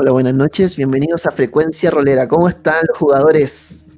Hola, 0.00 0.12
buenas 0.12 0.34
noches, 0.34 0.76
bienvenidos 0.76 1.26
a 1.26 1.32
Frecuencia 1.32 1.90
Rolera. 1.90 2.28
¿Cómo 2.28 2.48
están 2.48 2.76
los 2.86 2.96
jugadores? 2.96 3.88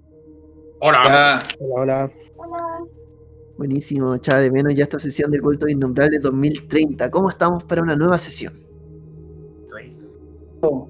Hola. 0.81 1.43
Hola, 1.59 2.11
hola. 2.39 2.81
Buenísimo, 3.59 4.15
echaba 4.15 4.41
de 4.41 4.51
menos 4.51 4.75
ya 4.75 4.85
esta 4.85 4.99
sesión 4.99 5.31
de 5.31 5.41
Culto 5.41 5.69
Innombrable 5.69 6.19
2030. 6.19 7.11
¿Cómo 7.11 7.29
estamos 7.29 7.65
para 7.65 7.83
una 7.83 7.97
nueva 7.97 8.17
sesión? 8.17 8.55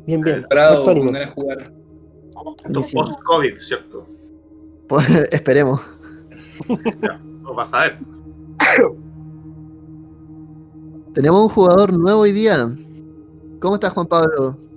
Bien, 0.06 0.20
bien. 0.20 0.46
Con 0.48 1.06
ganas 1.08 1.26
de 1.26 1.32
jugar. 1.34 1.72
Buenísimo. 2.62 3.02
Post-COVID, 3.02 3.58
¿cierto? 3.58 4.06
Pues, 4.86 5.08
esperemos. 5.32 5.80
Ya, 7.02 7.18
no 7.18 7.52
vas 7.52 7.74
a 7.74 7.80
ver. 7.80 7.98
Tenemos 11.14 11.42
un 11.42 11.48
jugador 11.48 11.98
nuevo 11.98 12.20
hoy 12.20 12.30
día. 12.30 12.72
¿Cómo 13.58 13.74
estás, 13.74 13.92
Juan 13.92 14.06
Pablo? 14.06 14.69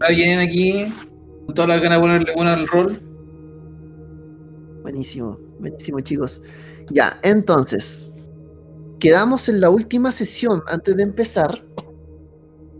Está 0.00 0.12
bien 0.12 0.38
aquí. 0.38 0.94
Con 1.44 1.54
todas 1.56 1.70
las 1.70 1.82
ganas 1.82 1.98
de 1.98 2.02
ponerle 2.02 2.32
bueno 2.36 2.50
al 2.52 2.68
rol. 2.68 3.00
Buenísimo, 4.82 5.36
buenísimo, 5.58 5.98
chicos. 5.98 6.40
Ya, 6.90 7.18
entonces, 7.24 8.14
quedamos 9.00 9.48
en 9.48 9.60
la 9.60 9.70
última 9.70 10.12
sesión 10.12 10.62
antes 10.68 10.96
de 10.96 11.02
empezar, 11.02 11.64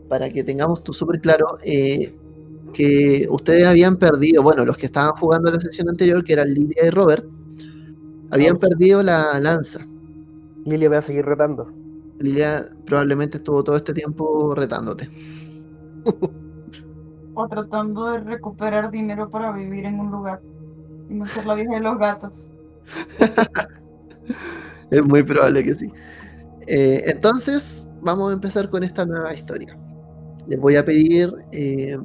para 0.09 0.31
que 0.31 0.45
tengamos 0.45 0.85
tú 0.85 0.93
súper 0.93 1.21
claro, 1.21 1.59
eh, 1.65 2.15
que 2.73 3.27
ustedes 3.29 3.67
habían 3.67 3.97
perdido, 3.97 4.45
bueno, 4.45 4.65
los 4.65 4.77
que 4.77 4.87
estaban 4.87 5.13
jugando 5.17 5.51
la 5.51 5.61
sesión 5.61 5.89
anterior, 5.89 6.23
que 6.23 6.35
eran 6.35 6.55
Lidia 6.55 6.87
y 6.87 6.91
Robert, 6.91 7.27
habían 8.31 8.59
perdido 8.59 9.03
la 9.03 9.41
lanza. 9.41 9.85
Lilia 10.65 10.89
va 10.89 10.99
a 10.99 11.03
seguir 11.03 11.25
retando. 11.25 11.73
Lilia 12.21 12.65
probablemente 12.87 13.39
estuvo 13.39 13.65
todo 13.65 13.75
este 13.75 13.93
tiempo 13.93 14.55
retándote. 14.55 15.11
Tratando 17.47 18.11
de 18.11 18.19
recuperar 18.19 18.91
dinero 18.91 19.31
para 19.31 19.53
vivir 19.53 19.85
en 19.85 20.01
un 20.01 20.11
lugar. 20.11 20.41
Y 21.09 21.15
no 21.15 21.25
ser 21.27 21.47
la 21.47 21.55
vieja 21.55 21.75
de 21.75 21.81
los 21.81 21.99
gatos. 21.99 22.33
Es 24.91 25.05
muy 25.05 25.23
probable 25.23 25.63
que 25.65 25.75
sí. 25.75 25.93
Eh, 26.67 27.05
entonces, 27.07 27.89
vamos 28.01 28.31
a 28.31 28.35
empezar 28.35 28.71
con 28.71 28.83
esta 28.83 29.05
nueva 29.05 29.35
historia. 29.35 29.77
Les 30.47 30.59
voy 30.59 30.77
a 30.77 30.85
pedir 30.85 31.31
eh, 31.53 31.99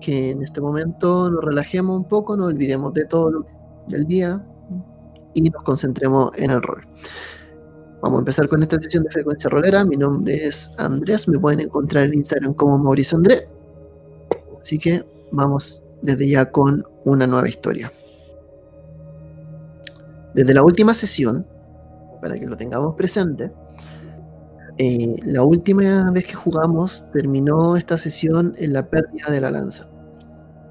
que 0.00 0.30
en 0.30 0.42
este 0.42 0.60
momento 0.60 1.30
nos 1.30 1.44
relajemos 1.44 1.96
un 1.96 2.04
poco, 2.04 2.36
nos 2.36 2.46
olvidemos 2.46 2.92
de 2.94 3.04
todo 3.06 3.30
lo 3.30 3.46
del 3.88 4.04
día 4.06 4.44
y 5.34 5.42
nos 5.42 5.62
concentremos 5.64 6.30
en 6.38 6.50
el 6.50 6.62
rol. 6.62 6.86
Vamos 8.02 8.18
a 8.18 8.20
empezar 8.20 8.48
con 8.48 8.62
esta 8.62 8.80
sesión 8.80 9.02
de 9.04 9.10
frecuencia 9.10 9.50
rolera. 9.50 9.84
Mi 9.84 9.96
nombre 9.96 10.34
es 10.34 10.72
Andrés, 10.78 11.28
me 11.28 11.38
pueden 11.38 11.60
encontrar 11.60 12.04
en 12.04 12.14
Instagram 12.14 12.54
como 12.54 12.78
Mauricio 12.78 13.16
André. 13.16 13.48
Así 14.66 14.78
que 14.78 15.04
vamos 15.30 15.84
desde 16.02 16.28
ya 16.28 16.50
con 16.50 16.82
una 17.04 17.24
nueva 17.24 17.48
historia. 17.48 17.92
Desde 20.34 20.52
la 20.54 20.64
última 20.64 20.92
sesión, 20.92 21.46
para 22.20 22.34
que 22.34 22.48
lo 22.48 22.56
tengamos 22.56 22.96
presente, 22.96 23.52
eh, 24.76 25.14
la 25.22 25.44
última 25.44 26.10
vez 26.10 26.26
que 26.26 26.34
jugamos 26.34 27.06
terminó 27.12 27.76
esta 27.76 27.96
sesión 27.96 28.54
en 28.58 28.72
la 28.72 28.90
pérdida 28.90 29.30
de 29.30 29.40
la 29.40 29.52
lanza. 29.52 29.86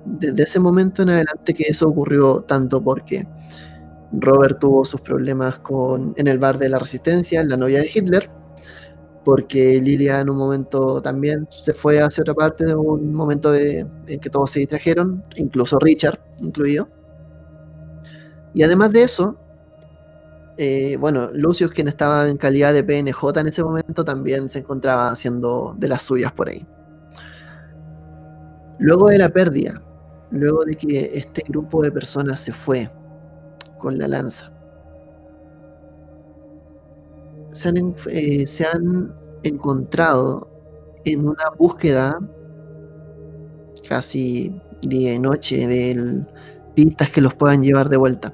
Desde 0.03 0.43
ese 0.43 0.59
momento 0.59 1.03
en 1.03 1.11
adelante 1.11 1.53
que 1.53 1.63
eso 1.63 1.87
ocurrió 1.87 2.41
tanto 2.41 2.83
porque 2.83 3.25
Robert 4.11 4.59
tuvo 4.59 4.83
sus 4.83 4.99
problemas 4.99 5.59
con, 5.59 6.13
en 6.17 6.27
el 6.27 6.37
bar 6.37 6.57
de 6.57 6.67
la 6.67 6.79
resistencia, 6.79 7.45
la 7.45 7.55
novia 7.55 7.79
de 7.79 7.89
Hitler, 7.95 8.29
porque 9.25 9.81
Lilia 9.81 10.19
en 10.19 10.29
un 10.29 10.37
momento 10.37 11.01
también 11.01 11.47
se 11.49 11.73
fue 11.73 11.99
hacia 11.99 12.21
otra 12.21 12.35
parte, 12.35 12.65
de 12.65 12.75
un 12.75 13.11
momento 13.11 13.53
en 13.55 14.19
que 14.21 14.29
todos 14.29 14.51
se 14.51 14.59
distrajeron, 14.59 15.23
incluso 15.35 15.79
Richard 15.79 16.19
incluido. 16.41 16.87
Y 18.53 18.61
además 18.61 18.91
de 18.93 19.03
eso, 19.03 19.35
eh, 20.57 20.95
bueno, 20.97 21.29
Lucius, 21.33 21.71
quien 21.71 21.87
estaba 21.87 22.29
en 22.29 22.37
calidad 22.37 22.71
de 22.71 22.83
PNJ 22.83 23.39
en 23.39 23.47
ese 23.47 23.63
momento, 23.63 24.05
también 24.05 24.47
se 24.47 24.59
encontraba 24.59 25.09
haciendo 25.09 25.75
de 25.77 25.87
las 25.87 26.03
suyas 26.03 26.31
por 26.31 26.47
ahí. 26.47 26.65
Luego 28.77 29.09
de 29.09 29.17
la 29.17 29.29
pérdida, 29.29 29.81
luego 30.29 30.63
de 30.65 30.75
que 30.75 31.11
este 31.15 31.43
grupo 31.47 31.81
de 31.81 31.91
personas 31.91 32.39
se 32.39 32.53
fue 32.53 32.91
con 33.79 33.97
la 33.97 34.07
lanza, 34.07 34.51
se 37.51 37.69
han, 37.69 37.95
eh, 38.07 38.45
se 38.45 38.65
han 38.65 39.24
encontrado 39.49 40.49
en 41.03 41.21
una 41.27 41.45
búsqueda 41.57 42.17
casi 43.87 44.53
día 44.81 45.13
y 45.13 45.19
noche 45.19 45.67
de 45.67 46.25
pistas 46.73 47.09
que 47.09 47.21
los 47.21 47.33
puedan 47.33 47.63
llevar 47.63 47.89
de 47.89 47.97
vuelta. 47.97 48.33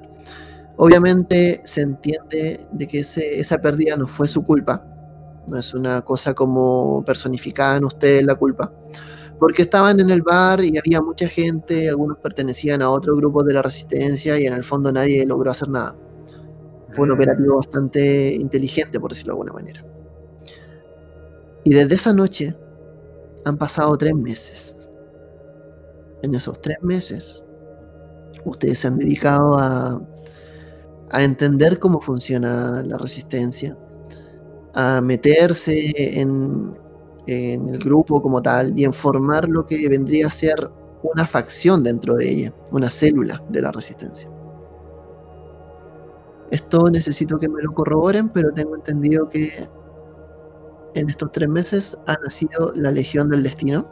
Obviamente 0.78 1.62
se 1.64 1.82
entiende 1.82 2.66
de 2.72 2.88
que 2.88 3.00
ese- 3.00 3.40
esa 3.40 3.60
pérdida 3.62 3.96
no 3.98 4.08
fue 4.08 4.28
su 4.28 4.44
culpa, 4.44 4.84
no 5.48 5.58
es 5.58 5.74
una 5.74 6.02
cosa 6.02 6.34
como 6.34 7.04
personificada 7.06 7.78
en 7.78 7.86
ustedes 7.86 8.26
la 8.26 8.36
culpa, 8.36 8.72
porque 9.40 9.64
estaban 9.64 10.00
en 10.00 10.10
el 10.10 10.22
bar 10.22 10.64
y 10.64 10.78
había 10.78 11.02
mucha 11.02 11.28
gente, 11.28 11.90
algunos 11.90 12.18
pertenecían 12.18 12.82
a 12.82 12.90
otro 12.90 13.16
grupo 13.16 13.44
de 13.44 13.54
la 13.54 13.62
resistencia 13.62 14.40
y 14.40 14.46
en 14.46 14.54
el 14.54 14.64
fondo 14.64 14.92
nadie 14.92 15.26
logró 15.26 15.52
hacer 15.52 15.70
nada. 15.70 15.96
Fue 16.94 17.06
un 17.06 17.12
operativo 17.12 17.58
bastante 17.58 18.34
inteligente, 18.34 19.00
por 19.00 19.12
decirlo 19.12 19.34
de 19.34 19.40
alguna 19.42 19.54
manera. 19.54 19.86
Y 21.64 21.72
desde 21.72 21.96
esa 21.96 22.14
noche 22.14 22.56
han 23.46 23.58
pasado 23.58 23.96
tres 23.98 24.16
meses. 24.16 24.76
En 26.22 26.36
esos 26.36 26.60
tres 26.62 26.78
meses, 26.82 27.44
ustedes 28.46 28.80
se 28.80 28.88
han 28.88 28.98
dedicado 28.98 29.58
a, 29.60 30.02
entender 31.14 31.78
cómo 31.78 32.00
funciona 32.00 32.82
la 32.84 32.98
resistencia, 32.98 33.78
a 34.74 35.02
meterse 35.02 35.92
en, 36.22 36.74
en 37.28 37.68
el 37.68 37.80
grupo 37.80 38.22
como 38.22 38.42
tal 38.42 38.80
y 38.80 38.86
en 38.86 38.94
formar 38.94 39.50
lo 39.50 39.66
que 39.66 39.90
vendría 39.90 40.28
a 40.28 40.30
ser 40.30 40.70
una 41.04 41.28
facción 41.28 41.84
dentro 41.84 42.16
de 42.16 42.32
ella, 42.32 42.54
una 42.72 42.90
célula 42.90 43.44
de 43.50 43.62
la 43.62 43.72
resistencia. 43.72 44.30
Esto 46.50 46.90
necesito 46.90 47.38
que 47.38 47.50
me 47.50 47.62
lo 47.62 47.74
corroboren, 47.74 48.30
pero 48.30 48.54
tengo 48.54 48.76
entendido 48.76 49.28
que 49.28 49.68
en 50.96 51.09
estos 51.09 51.31
tres 51.31 51.47
meses 51.50 51.97
ha 52.07 52.13
nacido 52.24 52.72
la 52.75 52.91
Legión 52.91 53.29
del 53.29 53.44
Destino. 53.44 53.85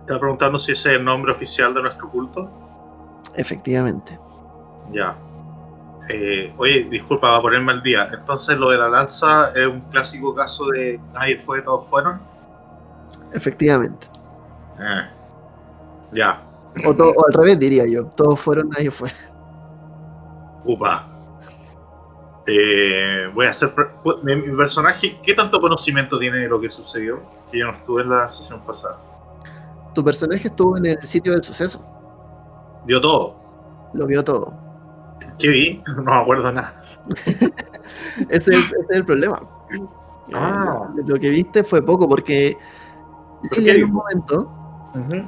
Estaba 0.00 0.18
preguntando 0.20 0.58
si 0.58 0.72
ese 0.72 0.90
es 0.92 0.96
el 0.98 1.04
nombre 1.04 1.32
oficial 1.32 1.72
de 1.74 1.82
nuestro 1.82 2.10
culto. 2.10 2.50
Efectivamente. 3.34 4.18
Ya. 4.92 5.16
Eh, 6.08 6.52
oye, 6.58 6.84
disculpa, 6.90 7.30
va 7.30 7.36
a 7.36 7.40
ponerme 7.42 7.70
al 7.72 7.82
día. 7.82 8.08
Entonces, 8.12 8.58
lo 8.58 8.70
de 8.70 8.78
la 8.78 8.88
lanza 8.88 9.52
es 9.54 9.66
un 9.66 9.80
clásico 9.82 10.34
caso 10.34 10.66
de 10.68 10.98
nadie 11.12 11.36
fue, 11.38 11.62
todos 11.62 11.86
fueron. 11.88 12.20
Efectivamente. 13.32 14.08
Eh, 14.80 15.08
Ya. 16.12 16.42
O, 16.86 16.94
to- 16.94 17.10
o 17.10 17.26
al 17.26 17.32
revés 17.34 17.58
diría 17.58 17.84
yo. 17.86 18.06
Todos 18.06 18.40
fueron, 18.40 18.68
nadie 18.70 18.90
fue. 18.90 19.10
Upa. 20.64 21.06
Eh, 22.52 23.30
voy 23.34 23.46
a 23.46 23.50
hacer. 23.50 23.72
Mi, 24.24 24.34
mi 24.34 24.56
personaje, 24.56 25.20
¿qué 25.22 25.34
tanto 25.34 25.60
conocimiento 25.60 26.18
tiene 26.18 26.38
de 26.38 26.48
lo 26.48 26.60
que 26.60 26.68
sucedió? 26.68 27.20
Que 27.50 27.58
yo 27.60 27.66
no 27.66 27.72
estuve 27.72 28.02
en 28.02 28.10
la 28.10 28.28
sesión 28.28 28.60
pasada. 28.62 29.00
Tu 29.94 30.02
personaje 30.04 30.48
estuvo 30.48 30.76
en 30.76 30.86
el 30.86 31.02
sitio 31.04 31.32
del 31.32 31.44
suceso. 31.44 31.80
Vio 32.86 33.00
todo. 33.00 33.36
Lo 33.94 34.06
vio 34.06 34.24
todo. 34.24 34.52
¿Qué 35.38 35.48
vi? 35.48 35.82
No 35.96 36.02
me 36.02 36.14
acuerdo 36.14 36.50
nada. 36.50 36.80
Ese, 38.28 38.50
es- 38.52 38.66
ese 38.66 38.76
es 38.90 38.96
el 38.96 39.04
problema. 39.04 39.40
Ah. 40.32 40.88
Eh, 40.98 41.02
lo 41.06 41.16
que 41.16 41.30
viste 41.30 41.62
fue 41.64 41.82
poco 41.82 42.08
porque 42.08 42.56
en 43.56 43.84
un 43.84 43.92
momento 43.92 44.50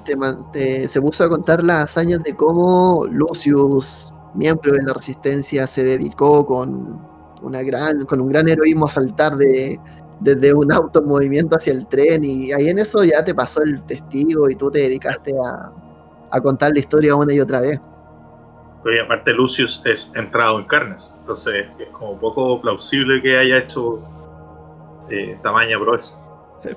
te 0.04 0.16
man- 0.16 0.50
te- 0.52 0.86
se 0.88 1.00
puso 1.00 1.24
a 1.24 1.28
contar 1.28 1.62
las 1.64 1.84
hazañas 1.84 2.22
de 2.22 2.34
cómo 2.34 3.06
Lucius, 3.10 4.12
miembro 4.34 4.72
de 4.72 4.82
la 4.82 4.92
resistencia, 4.92 5.66
se 5.66 5.82
dedicó 5.84 6.44
con, 6.46 7.00
una 7.42 7.62
gran, 7.62 8.04
con 8.04 8.20
un 8.20 8.28
gran 8.28 8.48
heroísmo 8.48 8.86
saltar 8.88 9.36
de, 9.36 9.78
desde 10.20 10.54
un 10.54 10.72
auto 10.72 11.00
en 11.00 11.06
movimiento 11.06 11.56
hacia 11.56 11.72
el 11.72 11.86
tren 11.88 12.24
y 12.24 12.52
ahí 12.52 12.68
en 12.68 12.78
eso 12.78 13.04
ya 13.04 13.24
te 13.24 13.34
pasó 13.34 13.62
el 13.62 13.82
testigo 13.84 14.48
y 14.48 14.54
tú 14.54 14.70
te 14.70 14.80
dedicaste 14.80 15.32
a, 15.44 15.72
a 16.30 16.40
contar 16.40 16.72
la 16.72 16.78
historia 16.78 17.14
una 17.14 17.32
y 17.34 17.40
otra 17.40 17.60
vez. 17.60 17.80
Oye, 18.84 19.00
aparte 19.00 19.32
Lucius 19.32 19.80
es 19.84 20.12
entrado 20.16 20.58
en 20.58 20.64
carnes, 20.66 21.16
entonces 21.20 21.66
es 21.78 21.88
como 21.90 22.18
poco 22.18 22.60
plausible 22.60 23.22
que 23.22 23.38
haya 23.38 23.58
hecho 23.58 24.00
eh, 25.08 25.38
tamaña 25.42 25.78
proeza. 25.78 26.16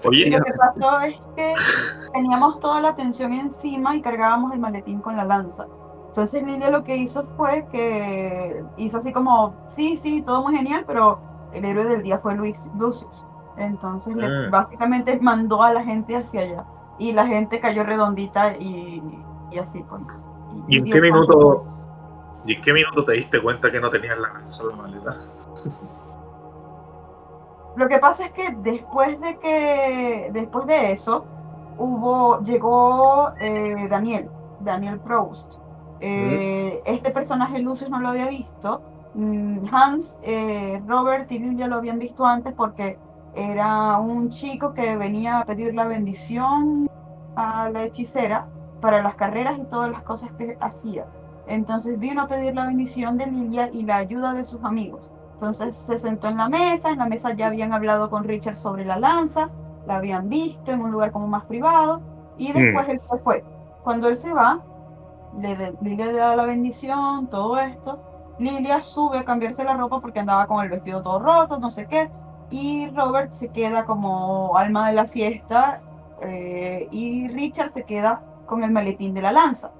Oye, 0.03 0.29
Lo 0.29 0.43
que 0.43 0.53
pasó 0.53 0.99
es 1.01 1.15
que 1.35 1.53
teníamos 2.13 2.59
toda 2.59 2.81
la 2.81 2.89
atención 2.89 3.33
encima 3.33 3.95
y 3.95 4.01
cargábamos 4.01 4.53
el 4.53 4.59
maletín 4.59 4.99
con 4.99 5.15
la 5.15 5.23
lanza. 5.25 5.67
Entonces 6.15 6.43
Lilia 6.43 6.69
lo 6.69 6.81
que 6.85 6.95
hizo 6.95 7.25
fue 7.35 7.65
que 7.73 8.63
hizo 8.77 8.99
así 8.99 9.11
como, 9.11 9.53
sí, 9.75 9.97
sí, 9.97 10.21
todo 10.25 10.43
muy 10.43 10.55
genial, 10.55 10.85
pero 10.87 11.19
el 11.51 11.65
héroe 11.65 11.83
del 11.83 12.03
día 12.03 12.19
fue 12.19 12.35
Luis, 12.35 12.57
Lucius. 12.79 13.25
Entonces, 13.57 14.15
le- 14.15 14.47
Mm. 14.47 14.49
básicamente 14.49 15.19
mandó 15.19 15.61
a 15.61 15.73
la 15.73 15.83
gente 15.83 16.15
hacia 16.15 16.39
allá. 16.39 16.63
Y 16.99 17.11
la 17.11 17.27
gente 17.27 17.59
cayó 17.59 17.83
redondita 17.83 18.55
y, 18.57 19.03
y 19.51 19.59
así, 19.59 19.83
pues. 19.89 20.03
¿Y 20.69 20.77
en 20.77 20.85
qué 20.85 21.01
minuto, 21.01 21.65
¿y 22.45 22.53
en 22.53 22.61
qué 22.61 22.71
minuto 22.71 23.03
te 23.03 23.11
diste 23.11 23.41
cuenta 23.41 23.69
que 23.69 23.81
no 23.81 23.89
tenías 23.89 24.17
la 24.17 24.31
lanza 24.31 24.63
en 24.63 24.69
la 24.69 24.75
maleta? 24.77 25.17
Lo 27.75 27.89
que 27.89 27.99
pasa 27.99 28.27
es 28.27 28.31
que 28.31 28.51
después 28.59 29.19
de 29.19 29.37
que 29.37 30.29
después 30.31 30.65
de 30.65 30.93
eso 30.93 31.25
hubo 31.77 32.39
llegó 32.39 33.33
eh, 33.37 33.87
Daniel, 33.89 34.29
Daniel 34.61 34.97
Proust. 35.01 35.64
Eh, 35.99 36.81
Este 36.85 37.11
personaje 37.11 37.59
Lucius 37.59 37.89
no 37.89 37.99
lo 37.99 38.09
había 38.09 38.27
visto. 38.27 38.81
Mm, 39.13 39.65
Hans, 39.73 40.17
eh, 40.23 40.81
Robert 40.85 41.31
y 41.31 41.39
Lil 41.39 41.57
ya 41.57 41.67
lo 41.67 41.77
habían 41.77 41.99
visto 41.99 42.25
antes 42.25 42.53
porque 42.53 42.99
era 43.33 43.99
un 43.99 44.29
chico 44.29 44.73
que 44.73 44.95
venía 44.97 45.39
a 45.39 45.45
pedir 45.45 45.73
la 45.73 45.85
bendición 45.85 46.87
a 47.35 47.69
la 47.69 47.83
hechicera 47.83 48.47
para 48.81 49.01
las 49.01 49.15
carreras 49.15 49.57
y 49.59 49.65
todas 49.65 49.91
las 49.91 50.03
cosas 50.03 50.31
que 50.33 50.57
hacía. 50.59 51.05
Entonces 51.47 51.99
vino 51.99 52.23
a 52.23 52.27
pedir 52.27 52.55
la 52.55 52.65
bendición 52.67 53.17
de 53.17 53.27
Lilia 53.27 53.69
y 53.71 53.83
la 53.83 53.97
ayuda 53.97 54.33
de 54.33 54.45
sus 54.45 54.63
amigos. 54.63 55.11
Entonces 55.33 55.75
se 55.77 55.99
sentó 55.99 56.27
en 56.27 56.37
la 56.37 56.49
mesa, 56.49 56.91
en 56.91 56.99
la 56.99 57.05
mesa 57.07 57.33
ya 57.33 57.47
habían 57.47 57.73
hablado 57.73 58.09
con 58.09 58.23
Richard 58.23 58.55
sobre 58.57 58.85
la 58.85 58.97
lanza, 58.99 59.49
la 59.85 59.97
habían 59.97 60.29
visto 60.29 60.71
en 60.71 60.81
un 60.81 60.91
lugar 60.91 61.11
como 61.11 61.27
más 61.27 61.45
privado 61.45 62.01
y 62.37 62.51
después 62.53 62.87
él 62.89 63.01
se 63.09 63.17
fue. 63.19 63.43
Cuando 63.83 64.07
él 64.07 64.17
se 64.17 64.33
va, 64.33 64.63
le 65.39 65.55
de- 65.55 65.73
Lilia 65.81 66.05
le 66.07 66.13
da 66.13 66.35
la 66.35 66.45
bendición, 66.45 67.27
todo 67.27 67.57
esto. 67.59 67.99
Lilia 68.39 68.81
sube 68.81 69.19
a 69.19 69.25
cambiarse 69.25 69.63
la 69.63 69.75
ropa 69.77 69.99
porque 70.01 70.19
andaba 70.19 70.45
con 70.47 70.63
el 70.63 70.69
vestido 70.69 71.01
todo 71.01 71.19
roto, 71.19 71.57
no 71.57 71.71
sé 71.71 71.87
qué. 71.87 72.09
Y 72.49 72.87
Robert 72.89 73.33
se 73.33 73.47
queda 73.49 73.85
como 73.85 74.57
alma 74.57 74.87
de 74.89 74.93
la 74.93 75.05
fiesta 75.05 75.81
eh, 76.21 76.87
y 76.91 77.27
Richard 77.29 77.71
se 77.73 77.83
queda 77.83 78.21
con 78.45 78.63
el 78.63 78.71
maletín 78.71 79.13
de 79.13 79.21
la 79.21 79.31
lanza. 79.31 79.71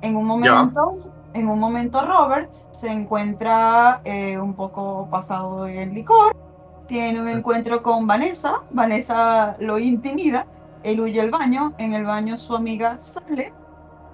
En 0.00 0.16
un 0.16 0.26
momento, 0.26 0.96
en 1.34 1.48
un 1.48 1.58
momento 1.58 2.00
Robert 2.04 2.52
se 2.72 2.88
encuentra 2.88 4.00
eh, 4.04 4.38
un 4.38 4.54
poco 4.54 5.08
pasado 5.10 5.66
en 5.68 5.94
licor, 5.94 6.34
tiene 6.86 7.20
un 7.20 7.28
encuentro 7.28 7.82
con 7.82 8.06
Vanessa, 8.06 8.60
Vanessa 8.70 9.56
lo 9.60 9.78
intimida, 9.78 10.46
él 10.82 11.00
huye 11.00 11.20
al 11.20 11.30
baño, 11.30 11.72
en 11.78 11.94
el 11.94 12.04
baño 12.04 12.36
su 12.36 12.54
amiga 12.56 12.98
sale, 12.98 13.52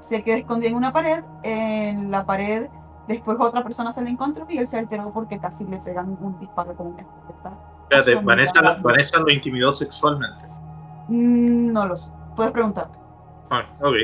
se 0.08 0.22
queda 0.22 0.36
escondida 0.36 0.70
en 0.70 0.76
una 0.76 0.92
pared, 0.92 1.22
en 1.42 2.10
la 2.10 2.24
pared 2.24 2.66
después 3.06 3.38
otra 3.40 3.62
persona 3.62 3.92
se 3.92 4.02
le 4.02 4.10
encontró 4.10 4.46
y 4.48 4.58
él 4.58 4.68
se 4.68 4.78
alteró 4.78 5.10
porque 5.12 5.38
casi 5.38 5.64
le 5.64 5.78
pegan 5.78 6.16
un 6.20 6.38
disparo 6.38 6.74
con 6.74 6.88
una 6.88 7.02
escopeta. 7.02 7.52
Espérate, 7.84 8.14
Vanessa, 8.24 8.60
la- 8.62 8.74
Vanessa 8.82 9.18
lo 9.20 9.30
intimidó 9.30 9.72
sexualmente. 9.72 10.44
Mm, 11.08 11.72
No 11.72 11.86
lo 11.86 11.96
sé, 11.96 12.10
puedes 12.36 12.52
preguntar. 12.52 12.88
Ah, 13.50 13.62
ok. 13.80 13.94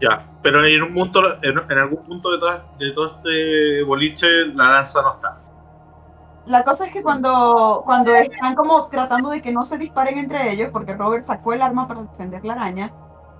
Ya, 0.00 0.24
pero 0.42 0.64
en 0.64 0.82
un 0.82 0.94
punto, 0.94 1.20
en, 1.42 1.58
en 1.70 1.78
algún 1.78 2.04
punto 2.04 2.30
de, 2.32 2.38
toda- 2.38 2.64
de 2.78 2.92
todo 2.92 3.06
este 3.16 3.82
boliche, 3.84 4.26
la 4.54 4.70
danza 4.70 5.02
no 5.02 5.14
está. 5.14 5.36
La 6.46 6.64
cosa 6.64 6.86
es 6.86 6.92
que 6.92 7.02
cuando, 7.02 7.82
cuando 7.84 8.14
están 8.14 8.54
como 8.54 8.86
tratando 8.86 9.30
de 9.30 9.42
que 9.42 9.52
no 9.52 9.64
se 9.64 9.76
disparen 9.76 10.18
entre 10.18 10.50
ellos, 10.52 10.70
porque 10.72 10.94
Robert 10.94 11.26
sacó 11.26 11.52
el 11.52 11.60
arma 11.62 11.86
para 11.86 12.02
defender 12.02 12.44
la 12.44 12.54
araña, 12.54 12.90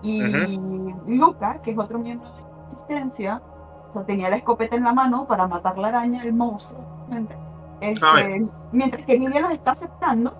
y 0.03 0.95
Luca, 1.07 1.61
que 1.63 1.73
es 1.73 1.79
otro 1.79 1.99
miembro 1.99 2.29
de 2.33 2.43
la 2.43 2.49
resistencia, 2.71 3.43
o 3.91 3.93
sea, 3.93 4.05
tenía 4.05 4.31
la 4.31 4.37
escopeta 4.37 4.77
en 4.77 4.85
la 4.85 4.93
mano 4.93 5.27
para 5.27 5.47
matar 5.49 5.79
la 5.79 5.89
araña, 5.89 6.23
el 6.23 6.35
monstruo. 6.35 6.81
obviamente. 7.07 7.37
Este, 7.81 8.47
mientras 8.73 9.05
que 9.07 9.15
Emilia 9.15 9.41
los 9.41 9.55
está 9.55 9.73
aceptando, 9.73 10.35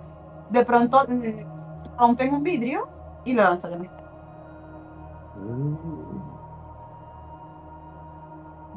de 0.51 0.65
pronto 0.65 1.05
mm, 1.09 1.97
rompen 1.99 2.35
un 2.35 2.43
vidrio 2.43 2.89
y 3.25 3.35
la 3.35 3.45
lanzan 3.51 3.75
en 3.75 3.85
el- 3.85 3.91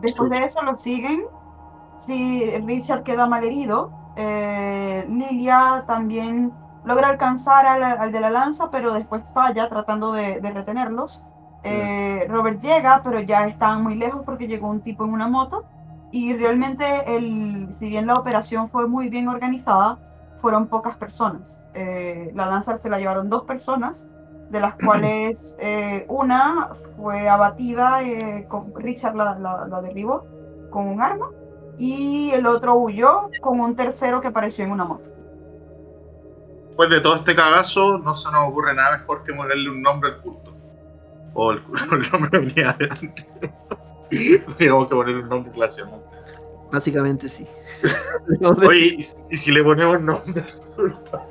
Después 0.01 0.29
de 0.31 0.37
eso 0.45 0.61
lo 0.63 0.77
siguen. 0.77 1.23
Si 1.99 2.49
Richard 2.65 3.03
queda 3.03 3.27
malherido, 3.27 3.91
eh, 4.15 5.05
Lilia 5.09 5.83
también 5.87 6.51
logra 6.83 7.09
alcanzar 7.09 7.65
al, 7.67 7.83
al 7.83 8.11
de 8.11 8.19
la 8.19 8.29
lanza, 8.29 8.69
pero 8.71 8.93
después 8.93 9.23
falla 9.33 9.69
tratando 9.69 10.11
de, 10.13 10.39
de 10.41 10.51
retenerlos. 10.51 11.25
Eh, 11.63 12.25
Robert 12.29 12.59
llega, 12.61 13.01
pero 13.03 13.19
ya 13.21 13.47
estaban 13.47 13.83
muy 13.83 13.95
lejos 13.95 14.23
porque 14.25 14.47
llegó 14.47 14.69
un 14.69 14.81
tipo 14.83 15.03
en 15.05 15.11
una 15.13 15.27
moto. 15.27 15.67
Y 16.09 16.33
realmente, 16.35 17.15
el, 17.15 17.73
si 17.75 17.87
bien 17.89 18.05
la 18.07 18.15
operación 18.15 18.69
fue 18.69 18.87
muy 18.87 19.09
bien 19.09 19.27
organizada, 19.29 20.01
fueron 20.37 20.67
pocas 20.67 20.97
personas. 20.97 21.67
Eh, 21.73 22.31
la 22.33 22.47
lanza 22.47 22.77
se 22.77 22.89
la 22.89 22.99
llevaron 22.99 23.29
dos 23.29 23.43
personas, 23.45 24.09
de 24.49 24.59
las 24.59 24.75
cuales 24.77 25.55
eh, 25.57 26.05
una 26.09 26.69
fue 26.95 27.29
abatida, 27.29 27.99
con, 28.47 28.73
Richard 28.75 29.15
la, 29.15 29.37
la- 29.39 29.67
la 29.67 29.81
derribó 29.81 30.27
con 30.69 30.87
un 30.87 31.01
arma, 31.01 31.25
y 31.75 32.31
el 32.31 32.45
otro 32.45 32.75
huyó 32.75 33.29
con 33.39 33.59
un 33.59 33.75
tercero 33.75 34.21
que 34.21 34.27
apareció 34.29 34.65
en 34.65 34.71
una 34.71 34.85
moto. 34.85 35.09
Después 36.71 36.89
de 36.89 37.01
todo 37.01 37.15
este 37.17 37.35
cagazo, 37.35 37.97
no 37.97 38.13
se 38.15 38.31
nos 38.31 38.47
ocurre 38.49 38.73
nada 38.73 38.97
mejor 38.97 39.23
que 39.23 39.33
ponerle 39.33 39.69
un 39.69 39.81
nombre 39.81 40.11
al 40.11 40.21
culto. 40.21 40.53
O 41.33 41.51
el, 41.51 41.57
el 41.91 42.11
nombre 42.11 42.39
venía 42.39 42.69
adelante. 42.71 43.27
Digamos 44.59 44.87
que 44.89 44.95
ponerle 44.95 45.21
un 45.23 45.29
nombre 45.29 45.51
relacionado. 45.53 46.03
Básicamente 46.71 47.27
sí. 47.29 47.45
Oye, 48.67 48.95
¿y, 48.97 49.01
si- 49.01 49.15
y 49.29 49.35
si 49.37 49.51
le 49.51 49.63
ponemos 49.63 50.01
nombre 50.01 50.41
al 50.41 50.75
culto? 50.75 51.21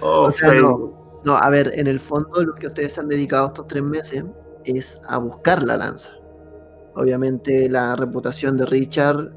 Oh, 0.00 0.22
O 0.26 0.30
sea, 0.32 0.54
no. 0.54 1.20
No, 1.24 1.36
a 1.36 1.50
ver, 1.50 1.70
en 1.74 1.86
el 1.86 2.00
fondo 2.00 2.42
lo 2.42 2.54
que 2.54 2.68
ustedes 2.68 2.98
han 2.98 3.08
dedicado 3.08 3.48
estos 3.48 3.66
tres 3.66 3.82
meses 3.82 4.24
es 4.64 5.00
a 5.08 5.18
buscar 5.18 5.62
la 5.64 5.76
lanza. 5.76 6.12
Obviamente 6.94 7.68
la 7.68 7.94
reputación 7.94 8.56
de 8.56 8.64
Richard 8.66 9.30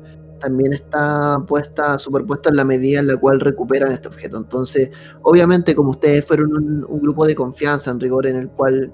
también 0.43 0.73
está 0.73 1.41
puesta, 1.47 1.97
superpuesta 1.97 2.49
en 2.49 2.57
la 2.57 2.65
medida 2.65 2.99
en 2.99 3.07
la 3.07 3.15
cual 3.17 3.39
recuperan 3.39 3.93
este 3.93 4.09
objeto. 4.09 4.37
Entonces, 4.37 4.89
obviamente 5.21 5.73
como 5.73 5.91
ustedes 5.91 6.25
fueron 6.25 6.51
un, 6.53 7.01
grupo 7.01 7.25
de 7.25 7.33
confianza 7.33 7.91
en 7.91 7.99
rigor 7.99 8.27
en 8.27 8.35
el 8.35 8.49
cual 8.49 8.93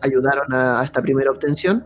ayudaron 0.00 0.52
a, 0.52 0.82
esta 0.82 1.02
primera 1.02 1.30
obtención, 1.30 1.84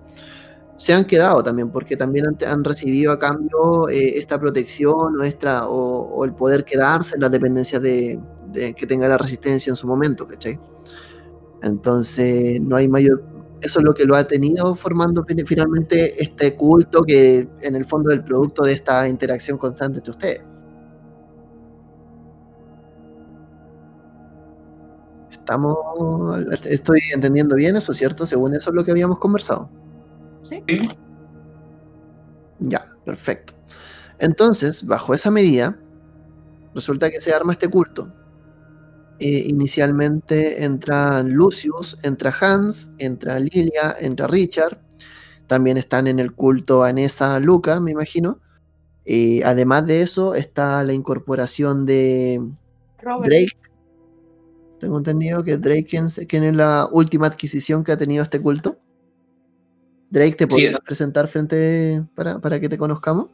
se 0.76 0.94
han 0.94 1.04
quedado 1.04 1.43
también, 1.43 1.70
porque 1.70 1.96
también 1.96 2.26
han, 2.46 2.64
recibido 2.64 3.12
a 3.12 3.18
cambio 3.18 3.88
eh, 3.88 4.18
esta 4.18 4.38
protección 4.38 5.21
o, 5.21 5.23
esta, 5.25 5.68
o, 5.68 6.25
el 6.25 6.32
poder 6.35 6.64
quedarse 6.64 7.16
en 7.16 7.23
las 7.23 7.30
dependencias 7.30 7.82
de, 7.82 8.21
de 8.52 8.75
que 8.75 8.87
tenga 8.87 9.09
la 9.09 9.18
resistencia 9.18 9.71
en 9.71 9.76
su 9.76 9.87
momento, 9.87 10.28
¿cachai? 10.28 10.59
Entonces, 11.62 12.61
no 12.61 12.76
hay 12.76 12.88
mayor. 12.88 13.31
Eso 13.62 13.78
es 13.78 13.85
lo 13.85 13.95
que 13.95 14.04
lo 14.04 14.16
ha 14.16 14.25
tenido 14.25 14.75
formando 14.75 15.25
fin- 15.25 15.47
finalmente 15.47 16.21
este 16.23 16.57
culto 16.57 17.02
que 17.02 17.49
en 17.62 17.76
el 17.76 17.85
fondo 17.85 18.11
es 18.11 18.16
el 18.16 18.25
producto 18.25 18.64
de 18.64 18.73
esta 18.73 19.09
interacción 19.09 19.57
constante 19.57 19.99
entre 19.99 20.11
ustedes. 20.11 20.42
Estamos. 25.31 25.76
Estoy 26.64 27.00
entendiendo 27.14 27.57
bien 27.57 27.76
eso, 27.76 27.92
¿cierto? 27.92 28.26
Según 28.26 28.54
eso 28.54 28.71
es 28.71 28.76
lo 28.76 28.85
que 28.85 28.90
habíamos 28.90 29.19
conversado. 29.19 29.71
Sí. 30.42 30.62
Ya, 32.59 32.85
perfecto. 33.04 33.54
Entonces, 34.19 34.85
bajo 34.87 35.14
esa 35.14 35.31
medida, 35.31 35.76
resulta 36.75 37.11
que 37.11 37.21
se 37.21 37.33
arma 37.33 37.52
este 37.52 37.69
culto. 37.69 38.12
Eh, 39.25 39.45
inicialmente 39.47 40.64
entra 40.64 41.23
Lucius, 41.23 41.97
entra 42.02 42.35
Hans, 42.41 42.91
entra 42.99 43.38
Lilia, 43.38 43.95
entra 44.00 44.26
Richard. 44.26 44.81
También 45.47 45.76
están 45.76 46.09
en 46.09 46.19
el 46.19 46.33
culto 46.33 46.81
Vanessa, 46.81 47.38
Luca, 47.38 47.79
me 47.79 47.93
imagino. 47.93 48.41
Eh, 49.05 49.43
además 49.45 49.87
de 49.87 50.02
eso, 50.02 50.35
está 50.35 50.83
la 50.83 50.93
incorporación 50.93 51.87
de 51.87 52.50
Robert. 53.00 53.31
Drake. 53.31 53.57
Tengo 54.81 54.99
entendido 54.99 55.45
que 55.45 55.57
Drake 55.57 55.85
quien, 56.26 56.43
es 56.43 56.57
la 56.57 56.88
última 56.91 57.29
adquisición 57.29 57.85
que 57.85 57.93
ha 57.93 57.97
tenido 57.97 58.25
este 58.25 58.41
culto. 58.41 58.76
Drake, 60.11 60.35
¿te 60.35 60.45
Sí 60.45 60.50
podrías 60.50 60.75
es. 60.75 60.81
presentar 60.81 61.29
frente 61.29 62.05
para, 62.17 62.41
para 62.41 62.59
que 62.59 62.69
te 62.69 62.76
conozcamos? 62.76 63.26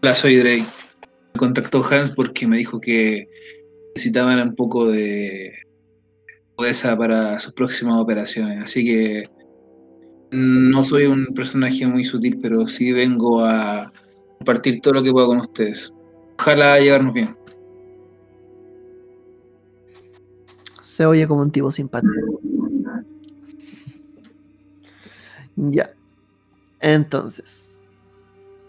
Hola, 0.00 0.14
soy 0.14 0.36
Drake. 0.36 0.81
Me 1.34 1.38
contactó 1.38 1.84
Hans 1.84 2.10
porque 2.10 2.46
me 2.46 2.58
dijo 2.58 2.80
que 2.80 3.26
necesitaban 3.94 4.48
un 4.48 4.54
poco 4.54 4.88
de 4.88 5.52
esa 6.58 6.96
para 6.96 7.40
sus 7.40 7.52
próximas 7.52 8.00
operaciones. 8.00 8.62
Así 8.62 8.84
que 8.84 9.24
no 10.30 10.82
soy 10.84 11.06
un 11.06 11.26
personaje 11.34 11.86
muy 11.86 12.04
sutil, 12.04 12.38
pero 12.40 12.66
sí 12.66 12.92
vengo 12.92 13.44
a 13.44 13.92
compartir 14.38 14.80
todo 14.80 14.94
lo 14.94 15.02
que 15.02 15.12
pueda 15.12 15.26
con 15.26 15.38
ustedes. 15.38 15.92
Ojalá 16.38 16.80
llevarnos 16.80 17.14
bien. 17.14 17.36
Se 20.80 21.06
oye 21.06 21.26
como 21.26 21.42
un 21.42 21.50
tipo 21.50 21.70
simpático. 21.70 22.12
Ya. 25.56 25.92
Entonces. 26.80 27.71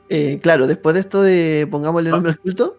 Eh, 0.10 0.40
claro, 0.42 0.68
después 0.68 0.94
de 0.96 1.02
esto 1.02 1.22
de 1.22 1.68
pongámosle 1.70 2.10
nombre 2.12 2.32
al 2.32 2.40
culto, 2.40 2.78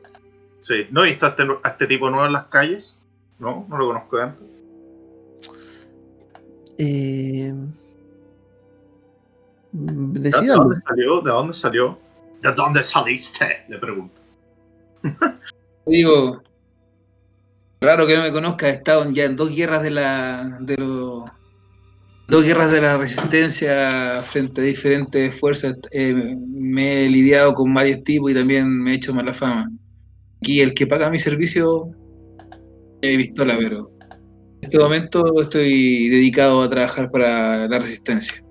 Sí. 0.60 0.86
¿No 0.90 1.04
he 1.04 1.10
visto 1.10 1.26
a 1.26 1.30
este, 1.30 1.42
a 1.62 1.68
este 1.68 1.86
tipo 1.86 2.08
nuevo 2.08 2.24
en 2.24 2.32
las 2.32 2.46
calles? 2.46 2.96
No, 3.38 3.66
no 3.68 3.76
lo 3.76 3.88
conozco 3.88 4.16
de 4.16 4.22
antes. 4.22 4.46
eh, 6.78 7.52
¿De 9.72 10.30
dónde 10.30 10.80
salió? 10.86 11.20
¿De 11.20 11.30
dónde 11.30 11.52
salió? 11.54 11.98
¿De 12.40 12.52
dónde 12.54 12.82
saliste? 12.82 13.64
Le 13.68 13.78
pregunto. 13.78 14.20
Digo, 15.84 16.42
raro 17.82 18.06
que 18.06 18.16
no 18.16 18.22
me 18.22 18.32
conozca, 18.32 18.68
he 18.68 18.70
estado 18.70 19.10
ya 19.10 19.24
en 19.24 19.36
dos 19.36 19.54
guerras 19.54 19.82
de 19.82 19.90
la 19.90 20.58
de 20.60 20.76
los 20.78 21.24
dos 22.28 22.44
guerras 22.44 22.70
de 22.70 22.80
la 22.80 22.96
resistencia 22.96 24.22
frente 24.22 24.60
a 24.60 24.64
diferentes 24.64 25.38
fuerzas. 25.38 25.76
Eh, 25.92 26.36
me 26.48 27.04
he 27.04 27.08
lidiado 27.10 27.54
con 27.54 27.72
varios 27.74 28.02
tipos 28.04 28.30
y 28.30 28.34
también 28.34 28.68
me 28.82 28.92
he 28.92 28.94
hecho 28.94 29.14
mala 29.14 29.34
fama. 29.34 29.70
Aquí 30.40 30.60
el 30.60 30.74
que 30.74 30.86
paga 30.86 31.10
mi 31.10 31.18
servicio 31.18 31.88
es 33.00 33.16
pistola, 33.16 33.56
pero 33.58 33.90
en 34.00 34.58
este 34.62 34.78
momento 34.78 35.40
estoy 35.40 36.08
dedicado 36.08 36.62
a 36.62 36.68
trabajar 36.70 37.10
para 37.10 37.66
la 37.68 37.78
resistencia. 37.78 38.42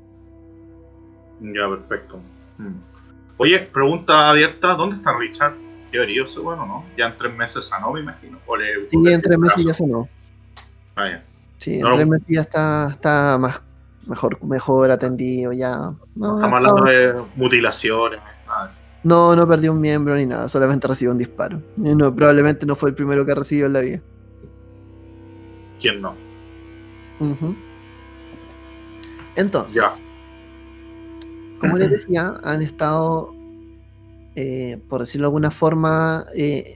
Ya, 1.41 1.67
perfecto. 1.69 2.19
Mm. 2.57 2.75
Oye, 3.37 3.59
pregunta 3.59 4.29
abierta, 4.29 4.75
¿dónde 4.75 4.97
está 4.97 5.17
Richard? 5.17 5.55
Qué 5.91 5.97
herido 6.01 6.25
ese 6.25 6.39
bueno, 6.39 6.65
¿no? 6.65 6.85
Ya 6.97 7.07
en 7.07 7.17
tres 7.17 7.35
meses 7.35 7.65
sanó, 7.65 7.91
me 7.91 7.99
imagino. 7.99 8.39
O 8.45 8.55
le- 8.55 8.85
Sí, 8.85 8.97
en 9.11 9.21
tres 9.21 9.37
meses 9.37 9.65
ya 9.65 9.73
sonó. 9.73 10.07
Ah, 10.95 11.09
ya. 11.09 11.23
Sí, 11.63 11.75
en 11.75 11.81
No. 11.81 11.95
meses 12.07 12.27
ya 12.27 12.41
está, 12.41 12.89
está 12.91 13.37
más, 13.39 13.61
mejor, 14.05 14.43
mejor 14.43 14.91
atendido, 14.91 15.53
ya. 15.53 15.93
No, 16.13 16.35
Estamos 16.35 16.51
ha 16.51 16.55
hablando 16.57 16.83
de 16.83 17.23
mutilaciones, 17.37 18.19
nada 18.45 18.69
no, 19.05 19.33
no 19.35 19.47
perdió 19.47 19.71
un 19.71 19.79
miembro 19.79 20.13
ni 20.15 20.25
nada, 20.25 20.49
solamente 20.49 20.87
recibió 20.87 21.11
un 21.13 21.17
disparo. 21.17 21.61
No, 21.77 22.13
probablemente 22.13 22.65
no 22.65 22.75
fue 22.75 22.89
el 22.89 22.95
primero 22.95 23.25
que 23.25 23.33
recibió 23.33 23.67
en 23.67 23.73
la 23.73 23.79
vida. 23.79 24.01
¿Quién 25.79 26.01
no? 26.01 26.15
Entonces, 29.35 29.75
Ya. 29.81 29.89
como 31.59 31.77
les 31.77 31.89
decía, 31.89 32.33
han 32.43 32.61
estado, 32.61 33.33
eh, 34.35 34.81
por 34.89 34.99
decirlo 34.99 35.27
de 35.27 35.29
alguna 35.29 35.51
forma, 35.51 36.23
eh, 36.35 36.75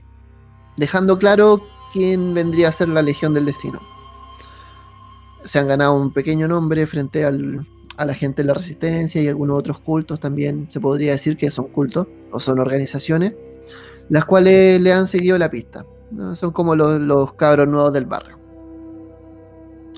dejando 0.78 1.18
claro 1.18 1.60
quién 1.92 2.32
vendría 2.32 2.68
a 2.68 2.72
ser 2.72 2.88
la 2.88 3.02
Legión 3.02 3.34
del 3.34 3.44
Destino. 3.46 3.80
Se 5.44 5.58
han 5.58 5.68
ganado 5.68 5.94
un 5.94 6.12
pequeño 6.12 6.48
nombre 6.48 6.86
frente 6.86 7.24
al- 7.24 7.66
a 7.96 8.04
la 8.04 8.14
gente 8.14 8.42
de 8.42 8.46
la 8.48 8.54
Resistencia 8.54 9.20
y 9.22 9.28
algunos 9.28 9.58
otros 9.58 9.80
cultos 9.80 10.20
también, 10.20 10.66
se 10.70 10.80
podría 10.80 11.12
decir 11.12 11.36
que 11.36 11.50
son 11.50 11.68
cultos 11.68 12.06
o 12.30 12.38
son 12.38 12.60
organizaciones, 12.60 13.34
las 14.08 14.24
cuales 14.24 14.80
le 14.80 14.92
han 14.92 15.06
seguido 15.06 15.36
la 15.38 15.50
pista. 15.50 15.84
Son 16.34 16.52
como 16.52 16.74
los, 16.76 16.98
los 17.00 17.34
cabros 17.34 17.68
nuevos 17.68 17.92
del 17.92 18.06
barrio 18.06 18.38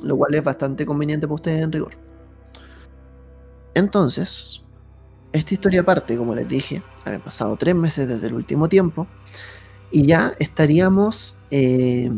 lo 0.02 0.16
cual 0.16 0.34
es 0.34 0.42
bastante 0.42 0.86
conveniente 0.86 1.26
para 1.26 1.34
ustedes 1.34 1.60
en 1.62 1.72
rigor. 1.72 1.92
Entonces, 3.74 4.62
esta 5.32 5.54
historia 5.54 5.84
parte, 5.84 6.16
como 6.16 6.34
les 6.34 6.48
dije, 6.48 6.82
han 7.04 7.20
pasado 7.20 7.54
tres 7.56 7.74
meses 7.74 8.08
desde 8.08 8.28
el 8.28 8.34
último 8.34 8.68
tiempo 8.68 9.06
y 9.90 10.06
ya 10.06 10.32
estaríamos 10.38 11.36
eh, 11.50 12.10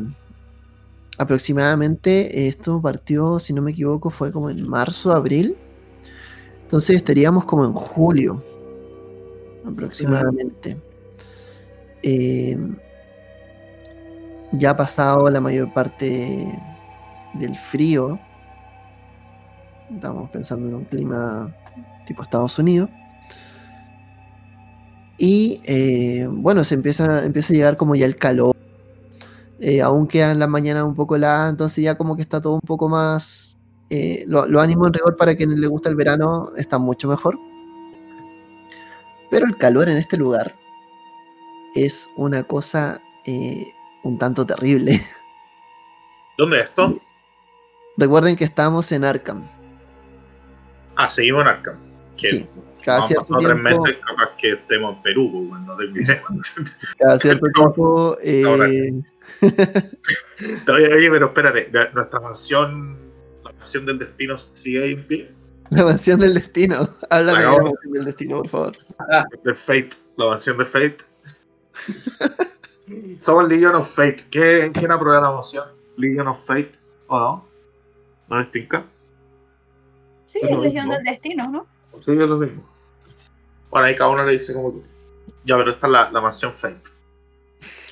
aproximadamente, 1.19 2.49
esto 2.49 2.81
partió, 2.81 3.39
si 3.39 3.53
no 3.53 3.63
me 3.63 3.73
equivoco, 3.73 4.11
fue 4.11 4.33
como 4.33 4.51
en 4.51 4.67
marzo, 4.69 5.13
abril, 5.13 5.57
entonces 6.63 6.97
estaríamos 6.97 7.45
como 7.45 7.65
en 7.65 7.73
julio, 7.73 8.43
aproximadamente. 9.67 10.77
Eh, 12.03 12.59
ya 14.53 14.71
ha 14.71 14.77
pasado 14.77 15.31
la 15.31 15.41
mayor 15.41 15.73
parte 15.73 16.47
del 17.35 17.57
frío. 17.57 18.19
Estamos 19.95 20.31
pensando 20.31 20.69
en 20.69 20.75
un 20.75 20.85
clima 20.85 21.55
tipo 22.07 22.23
Estados 22.23 22.59
Unidos. 22.59 22.89
Y 25.19 25.61
eh, 25.65 26.27
bueno, 26.31 26.65
se 26.65 26.75
empieza, 26.75 27.25
empieza 27.25 27.53
a 27.53 27.57
llegar 27.57 27.77
como 27.77 27.95
ya 27.95 28.07
el 28.07 28.17
calor. 28.17 28.57
Eh, 29.65 29.81
aún 29.81 30.09
quedan 30.09 30.41
las 30.41 30.49
mañanas 30.49 30.83
un 30.83 30.97
poco 30.97 31.15
heladas, 31.15 31.51
entonces 31.51 31.85
ya 31.85 31.97
como 31.97 32.17
que 32.17 32.23
está 32.23 32.41
todo 32.41 32.55
un 32.55 32.61
poco 32.61 32.89
más... 32.89 33.57
eh, 33.91 34.25
lo, 34.27 34.45
lo 34.47 34.61
ánimo 34.61 34.89
en 34.89 34.93
rigor 34.93 35.17
para 35.17 35.37
quienes 35.37 35.57
les 35.59 35.71
gusta 35.71 35.89
el 35.89 35.95
verano 35.95 36.51
está 36.57 36.79
mucho 36.79 37.07
mejor. 37.07 37.39
Pero 39.31 39.47
el 39.47 39.57
calor 39.57 39.89
en 39.89 39.99
este 39.99 40.17
lugar 40.17 40.55
es 41.77 42.11
una 42.17 42.43
cosa 42.43 43.01
eh, 43.25 43.73
un 44.03 44.19
tanto 44.19 44.45
terrible. 44.45 45.01
¿Dónde 46.39 46.59
es 46.59 46.65
esto? 46.65 46.99
Recuerden 47.97 48.35
que 48.35 48.45
estamos 48.45 48.91
en 48.91 49.05
Arkham. 49.05 49.47
Ah, 50.97 51.09
seguimos 51.09 51.43
en 51.43 51.49
Arkham. 51.49 51.77
Sí, 52.17 52.49
cada 52.83 52.99
no 53.01 53.07
cierto 53.07 53.37
tres 53.39 53.47
tiempo, 53.47 53.63
meses, 53.63 53.99
capaz 54.07 54.37
que 54.37 54.49
estemos 54.53 54.97
en 54.97 55.03
Perú, 55.03 55.49
pues, 55.51 55.63
no 55.63 55.77
cada 56.99 57.19
cierto 57.19 57.47
tiempo, 57.55 58.17
eh, 58.23 59.03
Ahora. 60.67 60.97
Oye, 60.97 61.11
pero 61.11 61.27
espérate, 61.27 61.71
nuestra 61.95 62.21
mansión, 62.21 62.99
la 63.45 63.53
mansión 63.53 63.87
del 63.87 63.99
destino 63.99 64.37
sigue 64.39 64.83
ahí 64.85 64.93
en 64.93 65.07
pie. 65.07 65.31
la 65.71 65.85
mansión 65.85 66.21
del 66.21 66.35
destino. 66.35 66.89
Háblame 67.11 67.39
de 67.41 67.45
la 67.47 67.63
mansión 67.63 67.93
del 67.93 68.05
destino, 68.05 68.37
por 68.39 68.49
favor. 68.49 68.77
Del 69.45 69.57
Fate, 69.57 69.91
la 70.17 70.27
mansión 70.27 70.59
de 70.59 70.65
Fate. 70.65 70.99
Somos 73.19 73.49
Legion 73.49 73.75
of 73.77 73.89
Fate. 73.95 74.25
¿Qué, 74.31 74.71
¿Quién 74.75 74.91
aprueba 74.91 75.21
la 75.21 75.31
moción? 75.31 75.65
¿Legion 75.97 76.29
of 76.29 76.45
Fate 76.45 76.73
o 77.07 77.19
no? 77.19 77.49
¿No 78.29 78.41
es 78.41 78.47
distinca? 78.47 78.85
Sí, 80.27 80.41
Es 80.43 80.57
mismo. 80.59 80.93
del 80.93 81.05
Destino, 81.05 81.49
¿no? 81.51 81.67
Sí, 81.99 82.13
es 82.13 82.19
lo 82.19 82.39
mismo. 82.39 82.67
Bueno, 83.71 83.87
ahí 83.87 83.97
cada 83.97 84.11
uno 84.11 84.25
le 84.25 84.33
dice 84.33 84.53
como 84.55 84.75
que. 84.75 84.81
Ya, 85.45 85.57
pero 85.57 85.71
esta 85.73 85.87
es 85.87 85.93
la, 85.93 86.11
la 86.11 86.21
mansión 86.21 86.53
Fate. 86.55 86.81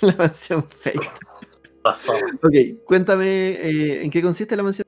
La 0.06 0.14
mansión 0.16 0.64
fake. 0.64 1.10
Pasó. 1.82 2.12
Ok, 2.42 2.84
cuéntame 2.84 3.26
eh, 3.26 4.04
en 4.04 4.10
qué 4.10 4.20
consiste 4.20 4.56
la 4.56 4.62
mansión. 4.62 4.86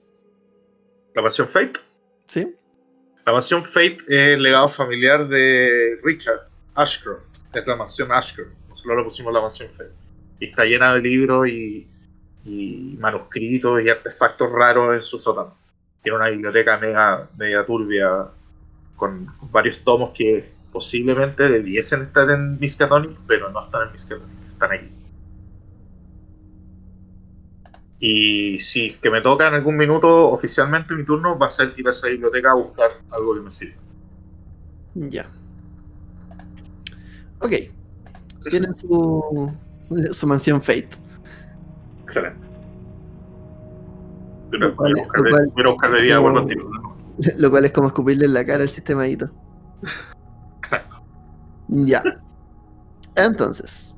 ¿La 1.15 1.23
mansión 1.23 1.49
Fate? 1.49 1.81
¿Sí? 2.27 2.55
La 3.25 3.33
mansión 3.33 3.63
Fate 3.63 3.99
es 4.09 4.29
el 4.35 4.43
legado 4.43 4.69
familiar 4.69 5.29
de 5.29 5.99
Richard 6.03 6.49
Ashcroft. 6.75 7.25
Es 7.53 7.67
la 7.67 7.77
mansión 7.77 8.11
Ashcroft. 8.13 8.53
Nosotros 8.69 8.97
le 8.97 9.05
pusimos 9.05 9.33
la 9.33 9.41
mansión 9.41 9.71
Fate. 9.71 9.93
Y 10.41 10.47
está 10.47 10.65
llena 10.65 10.95
de 10.95 11.01
libros 11.01 11.49
y, 11.49 11.87
y 12.45 12.97
manuscritos 12.99 13.83
y 13.83 13.89
artefactos 13.89 14.51
raros 14.51 14.95
en 14.95 15.03
su 15.03 15.19
sótano. 15.19 15.57
Tiene 16.03 16.17
una 16.17 16.29
biblioteca 16.29 16.79
mega, 16.79 17.29
media 17.37 17.65
turbia 17.65 18.27
con, 18.97 19.27
con 19.39 19.53
varios 19.53 19.83
tomos 19.85 20.13
que 20.15 20.51
posiblemente 20.73 21.49
debiesen 21.49 22.03
estar 22.03 22.29
en 22.31 22.59
Miskatonic, 22.59 23.17
pero 23.27 23.51
no 23.51 23.65
están 23.65 23.87
en 23.87 23.93
Miskatonic, 23.93 24.53
están 24.53 24.73
aquí. 24.73 25.02
Y 28.05 28.59
si 28.59 28.95
que 28.95 29.11
me 29.11 29.21
toca 29.21 29.47
en 29.47 29.55
algún 29.55 29.77
minuto 29.77 30.29
oficialmente 30.31 30.93
mi 30.93 31.05
turno, 31.05 31.39
va 31.39 31.47
a 31.47 31.51
ser 31.51 31.73
ir 31.77 31.87
a 31.87 31.91
esa 31.91 32.09
biblioteca 32.09 32.51
a 32.51 32.55
buscar 32.55 32.91
algo 33.13 33.35
que 33.35 33.41
me 33.43 33.53
sirva. 33.53 33.77
Ya. 34.97 35.31
Ok. 37.41 37.53
Tienen 38.51 38.75
su, 38.75 39.53
su 40.11 40.27
mansión 40.27 40.61
Fate. 40.61 40.89
Excelente. 42.03 42.41
A 44.53 44.57
Lo 44.57 44.75
cual- 44.77 44.95
buscar, 44.95 45.23
voy 45.55 45.65
a 45.65 45.69
buscar 45.69 45.91
bebida, 45.93 46.17
como- 46.17 46.23
vuelvo 46.33 46.39
al 46.41 46.47
tiro. 46.49 46.71
Lo 47.39 47.51
cual 47.51 47.65
es 47.67 47.73
como 47.73 47.87
escupirle 47.87 48.25
en 48.25 48.35
la 48.35 48.45
cara 48.45 48.65
al 48.65 48.69
sistemadito. 48.69 49.31
Exacto. 50.59 51.01
Ya. 51.69 52.03
Entonces, 53.15 53.97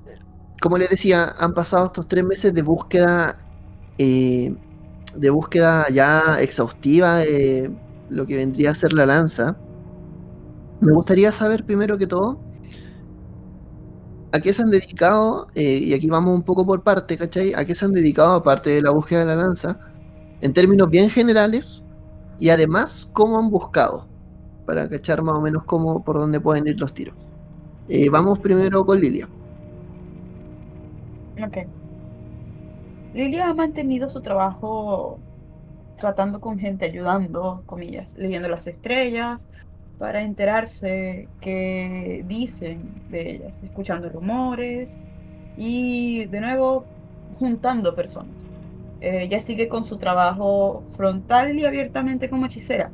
como 0.60 0.76
les 0.76 0.90
decía, 0.90 1.32
han 1.38 1.54
pasado 1.54 1.86
estos 1.86 2.06
tres 2.06 2.24
meses 2.26 2.52
de 2.52 2.60
búsqueda, 2.62 3.38
eh, 3.98 4.54
de 5.14 5.30
búsqueda 5.30 5.88
ya 5.90 6.40
exhaustiva 6.40 7.16
de 7.16 7.70
lo 8.10 8.26
que 8.26 8.36
vendría 8.36 8.70
a 8.70 8.74
ser 8.74 8.92
la 8.92 9.06
lanza. 9.06 9.56
Me 10.80 10.92
gustaría 10.92 11.32
saber 11.32 11.64
primero 11.64 11.96
que 11.98 12.06
todo 12.06 12.38
a 14.34 14.40
qué 14.40 14.52
se 14.52 14.62
han 14.62 14.70
dedicado, 14.70 15.46
eh, 15.54 15.78
y 15.78 15.94
aquí 15.94 16.08
vamos 16.08 16.34
un 16.34 16.42
poco 16.42 16.66
por 16.66 16.82
parte, 16.82 17.16
¿cachai? 17.16 17.54
A 17.54 17.64
qué 17.64 17.72
se 17.72 17.84
han 17.84 17.92
dedicado 17.92 18.34
aparte 18.34 18.70
de 18.70 18.82
la 18.82 18.90
búsqueda 18.90 19.20
de 19.20 19.26
la 19.26 19.36
lanza, 19.36 19.78
en 20.40 20.52
términos 20.52 20.90
bien 20.90 21.08
generales, 21.08 21.84
y 22.40 22.48
además 22.48 23.08
cómo 23.12 23.38
han 23.38 23.48
buscado, 23.48 24.08
para 24.66 24.88
cachar 24.88 25.22
más 25.22 25.38
o 25.38 25.40
menos 25.40 25.62
cómo, 25.62 26.02
por 26.02 26.18
dónde 26.18 26.40
pueden 26.40 26.66
ir 26.66 26.80
los 26.80 26.92
tiros. 26.92 27.14
Eh, 27.88 28.10
vamos 28.10 28.40
primero 28.40 28.84
con 28.84 29.00
Lilia. 29.00 29.28
Ok. 31.40 31.83
Lilia 33.14 33.48
ha 33.48 33.54
mantenido 33.54 34.08
su 34.10 34.20
trabajo 34.22 35.20
tratando 35.96 36.40
con 36.40 36.58
gente, 36.58 36.84
ayudando, 36.84 37.62
comillas, 37.66 38.12
leyendo 38.16 38.48
las 38.48 38.66
estrellas, 38.66 39.46
para 39.98 40.22
enterarse 40.22 41.28
qué 41.40 42.24
dicen 42.26 43.08
de 43.10 43.30
ellas, 43.36 43.62
escuchando 43.62 44.08
rumores 44.08 44.98
y 45.56 46.26
de 46.26 46.40
nuevo 46.40 46.86
juntando 47.38 47.94
personas. 47.94 48.32
Eh, 49.00 49.24
ella 49.24 49.40
sigue 49.40 49.68
con 49.68 49.84
su 49.84 49.98
trabajo 49.98 50.82
frontal 50.96 51.56
y 51.56 51.64
abiertamente 51.64 52.28
como 52.28 52.46
hechicera. 52.46 52.90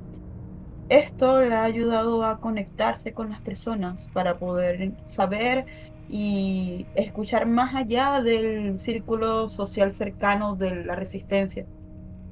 Esto 0.90 1.40
le 1.40 1.54
ha 1.54 1.64
ayudado 1.64 2.24
a 2.24 2.40
conectarse 2.40 3.14
con 3.14 3.30
las 3.30 3.40
personas 3.40 4.08
para 4.12 4.38
poder 4.38 4.92
saber 5.06 5.66
y 6.12 6.90
escuchar 6.94 7.46
más 7.46 7.74
allá 7.74 8.20
del 8.22 8.78
círculo 8.80 9.48
social 9.48 9.92
cercano 9.94 10.56
de 10.56 10.84
la 10.84 10.96
resistencia. 10.96 11.68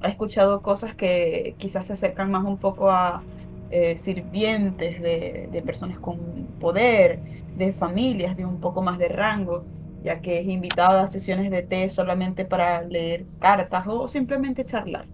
Ha 0.01 0.09
escuchado 0.09 0.63
cosas 0.63 0.95
que 0.97 1.57
quizás 1.59 1.87
se 1.89 1.95
acercan 1.95 2.31
más 2.31 2.45
un 2.45 2.59
poco 2.61 2.91
a 2.91 3.29
eh, 3.69 3.97
sirvientes 3.97 5.01
de, 5.03 5.49
de 5.51 5.63
personas 5.63 5.99
con 6.01 6.55
poder, 6.59 7.25
de 7.55 7.73
familias 7.73 8.37
de 8.37 8.45
un 8.47 8.61
poco 8.61 8.81
más 8.83 8.99
de 8.99 9.09
rango, 9.09 9.69
ya 10.01 10.21
que 10.21 10.39
es 10.41 10.47
invitada 10.47 11.03
a 11.05 11.11
sesiones 11.11 11.51
de 11.51 11.63
té 11.63 11.91
solamente 11.91 12.45
para 12.45 12.83
leer 12.83 13.29
cartas 13.39 13.87
o 13.89 14.07
simplemente 14.09 14.65
charlar. 14.65 15.11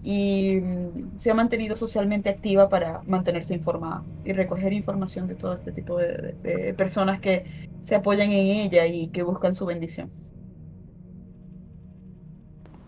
Y 0.00 0.60
mm, 0.60 1.18
se 1.18 1.30
ha 1.30 1.34
mantenido 1.34 1.74
socialmente 1.76 2.28
activa 2.30 2.68
para 2.68 3.02
mantenerse 3.06 3.54
informada 3.54 4.06
y 4.22 4.32
recoger 4.32 4.72
información 4.72 5.26
de 5.26 5.34
todo 5.36 5.54
este 5.54 5.72
tipo 5.72 5.98
de, 5.98 6.36
de- 6.42 6.56
de 6.64 6.74
personas 6.74 7.20
que 7.20 7.46
se 7.82 7.94
apoyan 7.94 8.30
en 8.30 8.46
ella 8.46 8.86
y 8.86 9.08
que 9.08 9.22
buscan 9.22 9.54
su 9.54 9.66
bendición. 9.66 10.10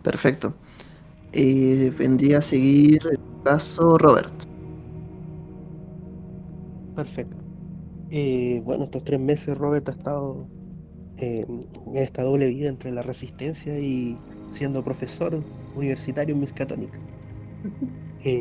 Perfecto. 0.02 0.54
Eh, 1.32 1.92
vendría 1.96 2.38
a 2.38 2.42
seguir 2.42 3.00
el 3.10 3.18
caso 3.44 3.98
Robert. 3.98 4.34
Perfecto. 6.96 7.36
Eh, 8.10 8.60
bueno, 8.64 8.84
estos 8.84 9.04
tres 9.04 9.20
meses 9.20 9.56
Robert 9.56 9.88
ha 9.88 9.92
estado 9.92 10.46
eh, 11.18 11.46
en 11.86 11.96
esta 11.96 12.22
doble 12.22 12.48
vida 12.48 12.68
entre 12.68 12.90
la 12.90 13.02
resistencia 13.02 13.78
y 13.78 14.16
siendo 14.50 14.82
profesor 14.82 15.42
universitario 15.76 16.34
en 16.34 16.40
Miskatonic. 16.40 16.90
Eh, 18.24 18.40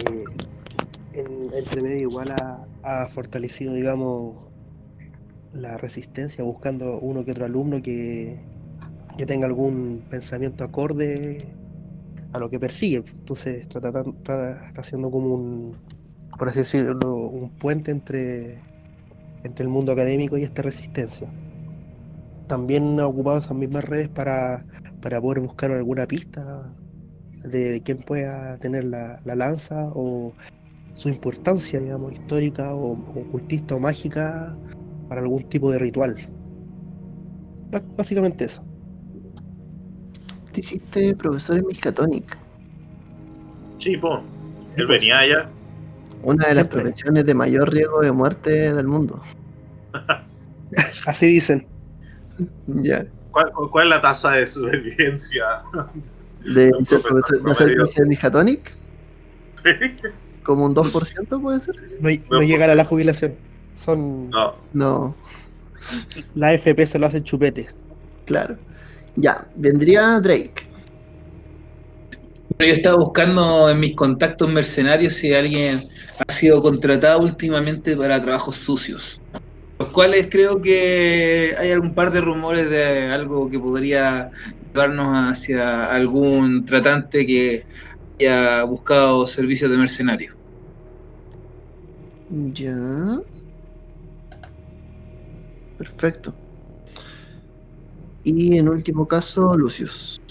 en, 1.14 1.54
entre 1.54 1.82
medio 1.82 2.10
igual 2.10 2.32
ha, 2.32 2.66
ha 2.84 3.08
fortalecido, 3.08 3.74
digamos, 3.74 4.36
la 5.54 5.78
resistencia 5.78 6.44
buscando 6.44 7.00
uno 7.00 7.26
que 7.26 7.32
otro 7.32 7.46
alumno 7.46 7.82
que, 7.82 8.40
que 9.18 9.26
tenga 9.26 9.48
algún 9.48 10.04
pensamiento 10.10 10.64
acorde 10.64 11.38
a 12.32 12.40
lo 12.40 12.50
que 12.50 12.60
persigue. 12.60 13.04
Entonces 13.20 13.62
está, 13.62 13.80
tratan- 13.80 14.16
está, 14.18 14.72
haciendo 14.76 15.10
como 15.10 15.34
un, 15.34 15.78
por 16.38 16.50
así 16.50 16.60
decirlo, 16.60 17.16
un 17.16 17.50
puente 17.50 17.92
entre, 17.92 18.62
entre 19.44 19.64
el 19.64 19.70
mundo 19.70 19.92
académico 19.92 20.38
y 20.38 20.44
esta 20.44 20.62
resistencia. 20.62 21.28
También 22.48 23.00
ha 23.00 23.08
ocupado 23.08 23.40
esas 23.40 23.56
mismas 23.56 23.86
redes 23.86 24.10
para, 24.10 24.66
para 25.02 25.22
poder 25.22 25.40
buscar 25.40 25.72
alguna 25.72 26.08
pista 26.08 26.74
de 27.44 27.82
quién 27.84 28.00
pueda 28.00 28.58
tener 28.58 28.86
la, 28.86 29.20
la 29.24 29.36
lanza 29.36 29.90
o 29.94 30.34
su 30.96 31.10
importancia, 31.10 31.80
digamos, 31.80 32.14
histórica 32.14 32.74
o 32.76 32.94
ocultista 32.94 33.76
o 33.76 33.80
mágica 33.80 34.56
para 35.10 35.22
algún 35.22 35.44
tipo 35.50 35.72
de 35.72 35.80
ritual. 35.80 36.16
Bá- 37.72 37.84
Básicamente 37.98 38.46
eso. 38.46 38.64
Te 40.54 40.62
hiciste 40.62 41.16
profesor 41.16 41.58
en 41.58 41.66
Miskatonic, 41.68 42.38
Sí, 43.80 43.96
po. 43.98 44.18
Él 44.76 44.86
pues. 44.86 45.00
venía 45.00 45.20
allá. 45.20 45.50
una 46.24 46.48
de 46.48 46.56
las 46.56 46.66
profesiones 46.66 47.26
de 47.26 47.34
mayor 47.34 47.72
riesgo 47.72 48.02
de 48.02 48.12
muerte 48.12 48.74
del 48.74 48.88
mundo. 48.88 49.22
Así 51.08 51.26
dicen. 51.28 51.66
Ya. 52.68 53.06
¿Cuál, 53.32 53.52
cuál 53.72 53.86
es 53.86 53.90
la 53.92 54.02
tasa 54.02 54.32
de 54.34 54.46
supervivencia? 54.48 55.44
De 56.44 56.72
ser 56.84 57.02
profesor 57.02 57.02
profesor, 57.02 57.08
de 57.08 57.24
ser 57.24 57.44
promedio. 57.44 57.76
profesor 57.78 58.04
en 58.04 58.10
Miskatonic, 58.10 58.74
Sí. 59.64 59.70
como 60.44 60.66
un 60.66 60.74
2% 60.76 61.42
puede 61.42 61.60
ser. 61.60 61.76
No, 62.02 62.10
no 62.38 62.42
llegan 62.44 62.70
a 62.70 62.76
la 62.76 62.86
jubilación. 62.86 63.36
Son 63.74 64.30
No, 64.30 64.56
No, 64.74 65.16
la 66.36 66.54
FP 66.54 66.86
se 66.86 67.00
lo 67.00 67.08
hacen 67.08 67.24
chupete. 67.24 67.70
claro. 68.26 68.58
Ya, 69.16 69.48
vendría 69.56 70.20
Drake. 70.20 70.54
Yo 72.60 72.66
estaba 72.66 72.98
buscando 72.98 73.70
en 73.70 73.80
mis 73.80 73.96
contactos 73.96 74.52
mercenarios 74.52 75.16
si 75.16 75.34
alguien 75.34 75.82
ha 76.28 76.32
sido 76.32 76.62
contratado 76.62 77.22
últimamente 77.22 77.96
para 77.96 78.22
trabajos 78.22 78.56
sucios. 78.56 79.22
Los 79.80 79.90
cuales 79.90 80.28
creo 80.30 80.62
que 80.62 81.56
hay 81.58 81.72
algún 81.72 81.96
par 81.96 82.12
de 82.12 82.22
rumores 82.22 82.70
de 82.70 83.12
algo 83.12 83.50
que 83.50 83.60
podría 83.60 84.30
llevarnos 84.74 85.08
hacia 85.32 85.86
algún 85.86 86.66
tratante 86.66 87.26
que 87.26 87.66
haya 88.20 88.64
buscado 88.64 89.26
servicios 89.26 89.72
de 89.72 89.78
mercenario. 89.78 90.34
Ya. 92.30 93.20
Perfecto. 95.80 96.34
Y 98.22 98.58
en 98.58 98.68
último 98.68 99.08
caso, 99.08 99.58
Lucius. 99.58 100.22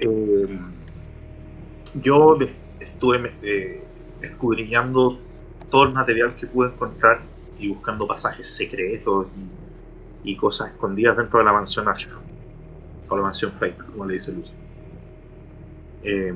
Eh, 0.00 0.58
yo 2.02 2.36
estuve 2.80 3.32
eh, 3.42 3.84
escudriñando 4.20 5.20
todo 5.70 5.84
el 5.84 5.92
material 5.92 6.34
que 6.34 6.48
pude 6.48 6.70
encontrar 6.70 7.20
y 7.56 7.68
buscando 7.68 8.08
pasajes 8.08 8.46
secretos 8.48 9.28
y, 10.24 10.36
cosas 10.36 10.70
escondidas 10.70 11.16
dentro 11.16 11.38
de 11.38 11.44
la 11.44 11.52
mansión 11.52 11.88
Asher. 11.88 12.12
O 13.08 13.16
la 13.16 13.22
mansión 13.22 13.52
Fake, 13.52 13.92
como 13.92 14.06
le 14.06 14.14
dice 14.14 14.32
Lucy. 14.32 14.52
Eh, 16.02 16.34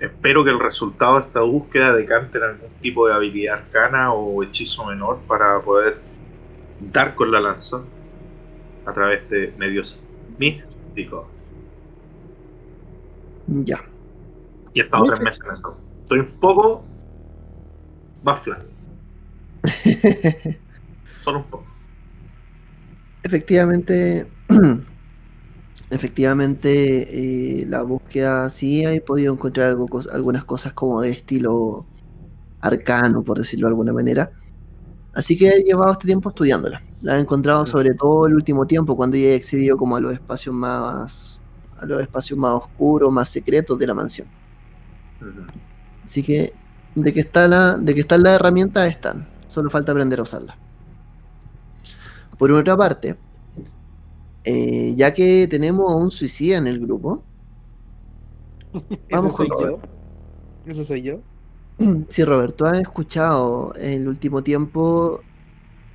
espero 0.00 0.44
que 0.44 0.50
el 0.50 0.58
resultado 0.58 1.20
de 1.20 1.26
esta 1.26 1.40
búsqueda 1.42 1.92
decante 1.92 2.38
en 2.38 2.44
algún 2.44 2.70
tipo 2.80 3.06
de 3.06 3.14
habilidad 3.14 3.58
arcana 3.58 4.12
o 4.12 4.42
hechizo 4.42 4.86
menor 4.86 5.18
para 5.28 5.60
poder 5.60 5.98
dar 6.92 7.14
con 7.14 7.30
la 7.30 7.40
lanza 7.40 7.82
a 8.86 8.92
través 8.92 9.28
de 9.28 9.54
medios 9.58 10.00
místicos. 10.38 11.26
Ya. 13.46 13.84
Y 14.72 14.80
he 14.80 14.84
estado 14.84 15.04
tres 15.04 15.20
meses 15.20 15.40
en 15.44 15.52
eso. 15.52 15.76
Estoy 16.02 16.20
un 16.20 16.40
poco 16.40 16.84
más 18.22 18.40
flat. 18.40 18.62
Solo 21.20 21.38
un 21.38 21.44
poco. 21.44 21.66
Efectivamente, 23.22 24.26
efectivamente, 25.90 27.60
eh, 27.62 27.66
la 27.66 27.82
búsqueda 27.82 28.48
sí 28.50 28.84
he 28.84 29.00
podido 29.00 29.32
encontrar 29.34 29.70
algo, 29.70 29.88
algunas 30.12 30.44
cosas 30.44 30.72
como 30.72 31.00
de 31.00 31.10
estilo 31.10 31.84
arcano, 32.60 33.22
por 33.22 33.38
decirlo 33.38 33.66
de 33.66 33.70
alguna 33.70 33.92
manera. 33.92 34.30
Así 35.12 35.36
que 35.36 35.48
he 35.48 35.62
llevado 35.62 35.92
este 35.92 36.06
tiempo 36.06 36.28
estudiándola. 36.28 36.82
La 37.02 37.16
he 37.16 37.20
encontrado 37.20 37.66
sobre 37.66 37.94
todo 37.94 38.26
el 38.26 38.34
último 38.34 38.66
tiempo, 38.66 38.96
cuando 38.96 39.16
ya 39.16 39.28
he 39.28 39.34
accedido 39.34 39.76
como 39.76 39.96
a 39.96 40.00
los 40.00 40.12
espacios 40.12 40.54
más, 40.54 41.42
a 41.78 41.86
los 41.86 42.00
espacios 42.00 42.38
más 42.38 42.52
oscuros, 42.52 43.12
más 43.12 43.28
secretos 43.28 43.78
de 43.78 43.86
la 43.86 43.94
mansión. 43.94 44.28
Así 46.04 46.22
que 46.22 46.52
de 46.94 47.12
que 47.12 47.20
está 47.20 47.48
la, 47.48 47.76
de 47.76 47.94
que 47.94 48.00
están 48.00 48.22
las 48.22 48.34
herramientas 48.34 48.88
están. 48.88 49.28
Solo 49.46 49.70
falta 49.70 49.92
aprender 49.92 50.20
a 50.20 50.22
usarlas. 50.22 50.56
Por 52.38 52.52
otra 52.52 52.76
parte, 52.76 53.18
eh, 54.44 54.94
ya 54.96 55.12
que 55.12 55.46
tenemos 55.48 55.92
a 55.92 55.96
un 55.96 56.10
suicida 56.10 56.58
en 56.58 56.66
el 56.66 56.80
grupo, 56.80 57.22
Vamos 59.10 59.34
Ese 59.34 59.36
soy 59.36 59.48
con 59.48 59.68
yo. 59.68 59.80
Ese 60.66 60.84
soy 60.84 61.02
yo. 61.02 61.20
sí, 62.08 62.24
Roberto, 62.24 62.66
¿has 62.66 62.80
escuchado 62.80 63.72
en 63.76 64.02
el 64.02 64.08
último 64.08 64.42
tiempo 64.42 65.20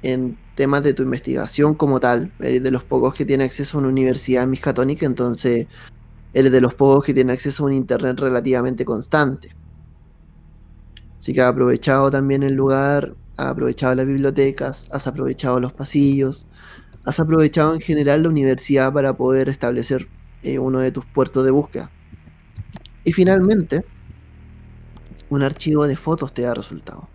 en 0.01 0.37
temas 0.55 0.83
de 0.83 0.93
tu 0.93 1.03
investigación 1.03 1.75
como 1.75 1.99
tal? 1.99 2.31
Eres 2.39 2.63
de 2.63 2.71
los 2.71 2.83
pocos 2.83 3.15
que 3.15 3.25
tiene 3.25 3.43
acceso 3.43 3.77
a 3.77 3.81
una 3.81 3.89
universidad 3.89 4.43
en 4.43 4.51
Miskatonic, 4.51 5.03
entonces 5.03 5.67
eres 6.33 6.51
de 6.51 6.61
los 6.61 6.73
pocos 6.73 7.05
que 7.05 7.13
tiene 7.13 7.33
acceso 7.33 7.63
a 7.63 7.67
un 7.67 7.73
internet 7.73 8.19
relativamente 8.19 8.83
constante. 8.83 9.55
Así 11.17 11.33
que 11.33 11.41
has 11.41 11.47
aprovechado 11.47 12.11
también 12.11 12.43
el 12.43 12.53
lugar, 12.53 13.15
has 13.37 13.47
aprovechado 13.47 13.95
las 13.95 14.05
bibliotecas, 14.05 14.87
has 14.91 15.07
aprovechado 15.07 15.59
los 15.59 15.73
pasillos, 15.73 16.45
has 17.05 17.19
aprovechado 17.19 17.73
en 17.75 17.81
general 17.81 18.23
la 18.23 18.29
universidad 18.29 18.93
para 18.93 19.15
poder 19.17 19.49
establecer 19.49 20.09
eh, 20.41 20.59
uno 20.59 20.79
de 20.79 20.91
tus 20.91 21.05
puertos 21.05 21.45
de 21.45 21.51
búsqueda. 21.51 21.91
Y 23.05 23.13
finalmente, 23.13 23.85
un 25.29 25.43
archivo 25.43 25.85
de 25.87 25.97
fotos 25.97 26.33
te 26.33 26.41
da 26.41 26.55
resultado. 26.55 27.11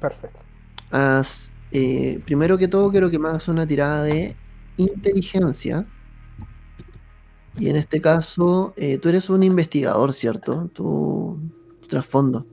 Perfecto. 0.00 0.46
Haz, 0.90 1.52
eh, 1.70 2.22
primero 2.24 2.56
que 2.58 2.68
todo, 2.68 2.90
quiero 2.90 3.10
que 3.10 3.18
me 3.18 3.28
hagas 3.28 3.48
una 3.48 3.66
tirada 3.66 4.02
de 4.04 4.36
inteligencia 4.76 5.86
Y 7.56 7.68
en 7.68 7.76
este 7.76 8.00
caso, 8.00 8.72
eh, 8.76 8.98
tú 8.98 9.08
eres 9.08 9.28
un 9.30 9.42
investigador, 9.42 10.12
¿cierto? 10.12 10.68
Tu, 10.72 11.52
tu 11.80 11.86
trasfondo. 11.88 12.46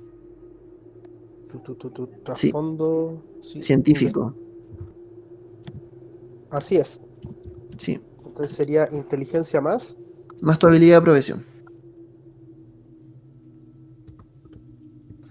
Tu, 1.48 1.60
tu, 1.60 1.76
tu, 1.76 1.90
tu 1.92 2.06
Sí. 2.34 2.52
trasfondo. 2.52 3.24
sí, 3.42 3.62
Científico. 3.62 4.36
Así 6.56 6.78
es. 6.78 7.02
Sí. 7.78 8.00
Entonces 8.26 8.56
sería 8.56 8.88
inteligencia 8.94 9.60
más. 9.60 9.98
Más 10.40 10.58
tu 10.58 10.68
habilidad 10.68 11.00
de 11.00 11.02
profesión. 11.02 11.46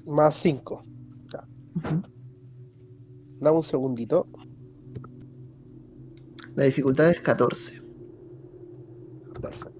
Más 0.04 0.34
5. 0.34 0.84
Ujú. 1.76 2.02
Dame 3.40 3.56
un 3.56 3.62
segundito. 3.62 4.26
La 6.56 6.64
dificultad 6.64 7.08
es 7.08 7.20
14. 7.22 7.80
Perfecto. 9.40 9.72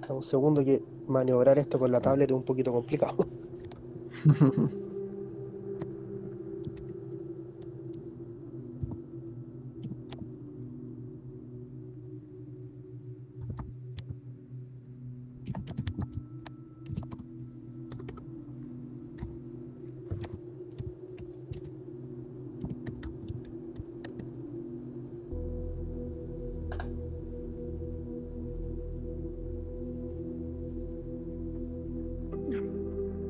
Dame 0.00 0.14
un 0.14 0.22
segundo 0.22 0.64
que 0.64 0.82
maniobrar 1.06 1.58
esto 1.58 1.78
con 1.78 1.92
la 1.92 2.00
tablet 2.00 2.30
es 2.30 2.36
un 2.36 2.42
poquito 2.42 2.72
complicado. 2.72 3.18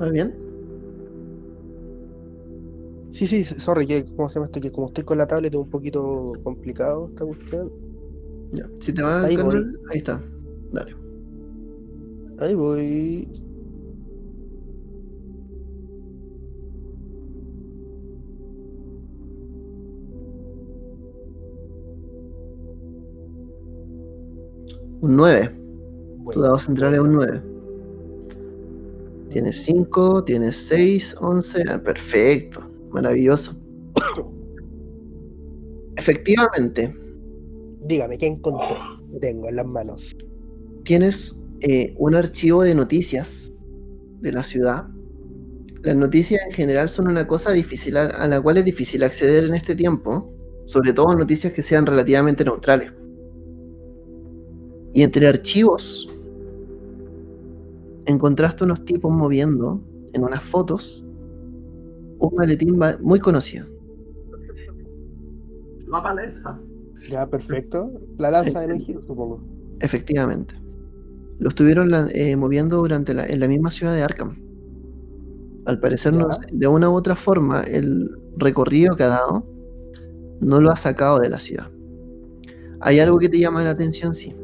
¿Va 0.01 0.11
bien? 0.11 0.35
Sí, 3.13 3.27
sí, 3.27 3.45
sorry, 3.45 3.87
que, 3.87 4.05
¿cómo 4.15 4.29
se 4.29 4.35
llama 4.35 4.47
esto? 4.47 4.61
Que 4.61 4.71
como 4.71 4.89
estoy 4.89 5.05
con 5.05 5.17
la 5.17 5.27
tablet 5.27 5.55
es 5.55 5.59
un 5.59 5.71
poquito 5.71 6.33
complicado 6.45 7.07
esta 7.07 7.25
cuestión. 7.25 7.73
Ya. 8.53 8.69
Si 8.81 8.93
te 8.93 9.03
va 9.03 9.23
Ahí 9.23 9.37
control, 9.37 9.81
ahí 9.91 9.99
está. 9.99 10.23
Dale. 10.73 10.95
Ahí 12.39 12.55
voy. 12.55 13.29
Un 25.01 25.17
9. 25.17 25.49
Tu 25.49 26.23
Bueno, 26.25 26.43
dado 26.43 26.59
central 26.59 26.95
es 26.95 27.01
un 27.01 27.15
9. 27.15 27.56
Tienes 29.31 29.63
5, 29.65 30.25
tienes 30.25 30.57
6, 30.69 31.17
11. 31.21 31.65
ah, 31.69 31.83
perfecto. 31.83 32.69
Maravilloso. 32.91 33.55
Efectivamente, 35.97 36.95
Dígame, 37.87 38.19
¿qué 38.19 38.27
encontré? 38.27 38.77
¿Qué 39.13 39.21
tengo 39.21 39.49
en 39.49 39.57
las 39.57 39.67
manos? 39.67 40.17
tienes 40.87 41.45
eh, 41.61 41.95
un 41.99 42.15
archivo 42.15 42.63
de 42.63 42.75
noticias 42.75 43.53
de 44.21 44.33
la 44.33 44.45
ciudad. 44.45 44.87
Las 45.83 45.97
noticias 45.97 46.41
en 46.47 46.53
general 46.53 46.89
son 46.89 47.09
una 47.09 47.27
cosa 47.27 47.53
difícil 47.53 47.97
a, 47.97 48.05
a 48.07 48.29
la 48.29 48.41
cual 48.41 48.59
es 48.59 48.65
difícil 48.65 49.03
acceder 49.03 49.45
en 49.45 49.55
este 49.55 49.75
tiempo, 49.75 50.33
sobre 50.67 50.93
todo 50.93 51.15
noticias 51.15 51.53
que 51.53 51.63
sean 51.63 51.87
relativamente 51.87 52.45
neutrales. 52.45 52.93
Y 54.93 55.03
entre 55.03 55.27
archivos 55.27 56.09
encontraste 58.07 58.65
unos 58.65 58.85
tipos 58.85 59.15
moviendo 59.15 59.81
en 60.13 60.23
unas 60.23 60.43
fotos 60.43 61.07
un 62.19 62.35
maletín 62.37 62.79
muy 63.01 63.21
conocido. 63.21 63.67
La 65.89 66.03
paleta. 66.03 66.61
Ya, 67.11 67.29
perfecto. 67.29 67.93
La 68.19 68.31
lanza 68.31 68.67
de 68.67 68.79
giro, 68.79 69.03
supongo. 69.07 69.41
Efectivamente. 69.81 70.55
Lo 71.39 71.49
estuvieron 71.51 71.91
eh, 72.15 72.35
moviendo 72.37 72.79
durante 72.79 73.13
la, 73.13 73.27
en 73.27 73.41
la 73.41 73.49
misma 73.49 73.71
ciudad 73.71 73.95
de 73.95 74.03
Arkham. 74.03 74.37
Al 75.67 75.81
parecer, 75.81 76.15
no 76.15 76.29
de 76.53 76.67
una 76.67 76.89
u 76.89 76.95
otra 76.95 77.17
forma, 77.17 77.61
el 77.63 78.11
recorrido 78.37 78.97
que 78.97 79.03
ha 79.03 79.09
dado 79.09 79.47
no 80.41 80.61
lo 80.61 80.71
ha 80.71 80.77
sacado 80.77 81.19
de 81.19 81.29
la 81.29 81.39
ciudad. 81.39 81.71
Hay 82.81 83.01
algo 83.01 83.19
que 83.19 83.29
te 83.29 83.39
llama 83.39 83.65
la 83.65 83.71
atención, 83.71 84.15
sí. 84.15 84.35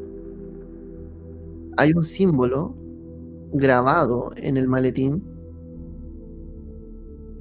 Hay 1.77 1.93
un 1.93 2.01
símbolo 2.03 2.75
grabado 3.53 4.29
en 4.37 4.57
el 4.57 4.67
maletín. 4.67 5.23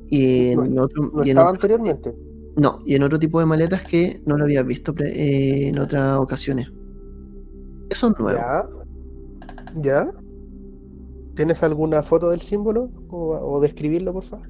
Y 0.09 0.51
en 0.51 0.79
otro, 0.79 1.11
¿No 1.15 1.21
y 1.25 1.31
en 1.31 1.39
estaba 1.39 1.51
otro- 1.51 1.57
anteriormente? 1.57 2.15
no, 2.57 2.81
y 2.85 2.95
en 2.95 3.03
otro 3.03 3.19
tipo 3.19 3.41
de 3.41 3.47
maletas 3.47 3.83
que 3.83 4.21
no 4.27 4.37
lo 4.37 4.45
habías 4.45 4.67
visto 4.67 4.95
pre- 4.95 5.11
eh, 5.11 5.69
en 5.69 5.79
otras 5.79 6.19
ocasiones. 6.19 6.71
Eso 7.91 8.09
es 8.09 8.21
nuevo. 8.21 8.39
Ya. 8.39 8.67
¿Ya? 9.81 10.11
¿Tienes 11.35 11.63
alguna 11.63 12.03
foto 12.03 12.29
del 12.31 12.43
símbolo? 12.43 12.91
¿O, 13.09 13.31
o 13.39 13.61
describirlo, 13.61 14.13
por 14.13 14.25
favor? 14.25 14.47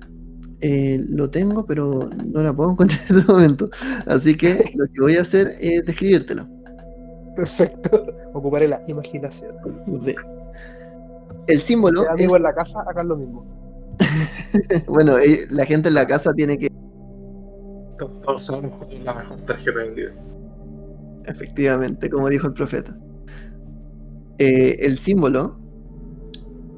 Eh, 0.60 0.98
lo 1.08 1.30
tengo, 1.30 1.64
pero 1.64 2.08
no 2.26 2.42
la 2.42 2.52
puedo 2.52 2.70
encontrar 2.72 3.00
en 3.08 3.18
este 3.18 3.32
momento. 3.32 3.70
Así 4.06 4.36
que 4.36 4.64
lo 4.74 4.86
que 4.92 5.00
voy 5.00 5.14
a 5.16 5.20
hacer 5.22 5.52
es 5.60 5.84
describírtelo. 5.86 6.48
Perfecto. 7.36 8.04
Ocuparé 8.34 8.66
la 8.66 8.82
imaginación. 8.88 9.54
Sí. 10.00 10.14
El 11.46 11.60
símbolo 11.60 12.04
Eh, 12.04 12.08
amigo 12.10 12.30
es- 12.34 12.36
en 12.36 12.42
la 12.42 12.54
casa, 12.54 12.80
acá 12.88 13.00
es 13.02 13.06
lo 13.06 13.16
mismo. 13.16 13.44
bueno, 14.88 15.18
eh, 15.18 15.46
la 15.50 15.64
gente 15.64 15.88
en 15.88 15.94
la 15.94 16.06
casa 16.06 16.32
tiene 16.32 16.58
que, 16.58 16.68
Todos 18.24 18.44
sabemos 18.44 18.72
cuál 18.78 18.92
es 18.92 19.04
la 19.04 19.14
mejor 19.14 19.38
tarjeta 19.42 19.78
de 19.80 19.90
video. 19.94 20.12
efectivamente, 21.26 22.10
como 22.10 22.28
dijo 22.28 22.46
el 22.46 22.52
profeta. 22.52 22.96
Eh, 24.38 24.76
el 24.80 24.98
símbolo 24.98 25.56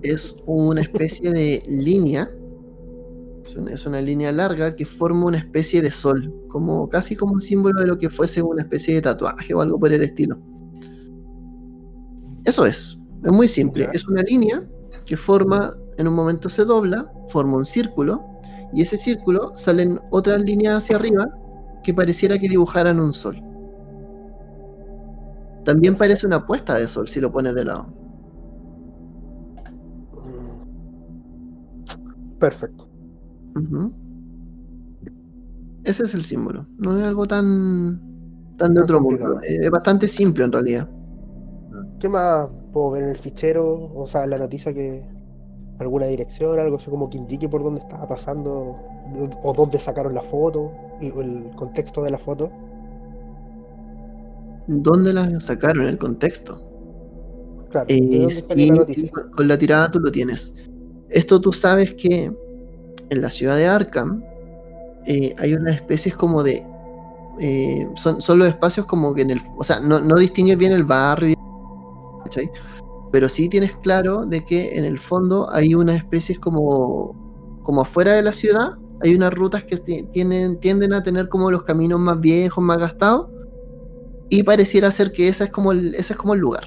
es 0.03 0.43
una 0.47 0.83
especie 0.83 1.31
de 1.33 1.63
línea, 1.67 2.29
es 3.47 3.57
una, 3.57 3.73
es 3.73 3.87
una 3.87 4.01
línea 4.03 4.33
larga 4.33 4.75
que 4.77 4.85
forma 4.85 5.25
una 5.27 5.39
especie 5.39 5.81
de 5.81 5.91
sol, 5.91 6.35
como 6.49 6.89
casi 6.91 7.17
como 7.17 7.33
un 7.33 7.41
símbolo 7.41 7.81
de 7.81 7.87
lo 7.87 7.97
que 7.97 8.11
fuese 8.11 8.43
una 8.43 8.63
especie 8.63 8.95
de 8.95 9.03
tatuaje 9.03 9.55
o 9.55 9.61
algo 9.63 9.79
por 9.79 9.93
el 9.93 10.03
estilo. 10.03 10.39
Eso 12.45 12.67
es, 12.67 13.01
es 13.25 13.33
muy 13.33 13.49
simple, 13.49 13.89
es 13.93 14.07
una 14.07 14.23
línea 14.23 14.63
que 15.07 15.17
forma, 15.17 15.75
en 15.97 16.09
un 16.09 16.15
momento 16.15 16.49
se 16.49 16.65
dobla, 16.65 17.11
forma 17.29 17.57
un 17.57 17.65
círculo, 17.65 18.23
y 18.73 18.83
ese 18.83 18.99
círculo 18.99 19.53
salen 19.57 20.01
otras 20.11 20.43
líneas 20.43 20.79
hacia 20.79 20.97
arriba 20.97 21.29
que 21.83 21.95
pareciera 21.95 22.39
que 22.39 22.49
dibujaran 22.49 23.01
un 23.01 23.13
sol. 23.13 23.41
También 25.65 25.97
parece 25.97 26.27
una 26.27 26.47
puesta 26.47 26.75
de 26.75 26.87
sol 26.87 27.09
si 27.09 27.21
lo 27.21 27.33
pones 27.33 27.55
de 27.55 27.65
lado. 27.65 27.87
Mm. 30.13 32.39
Perfecto. 32.39 32.89
Ese 35.85 36.03
es 36.03 36.15
el 36.15 36.25
símbolo. 36.25 36.67
No 36.79 36.99
es 36.99 37.07
algo 37.07 37.27
tan, 37.27 38.01
tan 38.59 38.75
de 38.75 38.83
otro 38.83 39.01
mundo. 39.01 39.39
Es 39.43 39.71
bastante 39.71 40.09
simple 40.09 40.45
en 40.45 40.53
realidad. 40.53 40.89
¿Qué 42.05 42.11
más 42.11 42.49
puedo 42.71 42.91
ver 42.91 43.05
en 43.05 43.09
el 43.09 43.17
fichero? 43.17 43.91
O 43.95 44.07
sea, 44.07 44.25
en 44.25 44.31
la 44.31 44.37
noticia 44.37 44.75
que. 44.75 45.03
alguna 45.79 46.05
dirección, 46.05 46.59
algo 46.59 46.77
así 46.77 46.91
como 46.91 47.09
que 47.09 47.17
indique 47.17 47.49
por 47.49 47.63
dónde 47.65 47.81
estaba 47.81 48.07
pasando 48.07 48.77
o 49.43 49.55
dónde 49.55 49.79
sacaron 49.79 50.13
la 50.13 50.21
foto 50.21 50.71
y 51.01 51.07
el 51.07 51.51
contexto 51.57 52.03
de 52.03 52.11
la 52.11 52.19
foto. 52.19 52.53
¿Dónde 54.67 55.15
la 55.15 55.41
sacaron 55.41 55.87
el 55.87 55.97
contexto? 55.97 56.61
Claro, 57.71 57.87
¿de 57.87 57.95
Eh, 57.97 58.29
sí, 58.29 58.69
la 58.69 59.11
con- 59.31 59.49
la 59.49 59.57
tirada 59.57 59.91
tú 59.91 59.99
lo 59.99 60.13
tienes. 60.13 60.53
Esto 61.09 61.41
tú 61.41 61.55
sabes 61.55 61.95
que 61.95 62.31
en 63.09 63.21
la 63.23 63.31
ciudad 63.31 63.57
de 63.57 63.67
Arkham 63.67 64.23
eh, 65.07 65.35
hay 65.39 65.55
unas 65.55 65.77
especies 65.77 66.15
como 66.15 66.43
de. 66.43 66.67
eh, 67.41 67.89
son, 67.95 68.21
son 68.21 68.41
los 68.41 68.49
espacios 68.49 68.85
como 68.85 69.15
que 69.15 69.23
en 69.23 69.31
el. 69.31 69.41
O 69.57 69.65
sea, 69.65 69.81
no, 69.81 70.01
no 70.01 70.17
distingues 70.17 70.59
bien 70.59 70.73
el 70.73 70.85
barrio, 70.85 71.35
¿cachai? 72.35 72.51
Pero 73.13 73.29
sí 73.29 73.49
tienes 73.49 73.77
claro 73.77 74.27
de 74.27 74.45
que 74.45 74.77
en 74.77 74.85
el 74.85 74.99
fondo 74.99 75.49
hay 75.53 75.75
unas 75.75 75.97
especies 75.97 76.39
como. 76.39 77.61
como 77.63 77.83
afuera 77.83 78.13
de 78.15 78.23
la 78.23 78.33
ciudad. 78.33 78.73
Hay 79.03 79.15
unas 79.15 79.33
rutas 79.35 79.65
que 79.65 79.77
ti- 79.77 80.09
tienen, 80.13 80.59
tienden 80.61 80.93
a 80.93 81.03
tener 81.03 81.29
como 81.29 81.51
los 81.51 81.63
caminos 81.63 82.01
más 82.01 82.21
viejos, 82.21 82.63
más 82.65 82.79
gastados. 82.79 83.29
Y 84.31 84.43
pareciera 84.43 84.91
ser 84.91 85.13
que 85.13 85.29
ese 85.29 85.45
es 85.45 85.51
como 85.51 85.73
el, 85.73 85.95
ese 85.95 86.15
es 86.15 86.19
como 86.19 86.35
el 86.35 86.41
lugar. 86.41 86.65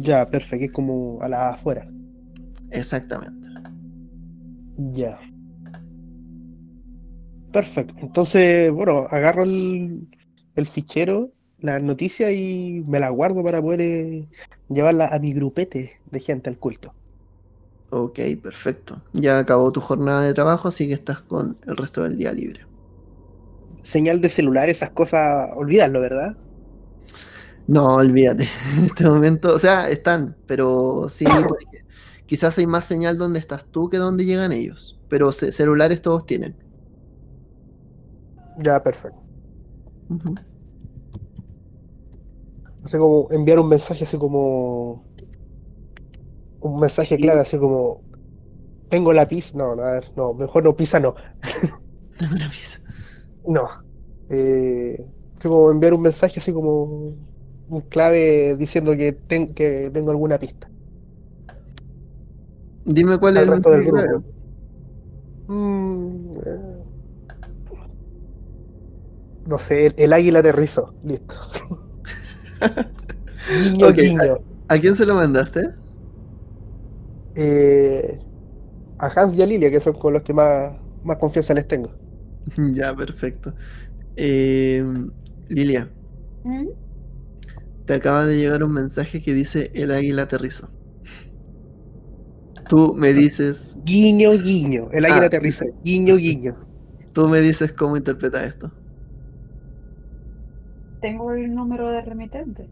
Ya, 0.00 0.28
perfecto, 0.28 0.66
es 0.66 0.72
como 0.72 1.18
a 1.22 1.28
la 1.28 1.50
afuera. 1.50 1.88
Exactamente. 2.70 3.46
Ya. 4.92 5.18
Perfecto. 7.52 7.94
Entonces, 8.00 8.70
bueno, 8.72 9.06
agarro 9.10 9.44
el, 9.44 10.08
el 10.56 10.66
fichero 10.66 11.30
las 11.62 11.82
noticias 11.82 12.32
y 12.32 12.82
me 12.86 13.00
las 13.00 13.12
guardo 13.12 13.42
para 13.44 13.62
poder 13.62 13.80
eh, 13.82 14.28
llevarlas 14.68 15.12
a 15.12 15.18
mi 15.20 15.32
grupete 15.34 16.00
de 16.04 16.20
gente 16.20 16.50
al 16.50 16.58
culto. 16.58 16.96
Ok, 17.90 18.18
perfecto. 18.42 19.04
Ya 19.12 19.38
acabó 19.38 19.70
tu 19.70 19.80
jornada 19.80 20.22
de 20.22 20.34
trabajo, 20.34 20.66
así 20.68 20.88
que 20.88 20.94
estás 20.94 21.20
con 21.22 21.58
el 21.66 21.76
resto 21.76 22.02
del 22.02 22.16
día 22.16 22.32
libre. 22.32 22.66
Señal 23.82 24.20
de 24.20 24.28
celular, 24.28 24.68
esas 24.70 24.90
cosas, 24.90 25.50
olvídalo, 25.54 26.00
¿verdad? 26.00 26.36
No, 27.66 27.86
olvídate. 27.96 28.48
En 28.78 28.84
este 28.86 29.04
momento, 29.04 29.54
o 29.54 29.58
sea, 29.58 29.88
están, 29.90 30.36
pero 30.46 31.06
sí, 31.08 31.44
porque 31.46 31.84
quizás 32.26 32.58
hay 32.58 32.66
más 32.66 32.84
señal 32.86 33.18
donde 33.18 33.38
estás 33.40 33.66
tú 33.70 33.88
que 33.88 33.98
donde 33.98 34.24
llegan 34.24 34.52
ellos. 34.52 35.00
Pero 35.08 35.32
ce- 35.32 35.52
celulares 35.52 36.02
todos 36.02 36.26
tienen. 36.26 36.56
Ya, 38.56 38.82
perfecto. 38.82 39.22
Así 42.84 42.98
como 42.98 43.28
enviar 43.30 43.58
un 43.60 43.68
mensaje 43.68 44.04
así 44.04 44.18
como. 44.18 45.04
Un 46.60 46.78
mensaje 46.80 47.16
Sí. 47.16 47.22
clave, 47.22 47.40
así 47.40 47.58
como. 47.58 48.02
Tengo 48.90 49.12
la 49.12 49.28
pizza. 49.28 49.56
No, 49.58 49.76
no, 49.76 49.82
a 49.84 49.92
ver, 49.94 50.12
no, 50.16 50.34
mejor 50.34 50.64
no, 50.64 50.76
pizza 50.76 51.00
no. 51.00 51.14
Dame 52.18 52.34
una 52.36 52.48
pizza. 52.50 52.80
No. 53.46 53.68
Eh, 54.28 54.98
así 55.38 55.48
como 55.48 55.70
enviar 55.72 55.94
un 55.94 56.02
mensaje 56.02 56.40
así 56.40 56.52
como. 56.52 57.16
Un 57.68 57.80
clave 57.88 58.56
diciendo 58.58 58.94
que, 58.96 59.12
ten- 59.14 59.54
que 59.54 59.90
tengo 59.92 60.10
alguna 60.10 60.38
pista. 60.38 60.70
Dime 62.84 63.18
cuál 63.18 63.36
es 63.36 63.42
el 63.42 63.48
resto 63.48 63.70
del 63.70 63.82
mensaje 63.82 63.90
grupo. 63.90 64.12
clave. 64.12 64.24
Mm, 65.48 66.18
eh. 66.44 66.82
No 69.44 69.58
sé, 69.58 69.86
el, 69.86 69.94
el 69.98 70.12
águila 70.12 70.40
aterrizó. 70.40 70.94
Listo. 71.02 71.36
guiño, 73.46 73.88
Ok, 73.88 73.98
guiño. 73.98 74.38
¿A 74.68 74.78
quién 74.78 74.96
se 74.96 75.06
lo 75.06 75.14
mandaste? 75.14 75.70
Eh, 77.34 78.18
a 78.98 79.06
Hans 79.08 79.34
y 79.36 79.42
a 79.42 79.46
Lilia, 79.46 79.70
que 79.70 79.80
son 79.80 79.94
con 79.94 80.12
los 80.14 80.22
que 80.22 80.34
más, 80.34 80.72
más 81.02 81.18
confianza 81.18 81.54
les 81.54 81.68
tengo. 81.68 81.90
Ya, 82.74 82.94
perfecto. 82.94 83.54
Eh, 84.16 84.84
Lilia, 85.48 85.90
¿Mm? 86.44 86.68
te 87.84 87.94
acaba 87.94 88.26
de 88.26 88.36
llegar 88.38 88.64
un 88.64 88.72
mensaje 88.72 89.22
que 89.22 89.34
dice 89.34 89.70
el 89.74 89.90
águila 89.92 90.22
aterrizó. 90.22 90.72
Tú 92.68 92.94
me 92.94 93.12
dices, 93.12 93.78
Guiño, 93.84 94.32
guiño. 94.32 94.88
El 94.92 95.04
águila 95.04 95.26
Ah, 95.26 95.26
aterrizó. 95.26 95.66
Guiño, 95.84 96.16
guiño. 96.16 96.54
tú 97.12 97.28
me 97.28 97.40
dices 97.40 97.72
cómo 97.72 97.96
interpreta 97.96 98.44
esto. 98.44 98.72
Tengo 101.02 101.32
el 101.32 101.54
número 101.54 101.88
de 101.88 102.00
remitente. 102.00 102.68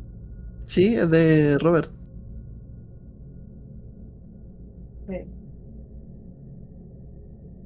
Sí, 0.66 0.94
es 0.94 1.10
de 1.10 1.58
Robert. 1.58 1.90
Ve. 5.08 5.26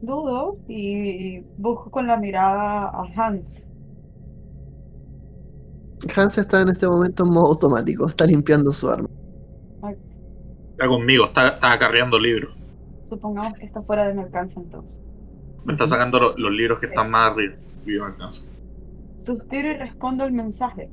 Dudo 0.00 0.56
y 0.68 1.40
busco 1.58 1.90
con 1.90 2.06
la 2.06 2.16
mirada 2.16 2.86
a 2.88 3.02
Hans. 3.14 3.44
Hans 6.16 6.38
está 6.38 6.62
en 6.62 6.70
este 6.70 6.86
momento 6.88 7.24
en 7.24 7.30
modo 7.30 7.46
automático, 7.48 8.06
está 8.06 8.26
limpiando 8.26 8.70
su 8.72 8.88
arma. 8.88 9.08
Está 10.72 10.88
conmigo, 10.88 11.26
está, 11.26 11.48
está 11.48 11.72
acarreando 11.72 12.18
libros. 12.18 12.54
Supongamos 13.08 13.52
que 13.54 13.66
está 13.66 13.80
fuera 13.82 14.06
de 14.08 14.14
mi 14.14 14.22
alcance 14.22 14.58
entonces. 14.58 14.98
Me 15.64 15.72
está 15.74 15.86
sacando 15.86 16.18
lo- 16.18 16.36
los 16.36 16.52
libros 16.52 16.78
que 16.80 16.86
están 16.86 17.10
más 17.10 17.32
arriba. 17.32 17.54
Y 17.86 17.94
yo 17.96 18.02
me 18.04 18.08
alcanzo. 18.12 18.50
Suspiro 19.24 19.70
y 19.70 19.74
respondo 19.74 20.24
el 20.24 20.32
mensaje. 20.32 20.90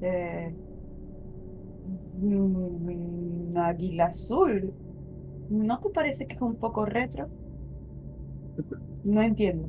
Eh, 0.00 0.52
mm, 2.20 3.56
águila 3.56 4.06
azul. 4.06 4.72
¿No 5.50 5.78
te 5.80 5.90
parece 5.90 6.26
que 6.26 6.34
es 6.34 6.40
un 6.40 6.56
poco 6.56 6.84
retro? 6.84 7.28
No 9.04 9.22
entiendo. 9.22 9.68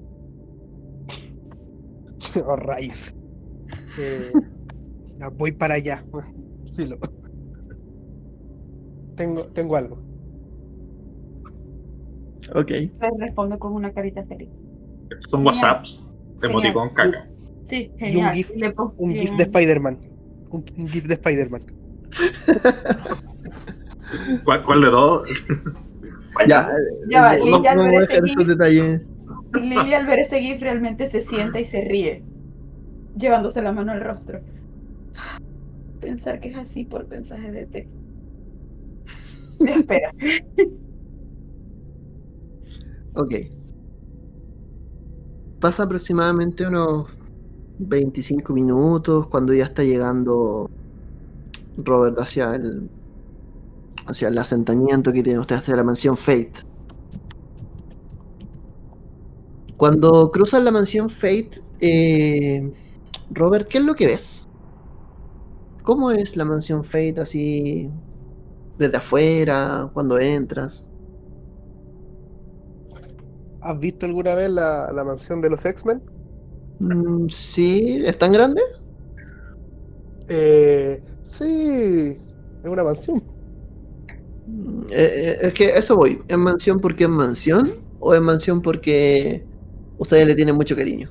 Oh, 2.48 2.56
rayos. 2.56 3.14
Eh, 4.00 4.32
voy 5.38 5.52
para 5.52 5.76
allá. 5.76 6.04
Filo. 6.76 6.98
Tengo, 9.16 9.44
tengo 9.48 9.76
algo. 9.76 9.98
Ok, 12.56 12.72
Le 12.72 12.92
respondo 13.20 13.60
con 13.60 13.74
una 13.74 13.92
carita 13.92 14.24
feliz. 14.26 14.50
Estos 15.12 15.32
son 15.32 15.46
WhatsApps. 15.46 16.04
Emoticón 16.42 16.90
caca. 16.90 17.28
Sí, 17.70 17.92
Y 17.92 17.92
un 17.92 18.00
genial. 18.00 18.34
GIF, 18.34 18.52
Y 18.56 18.60
le 18.60 18.74
un 18.98 19.14
GIF 19.16 19.36
de 19.36 19.44
Spider-Man. 19.44 19.98
Un, 20.50 20.66
un 20.78 20.88
GIF 20.88 21.06
de 21.06 21.14
Spider-Man. 21.16 21.64
¿Cuál, 24.44 24.64
cuál 24.64 24.82
de 24.82 24.90
todos? 24.90 25.28
ya. 26.48 26.70
Ya 27.10 27.36
eh, 27.36 27.42
a 27.68 27.76
dejar 27.76 28.26
estos 28.26 28.48
detalles. 28.48 29.06
Y 29.56 29.60
Lily 29.60 29.94
al 29.94 30.06
ver 30.06 30.20
ese 30.20 30.40
GIF 30.42 30.62
realmente 30.62 31.10
se 31.10 31.22
sienta 31.22 31.60
y 31.60 31.66
se 31.66 31.82
ríe, 31.82 32.24
llevándose 33.18 33.62
la 33.62 33.72
mano 33.72 33.92
al 33.92 34.02
rostro. 34.02 34.42
Pensar 36.02 36.40
que 36.40 36.50
es 36.50 36.58
así 36.58 36.86
por 36.86 37.08
mensaje 37.08 37.52
de 37.52 37.66
texto. 37.68 37.98
Espera. 39.60 40.12
Ok. 43.14 43.36
Pasa 45.60 45.84
aproximadamente 45.84 46.68
unos 46.68 47.08
25 47.80 48.54
minutos 48.54 49.28
cuando 49.28 49.54
ya 49.54 49.66
está 49.66 49.84
llegando 49.84 50.70
Robert 51.78 52.20
hacia 52.20 52.56
el 52.56 52.90
hacia 54.08 54.28
el 54.28 54.38
asentamiento 54.38 55.14
que 55.14 55.24
tiene 55.24 55.40
usted 55.40 55.56
hacia 55.56 55.76
la 55.76 55.84
mansión 55.84 56.18
Fate. 56.18 56.54
Cuando 59.78 60.32
cruzan 60.32 60.66
la 60.66 60.72
mansión 60.72 61.10
Fate, 61.10 61.62
eh, 61.80 62.72
Robert, 63.32 63.68
¿qué 63.68 63.80
es 63.80 63.84
lo 63.86 63.96
que 63.96 64.08
ves? 64.08 64.50
¿Cómo 65.84 66.12
es 66.12 66.38
la 66.38 66.46
mansión 66.46 66.84
Fate 66.84 67.20
así 67.22 67.92
desde 68.78 68.98
afuera, 68.98 69.90
cuando 69.94 70.20
entras? 70.20 70.92
¿Has 73.62 73.80
visto 73.80 74.06
alguna 74.06 74.36
vez 74.36 74.50
la, 74.52 74.92
la 74.92 75.04
mansión 75.04 75.42
de 75.42 75.50
los 75.50 75.66
X-Men? 75.66 76.04
Mm, 76.80 77.30
sí, 77.30 78.04
¿es 78.06 78.18
tan 78.18 78.32
grande? 78.32 78.62
Eh, 80.28 81.04
sí, 81.38 81.46
es 82.64 82.70
una 82.70 82.84
mansión. 82.84 83.24
Mm, 84.46 84.84
eh, 84.92 84.96
eh, 85.32 85.38
es 85.42 85.54
que 85.54 85.66
eso 85.70 85.96
voy. 85.96 86.20
¿Es 86.28 86.38
mansión 86.38 86.80
porque 86.80 87.06
es 87.06 87.10
mansión? 87.10 87.74
¿O 88.00 88.14
es 88.14 88.22
mansión 88.22 88.62
porque 88.62 89.48
ustedes 89.98 90.28
le 90.28 90.36
tienen 90.36 90.56
mucho 90.56 90.76
cariño? 90.76 91.10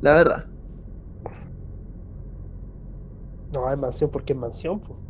La 0.00 0.14
verdad. 0.14 0.48
No, 3.52 3.70
es 3.70 3.78
mansión 3.78 4.10
porque 4.10 4.32
es 4.32 4.38
mansión. 4.38 4.80
po. 4.80 5.04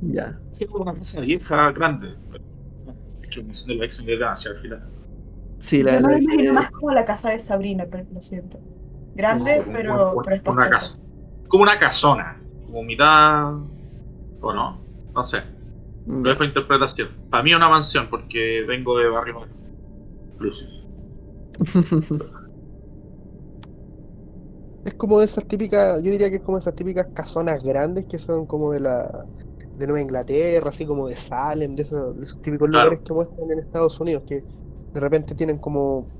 Ya. 0.00 0.40
Es 0.52 0.62
una 0.70 0.94
casa 0.94 1.20
vieja, 1.20 1.72
grande. 1.72 2.16
Es 3.22 3.28
que 3.30 3.40
la 3.40 3.46
mansión 3.46 3.68
de 3.68 3.74
la 3.76 3.84
X-Men 3.86 4.10
es 4.10 4.18
demasiado 4.18 4.56
gigante. 4.58 4.99
Sí, 5.60 5.82
la 5.82 6.00
Yo 6.00 6.06
me 6.06 6.18
imagino 6.18 6.54
más 6.54 6.70
como 6.70 6.90
la 6.92 7.04
casa 7.04 7.30
de 7.30 7.38
Sabrina, 7.38 7.86
pero 7.90 8.04
lo 8.12 8.22
siento. 8.22 8.58
Grande, 9.14 9.58
Como- 9.62 9.72
pero, 9.72 10.10
como- 10.10 10.22
pero 10.22 10.52
una 10.52 10.70
casa. 10.70 10.98
Como 11.48 11.62
una 11.64 11.78
casona. 11.78 12.42
Como 12.66 12.82
mitad. 12.82 13.52
¿O 14.40 14.52
no? 14.54 14.80
No 15.14 15.24
sé. 15.24 15.42
Lo 16.06 16.22
Ya. 16.24 16.30
dejo 16.30 16.44
interpretación. 16.44 17.08
Para 17.28 17.42
mí 17.42 17.50
es 17.50 17.56
una 17.56 17.68
mansión 17.68 18.08
porque 18.08 18.64
vengo 18.66 18.98
de 18.98 19.08
barrio 19.08 19.46
Lucius. 20.38 20.86
Es 24.82 24.94
como 24.94 25.18
de 25.18 25.26
esas 25.26 25.46
típicas, 25.46 26.02
yo 26.02 26.10
diría 26.10 26.30
que 26.30 26.36
es 26.36 26.42
como 26.42 26.56
esas 26.56 26.74
típicas 26.74 27.08
casonas 27.12 27.62
grandes 27.62 28.06
que 28.06 28.18
son 28.18 28.46
como 28.46 28.72
de 28.72 28.80
la 28.80 29.26
de 29.76 29.86
Nueva 29.86 30.00
Inglaterra, 30.00 30.70
así 30.70 30.86
como 30.86 31.06
de 31.06 31.16
Salem, 31.16 31.74
de 31.74 31.82
esos, 31.82 32.16
de 32.16 32.24
esos 32.24 32.40
típicos 32.40 32.68
Claro. 32.70 32.84
lugares 32.86 33.02
que 33.06 33.12
muestran 33.12 33.50
en 33.50 33.58
Estados 33.58 34.00
Unidos, 34.00 34.22
que 34.26 34.44
de 34.92 35.00
repente 35.00 35.34
tienen 35.34 35.58
como 35.58 36.12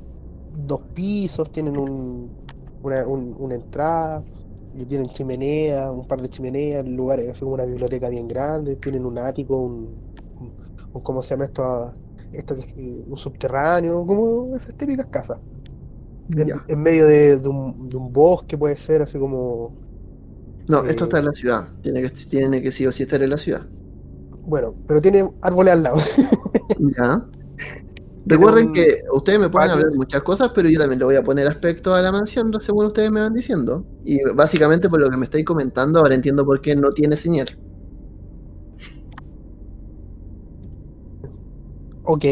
dos 0.48 0.82
pisos, 0.92 1.50
tienen 1.52 1.76
un, 1.78 2.36
una, 2.82 3.06
un- 3.06 3.34
una 3.38 3.54
entrada, 3.56 4.26
y 4.72 4.86
tienen 4.86 5.08
chimenea, 5.10 5.90
un 5.92 6.06
par 6.06 6.20
de 6.22 6.28
chimeneas, 6.30 6.86
lugares, 6.88 7.38
como 7.38 7.52
una 7.54 7.64
biblioteca 7.66 8.08
bien 8.08 8.28
grande, 8.28 8.76
tienen 8.76 9.04
un 9.06 9.18
ático, 9.18 9.56
un, 9.58 10.04
un- 10.38 10.56
un- 10.92 11.02
¿cómo 11.02 11.22
se 11.22 11.30
llama 11.34 11.46
esto? 11.46 11.98
Esto 12.32 12.54
que 12.56 12.62
es 12.62 12.68
eh, 12.76 13.04
un 13.06 13.18
subterráneo, 13.18 14.06
como 14.06 14.56
esas 14.56 14.76
típicas 14.76 15.08
casas 15.08 15.40
en, 16.36 16.82
medio 16.82 17.06
de, 17.06 17.38
de 17.38 17.48
un, 17.48 17.88
de 17.88 17.96
un 17.96 18.12
bosque 18.12 18.58
puede 18.58 18.76
ser, 18.76 19.02
así 19.02 19.18
como, 19.18 19.78
No, 20.68 20.86
esto 20.86 21.04
Eh, 21.04 21.04
está 21.04 21.18
en 21.18 21.26
la 21.26 21.32
ciudad. 21.34 21.74
Tiene 21.82 22.00
que, 22.02 22.10
tiene 22.30 22.62
que 22.62 22.72
sí 22.72 22.86
o 22.86 22.92
sí 22.92 23.02
estar 23.02 23.22
en 23.22 23.28
la 23.30 23.36
ciudad. 23.36 23.70
bueno, 24.42 24.78
pero 24.86 25.00
tiene 25.00 25.30
árboles 25.40 25.74
al 25.74 25.82
lado. 25.82 25.98
Ya. 26.78 27.30
Recuerden 28.26 28.66
un 28.68 28.72
que 28.74 29.02
ustedes 29.12 29.40
me 29.40 29.48
pueden 29.48 29.70
hablar 29.70 29.92
muchas 29.94 30.22
cosas, 30.22 30.50
pero 30.54 30.68
yo 30.68 30.78
también 30.78 30.98
le 30.98 31.04
voy 31.06 31.16
a 31.16 31.22
poner 31.24 31.46
aspecto 31.48 31.94
a 31.94 32.02
la 32.02 32.12
mansión 32.12 32.52
según 32.60 32.86
ustedes 32.86 33.10
me 33.10 33.20
van 33.20 33.32
diciendo. 33.34 33.84
Y 34.04 34.18
básicamente 34.34 34.88
por 34.88 35.00
lo 35.00 35.08
que 35.10 35.16
me 35.16 35.24
estáis 35.24 35.44
comentando, 35.44 36.00
ahora 36.00 36.14
entiendo 36.14 36.44
por 36.44 36.60
qué 36.60 36.76
no 36.76 36.90
tiene 36.92 37.16
señal. 37.16 37.48
Ok. 42.04 42.24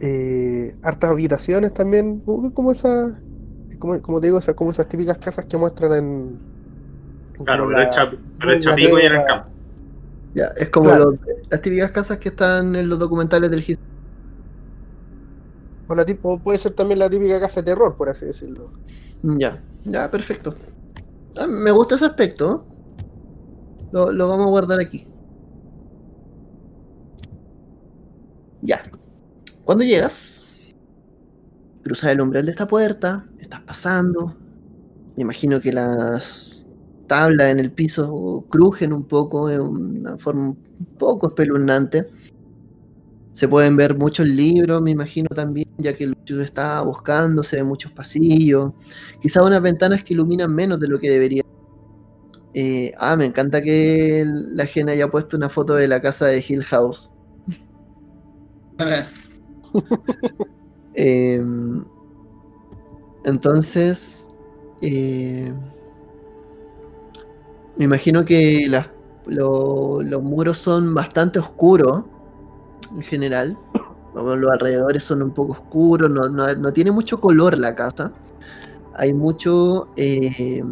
Eh, 0.00 0.76
hartas 0.82 1.10
habitaciones 1.10 1.74
también, 1.74 2.20
como 2.20 2.72
esas, 2.72 3.12
como, 3.78 4.00
como 4.00 4.20
te 4.20 4.28
digo, 4.28 4.38
esas, 4.38 4.54
como 4.54 4.70
esas 4.70 4.88
típicas 4.88 5.18
casas 5.18 5.46
que 5.46 5.56
muestran 5.56 5.92
en, 5.92 6.38
en 7.38 7.44
Claro, 7.44 7.68
la- 7.70 7.84
hecha, 7.84 8.10
pero 8.38 8.52
hecha 8.52 8.74
pico 8.74 8.98
y 9.00 9.06
en 9.06 9.12
el 9.14 9.24
campo. 9.24 9.48
Ya, 10.34 10.44
es 10.56 10.68
como 10.68 10.86
Claro. 10.90 11.10
los- 11.12 11.20
las 11.50 11.62
típicas 11.62 11.90
casas 11.90 12.18
que 12.18 12.28
están 12.28 12.76
en 12.76 12.88
los 12.88 12.98
documentales 12.98 13.50
del 13.50 13.60
His- 13.60 13.78
O, 15.88 15.94
la 15.94 16.04
puede 16.04 16.58
ser 16.58 16.72
también 16.72 16.98
la 16.98 17.08
típica 17.08 17.40
casa 17.40 17.60
de 17.60 17.66
terror, 17.72 17.96
por 17.96 18.08
así 18.08 18.26
decirlo. 18.26 18.72
Ya, 19.22 19.62
ya, 19.84 20.10
perfecto. 20.10 20.54
Ah, 21.36 21.46
me 21.46 21.70
gusta 21.70 21.94
ese 21.94 22.04
aspecto. 22.04 22.66
Lo, 23.90 24.12
lo 24.12 24.28
vamos 24.28 24.46
a 24.46 24.50
guardar 24.50 24.80
aquí. 24.80 25.08
Ya. 28.60 28.82
Cuando 29.64 29.84
llegas, 29.84 30.46
cruzas 31.82 32.12
el 32.12 32.20
umbral 32.20 32.44
de 32.44 32.50
esta 32.50 32.66
puerta, 32.66 33.26
estás 33.38 33.60
pasando. 33.62 34.36
Me 35.16 35.22
imagino 35.22 35.60
que 35.60 35.72
las 35.72 36.66
tablas 37.06 37.50
en 37.50 37.58
el 37.58 37.72
piso 37.72 38.44
crujen 38.48 38.92
un 38.92 39.04
poco 39.04 39.48
de 39.48 39.58
una 39.58 40.18
forma 40.18 40.50
un 40.50 40.56
poco 40.98 41.28
espeluznante. 41.28 42.08
Se 43.38 43.46
pueden 43.46 43.76
ver 43.76 43.96
muchos 43.96 44.26
libros, 44.26 44.82
me 44.82 44.90
imagino 44.90 45.28
también, 45.28 45.68
ya 45.76 45.94
que 45.94 46.08
Lucius 46.08 46.40
está 46.42 46.80
buscando, 46.80 47.44
se 47.44 47.54
ven 47.54 47.66
muchos 47.66 47.92
pasillos. 47.92 48.72
Quizás 49.22 49.44
unas 49.44 49.62
ventanas 49.62 50.02
que 50.02 50.12
iluminan 50.12 50.52
menos 50.52 50.80
de 50.80 50.88
lo 50.88 50.98
que 50.98 51.08
debería. 51.08 51.44
Eh, 52.52 52.90
ah, 52.98 53.14
me 53.14 53.26
encanta 53.26 53.62
que 53.62 54.24
la 54.26 54.66
gente 54.66 54.90
haya 54.90 55.08
puesto 55.08 55.36
una 55.36 55.48
foto 55.48 55.76
de 55.76 55.86
la 55.86 56.02
casa 56.02 56.26
de 56.26 56.44
Hill 56.48 56.64
House. 56.64 57.12
Eh, 60.94 61.40
entonces, 63.24 64.30
eh, 64.82 65.52
me 67.76 67.84
imagino 67.84 68.24
que 68.24 68.66
las- 68.68 68.90
lo- 69.26 70.02
los 70.02 70.22
muros 70.24 70.58
son 70.58 70.92
bastante 70.92 71.38
oscuros 71.38 72.02
en 72.90 73.02
general. 73.02 73.58
Los 74.14 74.50
alrededores 74.50 75.04
son 75.04 75.22
un 75.22 75.30
poco 75.30 75.52
oscuros, 75.52 76.10
no, 76.10 76.72
tiene 76.72 76.90
mucho 76.90 77.20
color 77.20 77.56
la 77.56 77.74
casa. 77.74 78.12
Hay 78.94 79.12
mucho. 79.12 79.88
eh, 79.96 80.64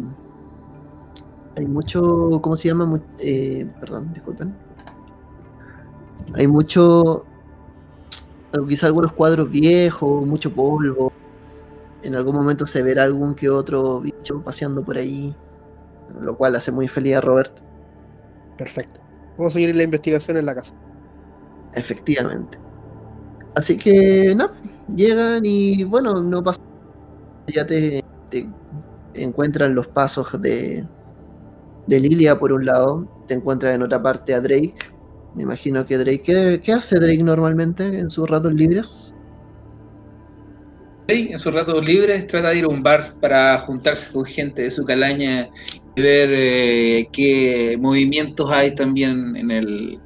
hay 1.57 1.65
mucho. 1.65 2.39
¿Cómo 2.41 2.55
se 2.55 2.67
llama? 2.67 3.01
Eh, 3.19 3.67
perdón, 3.79 4.13
disculpen. 4.13 4.55
Hay 6.35 6.47
mucho. 6.47 7.25
Quizá 8.67 8.87
algunos 8.87 9.13
cuadros 9.13 9.49
viejos, 9.49 10.25
mucho 10.25 10.51
polvo. 10.53 11.11
En 12.03 12.15
algún 12.15 12.35
momento 12.35 12.65
se 12.65 12.83
verá 12.83 13.03
algún 13.03 13.33
que 13.33 13.49
otro 13.49 13.99
bicho 14.01 14.41
paseando 14.41 14.83
por 14.83 14.97
ahí. 14.97 15.35
Lo 16.21 16.37
cual 16.37 16.55
hace 16.55 16.71
muy 16.71 16.87
feliz 16.87 17.15
a 17.15 17.21
Robert. 17.21 17.53
Perfecto. 18.57 18.99
Vamos 19.37 19.53
a 19.53 19.55
seguir 19.55 19.75
la 19.75 19.83
investigación 19.83 20.37
en 20.37 20.45
la 20.45 20.55
casa. 20.55 20.73
Efectivamente. 21.77 22.57
Así 23.55 23.77
que, 23.77 24.33
no, 24.35 24.51
llegan 24.95 25.45
y 25.45 25.83
bueno, 25.83 26.21
no 26.21 26.43
pasa. 26.43 26.61
Ya 27.47 27.65
te, 27.65 28.03
te 28.29 28.49
encuentran 29.13 29.73
los 29.73 29.87
pasos 29.87 30.29
de, 30.41 30.85
de 31.87 31.99
Lilia 31.99 32.37
por 32.37 32.53
un 32.53 32.65
lado. 32.65 33.07
Te 33.27 33.33
encuentras 33.33 33.73
en 33.73 33.83
otra 33.83 34.01
parte 34.01 34.33
a 34.33 34.41
Drake. 34.41 34.75
Me 35.35 35.43
imagino 35.43 35.85
que 35.85 35.97
Drake. 35.97 36.61
¿Qué, 36.63 36.73
hace 36.73 36.99
Drake 36.99 37.23
normalmente 37.23 37.85
en 37.85 38.09
sus 38.09 38.29
ratos 38.29 38.53
libres? 38.53 39.15
Drake, 41.07 41.31
en 41.31 41.39
sus 41.39 41.53
ratos 41.53 41.83
libres, 41.85 42.27
trata 42.27 42.49
de 42.49 42.59
ir 42.59 42.65
a 42.65 42.67
un 42.67 42.83
bar 42.83 43.13
para 43.21 43.57
juntarse 43.59 44.11
con 44.11 44.25
gente 44.25 44.63
de 44.63 44.71
su 44.71 44.83
calaña 44.83 45.49
y 45.95 46.01
ver 46.01 46.29
eh, 46.31 47.09
qué 47.13 47.77
movimientos 47.79 48.51
hay 48.51 48.75
también 48.75 49.35
en 49.35 49.51
el 49.51 49.99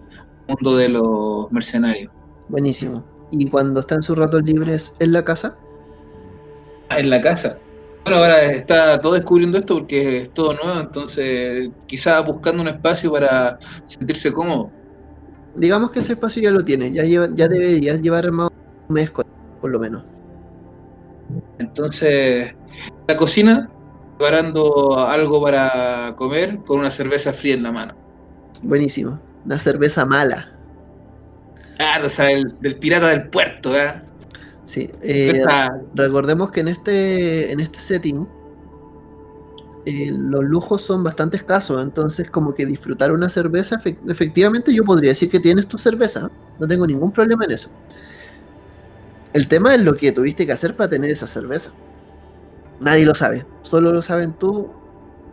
mundo 0.52 0.78
de 0.78 0.90
los 0.90 1.52
mercenarios. 1.52 2.12
Buenísimo. 2.50 3.04
Y 3.32 3.50
cuando 3.50 3.80
está 3.80 3.96
en 3.96 4.02
sus 4.04 4.18
ratos 4.18 4.44
libres 4.44 4.96
en 5.00 5.12
la 5.14 5.24
casa, 5.24 5.56
Ah, 6.90 7.00
En 7.00 7.10
la 7.10 7.22
casa. 7.22 7.58
Bueno, 8.04 8.20
ahora 8.20 8.44
está 8.52 9.00
todo 9.00 9.14
descubriendo 9.14 9.58
esto 9.58 9.76
porque 9.78 10.18
es 10.24 10.34
todo 10.34 10.54
nuevo, 10.62 10.82
entonces 10.82 11.70
quizás 11.86 12.26
buscando 12.26 12.62
un 12.64 12.68
espacio 12.68 13.12
para 13.12 13.58
sentirse 13.86 14.34
cómodo. 14.34 14.70
digamos 15.56 15.92
que 15.92 16.00
ese 16.00 16.14
espacio 16.14 16.42
ya 16.42 16.52
lo 16.52 16.66
tiene. 16.66 16.92
Ya, 16.92 17.04
lleva, 17.04 17.30
ya 17.34 17.48
debería 17.48 17.96
llevar 17.96 18.30
más 18.32 18.50
un 18.90 18.94
mes 18.94 19.10
con 19.12 19.24
por 19.62 19.72
lo 19.72 19.80
menos. 19.80 20.04
Entonces, 21.60 22.50
en 22.50 23.06
la 23.08 23.16
cocina, 23.16 23.70
preparando 24.18 24.98
algo 25.00 25.42
para 25.42 26.14
comer 26.18 26.58
con 26.66 26.80
una 26.80 26.92
cerveza 26.92 27.32
fría 27.32 27.54
en 27.54 27.64
la 27.64 27.72
mano. 27.72 27.94
Buenísimo. 28.64 29.20
Una 29.45 29.60
cerveza 29.60 30.06
mala. 30.06 30.51
Claro, 31.77 32.06
o 32.06 32.10
sea, 32.10 32.32
el, 32.32 32.56
del 32.60 32.75
pirata 32.75 33.08
del 33.08 33.30
puerto, 33.30 33.75
¿eh? 33.75 34.01
Sí. 34.63 34.89
eh, 35.01 35.43
recordemos 35.95 36.51
que 36.51 36.62
en 36.62 36.67
este, 36.67 37.51
en 37.51 37.60
este 37.60 37.80
setting 37.80 38.27
eh, 39.86 40.12
los 40.12 40.43
lujos 40.43 40.84
son 40.84 41.04
bastante 41.04 41.38
escasos, 41.38 41.82
entonces 41.82 42.30
como 42.30 42.54
que 42.54 42.67
disfrutar 42.67 43.12
una 43.12 43.30
cerveza, 43.30 43.77
efec- 43.77 43.97
efectivamente 44.08 44.73
yo 44.73 44.84
podría 44.84 45.10
decir 45.10 45.30
que 45.30 45.39
tienes 45.39 45.65
tu 45.67 45.80
cerveza, 45.80 46.30
no 46.60 46.67
tengo 46.67 46.86
ningún 46.86 47.12
problema 47.12 47.45
en 47.45 47.51
eso. 47.51 47.69
El 49.34 49.47
tema 49.47 49.73
es 49.73 49.82
lo 49.82 49.95
que 49.95 50.12
tuviste 50.12 50.45
que 50.45 50.51
hacer 50.51 50.75
para 50.75 50.89
tener 50.91 51.10
esa 51.10 51.25
cerveza. 51.25 51.71
Nadie 52.80 53.06
lo 53.06 53.15
sabe, 53.15 53.45
solo 53.63 53.91
lo 53.91 54.04
saben 54.04 54.34
tú 54.34 54.69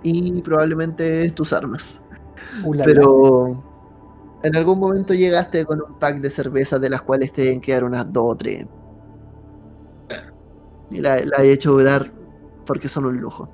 y 0.02 0.40
probablemente 0.40 1.30
tus 1.32 1.52
armas. 1.52 2.00
Ulala. 2.64 2.84
Pero 2.86 3.62
en 4.42 4.56
algún 4.56 4.78
momento 4.78 5.14
llegaste 5.14 5.64
con 5.64 5.82
un 5.82 5.98
pack 5.98 6.20
de 6.20 6.30
cervezas 6.30 6.80
de 6.80 6.90
las 6.90 7.02
cuales 7.02 7.32
te 7.32 7.42
deben 7.42 7.60
quedar 7.60 7.84
unas 7.84 8.10
dos 8.12 8.24
o 8.26 8.36
tres. 8.36 8.66
Y 10.90 11.00
la, 11.00 11.18
he 11.18 11.52
hecho 11.52 11.72
durar 11.72 12.12
porque 12.64 12.88
son 12.88 13.06
un 13.06 13.16
lujo. 13.18 13.50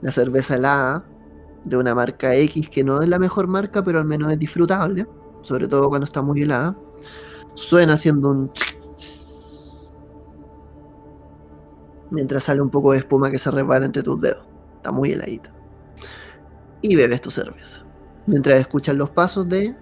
La 0.00 0.12
cerveza 0.12 0.54
helada 0.54 1.04
de 1.64 1.76
una 1.76 1.94
marca 1.94 2.34
X 2.34 2.68
que 2.68 2.84
no 2.84 3.02
es 3.02 3.08
la 3.08 3.18
mejor 3.18 3.46
marca, 3.48 3.82
pero 3.82 3.98
al 3.98 4.04
menos 4.04 4.30
es 4.32 4.38
disfrutable, 4.38 5.06
sobre 5.42 5.66
todo 5.68 5.88
cuando 5.88 6.04
está 6.04 6.22
muy 6.22 6.42
helada. 6.42 6.76
Suena 7.54 7.94
haciendo 7.94 8.30
un 8.30 8.50
mientras 12.10 12.44
sale 12.44 12.62
un 12.62 12.70
poco 12.70 12.92
de 12.92 12.98
espuma 12.98 13.30
que 13.30 13.38
se 13.38 13.50
resbala 13.50 13.86
entre 13.86 14.02
tus 14.02 14.20
dedos. 14.20 14.46
Está 14.76 14.92
muy 14.92 15.12
heladita. 15.12 15.52
Y 16.80 16.94
bebes 16.96 17.20
tu 17.20 17.30
cerveza. 17.30 17.84
Mientras 18.26 18.60
escuchas 18.60 18.94
los 18.94 19.10
pasos 19.10 19.48
de, 19.48 19.74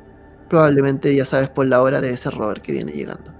probablemente 0.49 1.15
ya 1.15 1.25
sabes 1.25 1.49
por 1.49 1.67
la 1.67 1.83
hora 1.83 2.01
de 2.01 2.11
ese 2.11 2.31
Robert 2.31 2.63
que 2.63 2.73
viene 2.73 2.93
llegando. 2.93 3.33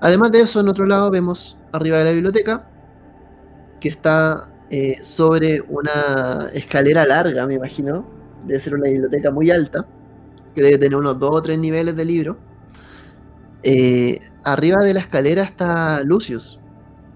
Además 0.00 0.30
de 0.32 0.40
eso, 0.42 0.60
en 0.60 0.68
otro 0.68 0.86
lado 0.86 1.10
vemos 1.10 1.58
arriba 1.72 1.98
de 1.98 2.04
la 2.04 2.12
biblioteca 2.12 2.68
que 3.80 3.88
está 3.88 4.48
eh, 4.70 5.02
sobre 5.02 5.60
una 5.62 6.50
escalera 6.52 7.06
larga, 7.06 7.46
me 7.46 7.54
imagino. 7.54 8.06
Debe 8.44 8.60
ser 8.60 8.74
una 8.74 8.88
biblioteca 8.88 9.30
muy 9.30 9.50
alta, 9.50 9.86
que 10.54 10.62
debe 10.62 10.78
tener 10.78 10.96
unos 10.96 11.18
dos 11.18 11.30
o 11.32 11.42
tres 11.42 11.58
niveles 11.58 11.96
de 11.96 12.04
libro. 12.04 12.38
Eh, 13.62 14.20
arriba 14.44 14.82
de 14.84 14.94
la 14.94 15.00
escalera 15.00 15.42
está 15.42 16.02
Lucius, 16.04 16.60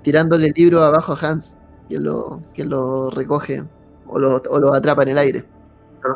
tirándole 0.02 0.48
el 0.48 0.52
libro 0.56 0.82
abajo 0.82 1.12
a 1.12 1.26
Hans, 1.26 1.58
que 1.88 1.98
lo, 1.98 2.42
que 2.54 2.64
lo 2.64 3.11
recoge 3.11 3.64
o 4.07 4.18
lo, 4.18 4.42
o 4.51 4.59
lo 4.59 4.74
atrapa 4.74 5.03
en 5.05 5.09
el 5.11 5.18
aire. 5.18 5.44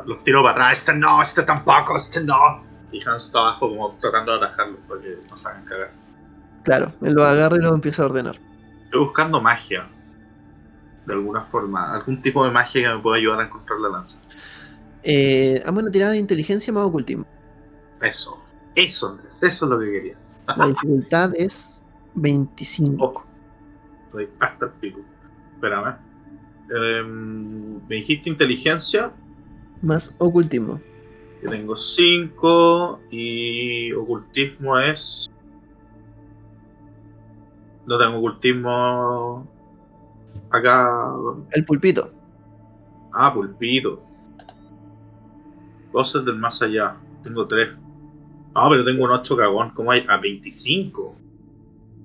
Los 0.07 0.24
tiro 0.24 0.43
para 0.43 0.53
atrás, 0.53 0.78
este 0.78 0.95
no, 0.95 1.22
este 1.22 1.43
tampoco, 1.43 1.97
este 1.97 2.20
no. 2.20 2.66
Y 2.93 3.03
Hans 3.07 3.26
está 3.26 3.41
abajo 3.41 3.68
como 3.68 3.95
tratando 4.01 4.32
de 4.32 4.39
atajarlos 4.39 4.78
para 4.89 5.01
que 5.01 5.18
no 5.28 5.37
se 5.37 5.49
hagan 5.49 5.64
cagar. 5.64 5.93
Claro, 6.62 6.93
él 7.03 7.12
lo 7.12 7.24
agarra 7.24 7.57
y 7.57 7.61
lo 7.61 7.74
empieza 7.74 8.03
a 8.03 8.07
ordenar. 8.07 8.39
Estoy 8.84 9.01
buscando 9.01 9.41
magia. 9.41 9.89
De 11.07 11.12
alguna 11.12 11.43
forma. 11.43 11.95
Algún 11.95 12.20
tipo 12.22 12.45
de 12.45 12.51
magia 12.51 12.82
que 12.82 12.95
me 12.97 13.03
pueda 13.03 13.16
ayudar 13.16 13.41
a 13.41 13.45
encontrar 13.45 13.78
la 13.80 13.89
lanza. 13.89 14.20
Eh, 15.03 15.62
hazme 15.64 15.82
una 15.82 15.91
tirada 15.91 16.12
de 16.12 16.18
inteligencia 16.18 16.72
más 16.72 16.84
ocultismo. 16.84 17.24
Eso. 18.03 18.43
Eso, 18.74 19.11
Andrés. 19.11 19.43
Eso 19.43 19.64
es 19.64 19.70
lo 19.70 19.78
que 19.78 19.93
quería. 19.93 20.16
La 20.57 20.66
dificultad 20.66 21.32
es 21.37 21.82
25. 22.14 23.05
Oh, 23.05 23.24
estoy 24.05 24.28
hasta 24.41 24.66
el 24.66 24.70
pico. 24.72 25.01
Espérame. 25.55 25.97
Em, 26.70 27.87
me 27.87 27.95
dijiste 27.97 28.28
inteligencia. 28.28 29.12
Más 29.82 30.14
ocultismo. 30.18 30.80
Que 31.41 31.49
tengo 31.49 31.76
5. 31.76 33.01
Y 33.11 33.93
ocultismo 33.93 34.78
es. 34.78 35.30
No 37.87 37.99
tengo 37.99 38.18
ocultismo 38.18 39.47
acá. 40.51 41.14
El 41.53 41.64
pulpito. 41.64 42.11
Ah, 43.12 43.32
pulpito. 43.32 44.03
Voces 45.93 46.24
del 46.24 46.37
más 46.37 46.61
allá. 46.62 46.97
Tengo 47.22 47.45
tres. 47.45 47.70
No, 48.55 48.68
pero 48.70 48.84
tengo 48.84 49.05
un 49.05 49.11
8 49.11 49.37
cagón. 49.37 49.70
¿Cómo 49.70 49.93
hay? 49.93 50.05
A 50.09 50.16
25. 50.16 51.14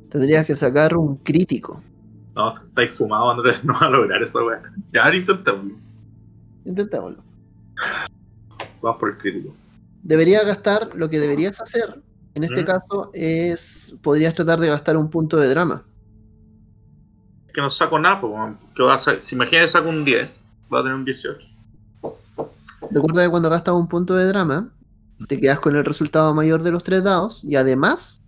Tendrías 0.09 0.45
que 0.45 0.55
sacar 0.55 0.95
un 0.95 1.15
crítico. 1.17 1.81
No, 2.35 2.57
estáis 2.57 2.97
fumados, 2.97 3.37
Andrés. 3.37 3.63
No 3.63 3.73
va 3.73 3.87
a 3.87 3.89
lograr 3.89 4.21
eso, 4.21 4.45
weón. 4.45 4.61
Ya, 4.93 5.13
intentémoslo. 5.13 5.75
Intentémoslo. 6.65 7.23
Vamos 8.81 8.99
por 8.99 9.09
el 9.09 9.17
crítico. 9.17 9.53
Deberías 10.03 10.45
gastar, 10.45 10.89
lo 10.95 11.09
que 11.09 11.19
deberías 11.19 11.61
hacer, 11.61 12.01
en 12.33 12.43
este 12.43 12.63
¿Mm? 12.63 12.65
caso, 12.65 13.11
es. 13.13 13.95
Podrías 14.01 14.33
tratar 14.33 14.59
de 14.59 14.67
gastar 14.67 14.97
un 14.97 15.09
punto 15.09 15.37
de 15.37 15.47
drama. 15.47 15.83
Es 17.47 17.53
que 17.53 17.61
no 17.61 17.69
saco 17.69 17.99
nada, 17.99 18.21
pues. 18.21 18.33
¿Qué 18.75 18.83
va 18.83 18.95
a? 18.95 18.99
Si 18.99 19.35
imagínate 19.35 19.67
saco 19.67 19.89
un 19.89 20.03
10, 20.03 20.29
va 20.73 20.79
a 20.79 20.83
tener 20.83 20.95
un 20.95 21.05
18. 21.05 21.47
Recuerda 22.89 23.23
que 23.23 23.29
cuando 23.29 23.49
gastas 23.49 23.75
un 23.75 23.87
punto 23.87 24.15
de 24.15 24.25
drama, 24.25 24.69
te 25.27 25.39
quedas 25.39 25.59
con 25.59 25.75
el 25.75 25.85
resultado 25.85 26.33
mayor 26.33 26.63
de 26.63 26.71
los 26.71 26.83
tres 26.83 27.03
dados. 27.03 27.43
Y 27.43 27.55
además, 27.55 28.21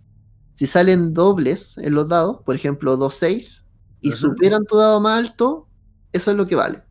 si 0.52 0.66
salen 0.66 1.12
dobles 1.12 1.76
en 1.78 1.94
los 1.94 2.08
dados, 2.08 2.40
por 2.44 2.54
ejemplo, 2.54 2.96
2, 2.96 3.12
6, 3.12 3.64
y 4.00 4.12
superan 4.12 4.64
tu 4.64 4.76
dado 4.76 5.00
más 5.00 5.18
alto, 5.18 5.66
eso 6.12 6.30
es 6.30 6.36
lo 6.36 6.46
que 6.46 6.54
vale. 6.54 6.83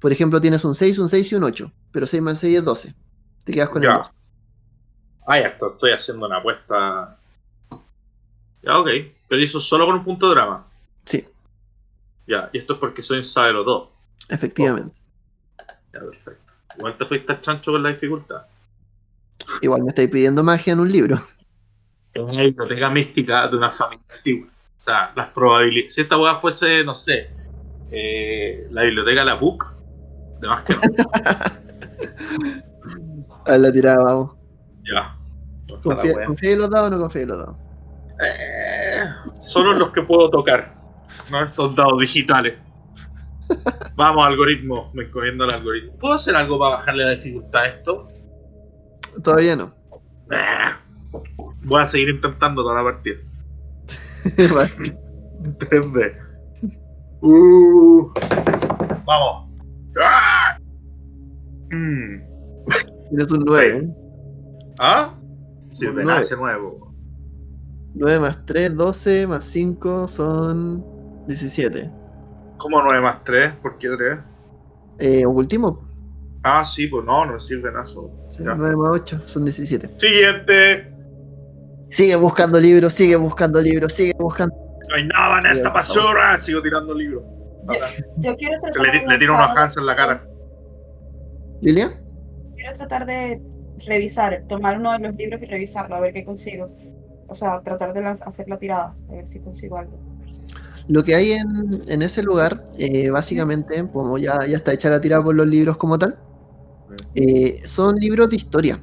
Por 0.00 0.12
ejemplo, 0.12 0.40
tienes 0.40 0.64
un 0.64 0.74
6, 0.74 0.98
un 0.98 1.08
6 1.08 1.30
y 1.32 1.34
un 1.36 1.44
8. 1.44 1.70
Pero 1.92 2.06
6 2.06 2.22
más 2.22 2.38
6 2.38 2.58
es 2.58 2.64
12. 2.64 2.94
Te 3.44 3.52
quedas 3.52 3.68
con 3.68 3.82
el 3.82 3.90
Ya. 3.90 3.96
12. 3.98 4.12
Ah, 5.26 5.38
ya 5.40 5.46
esto- 5.48 5.72
estoy 5.74 5.92
haciendo 5.92 6.26
una 6.26 6.38
apuesta. 6.38 7.16
Ya, 8.62 8.78
ok. 8.78 8.88
Pero 9.28 9.42
eso 9.42 9.60
solo 9.60 9.86
con 9.86 9.96
un 9.96 10.04
punto 10.04 10.28
de 10.28 10.34
drama. 10.34 10.66
Sí, 11.04 11.24
Ya, 12.26 12.48
y 12.52 12.58
esto 12.58 12.74
es 12.74 12.78
porque 12.78 13.02
soy 13.02 13.18
un 13.18 13.24
sabe 13.24 13.52
los 13.52 13.64
dos. 13.66 13.88
efectivamente. 14.28 14.94
Ya, 15.92 16.00
perfecto. 16.00 16.52
Igual 16.78 16.96
te 16.96 17.04
fuiste 17.04 17.32
al 17.32 17.40
chancho 17.40 17.72
con 17.72 17.82
la 17.82 17.88
dificultad. 17.90 18.42
Igual 19.62 19.82
me 19.82 19.88
estáis 19.88 20.08
pidiendo 20.10 20.42
magia 20.44 20.72
en 20.72 20.80
un 20.80 20.90
libro. 20.92 21.20
En 22.14 22.22
una 22.22 22.42
biblioteca 22.42 22.88
mística 22.90 23.48
de 23.48 23.56
una 23.56 23.70
familia 23.70 24.04
antigua. 24.16 24.48
O 24.78 24.82
sea, 24.82 25.12
las 25.16 25.28
probabilidades. 25.30 25.94
Si 25.94 26.00
esta 26.02 26.16
weá 26.18 26.34
fuese, 26.36 26.84
no 26.84 26.94
sé, 26.94 27.30
eh, 27.90 28.68
la 28.70 28.82
biblioteca 28.82 29.20
de 29.20 29.26
la 29.26 29.38
PUC, 29.38 29.64
de 30.40 30.48
más 30.48 30.62
que 30.64 30.74
no. 30.74 30.80
A 33.46 33.58
la 33.58 33.72
tirada, 33.72 34.04
vamos. 34.04 34.36
ya. 34.84 35.16
Confía, 35.82 36.52
en 36.52 36.58
los 36.58 36.70
dados 36.70 36.88
o 36.88 36.94
no 36.94 37.00
confía 37.00 37.22
en 37.22 37.28
los 37.28 37.38
dados. 37.38 37.56
Eh, 38.22 39.04
solo 39.40 39.72
los 39.72 39.92
que 39.92 40.02
puedo 40.02 40.28
tocar, 40.28 40.74
no 41.30 41.44
estos 41.44 41.74
dados 41.74 41.98
digitales. 42.00 42.58
Vamos, 43.96 44.26
algoritmo, 44.26 44.90
me 44.92 45.04
encomiendo 45.04 45.44
al 45.44 45.52
algoritmo. 45.52 45.96
¿Puedo 45.98 46.14
hacer 46.14 46.36
algo 46.36 46.58
para 46.58 46.76
bajarle 46.76 47.04
la 47.04 47.10
dificultad 47.10 47.62
a 47.62 47.66
esto? 47.66 48.08
Todavía 49.22 49.56
no. 49.56 49.74
Eh, 50.30 50.70
Voy 51.62 51.82
a 51.82 51.86
seguir 51.86 52.10
intentando 52.10 52.62
toda 52.62 52.76
la 52.76 52.84
partida. 52.84 53.16
Vale. 54.54 54.96
3D. 55.58 56.14
Uh, 57.22 58.12
vamos. 59.04 59.49
¡Ah! 60.02 60.58
Mm. 61.70 62.22
Tienes 63.08 63.30
un 63.30 63.44
9. 63.44 63.76
¿eh? 63.76 63.88
¿Ah? 64.80 65.14
Sí, 65.70 65.86
Un 65.86 66.04
nace 66.04 66.36
nuevo. 66.36 66.92
9 67.94 68.20
más 68.20 68.44
3, 68.46 68.74
12 68.74 69.26
más 69.26 69.44
5 69.44 70.08
son 70.08 70.84
17. 71.26 71.90
¿Cómo 72.58 72.80
9 72.82 73.00
más 73.00 73.24
3? 73.24 73.54
¿Por 73.62 73.78
qué 73.78 73.88
3? 73.96 74.18
Eh, 74.98 75.26
ocultismo. 75.26 75.88
Ah, 76.42 76.64
sí, 76.64 76.86
pues 76.86 77.04
no, 77.04 77.26
no 77.26 77.38
sirve 77.38 77.70
nada. 77.72 77.84
Sí, 77.86 77.96
Ya. 78.38 78.54
9 78.54 78.76
más 78.76 78.90
8 78.92 79.22
son 79.24 79.44
17. 79.44 79.94
Siguiente. 79.98 80.94
Sigue 81.90 82.14
buscando 82.16 82.60
libros, 82.60 82.92
sigue 82.94 83.16
buscando 83.16 83.60
libros, 83.60 83.92
sigue 83.92 84.14
buscando. 84.18 84.54
No 84.88 84.94
hay 84.94 85.06
nada 85.08 85.38
en 85.38 85.42
Sí, 85.42 85.48
esta 85.52 85.70
basura. 85.70 86.38
Sigo 86.38 86.62
tirando 86.62 86.94
libros. 86.94 87.22
Yo 88.18 88.36
quiero 88.36 88.60
tratar, 88.60 88.82
le, 88.82 89.00
de 89.00 89.06
le 89.06 89.18
tiro 89.18 89.34
unos 89.34 89.46
lanzar- 89.46 89.62
Hans 89.62 89.76
en 89.76 89.86
la 89.86 89.96
cara. 89.96 90.26
¿Lilia? 91.60 92.00
quiero 92.54 92.76
tratar 92.76 93.06
de 93.06 93.40
revisar, 93.86 94.44
tomar 94.48 94.78
uno 94.78 94.92
de 94.92 94.98
los 94.98 95.14
libros 95.16 95.40
y 95.42 95.46
revisarlo, 95.46 95.96
a 95.96 96.00
ver 96.00 96.12
qué 96.12 96.24
consigo. 96.24 96.70
O 97.28 97.34
sea, 97.34 97.60
tratar 97.62 97.92
de 97.94 98.04
hacer 98.04 98.48
la 98.48 98.58
tirada, 98.58 98.94
a 99.08 99.12
ver 99.12 99.26
si 99.26 99.40
consigo 99.40 99.76
algo. 99.76 99.98
Lo 100.88 101.04
que 101.04 101.14
hay 101.14 101.32
en, 101.32 101.80
en 101.88 102.02
ese 102.02 102.22
lugar, 102.22 102.62
eh, 102.78 103.10
básicamente, 103.10 103.86
como 103.92 104.18
ya, 104.18 104.38
ya 104.46 104.56
está 104.56 104.72
hecha 104.72 104.90
la 104.90 105.00
tirada 105.00 105.22
por 105.22 105.34
los 105.34 105.46
libros 105.46 105.76
como 105.76 105.98
tal, 105.98 106.18
eh, 107.14 107.60
son 107.62 107.96
libros 107.96 108.30
de 108.30 108.36
historia. 108.36 108.80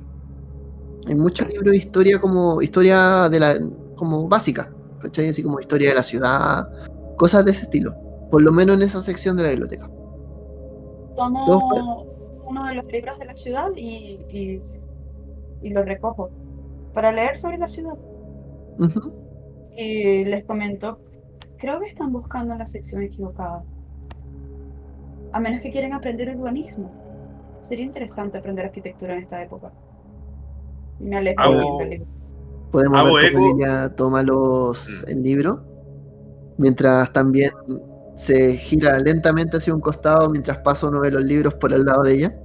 Hay 1.08 1.16
muchos 1.16 1.48
libros 1.48 1.72
de 1.72 1.78
historia 1.78 2.20
como 2.20 2.62
historia 2.62 3.28
de 3.30 3.40
la 3.40 3.60
como 3.96 4.28
básica, 4.28 4.72
¿cachai? 5.02 5.30
Así 5.30 5.44
como 5.44 5.60
historia 5.60 5.90
de 5.90 5.96
la 5.96 6.04
ciudad, 6.04 6.68
cosas 7.18 7.44
de 7.46 7.52
ese 7.52 7.64
estilo. 7.64 7.96
Por 8.32 8.42
lo 8.42 8.52
menos 8.52 8.76
en 8.78 8.82
esa 8.84 9.02
sección 9.02 9.38
de 9.38 9.44
la 9.44 9.50
biblioteca. 9.50 9.90
Tomo 11.16 11.46
Dos 11.48 11.64
uno 12.46 12.66
de 12.66 12.76
los 12.76 12.86
libros 12.86 13.20
de 13.20 13.26
la 13.26 13.36
ciudad 13.36 13.70
y, 13.76 14.20
y, 14.30 14.62
y 15.62 15.70
lo 15.70 15.84
recojo 15.84 16.30
para 16.94 17.12
leer 17.12 17.38
sobre 17.38 17.58
la 17.58 17.68
ciudad. 17.68 17.96
Y 19.76 20.24
les 20.26 20.46
comento, 20.46 21.00
creo 21.58 21.80
que 21.80 21.88
están 21.88 22.12
buscando 22.14 22.54
en 22.54 22.60
la 22.60 22.68
sección 22.68 23.02
equivocada. 23.04 23.64
A 25.34 25.40
menos 25.40 25.62
que 25.62 25.72
quieran 25.72 25.94
aprender 25.94 26.36
urbanismo. 26.38 26.90
Sería 27.62 27.86
interesante 27.86 28.38
aprender 28.38 28.66
arquitectura 28.66 29.16
en 29.16 29.24
esta 29.24 29.42
época. 29.42 29.72
Me 31.00 31.18
alejo 31.18 31.42
Hago- 31.42 31.78
del 31.80 31.90
libro. 31.90 32.08
Podemos 32.72 32.98
Hago 33.00 33.14
ver 33.16 33.34
cómo 33.34 33.46
eco. 33.48 33.56
Lilia 33.58 33.94
toma 33.96 34.24
los, 34.24 35.04
Mm. 35.06 35.10
el 35.12 35.24
libro, 35.24 35.64
mientras 36.58 37.12
también 37.14 37.52
se 38.18 38.58
gira 38.58 38.98
lentamente 39.00 39.58
hacia 39.58 39.74
un 39.74 39.80
costado 39.80 40.30
mientras 40.30 40.58
pasa 40.58 40.88
uno 40.90 41.00
de 41.02 41.12
los 41.12 41.24
libros 41.24 41.54
por 41.54 41.72
el 41.72 41.84
lado 41.84 42.02
de 42.04 42.14
ella. 42.16 42.36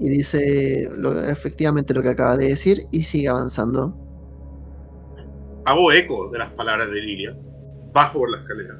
Y 0.00 0.08
dice 0.08 0.88
lo- 0.96 1.22
efectivamente 1.24 1.92
lo 1.92 2.02
que 2.02 2.08
acaba 2.08 2.36
de 2.36 2.48
decir 2.48 2.86
y 2.90 3.02
sigue 3.02 3.28
avanzando. 3.28 3.94
Hago 5.66 5.92
eco 5.92 6.30
de 6.30 6.38
las 6.38 6.50
palabras 6.52 6.88
de 6.90 7.00
Lilia. 7.00 7.36
Bajo 7.92 8.20
por 8.20 8.30
la 8.30 8.38
escalera. 8.38 8.76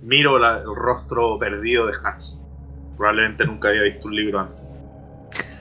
Miro 0.00 0.38
la- 0.38 0.58
el 0.60 0.74
rostro 0.74 1.38
perdido 1.38 1.86
de 1.86 1.92
Hans. 2.02 2.40
Probablemente 2.96 3.44
nunca 3.44 3.68
había 3.68 3.82
visto 3.82 4.08
un 4.08 4.16
libro 4.16 4.40
antes. 4.40 4.62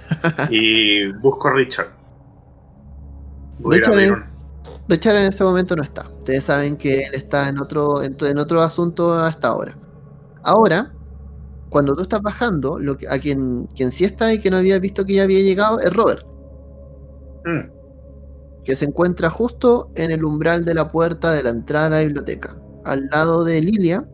y 0.50 1.12
busco 1.12 1.50
a 1.50 1.54
Richard. 1.54 1.90
Voy 3.60 3.78
a 3.78 3.80
Richard 4.88 5.18
en 5.18 5.26
este 5.26 5.44
momento 5.44 5.76
no 5.76 5.84
está. 5.84 6.10
Ustedes 6.20 6.46
saben 6.46 6.78
que 6.78 7.04
él 7.04 7.14
está 7.14 7.50
en 7.50 7.60
otro, 7.60 8.02
en, 8.02 8.38
otro 8.38 8.62
asunto 8.62 9.14
hasta 9.14 9.50
ahora. 9.50 9.78
Ahora, 10.44 10.94
cuando 11.70 11.96
tú 11.96 12.04
estás 12.04 12.22
bajando, 12.22 12.80
lo 12.80 12.96
que, 12.96 13.08
a 13.10 13.20
quien, 13.20 13.68
quien 13.76 13.92
sí 13.92 14.06
está 14.06 14.34
y 14.34 14.40
que 14.40 14.50
no 14.50 14.58
había 14.58 14.80
visto 14.80 15.06
que 15.06 15.16
ya 15.16 15.24
había 15.24 15.42
llegado 15.42 15.80
es 15.80 15.94
Robert. 15.94 16.26
Mm, 17.46 17.78
que 18.64 18.76
se 18.76 18.86
encuentra 18.86 19.30
justo 19.30 19.92
en 19.96 20.12
el 20.12 20.24
umbral 20.24 20.66
de 20.66 20.74
la 20.74 20.92
puerta 20.92 21.32
de 21.32 21.44
la 21.44 21.50
entrada 21.50 21.88
a 21.88 21.90
la 21.90 22.00
biblioteca, 22.00 22.58
al 22.86 23.08
lado 23.08 23.44
de 23.44 23.62
Lilia. 23.62 24.08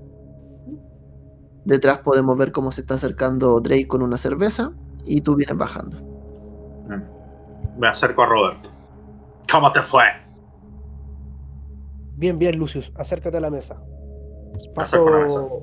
Detrás 1.66 2.00
podemos 2.00 2.38
ver 2.38 2.52
cómo 2.52 2.72
se 2.72 2.82
está 2.82 2.96
acercando 2.96 3.60
Drake 3.60 3.88
con 3.88 4.02
una 4.02 4.18
cerveza 4.18 4.72
y 5.06 5.22
tú 5.22 5.36
vienes 5.36 5.58
bajando. 5.58 5.98
mm. 6.88 7.80
Me 7.80 7.88
acerco 7.88 8.22
a 8.22 8.26
Robert. 8.28 8.68
¿Cómo 9.52 9.72
te 9.72 9.82
fue? 9.82 10.04
Bien, 12.24 12.40
bien, 12.40 12.58
Lucius, 12.58 12.90
acércate 12.96 13.36
a 13.36 13.42
la 13.42 13.50
mesa. 13.50 13.76
La. 13.76 14.74
Paso, 14.74 15.62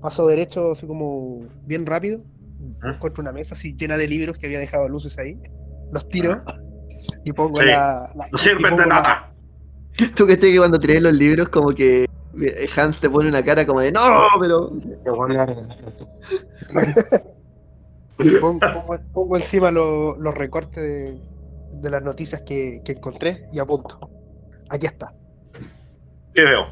paso 0.00 0.26
derecho, 0.28 0.70
así 0.72 0.86
como 0.86 1.40
bien 1.66 1.84
rápido. 1.84 2.22
¿Ah? 2.80 2.92
Encuentro 2.94 3.20
una 3.20 3.32
mesa 3.32 3.54
así 3.54 3.76
llena 3.76 3.98
de 3.98 4.08
libros 4.08 4.38
que 4.38 4.46
había 4.46 4.58
dejado 4.60 4.88
Lucius 4.88 5.18
ahí. 5.18 5.38
Los 5.92 6.08
tiro 6.08 6.42
y 7.24 7.34
pongo 7.34 7.60
Sí. 7.60 7.66
la, 7.66 8.10
la- 8.14 8.28
No 8.28 8.30
y 8.32 8.38
sirven 8.38 8.76
de 8.78 8.86
la- 8.86 8.86
nada. 8.86 9.34
Tú 10.16 10.26
que 10.26 10.38
que 10.38 10.56
cuando 10.56 10.80
tiré 10.80 11.02
los 11.02 11.12
libros 11.12 11.50
como 11.50 11.68
que 11.74 12.04
eh, 12.40 12.68
Hans 12.74 12.98
te 12.98 13.10
pone 13.10 13.28
una 13.28 13.44
cara 13.44 13.66
como 13.66 13.80
de 13.80 13.92
no, 13.92 14.00
pero 14.40 14.70
Pongo, 18.40 18.58
pongo- 18.60 19.00
pongo 19.12 19.36
encima 19.36 19.70
lo- 19.70 20.16
los 20.16 20.34
recortes 20.34 20.82
de, 20.82 21.20
de 21.78 21.90
las 21.90 22.02
noticias 22.02 22.40
que, 22.40 22.80
que 22.86 22.92
encontré 22.92 23.46
y 23.52 23.58
apunto. 23.58 23.98
Aquí 24.70 24.86
está. 24.86 25.12
¿Qué 26.34 26.42
veo? 26.42 26.66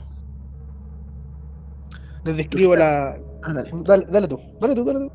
Les 2.24 2.36
describo 2.36 2.76
la. 2.76 3.18
Ah, 3.42 3.52
dale. 3.52 3.70
Dale, 3.84 4.06
dale 4.10 4.28
tú, 4.28 4.38
dale 4.60 4.74
tú, 4.74 4.84
dale 4.84 4.98
tú. 5.00 5.12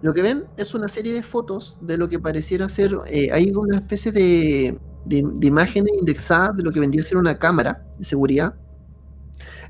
Lo 0.00 0.14
que 0.14 0.22
ven 0.22 0.44
es 0.56 0.74
una 0.74 0.88
serie 0.88 1.12
de 1.12 1.22
fotos 1.22 1.78
de 1.80 1.98
lo 1.98 2.08
que 2.08 2.20
pareciera 2.20 2.68
ser, 2.68 2.96
eh, 3.10 3.30
hay 3.32 3.50
una 3.50 3.78
especie 3.78 4.12
de, 4.12 4.78
de, 5.04 5.22
de 5.34 5.46
imágenes 5.46 5.92
indexadas 5.98 6.56
de 6.56 6.62
lo 6.62 6.70
que 6.70 6.78
vendría 6.78 7.02
a 7.02 7.06
ser 7.06 7.18
una 7.18 7.36
cámara 7.36 7.84
de 7.98 8.04
seguridad 8.04 8.54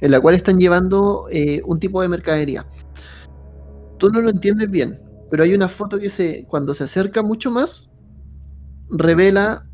en 0.01 0.11
la 0.11 0.21
cual 0.21 0.35
están 0.35 0.59
llevando 0.59 1.27
eh, 1.31 1.63
un 1.65 1.81
tipo 1.81 2.03
de 2.03 2.09
mercadería. 2.09 2.67
Tú 3.99 4.11
no 4.11 4.21
lo 4.21 4.31
entiendes 4.31 4.71
bien, 4.71 5.01
pero 5.31 5.43
hay 5.43 5.55
una 5.55 5.69
foto 5.69 5.99
que 5.99 6.11
se, 6.11 6.45
cuando 6.47 6.75
se 6.75 6.85
acerca 6.85 7.23
mucho 7.23 7.51
más, 7.51 7.91
revela 8.91 9.67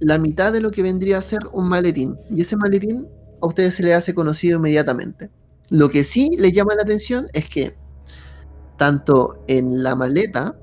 la 0.00 0.18
mitad 0.18 0.52
de 0.52 0.60
lo 0.60 0.70
que 0.70 0.82
vendría 0.82 1.18
a 1.18 1.22
ser 1.22 1.40
un 1.52 1.68
maletín. 1.68 2.18
Y 2.30 2.42
ese 2.42 2.56
maletín 2.56 3.08
a 3.44 3.48
ustedes 3.48 3.74
se 3.74 3.82
le 3.82 3.94
hace 3.94 4.14
conocido 4.14 4.58
inmediatamente. 4.58 5.30
Lo 5.70 5.88
que 5.88 6.04
sí 6.04 6.30
les 6.38 6.52
llama 6.52 6.74
la 6.74 6.82
atención 6.82 7.28
es 7.32 7.48
que 7.48 7.76
tanto 8.76 9.44
en 9.48 9.82
la 9.82 9.94
maleta 9.94 10.56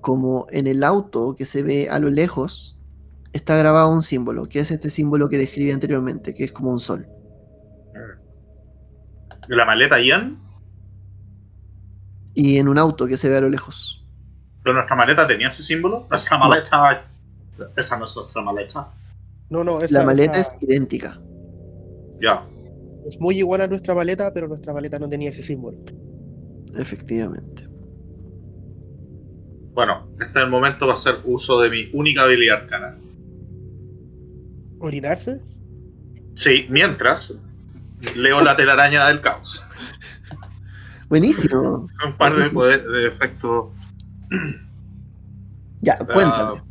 como 0.00 0.46
en 0.50 0.66
el 0.66 0.84
auto 0.84 1.34
que 1.36 1.44
se 1.44 1.62
ve 1.62 1.88
a 1.90 1.98
lo 1.98 2.08
lejos 2.08 2.78
está 3.32 3.56
grabado 3.56 3.90
un 3.90 4.02
símbolo, 4.02 4.48
que 4.48 4.60
es 4.60 4.70
este 4.70 4.90
símbolo 4.90 5.28
que 5.28 5.38
describí 5.38 5.70
anteriormente, 5.70 6.34
que 6.34 6.44
es 6.44 6.52
como 6.52 6.70
un 6.70 6.80
sol. 6.80 7.06
¿La 9.48 9.64
maleta 9.64 10.00
Ian? 10.00 10.38
Y 12.34 12.58
en 12.58 12.68
un 12.68 12.78
auto 12.78 13.06
que 13.06 13.16
se 13.16 13.28
ve 13.28 13.36
a 13.36 13.40
lo 13.40 13.48
lejos. 13.48 14.04
¿Pero 14.62 14.74
nuestra 14.74 14.96
maleta 14.96 15.26
tenía 15.26 15.48
ese 15.48 15.62
símbolo? 15.62 16.06
Nuestra 16.10 16.38
maleta. 16.38 17.04
Esa 17.76 17.98
no 17.98 18.04
es 18.04 18.14
nuestra 18.14 18.42
maleta. 18.42 18.88
No, 19.50 19.64
no, 19.64 19.80
esa, 19.80 19.98
La 19.98 20.04
maleta 20.04 20.38
esa 20.38 20.54
es 20.54 20.62
idéntica. 20.62 21.18
Ya. 22.20 22.44
es 23.06 23.18
muy 23.20 23.38
igual 23.38 23.60
a 23.60 23.66
nuestra 23.68 23.94
maleta, 23.94 24.32
pero 24.34 24.48
nuestra 24.48 24.72
maleta 24.72 24.98
no 24.98 25.08
tenía 25.08 25.30
ese 25.30 25.42
símbolo. 25.42 25.78
Efectivamente. 26.76 27.66
Bueno, 29.72 30.08
este 30.20 30.38
es 30.38 30.44
el 30.44 30.50
momento 30.50 30.80
para 30.80 30.94
hacer 30.94 31.20
uso 31.24 31.60
de 31.60 31.70
mi 31.70 31.90
única 31.92 32.22
habilidad 32.22 32.62
arcana. 32.62 32.96
¿Orinarse? 34.80 35.40
Sí, 36.34 36.66
mientras 36.68 37.34
leo 38.16 38.40
la 38.40 38.56
telaraña 38.56 39.06
del 39.08 39.20
caos. 39.20 39.62
Buenísimo. 41.08 41.86
Un 42.04 42.16
par 42.16 42.32
de, 42.36 42.48
Buenísimo. 42.50 42.92
de 42.92 43.08
efectos. 43.08 43.66
Ya, 45.80 45.96
cuéntame. 45.98 46.60
Ah, 46.60 46.64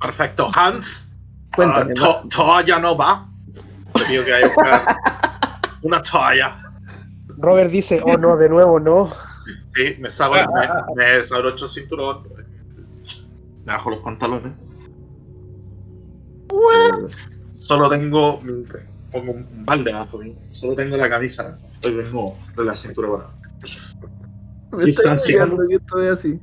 perfecto. 0.00 0.48
Hans, 0.54 1.12
cuéntame. 1.54 1.92
ah, 2.00 2.22
to- 2.22 2.28
toalla 2.28 2.78
no 2.78 2.96
va. 2.96 3.28
Te 3.94 4.04
pido 4.04 4.24
que 4.24 4.30
vaya 4.32 4.46
a 4.46 4.48
buscar 4.48 4.82
una 5.82 6.02
toalla. 6.02 6.72
Robert 7.38 7.70
dice, 7.70 8.00
oh 8.04 8.16
no, 8.16 8.36
de 8.36 8.48
nuevo 8.48 8.78
no. 8.78 9.12
Sí, 9.74 9.96
me 9.98 10.10
saco, 10.10 10.34
me, 10.34 10.94
me 10.94 11.18
desabrocho 11.18 11.64
el 11.64 11.70
cinturón. 11.70 12.28
Me 13.64 13.72
bajo 13.72 13.90
los 13.90 14.00
pantalones. 14.00 14.52
Solo 17.52 17.88
tengo. 17.88 18.40
Pongo 19.10 19.32
un 19.32 19.64
balde 19.64 19.92
abajo 19.92 20.18
mío. 20.18 20.34
Solo 20.50 20.74
tengo 20.74 20.96
la 20.96 21.08
camisa. 21.08 21.58
Estoy 21.74 21.94
desnudo 21.94 22.34
de 22.56 22.64
la 22.64 22.76
cintura 22.76 23.08
para 23.08 23.24
abajo. 23.24 23.38
Me 24.72 24.90
estoy 24.90 25.68
que 25.68 25.74
esto 25.76 26.02
es 26.02 26.10
así. 26.12 26.32
Un 26.32 26.40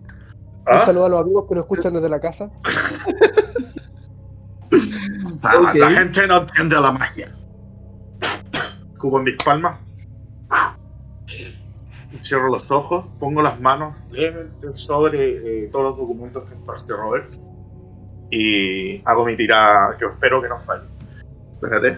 ¿Ah? 0.66 0.86
saludo 0.86 1.06
a 1.06 1.10
los 1.10 1.22
amigos 1.22 1.46
que 1.48 1.56
nos 1.56 1.64
escuchan 1.64 1.94
desde 1.94 2.10
la 2.10 2.20
casa. 2.20 2.52
Ah, 5.44 5.56
Ok. 5.60 5.76
La 5.76 5.90
gente 5.92 6.28
no 6.28 6.38
entiende 6.38 6.80
la 6.80 6.92
magia. 6.92 7.36
Cubo 8.98 9.20
en 9.20 9.26
mis 9.26 9.36
palmas. 9.38 9.80
Cierro 12.22 12.50
los 12.50 12.70
ojos, 12.70 13.06
pongo 13.20 13.42
las 13.42 13.60
manos 13.62 13.96
levemente 14.12 14.74
sobre 14.74 15.66
eh, 15.66 15.70
todos 15.72 15.86
los 15.86 15.98
documentos 15.98 16.44
que 16.50 16.56
esparce 16.56 16.88
Robert. 16.90 17.36
Y 18.32 19.02
hago 19.06 19.26
mi 19.26 19.38
tirada 19.38 19.96
que 19.98 20.06
espero 20.06 20.42
que 20.42 20.50
no 20.50 20.60
falle. 20.60 20.84
Espérate. 21.54 21.98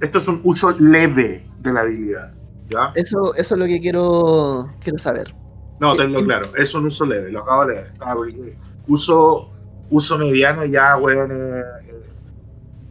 Esto 0.00 0.18
es 0.18 0.28
un 0.28 0.40
uso 0.44 0.70
leve 0.78 1.44
de 1.58 1.72
la 1.72 1.80
habilidad. 1.80 2.32
¿Ya? 2.70 2.92
Eso, 2.94 3.34
eso 3.34 3.54
es 3.54 3.58
lo 3.60 3.66
que 3.66 3.80
quiero, 3.80 4.70
quiero 4.80 4.98
saber. 4.98 5.34
No, 5.80 5.94
tenlo 5.96 6.22
claro, 6.24 6.48
es 6.56 6.74
un 6.74 6.86
uso 6.86 7.04
leve, 7.04 7.32
lo 7.32 7.40
acabo 7.40 7.66
de 7.66 7.74
leer. 8.32 8.56
Uso, 8.86 9.49
uso 9.90 10.18
mediano 10.18 10.64
ya, 10.64 10.96
weón. 10.96 11.30
eh, 11.32 11.62
eh, 11.88 12.02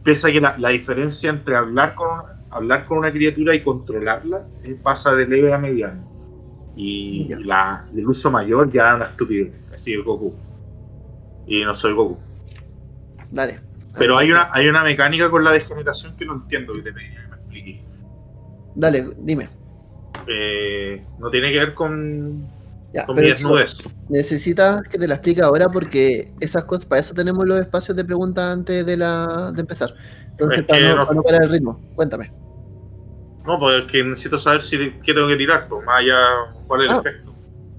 piensa 0.04 0.30
que 0.30 0.40
la, 0.40 0.56
la 0.58 0.68
diferencia 0.70 1.30
entre 1.30 1.56
hablar 1.56 1.94
con, 1.94 2.08
hablar 2.50 2.84
con 2.84 2.98
una 2.98 3.10
criatura 3.10 3.54
y 3.54 3.62
controlarla 3.62 4.46
eh, 4.64 4.78
pasa 4.82 5.14
de 5.14 5.26
leve 5.26 5.52
a 5.52 5.58
mediano. 5.58 6.08
Y 6.76 7.34
la, 7.44 7.86
el 7.94 8.06
uso 8.06 8.30
mayor 8.30 8.70
ya 8.70 8.90
es 8.90 8.96
una 8.96 9.04
estupidez, 9.06 9.52
así 9.74 9.92
el 9.92 10.02
Goku. 10.02 10.34
Y 11.46 11.64
no 11.64 11.74
soy 11.74 11.92
Goku. 11.92 12.18
Dale. 13.30 13.60
Pero 13.98 14.16
hay 14.16 14.30
una, 14.30 14.48
hay 14.52 14.68
una 14.68 14.84
mecánica 14.84 15.28
con 15.30 15.42
la 15.42 15.50
degeneración 15.52 16.16
que 16.16 16.24
no 16.24 16.34
entiendo 16.34 16.72
que 16.74 16.82
te 16.82 16.92
pediría 16.92 17.22
que 17.22 17.28
me 17.28 17.36
expliques. 17.36 17.80
Dale, 18.74 19.10
dime. 19.18 19.48
Eh, 20.28 21.04
no 21.18 21.30
tiene 21.30 21.52
que 21.52 21.58
ver 21.58 21.74
con, 21.74 22.46
Ya, 22.92 23.06
con 23.06 23.14
pero 23.16 23.34
necesitas 24.08 24.82
que 24.82 24.98
te 24.98 25.06
la 25.06 25.14
explique 25.14 25.42
ahora 25.42 25.68
porque 25.68 26.28
esas 26.40 26.64
cosas, 26.64 26.84
para 26.84 27.00
eso 27.00 27.14
tenemos 27.14 27.46
los 27.46 27.60
espacios 27.60 27.96
de 27.96 28.04
preguntas 28.04 28.52
antes 28.52 28.84
de 28.84 28.96
la 28.96 29.52
de 29.54 29.60
empezar. 29.60 29.94
Entonces, 30.32 30.60
Es 30.60 30.66
para 30.66 30.80
no, 30.80 30.96
no- 30.96 31.04
para 31.06 31.14
no 31.14 31.22
parar 31.22 31.42
el 31.44 31.48
ritmo, 31.50 31.80
cuéntame. 31.94 32.30
No, 33.44 33.58
porque 33.58 33.78
es 33.78 33.84
que 33.86 34.04
necesito 34.04 34.36
saber 34.38 34.62
si 34.62 34.76
qué 35.04 35.14
tengo 35.14 35.28
que 35.28 35.36
tirar, 35.36 35.68
pues 35.68 35.84
más 35.84 36.00
allá 36.00 36.18
cuál 36.66 36.82
es 36.82 36.88
el 36.88 36.96
Ah, 36.96 36.98
efecto. 36.98 37.32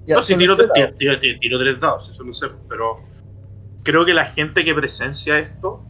Ya, 0.08 0.16
no, 0.16 0.24
si 0.24 0.36
tiro, 0.36 0.58
tiro- 0.58 0.92
tiro- 0.98 1.20
tiro 1.20 1.60
tres 1.60 1.80
dados, 1.80 2.10
eso 2.10 2.24
lo 2.24 2.34
sé, 2.34 2.48
pero 2.68 2.98
creo 3.84 4.06
que 4.06 4.14
la 4.14 4.26
gente 4.26 4.66
que 4.66 4.74
presencia 4.74 5.38
esto, 5.40 5.84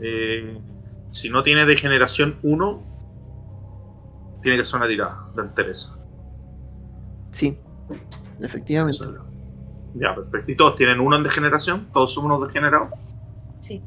eh, 0.00 0.58
si 1.10 1.30
no 1.30 1.42
tiene 1.42 1.64
de 1.66 1.76
generación 1.76 2.38
1, 2.42 2.82
tiene 4.42 4.58
que 4.58 4.64
ser 4.64 4.76
una 4.76 4.86
tirada 4.88 5.18
de 5.34 5.42
entereza. 5.42 5.96
Sí, 7.32 7.58
efectivamente. 8.40 9.04
Ya, 9.94 10.14
perfecto. 10.14 10.52
¿Y 10.52 10.56
todos 10.56 10.76
tienen 10.76 11.00
uno 11.00 11.16
en 11.16 11.22
degeneración? 11.22 11.86
¿Todos 11.92 12.12
somos 12.12 12.36
unos 12.36 12.48
degenerados? 12.48 12.90
Sí. 13.60 13.82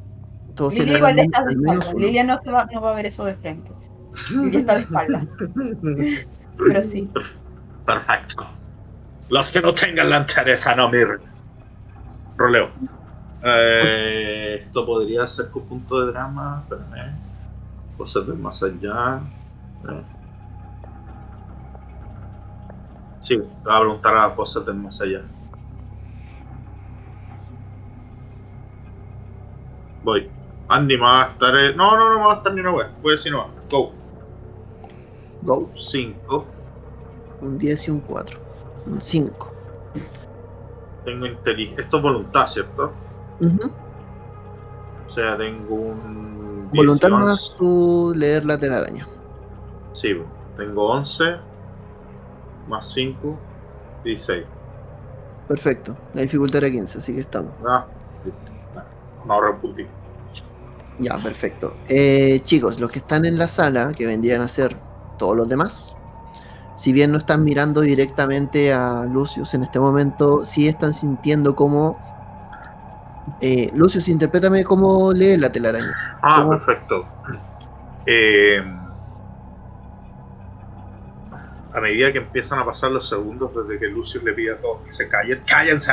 Todos 0.56 0.74
Lilia 0.74 0.98
igual 0.98 1.20
al, 1.20 1.26
está 1.26 1.44
de 1.44 1.54
espaldas. 1.54 1.94
Lilia 1.94 2.24
no, 2.24 2.38
se 2.38 2.52
va, 2.52 2.66
no 2.74 2.82
va 2.82 2.92
a 2.92 2.96
ver 2.96 3.06
eso 3.06 3.26
de 3.26 3.36
frente. 3.36 3.72
Lilia 4.32 4.60
está 4.60 4.76
de 4.76 4.82
espaldas. 4.82 5.28
Pero 6.58 6.84
sí. 6.84 7.10
Perfecto. 7.86 8.46
Los 9.30 9.52
que 9.52 9.62
no 9.62 9.74
tengan 9.74 10.10
la 10.10 10.18
entereza 10.18 10.76
no 10.76 10.90
miren. 10.90 11.20
Roleo. 12.38 12.70
Eh, 13.44 14.64
esto 14.66 14.86
podría 14.86 15.26
ser 15.28 15.50
con 15.50 15.64
punto 15.64 16.06
de 16.06 16.12
drama. 16.12 16.64
Espérame. 16.64 17.16
Cosas 17.98 18.28
del 18.28 18.38
más 18.38 18.64
allá. 18.64 19.22
Eh. 19.90 20.19
Sí, 23.20 23.36
le 23.36 23.44
voy 23.44 23.74
a 23.74 23.80
preguntar 23.80 24.16
a 24.16 24.28
las 24.28 24.36
cosas 24.36 24.66
del 24.66 24.76
más 24.76 25.00
allá. 25.02 25.22
Voy. 30.04 30.30
Andy 30.70 30.96
me 30.98 31.04
va 31.04 31.24
a 31.26 31.28
estar. 31.30 31.56
eh, 31.58 31.74
No, 31.76 31.98
no, 31.98 32.10
no 32.10 32.20
me 32.20 32.26
va 32.26 32.34
a 32.34 32.38
estar 32.38 32.54
ni 32.54 32.62
una 32.62 32.72
wea. 32.72 32.92
Voy 33.02 33.12
a 33.12 33.16
decir 33.16 33.32
no. 33.32 33.48
Go. 33.70 33.92
Go. 35.42 35.70
5. 35.74 36.46
Un 37.42 37.58
10 37.58 37.88
y 37.88 37.92
un 37.92 38.00
4. 38.02 38.40
Un 38.86 39.02
5. 39.02 39.52
Tengo 41.06 41.26
inteligencia. 41.26 41.84
Esto 41.84 41.98
es 41.98 42.04
voluntad, 42.04 42.48
¿cierto? 42.48 42.94
Ujú. 43.40 43.72
O 45.06 45.10
sea, 45.10 45.38
tengo 45.38 45.76
un. 45.76 46.70
Voluntad 46.74 47.12
11. 47.12 47.26
más 47.26 47.56
tu 47.58 48.14
leer 48.16 48.46
la 48.46 48.58
telaraña. 48.58 49.08
Sí, 49.94 50.16
tengo 50.56 50.90
11 50.92 51.38
más 52.70 52.90
5, 52.94 53.38
16. 54.06 54.46
Perfecto. 55.48 55.98
La 56.14 56.22
dificultad 56.22 56.64
era 56.64 56.72
15, 56.72 57.00
así 57.00 57.14
que 57.16 57.22
estamos. 57.22 57.52
Ah, 57.68 57.86
listo. 58.24 58.40
me 59.26 59.34
ahorré 59.34 59.52
un 59.52 59.58
puntito. 59.60 59.90
Ya, 61.00 61.18
perfecto. 61.18 61.76
Eh, 61.88 62.42
chicos, 62.44 62.80
los 62.80 62.92
que 62.92 63.00
están 63.00 63.26
en 63.26 63.38
la 63.38 63.48
sala, 63.48 63.94
que 63.98 64.06
vendrían 64.06 64.42
a 64.42 64.48
ser 64.48 64.76
todos 65.18 65.36
los 65.36 65.50
demás, 65.50 65.96
si 66.76 66.94
bien 66.94 67.12
no 67.12 67.18
están 67.18 67.44
mirando 67.44 67.82
directamente 67.82 68.72
a 68.74 69.06
Lucius 69.06 69.54
en 69.54 69.64
este 69.64 69.80
momento, 69.80 70.46
sí 70.46 70.68
están 70.68 70.94
sintiendo 70.94 71.56
como... 71.56 71.98
Eh, 73.42 73.70
Lucius, 73.76 74.08
interprétame 74.08 74.64
cómo 74.64 75.14
lee 75.14 75.38
la 75.38 75.52
telaraña. 75.52 76.20
Ah, 76.22 76.40
¿Cómo? 76.40 76.52
perfecto. 76.52 77.06
Eh, 78.06 78.62
a 81.72 81.80
medida 81.80 82.12
que 82.12 82.20
empiezan 82.20 82.60
a 82.60 82.66
pasar 82.66 82.92
los 82.92 83.08
segundos 83.08 83.54
desde 83.54 83.80
que 83.80 83.88
Lucius 83.88 84.24
le 84.24 84.34
pide 84.34 84.54
a 84.54 84.58
todos 84.58 84.86
que 84.86 84.92
se 84.92 85.08
callen, 85.08 85.44
cállense. 85.46 85.92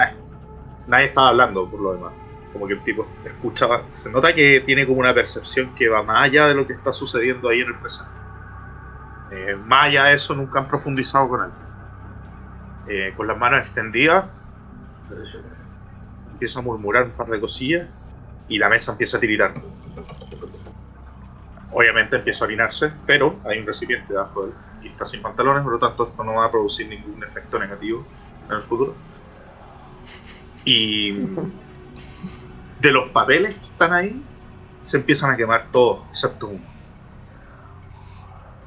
Nadie 0.87 1.07
estaba 1.07 1.29
hablando 1.29 1.69
por 1.71 1.81
lo 1.81 1.93
demás. 1.93 2.13
Como 2.53 2.67
que 2.67 2.75
el 2.75 2.83
tipo 2.83 3.07
escuchaba, 3.25 3.83
se 3.93 4.11
nota 4.11 4.35
que 4.35 4.61
tiene 4.61 4.87
como 4.87 5.01
una 5.01 5.13
percepción 5.13 5.75
que 5.75 5.89
va 5.89 6.03
más 6.03 6.25
allá 6.25 6.49
de 6.49 6.55
lo 6.55 6.67
que 6.67 6.73
está 6.73 6.93
sucediendo 6.93 7.49
ahí 7.49 7.61
en 7.61 7.69
el 7.69 7.75
presente. 7.75 8.11
Eh, 9.33 9.57
más 9.57 9.87
allá 9.87 10.05
de 10.05 10.15
eso, 10.15 10.35
nunca 10.35 10.61
han 10.61 10.69
profundizado 10.69 11.29
con 11.29 11.45
él. 11.45 11.51
Eh, 12.89 13.13
con 13.15 13.27
las 13.27 13.37
manos 13.37 13.61
extendidas, 13.61 14.25
eh, 15.11 15.43
empieza 16.33 16.61
a 16.61 16.63
murmurar 16.63 17.05
un 17.05 17.11
par 17.11 17.27
de 17.27 17.41
cosillas 17.41 17.89
y 18.49 18.59
la 18.59 18.71
mesa 18.71 18.93
empieza 18.93 19.19
a 19.19 19.21
tiritar. 19.21 19.53
Obviamente 21.73 22.17
empieza 22.17 22.45
a 22.45 22.47
orinarse, 22.47 22.93
pero 23.05 23.39
hay 23.45 23.59
un 23.59 23.67
recipiente 23.67 24.15
debajo 24.15 24.47
de 24.47 24.53
él 24.53 24.57
y 24.83 24.89
está 24.89 25.07
sin 25.07 25.23
pantalones, 25.23 25.63
por 25.63 25.73
lo 25.73 25.79
tanto 25.79 26.09
esto 26.09 26.25
no 26.25 26.35
va 26.35 26.47
a 26.47 26.51
producir 26.51 26.89
ningún 26.89 27.23
efecto 27.25 27.59
negativo 27.59 28.05
en 28.49 28.57
el 28.57 28.63
futuro. 28.63 28.95
Y 30.65 31.13
de 32.81 32.93
los 32.93 33.11
papeles 33.11 33.55
que 33.57 33.67
están 33.67 33.93
ahí, 33.93 34.23
se 34.83 34.99
empiezan 34.99 35.33
a 35.33 35.37
quemar 35.37 35.67
todos, 35.73 36.05
excepto 36.11 36.49
uno. 36.49 36.65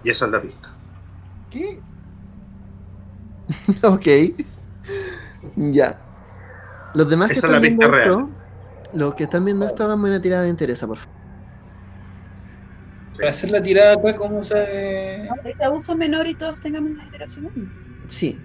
Y 0.03 0.09
esa 0.09 0.25
es 0.25 0.31
la 0.31 0.41
pista. 0.41 0.69
¿Qué? 1.49 1.81
ok. 3.83 4.07
Ya. 5.55 5.99
Los 6.93 7.09
demás 7.09 7.31
que 7.31 7.33
Esa 7.33 7.47
es 7.47 7.51
la 7.51 7.57
están 7.57 7.61
viendo 7.61 7.79
pista 7.81 7.91
real. 7.91 8.09
esto, 8.11 8.29
los 8.93 9.15
que 9.15 9.23
están 9.23 9.45
viendo 9.45 9.65
esto, 9.65 9.83
haganme 9.83 10.09
una 10.09 10.21
tirada 10.21 10.43
de 10.43 10.49
interés, 10.49 10.79
por 10.81 10.97
favor. 10.97 11.18
Para 13.19 13.31
hacer 13.31 13.51
la 13.51 13.61
tirada 13.61 13.93
acá, 13.93 14.15
¿cómo 14.15 14.41
se...? 14.43 15.27
Aunque 15.29 15.53
sea 15.53 15.71
uso 15.71 15.95
menor 15.95 16.25
y 16.27 16.35
todos 16.35 16.57
tengamos 16.59 16.91
una 16.91 17.03
generación 17.03 17.49
uno. 17.53 17.69
Sí. 18.07 18.41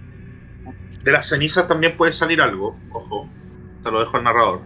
De 1.05 1.13
las 1.13 1.29
cenizas 1.29 1.69
también 1.69 1.97
puede 1.97 2.11
salir 2.11 2.41
algo, 2.41 2.81
ojo. 2.89 3.31
Te 3.83 3.91
lo 3.93 4.01
dejo 4.01 4.17
al 4.17 4.25
narrador. 4.25 4.63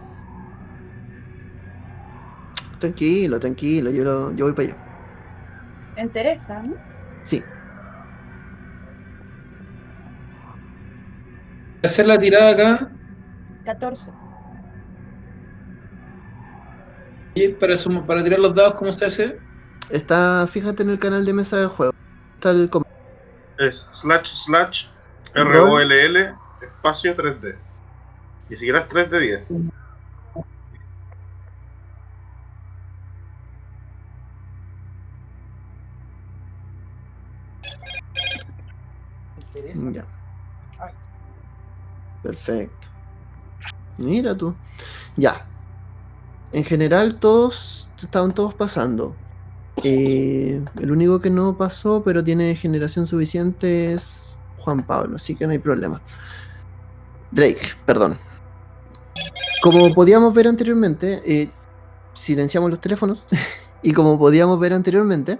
Tranquilo, 2.79 3.39
tranquilo, 3.39 3.91
yo, 3.91 4.03
lo- 4.03 4.31
yo 4.33 4.45
voy 4.45 4.53
para 4.53 4.69
allá. 4.69 4.77
Te 5.93 6.01
interesa, 6.01 6.63
¿no? 6.63 6.77
Sí. 7.23 7.43
Para 11.81 11.91
hacer 11.91 12.07
la 12.07 12.17
tirada 12.17 12.51
acá, 12.51 12.91
14. 13.65 14.11
y 17.33 17.49
para, 17.55 17.75
para 18.07 18.23
tirar 18.23 18.39
los 18.39 18.53
dados, 18.53 18.75
¿cómo 18.75 18.91
se 18.93 19.05
hace? 19.05 19.39
Está, 19.89 20.45
fíjate 20.47 20.83
en 20.83 20.89
el 20.89 20.99
canal 20.99 21.25
de 21.25 21.33
mesa 21.33 21.57
de 21.57 21.67
juego. 21.67 21.93
Está 22.35 22.51
el 22.51 22.69
com- 22.69 22.83
Es 23.57 23.87
slash 23.91 24.33
slash 24.35 24.85
R-O-L-L 25.33 26.33
espacio 26.61 27.15
3D. 27.15 27.57
Ni 28.49 28.55
siquiera 28.55 28.79
es 28.81 28.89
3 28.89 29.11
de 29.11 29.19
10. 29.19 29.43
interesa. 39.37 39.91
Ya. 39.91 40.05
Perfecto. 42.23 42.87
Mira 43.97 44.35
tú. 44.35 44.55
Ya. 45.15 45.45
En 46.51 46.63
general 46.63 47.15
todos 47.19 47.91
estaban 48.01 48.33
todos 48.33 48.53
pasando. 48.53 49.15
Eh, 49.83 50.63
el 50.79 50.91
único 50.91 51.19
que 51.19 51.29
no 51.29 51.57
pasó, 51.57 52.03
pero 52.03 52.23
tiene 52.23 52.55
generación 52.55 53.07
suficiente 53.07 53.93
es 53.93 54.39
Juan 54.57 54.85
Pablo, 54.85 55.15
así 55.15 55.35
que 55.35 55.45
no 55.45 55.51
hay 55.51 55.59
problema. 55.59 56.01
Drake, 57.31 57.61
perdón. 57.85 58.17
Como 59.61 59.93
podíamos 59.93 60.33
ver 60.33 60.47
anteriormente, 60.47 61.21
eh, 61.25 61.51
silenciamos 62.13 62.69
los 62.69 62.79
teléfonos 62.79 63.27
y 63.83 63.93
como 63.93 64.17
podíamos 64.17 64.59
ver 64.59 64.73
anteriormente, 64.73 65.39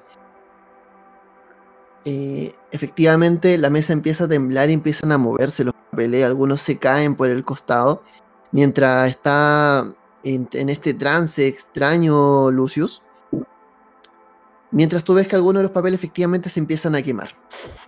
eh, 2.05 2.53
efectivamente 2.71 3.57
la 3.57 3.69
mesa 3.69 3.93
empieza 3.93 4.25
a 4.25 4.27
temblar 4.27 4.69
y 4.69 4.73
empiezan 4.73 5.11
a 5.11 5.17
moverse 5.17 5.63
los 5.63 5.73
papeles, 5.91 6.23
algunos 6.23 6.61
se 6.61 6.77
caen 6.77 7.15
por 7.15 7.29
el 7.29 7.43
costado, 7.43 8.03
mientras 8.51 9.09
está 9.09 9.85
en, 10.23 10.47
en 10.53 10.69
este 10.69 10.93
trance 10.93 11.47
extraño 11.47 12.51
Lucius. 12.51 13.03
Mientras 14.71 15.03
tú 15.03 15.15
ves 15.15 15.27
que 15.27 15.35
algunos 15.35 15.59
de 15.59 15.63
los 15.63 15.71
papeles 15.71 15.99
efectivamente 15.99 16.49
se 16.49 16.59
empiezan 16.59 16.95
a 16.95 17.01
quemar. 17.01 17.29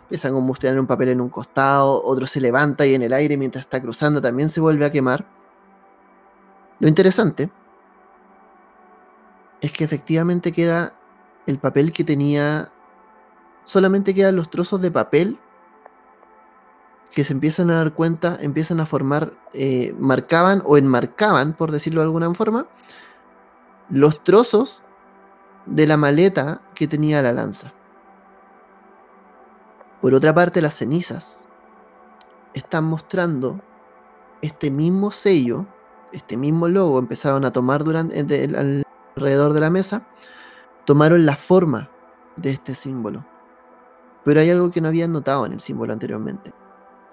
Empiezan 0.04 0.32
a 0.32 0.36
combustionar 0.36 0.80
un 0.80 0.88
papel 0.88 1.10
en 1.10 1.22
un 1.22 1.30
costado, 1.30 2.02
otro 2.04 2.26
se 2.26 2.42
levanta 2.42 2.86
y 2.86 2.96
en 2.96 3.04
el 3.04 3.14
aire 3.14 3.38
mientras 3.38 3.66
está 3.66 3.82
cruzando 3.82 4.22
también 4.22 4.50
se 4.50 4.62
vuelve 4.62 4.86
a 4.86 4.92
quemar. 4.92 5.26
Lo 6.80 6.88
interesante 6.88 7.52
es 9.62 9.72
que 9.72 9.84
efectivamente 9.84 10.52
queda 10.52 10.96
el 11.46 11.60
papel 11.60 11.94
que 11.94 12.04
tenía 12.04 12.72
solamente 13.64 14.16
quedan 14.16 14.36
los 14.36 14.50
trozos 14.50 14.82
de 14.82 14.92
papel 14.92 15.40
que 17.12 17.24
se 17.24 17.34
empiezan 17.34 17.70
a 17.70 17.76
dar 17.76 17.94
cuenta, 17.94 18.38
empiezan 18.40 18.80
a 18.80 18.86
formar, 18.86 19.34
eh, 19.54 19.94
marcaban 20.00 20.64
o 20.66 20.78
enmarcaban, 20.78 21.54
por 21.54 21.72
decirlo 21.72 22.02
de 22.02 22.06
alguna 22.06 22.34
forma, 22.34 22.68
los 23.90 24.24
trozos 24.24 24.86
de 25.66 25.88
la 25.88 25.98
maleta 25.98 26.62
que 26.76 26.88
tenía 26.88 27.22
la 27.22 27.34
lanza. 27.34 27.74
Por 30.02 30.14
otra 30.16 30.34
parte, 30.34 30.62
las 30.62 30.76
cenizas 30.76 31.48
están 32.54 32.84
mostrando 32.86 33.62
este 34.42 34.72
mismo 34.72 35.12
sello, 35.12 35.68
este 36.12 36.36
mismo 36.38 36.68
logo, 36.68 36.98
empezaron 37.00 37.46
a 37.46 37.52
tomar 37.52 37.84
durante, 37.84 38.20
al- 38.20 38.84
alrededor 39.16 39.54
de 39.54 39.60
la 39.60 39.70
mesa, 39.70 40.08
tomaron 40.86 41.26
la 41.26 41.36
forma 41.36 41.90
de 42.36 42.50
este 42.50 42.74
símbolo. 42.76 43.26
Pero 44.26 44.40
hay 44.40 44.50
algo 44.50 44.72
que 44.72 44.82
no 44.82 44.88
habían 44.88 45.12
notado 45.12 45.46
en 45.46 45.54
el 45.54 45.60
símbolo 45.60 45.94
anteriormente, 45.94 46.54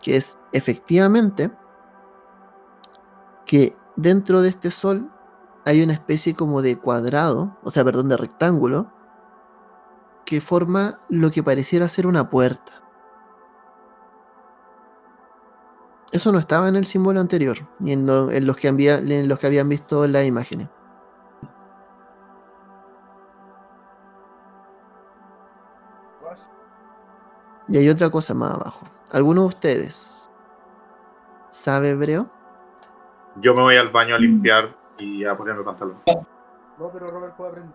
que 0.03 0.16
es 0.16 0.38
efectivamente 0.53 1.51
que 3.44 3.76
dentro 3.96 4.40
de 4.40 4.49
este 4.49 4.70
sol 4.70 5.11
hay 5.69 5.83
una 5.83 5.93
especie 5.93 6.35
como 6.35 6.62
de 6.62 6.79
cuadrado, 6.79 7.59
o 7.62 7.71
sea, 7.71 7.85
perdón, 7.85 8.09
de 8.09 8.16
rectángulo, 8.16 8.91
que 10.25 10.41
forma 10.41 10.99
lo 11.11 11.31
que 11.31 11.43
pareciera 11.43 11.89
ser 11.91 12.07
una 12.07 12.31
puerta. 12.31 12.73
Eso 16.11 16.33
no 16.33 16.39
estaba 16.39 16.71
en 16.71 16.77
el 16.77 16.87
símbolo 16.87 17.21
anterior, 17.21 17.59
ni 17.81 17.93
en, 17.93 18.07
lo- 18.07 18.31
en 18.31 18.47
los, 18.47 18.57
que 18.57 18.69
había- 18.69 18.97
en 18.97 19.29
los 19.29 19.39
que 19.39 19.47
habían 19.47 19.69
visto 19.69 20.07
las 20.07 20.25
imágenes. 20.25 20.69
Y 27.69 27.77
hay 27.77 27.89
otra 27.89 28.11
cosa 28.11 28.35
más 28.35 28.53
abajo. 28.53 28.87
¿Alguno 29.12 29.43
de 29.43 29.49
ustedes 29.49 30.31
sabe 31.51 31.91
hebreo? 31.91 32.31
Yo 33.37 33.55
me 33.55 33.62
voy 33.62 33.77
al 33.77 33.91
baño 33.91 34.14
a 34.14 34.19
limpiar 34.19 34.75
y 34.99 35.24
a 35.24 35.36
ponerme 35.36 35.62
pantalón. 35.64 35.96
No, 36.07 36.90
pero 36.92 37.11
Robert 37.11 37.36
puede 37.36 37.51
aprender. 37.51 37.74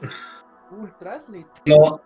Google 0.70 0.92
Translate. 0.98 1.46
No, 1.66 2.00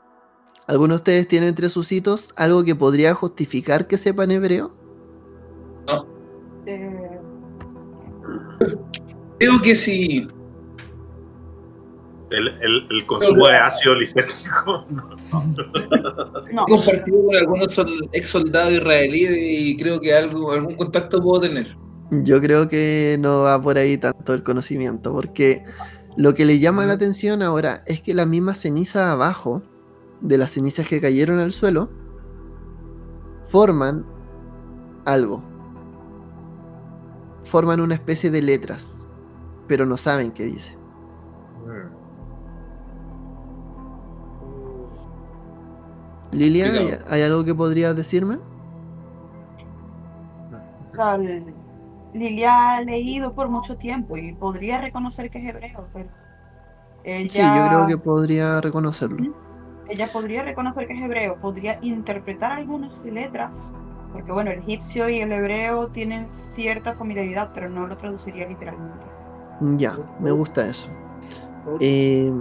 ¿Alguno 0.68 0.94
de 0.94 0.96
ustedes 0.96 1.28
tiene 1.28 1.48
entre 1.48 1.68
sus 1.68 1.90
hitos 1.90 2.32
algo 2.36 2.64
que 2.64 2.74
podría 2.74 3.14
justificar 3.14 3.86
que 3.86 3.98
sepan 3.98 4.30
hebreo? 4.30 4.72
Eh, 6.66 7.20
creo 9.38 9.60
que 9.62 9.74
sí. 9.74 10.28
El, 12.30 12.48
el, 12.48 12.86
el 12.90 13.06
consumo 13.06 13.46
de 13.46 13.56
ácido 13.56 13.96
lisérgico. 13.96 14.86
no, 14.88 16.64
He 16.66 16.70
compartido 16.70 17.26
con 17.26 17.36
algunos 17.36 17.78
ex 18.12 18.28
soldados 18.28 18.72
israelíes 18.72 19.32
y 19.36 19.76
creo 19.76 20.00
que 20.00 20.14
algo, 20.14 20.52
algún 20.52 20.76
contacto 20.76 21.20
puedo 21.20 21.40
tener. 21.40 21.76
Yo 22.20 22.42
creo 22.42 22.68
que 22.68 23.16
no 23.18 23.40
va 23.40 23.60
por 23.62 23.78
ahí 23.78 23.96
tanto 23.96 24.34
el 24.34 24.42
conocimiento, 24.42 25.14
porque 25.14 25.64
lo 26.14 26.34
que 26.34 26.44
le 26.44 26.58
llama 26.58 26.84
la 26.84 26.92
atención 26.92 27.40
ahora 27.40 27.82
es 27.86 28.02
que 28.02 28.12
la 28.12 28.26
misma 28.26 28.54
ceniza 28.54 29.12
abajo, 29.12 29.62
de 30.20 30.36
las 30.36 30.50
cenizas 30.50 30.86
que 30.86 31.00
cayeron 31.00 31.38
al 31.38 31.52
suelo, 31.52 31.88
forman 33.44 34.04
algo. 35.06 35.42
Forman 37.44 37.80
una 37.80 37.94
especie 37.94 38.30
de 38.30 38.42
letras, 38.42 39.08
pero 39.66 39.86
no 39.86 39.96
saben 39.96 40.32
qué 40.32 40.44
dice. 40.44 40.76
Lilia, 46.30 46.98
¿hay, 47.08 47.22
algo 47.22 47.42
que 47.42 47.54
podrías 47.54 47.96
decirme? 47.96 48.38
el- 51.26 51.61
Lilia 52.12 52.76
ha 52.76 52.80
leído 52.82 53.34
por 53.34 53.48
mucho 53.48 53.76
tiempo 53.76 54.16
y 54.16 54.32
podría 54.34 54.80
reconocer 54.80 55.30
que 55.30 55.38
es 55.38 55.44
hebreo, 55.54 55.86
pero 55.92 56.08
ella, 57.04 57.30
Sí, 57.30 57.40
yo 57.40 57.66
creo 57.68 57.86
que 57.86 57.98
podría 57.98 58.60
reconocerlo. 58.60 59.34
ella 59.88 60.08
podría 60.12 60.42
reconocer 60.42 60.86
que 60.86 60.92
es 60.94 61.02
hebreo, 61.02 61.36
podría 61.40 61.78
interpretar 61.82 62.52
algunas 62.52 62.92
letras, 63.04 63.72
porque 64.12 64.30
bueno, 64.30 64.50
el 64.50 64.58
egipcio 64.60 65.08
y 65.08 65.20
el 65.20 65.32
hebreo 65.32 65.88
tienen 65.88 66.28
cierta 66.54 66.94
familiaridad, 66.94 67.50
pero 67.54 67.68
no 67.70 67.86
lo 67.86 67.96
traduciría 67.96 68.46
literalmente. 68.46 69.06
Ya, 69.60 69.92
me 70.20 70.30
gusta 70.32 70.66
eso. 70.66 70.90
Eh, 71.80 72.32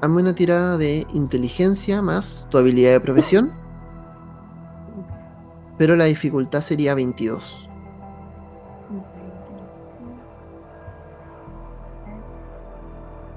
hazme 0.00 0.22
una 0.22 0.34
tirada 0.34 0.76
de 0.78 1.06
inteligencia 1.12 2.00
más 2.00 2.46
tu 2.50 2.58
habilidad 2.58 2.92
de 2.92 3.00
profesión. 3.00 3.52
Pero 5.78 5.96
la 5.96 6.04
dificultad 6.04 6.60
sería 6.60 6.94
22. 6.94 7.68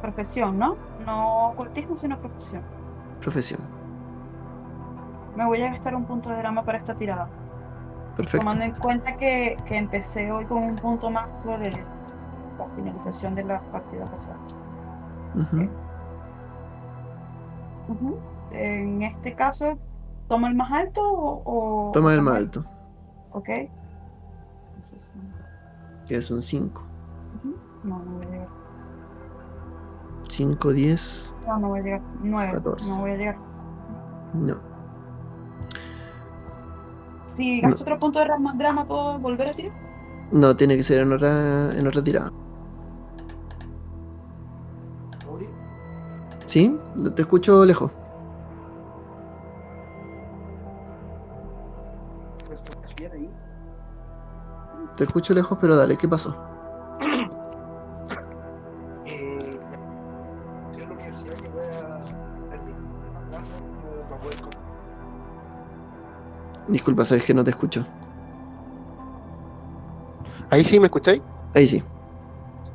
Profesión, 0.05 0.59
¿no? 0.59 0.75
No 1.05 1.47
ocultismo, 1.49 1.97
sino 1.97 2.17
profesión. 2.19 2.61
Profesión. 3.21 3.61
Me 5.35 5.45
voy 5.45 5.61
a 5.63 5.71
gastar 5.71 5.95
un 5.95 6.05
punto 6.05 6.29
de 6.29 6.37
drama 6.37 6.63
para 6.63 6.77
esta 6.77 6.93
tirada. 6.95 7.27
Perfecto. 8.15 8.37
Tomando 8.45 8.63
en 8.65 8.71
cuenta 8.73 9.17
que, 9.17 9.57
que 9.65 9.77
empecé 9.77 10.31
hoy 10.31 10.45
con 10.45 10.59
un 10.63 10.75
punto 10.75 11.09
más 11.09 11.27
de 11.45 11.71
la 11.71 12.65
finalización 12.75 13.35
de 13.35 13.43
la 13.43 13.59
partida 13.61 14.05
pasada. 14.05 14.37
Ujú. 15.35 15.69
Ujú. 17.89 18.17
En 18.51 19.01
este 19.01 19.33
caso, 19.35 19.77
¿tomo 20.29 20.47
el 20.47 20.55
más 20.55 20.71
alto 20.71 21.01
o...? 21.01 21.89
o- 21.89 21.91
Toma 21.91 22.13
el 22.13 22.21
más 22.21 22.35
alto, 22.37 22.63
Ok. 23.33 23.49
Entonces, 23.49 25.11
que 26.07 26.15
es 26.17 26.31
un 26.31 26.41
5. 26.41 26.81
ujú. 27.43 27.55
No, 27.83 27.99
no 27.99 28.11
voy 28.17 28.25
a 28.27 28.29
llegar. 28.29 28.44
5, 30.35 30.73
10. 30.73 31.37
No, 31.47 31.59
no 31.59 31.67
voy 31.69 31.79
a 31.79 31.83
llegar. 31.83 32.01
9. 32.21 32.51
14. 32.55 32.89
No 32.89 32.97
voy 32.97 33.11
a 33.11 33.15
llegar. 33.15 33.37
No. 34.33 34.55
Si 37.27 37.61
No. 37.61 37.69
gasto 37.69 37.83
otro 37.83 37.97
punto 37.97 38.19
de 38.19 38.25
drama, 38.25 38.53
drama, 38.57 38.85
¿puedo 38.85 39.17
volver 39.19 39.49
a 39.49 39.53
tirar? 39.53 39.71
No, 40.31 40.53
tiene 40.55 40.75
que 40.75 40.83
ser 40.83 40.99
en 41.01 41.13
otra, 41.13 41.73
en 41.73 41.87
otra 41.87 42.03
tirada. 42.03 42.31
¿Sí? 46.45 46.77
Te 47.15 47.21
escucho 47.21 47.63
lejos. 47.65 47.91
Te 54.95 55.03
escucho 55.03 55.33
lejos, 55.33 55.57
pero 55.59 55.75
dale, 55.75 55.97
¿qué 55.97 56.07
pasó? 56.07 56.35
Disculpa, 66.67 67.05
sabes 67.05 67.23
que 67.23 67.33
no 67.33 67.43
te 67.43 67.51
escucho. 67.51 67.85
Ahí 70.49 70.63
sí, 70.63 70.79
¿me 70.79 70.85
escucháis? 70.85 71.21
Ahí 71.53 71.67
sí. 71.67 71.83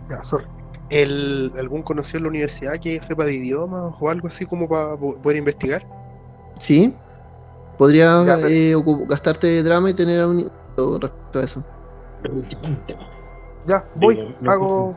Ya, 0.09 0.23
sorry. 0.23 0.47
El, 0.91 1.53
¿Algún 1.59 1.83
conocido 1.83 2.19
en 2.19 2.23
la 2.25 2.29
universidad 2.31 2.73
que 2.81 3.01
sepa 3.01 3.25
de 3.25 3.35
idiomas 3.35 3.95
o 4.01 4.11
algo 4.11 4.27
así 4.29 4.45
como 4.45 4.69
para 4.69 4.97
po- 4.97 5.17
poder 5.17 5.39
investigar? 5.39 5.87
¿Sí? 6.59 6.95
Ya, 8.27 8.37
pero- 8.37 8.49
eh, 8.49 9.07
gastarte 9.09 9.63
drama 9.63 9.91
y 9.91 9.95
tener 9.95 10.25
un 10.27 10.51
respecto 11.01 11.39
a 11.39 11.43
eso. 11.43 11.65
Ya, 13.67 13.85
voy, 13.95 14.35
hago, 14.51 14.95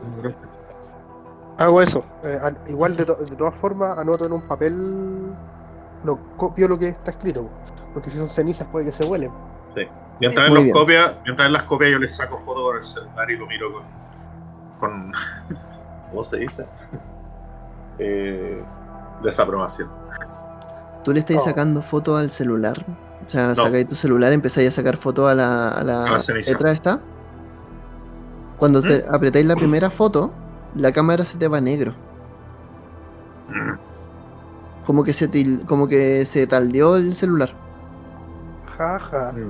hago 1.57 1.81
eso. 1.81 2.03
Eh, 2.23 2.39
igual, 2.69 2.97
de, 2.97 3.05
to- 3.05 3.15
de 3.15 3.35
todas 3.35 3.55
formas, 3.55 3.97
anoto 3.97 4.25
en 4.25 4.33
un 4.33 4.41
papel, 4.41 5.31
lo 6.03 6.19
copio 6.37 6.67
lo 6.67 6.77
que 6.79 6.87
está 6.89 7.11
escrito. 7.11 7.49
Porque 7.93 8.09
si 8.09 8.17
son 8.17 8.27
cenizas 8.29 8.67
puede 8.71 8.85
que 8.85 8.91
se 8.91 9.03
huelen. 9.05 9.31
Mientras 10.19 10.47
él 10.47 10.53
Muy 10.53 10.71
los 10.71 10.87
mientras 11.25 11.47
él 11.47 11.53
las 11.53 11.63
copia, 11.63 11.89
yo 11.89 11.97
les 11.99 12.15
saco 12.15 12.37
fotos 12.37 12.63
con 12.63 12.75
el 12.77 12.83
celular 12.83 13.31
y 13.31 13.37
lo 13.37 13.47
miro 13.47 13.73
con. 13.73 13.83
con 14.79 15.11
¿Cómo 16.11 16.23
se 16.23 16.37
dice? 16.37 16.65
Eh, 17.99 18.63
desaprobación. 19.23 19.89
Tú 21.03 21.11
le 21.13 21.19
estás 21.19 21.37
Oh. 21.37 21.43
sacando 21.45 21.81
fotos 21.81 22.19
al 22.19 22.29
celular. 22.29 22.85
O 23.25 23.29
sea, 23.29 23.47
No. 23.49 23.55
sacáis 23.55 23.87
tu 23.87 23.95
celular, 23.95 24.31
empezáis 24.33 24.69
a 24.69 24.71
sacar 24.71 24.97
fotos 24.97 25.29
a 25.29 25.35
la, 25.35 25.69
a 25.69 25.83
la, 25.83 25.99
A 26.05 26.11
la 26.17 26.33
letra 26.45 26.71
esta. 26.71 26.99
Cuando 28.57 28.81
se- 28.81 29.03
apretáis 29.11 29.45
la 29.45 29.55
primera 29.55 29.89
foto, 29.89 30.31
la 30.75 30.91
cámara 30.91 31.25
se 31.25 31.37
te 31.37 31.47
va 31.47 31.59
negro. 31.59 31.93
Mm. 33.49 34.85
Como 34.85 35.03
que 35.03 35.13
se 35.13 35.29
til- 35.29 35.65
como 35.65 35.87
que 35.87 36.25
se 36.25 36.45
taldeó 36.47 36.95
el 36.97 37.15
celular. 37.15 37.53
Jaja. 38.77 39.33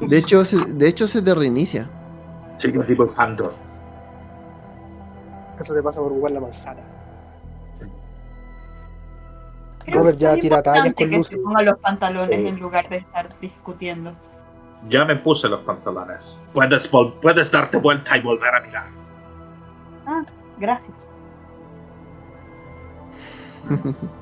De 0.00 0.16
hecho, 0.18 0.44
se, 0.46 0.56
de 0.74 0.88
hecho 0.88 1.06
se 1.06 1.20
te 1.20 1.34
reinicia. 1.34 1.88
Sí, 2.56 2.72
que 2.72 2.78
tipo 2.84 3.12
Andor. 3.16 3.52
Eso 5.60 5.74
te 5.74 5.82
pasa 5.82 6.00
por 6.00 6.10
jugar 6.10 6.32
la 6.32 6.40
manzana. 6.40 6.80
Robert 9.88 10.16
ya 10.18 10.36
tira 10.36 10.62
tallas 10.62 10.94
con 10.94 11.10
que 11.10 11.36
ponga 11.36 11.62
los 11.62 11.78
pantalones 11.80 12.26
Sí. 12.26 12.32
en 12.34 12.58
lugar 12.60 12.88
de 12.88 12.98
estar 12.98 13.28
discutiendo. 13.40 14.12
Ya 14.88 15.04
me 15.04 15.16
puse 15.16 15.48
los 15.48 15.60
pantalones. 15.60 16.42
Puedes, 16.54 16.90
vol- 16.90 17.12
puedes 17.20 17.50
darte 17.52 17.76
vuelta 17.78 18.16
y 18.16 18.22
volver 18.22 18.54
a 18.54 18.60
mirar. 18.60 18.86
Gracias. 20.58 21.08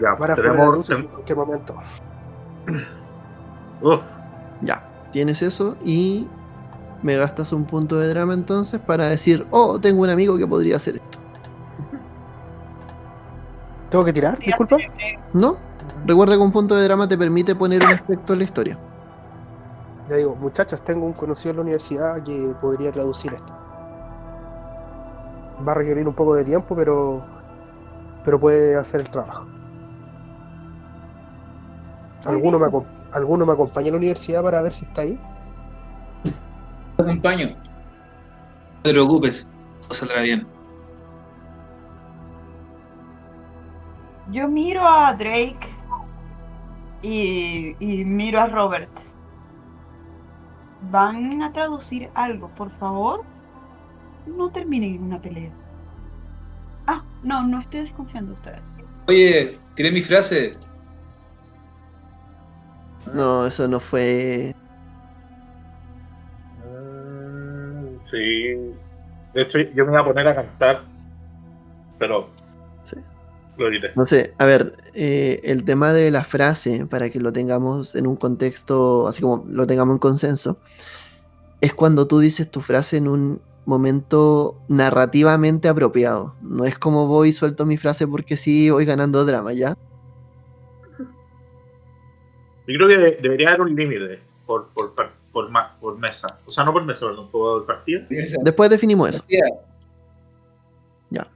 Ya, 0.00 0.16
Para 0.16 0.34
fuera 0.34 0.36
de 0.36 0.42
tenemos. 0.42 0.74
luz, 0.76 0.90
¿en 0.90 1.08
qué 1.24 1.34
momento? 1.34 1.74
Uf, 3.82 4.00
Ya, 4.62 4.82
tienes 5.10 5.42
eso 5.42 5.76
y 5.84 6.28
me 7.02 7.16
gastas 7.16 7.52
un 7.52 7.64
punto 7.64 7.98
de 7.98 8.08
drama 8.08 8.32
entonces 8.34 8.80
para 8.80 9.08
decir, 9.08 9.46
oh, 9.50 9.78
tengo 9.80 10.02
un 10.02 10.10
amigo 10.10 10.38
que 10.38 10.46
podría 10.46 10.76
hacer 10.76 10.96
esto. 10.96 11.18
¿Tengo 13.90 14.04
que 14.04 14.12
tirar? 14.12 14.38
Disculpa. 14.38 14.78
¿No? 15.34 15.56
Recuerda 16.06 16.34
que 16.34 16.40
un 16.40 16.52
punto 16.52 16.74
de 16.74 16.84
drama 16.84 17.06
te 17.06 17.18
permite 17.18 17.54
poner 17.54 17.82
un 17.82 17.90
aspecto 17.90 18.32
en 18.32 18.38
la 18.38 18.44
historia. 18.44 18.78
Ya 20.08 20.16
digo, 20.16 20.34
muchachos, 20.36 20.80
tengo 20.82 21.04
un 21.06 21.12
conocido 21.12 21.50
en 21.50 21.56
la 21.56 21.62
universidad 21.62 22.22
que 22.24 22.54
podría 22.60 22.90
traducir 22.90 23.34
esto. 23.34 23.52
Va 25.66 25.72
a 25.72 25.74
requerir 25.74 26.08
un 26.08 26.14
poco 26.14 26.34
de 26.34 26.44
tiempo, 26.44 26.74
pero 26.74 27.22
pero 28.24 28.38
puede 28.38 28.76
hacer 28.76 29.00
el 29.00 29.10
trabajo. 29.10 29.44
¿Alguno 32.24 32.58
me, 32.58 32.66
acom- 32.66 32.86
¿Alguno 33.12 33.44
me 33.46 33.52
acompaña 33.52 33.88
a 33.88 33.92
la 33.92 33.96
universidad 33.98 34.42
para 34.42 34.62
ver 34.62 34.72
si 34.72 34.84
está 34.84 35.02
ahí? 35.02 35.18
Te 36.96 37.02
acompaño. 37.02 37.48
No 37.48 38.82
te 38.82 38.90
preocupes, 38.90 39.46
todo 39.82 39.94
saldrá 39.94 40.22
bien. 40.22 40.46
Yo 44.30 44.48
miro 44.48 44.86
a 44.86 45.12
Drake 45.14 45.68
y, 47.02 47.76
y 47.80 48.04
miro 48.04 48.40
a 48.40 48.46
Robert. 48.46 48.88
¿Van 50.90 51.42
a 51.42 51.52
traducir 51.52 52.08
algo, 52.14 52.48
por 52.50 52.70
favor? 52.78 53.22
No 54.26 54.50
terminen 54.50 54.94
en 54.96 55.02
una 55.04 55.20
pelea. 55.20 55.50
Ah, 56.86 57.02
no, 57.22 57.42
no 57.46 57.60
estoy 57.60 57.80
desconfiando 57.82 58.32
de 58.32 58.36
ustedes. 58.38 58.60
Oye, 59.08 59.58
tiré 59.74 59.90
mi 59.90 60.00
frase. 60.02 60.52
No, 63.12 63.46
eso 63.46 63.68
no 63.68 63.80
fue. 63.80 64.54
Sí. 68.10 68.74
De 69.34 69.42
hecho, 69.42 69.58
yo 69.58 69.86
me 69.86 69.92
iba 69.92 70.00
a 70.00 70.04
poner 70.04 70.28
a 70.28 70.34
cantar. 70.34 70.84
Pero. 71.98 72.28
Sí. 72.82 72.96
Lo 73.56 73.70
diré. 73.70 73.90
No 73.96 74.06
sé, 74.06 74.34
a 74.38 74.44
ver, 74.44 74.76
eh, 74.94 75.40
el 75.44 75.64
tema 75.64 75.92
de 75.92 76.10
la 76.10 76.24
frase, 76.24 76.86
para 76.86 77.10
que 77.10 77.20
lo 77.20 77.32
tengamos 77.32 77.94
en 77.94 78.06
un 78.06 78.16
contexto, 78.16 79.08
así 79.08 79.22
como 79.22 79.44
lo 79.48 79.66
tengamos 79.66 79.94
en 79.94 79.98
consenso, 79.98 80.58
es 81.60 81.74
cuando 81.74 82.06
tú 82.06 82.18
dices 82.18 82.50
tu 82.50 82.60
frase 82.60 82.96
en 82.96 83.08
un 83.08 83.40
momento 83.64 84.58
narrativamente 84.68 85.68
apropiado. 85.68 86.34
No 86.42 86.64
es 86.64 86.78
como 86.78 87.06
voy 87.06 87.30
y 87.30 87.32
suelto 87.32 87.66
mi 87.66 87.76
frase 87.76 88.06
porque 88.06 88.36
sí 88.36 88.70
voy 88.70 88.84
ganando 88.84 89.24
drama, 89.24 89.52
¿ya? 89.52 89.76
Yo 92.66 92.74
creo 92.76 92.88
que 92.88 92.96
de- 92.98 93.18
debería 93.22 93.48
haber 93.48 93.62
un 93.62 93.74
límite 93.74 94.20
por, 94.46 94.68
por, 94.68 94.94
por, 95.32 95.50
ma- 95.50 95.76
por 95.80 95.98
mesa. 95.98 96.38
O 96.46 96.50
sea, 96.52 96.64
no 96.64 96.72
por 96.72 96.84
mesa, 96.84 97.06
perdón, 97.06 97.30
por 97.30 97.66
partida. 97.66 98.06
Después 98.42 98.70
definimos 98.70 99.10
eso. 99.10 99.24
Ya. 101.10 101.26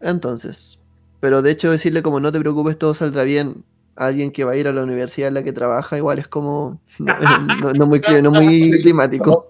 Entonces, 0.00 0.78
pero 1.20 1.42
de 1.42 1.50
hecho 1.50 1.70
decirle 1.70 2.02
como 2.02 2.20
no 2.20 2.30
te 2.32 2.38
preocupes, 2.40 2.78
todo 2.78 2.94
saldrá 2.94 3.24
bien 3.24 3.64
a 3.96 4.06
alguien 4.06 4.30
que 4.30 4.44
va 4.44 4.52
a 4.52 4.56
ir 4.56 4.68
a 4.68 4.72
la 4.72 4.82
universidad 4.84 5.28
en 5.28 5.34
la 5.34 5.42
que 5.42 5.52
trabaja, 5.52 5.96
igual 5.96 6.18
es 6.18 6.28
como 6.28 6.80
no, 6.98 7.14
no- 7.60 7.72
no 7.72 7.86
muy, 7.86 8.00
no 8.22 8.30
muy 8.30 8.70
climático. 8.82 9.46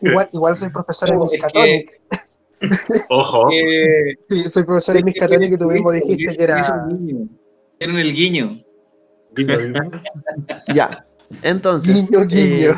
Igual, 0.00 0.28
igual 0.32 0.56
soy 0.56 0.70
profesor 0.70 1.10
en 1.10 1.22
es 1.22 1.32
Miskatonic. 1.32 2.00
Ojo. 3.10 3.50
Eh, 3.52 4.16
Sí, 4.28 4.48
soy 4.48 4.64
profesor 4.64 4.96
en 4.96 5.04
Miskatonic 5.04 5.52
y 5.52 5.58
tú 5.58 5.70
mismo 5.70 5.90
dijiste 5.92 6.36
que 6.36 6.42
era. 6.44 6.86
Vieron 7.78 7.98
el 7.98 8.12
guiño. 8.14 8.62
Guiño, 9.34 9.58
guiño. 9.58 9.90
Ya. 10.74 11.06
Entonces, 11.42 12.10
Guiño, 12.10 12.26
guiño. 12.26 12.70
eh, 12.70 12.74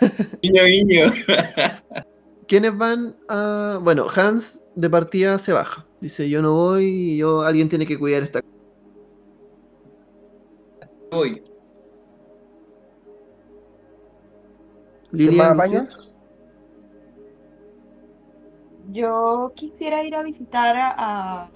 Guiño, 0.42 0.64
guiño. 0.64 1.04
¿quiénes 2.48 2.76
van 2.76 3.16
a...? 3.28 3.78
Bueno, 3.82 4.06
Hans 4.14 4.62
de 4.76 4.88
partida 4.88 5.38
se 5.38 5.52
baja. 5.52 5.84
Dice, 6.00 6.28
yo 6.28 6.42
no 6.42 6.52
voy, 6.52 6.84
y 6.84 7.16
yo, 7.16 7.42
alguien 7.42 7.68
tiene 7.68 7.86
que 7.86 7.98
cuidar 7.98 8.22
esta... 8.22 8.40
Voy. 11.10 11.42
Lilia, 15.10 15.50
apaña? 15.50 15.84
Lucius, 15.84 16.10
Yo 18.92 19.52
quisiera 19.56 20.04
ir 20.04 20.14
a 20.14 20.22
visitar 20.22 20.76
a, 20.76 20.94
a, 20.96 21.50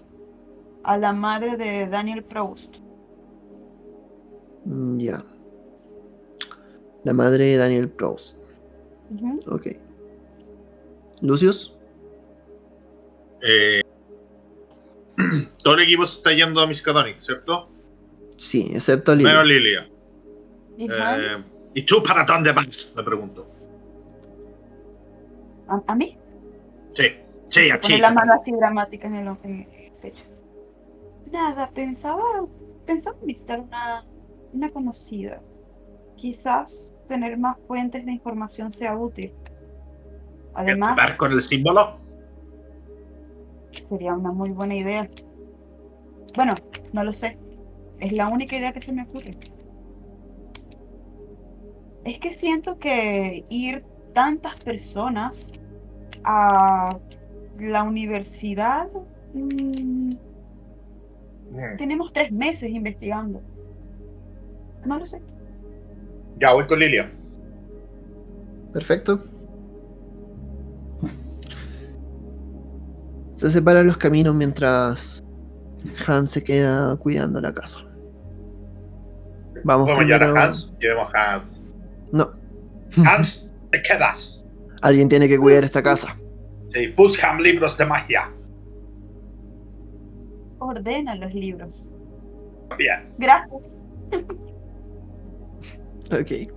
a 0.84 0.98
la 0.98 1.12
madre 1.12 1.56
de 1.56 1.86
Daniel 1.86 2.24
Proust. 2.24 2.76
Mm, 4.64 4.98
Ya. 4.98 5.22
La 7.04 7.12
madre 7.14 7.44
de 7.46 7.56
Daniel 7.56 7.88
Proust. 7.88 8.36
Ujú. 9.10 9.34
Ok. 9.54 9.68
Lucius. 11.22 11.74
Eh, 13.42 13.80
todo 15.64 15.74
el 15.74 15.80
equipo 15.80 16.04
se 16.04 16.18
está 16.18 16.32
yendo 16.32 16.60
a 16.60 16.66
Miskatonic, 16.66 17.18
¿cierto? 17.18 17.70
Sí, 18.36 18.70
excepto 18.74 19.14
Lilia. 19.14 19.32
Menos 19.32 19.46
Lilia. 19.46 19.88
¿Y 20.76 20.84
Eh? 20.90 21.44
¿Y 21.74 21.82
tú 21.84 22.02
para 22.02 22.24
dónde 22.24 22.52
vas? 22.52 22.92
Me 22.96 23.02
pregunto. 23.02 23.46
¿A, 25.68 25.80
a 25.86 25.94
mí? 25.94 26.18
Sí, 26.94 27.04
sí, 27.48 27.70
a 27.70 27.80
Pone 27.80 27.98
la 27.98 28.10
mano 28.10 28.34
así 28.34 28.50
dramática 28.52 29.06
en 29.06 29.14
el, 29.16 29.28
en 29.44 29.60
el 29.60 29.92
pecho. 30.02 30.24
Nada, 31.30 31.70
pensaba, 31.70 32.22
pensaba 32.86 33.16
en 33.20 33.26
visitar 33.26 33.60
una, 33.60 34.04
una 34.52 34.70
conocida. 34.70 35.40
Quizás 36.16 36.94
tener 37.08 37.38
más 37.38 37.56
fuentes 37.66 38.04
de 38.04 38.12
información 38.12 38.72
sea 38.72 38.96
útil. 38.96 39.32
Además, 40.54 40.90
¿Entrar 40.90 41.16
con 41.16 41.32
el 41.32 41.40
símbolo? 41.40 41.98
sería 43.84 44.14
una 44.14 44.32
muy 44.32 44.50
buena 44.50 44.76
idea. 44.76 45.08
Bueno, 46.36 46.54
no 46.92 47.04
lo 47.04 47.12
sé. 47.12 47.38
Es 47.98 48.12
la 48.12 48.28
única 48.28 48.56
idea 48.56 48.72
que 48.72 48.80
se 48.80 48.92
me 48.92 49.02
ocurre. 49.02 49.36
Es 52.04 52.18
que 52.18 52.32
siento 52.32 52.78
que 52.78 53.44
ir 53.48 53.84
tantas 54.14 54.56
personas 54.60 55.52
a 56.24 56.96
la 57.58 57.82
universidad... 57.82 58.88
mm, 59.34 60.12
tenemos 61.78 62.12
tres 62.12 62.30
meses 62.30 62.70
investigando. 62.70 63.42
No 64.84 64.98
lo 64.98 65.06
sé. 65.06 65.20
Ya 66.38 66.52
voy 66.54 66.66
con 66.66 66.78
Lilia. 66.78 67.10
Perfecto. 68.72 69.24
Se 73.34 73.50
separan 73.50 73.86
los 73.86 73.96
caminos 73.96 74.34
mientras 74.34 75.24
Hans 76.06 76.30
se 76.30 76.44
queda 76.44 76.96
cuidando 76.96 77.40
la 77.40 77.52
casa. 77.52 77.80
Vamos 79.64 79.88
a 79.88 80.02
llevar 80.02 80.36
a 80.36 80.44
Hans. 80.44 80.74
Llevemos 80.78 81.14
a 81.14 81.34
Hans. 81.34 81.66
No, 82.12 82.30
Hans, 83.04 83.50
te 83.70 83.82
quedas. 83.82 84.44
alguien 84.82 85.08
tiene 85.08 85.28
que 85.28 85.38
cuidar 85.38 85.64
esta 85.64 85.82
casa. 85.82 86.16
Sí, 86.72 86.88
buscan 86.96 87.42
libros 87.42 87.76
de 87.76 87.86
magia. 87.86 88.30
Ordena 90.58 91.14
los 91.16 91.32
libros. 91.34 91.90
Bien. 92.76 93.12
Gracias. 93.18 93.62
Ok. 96.12 96.50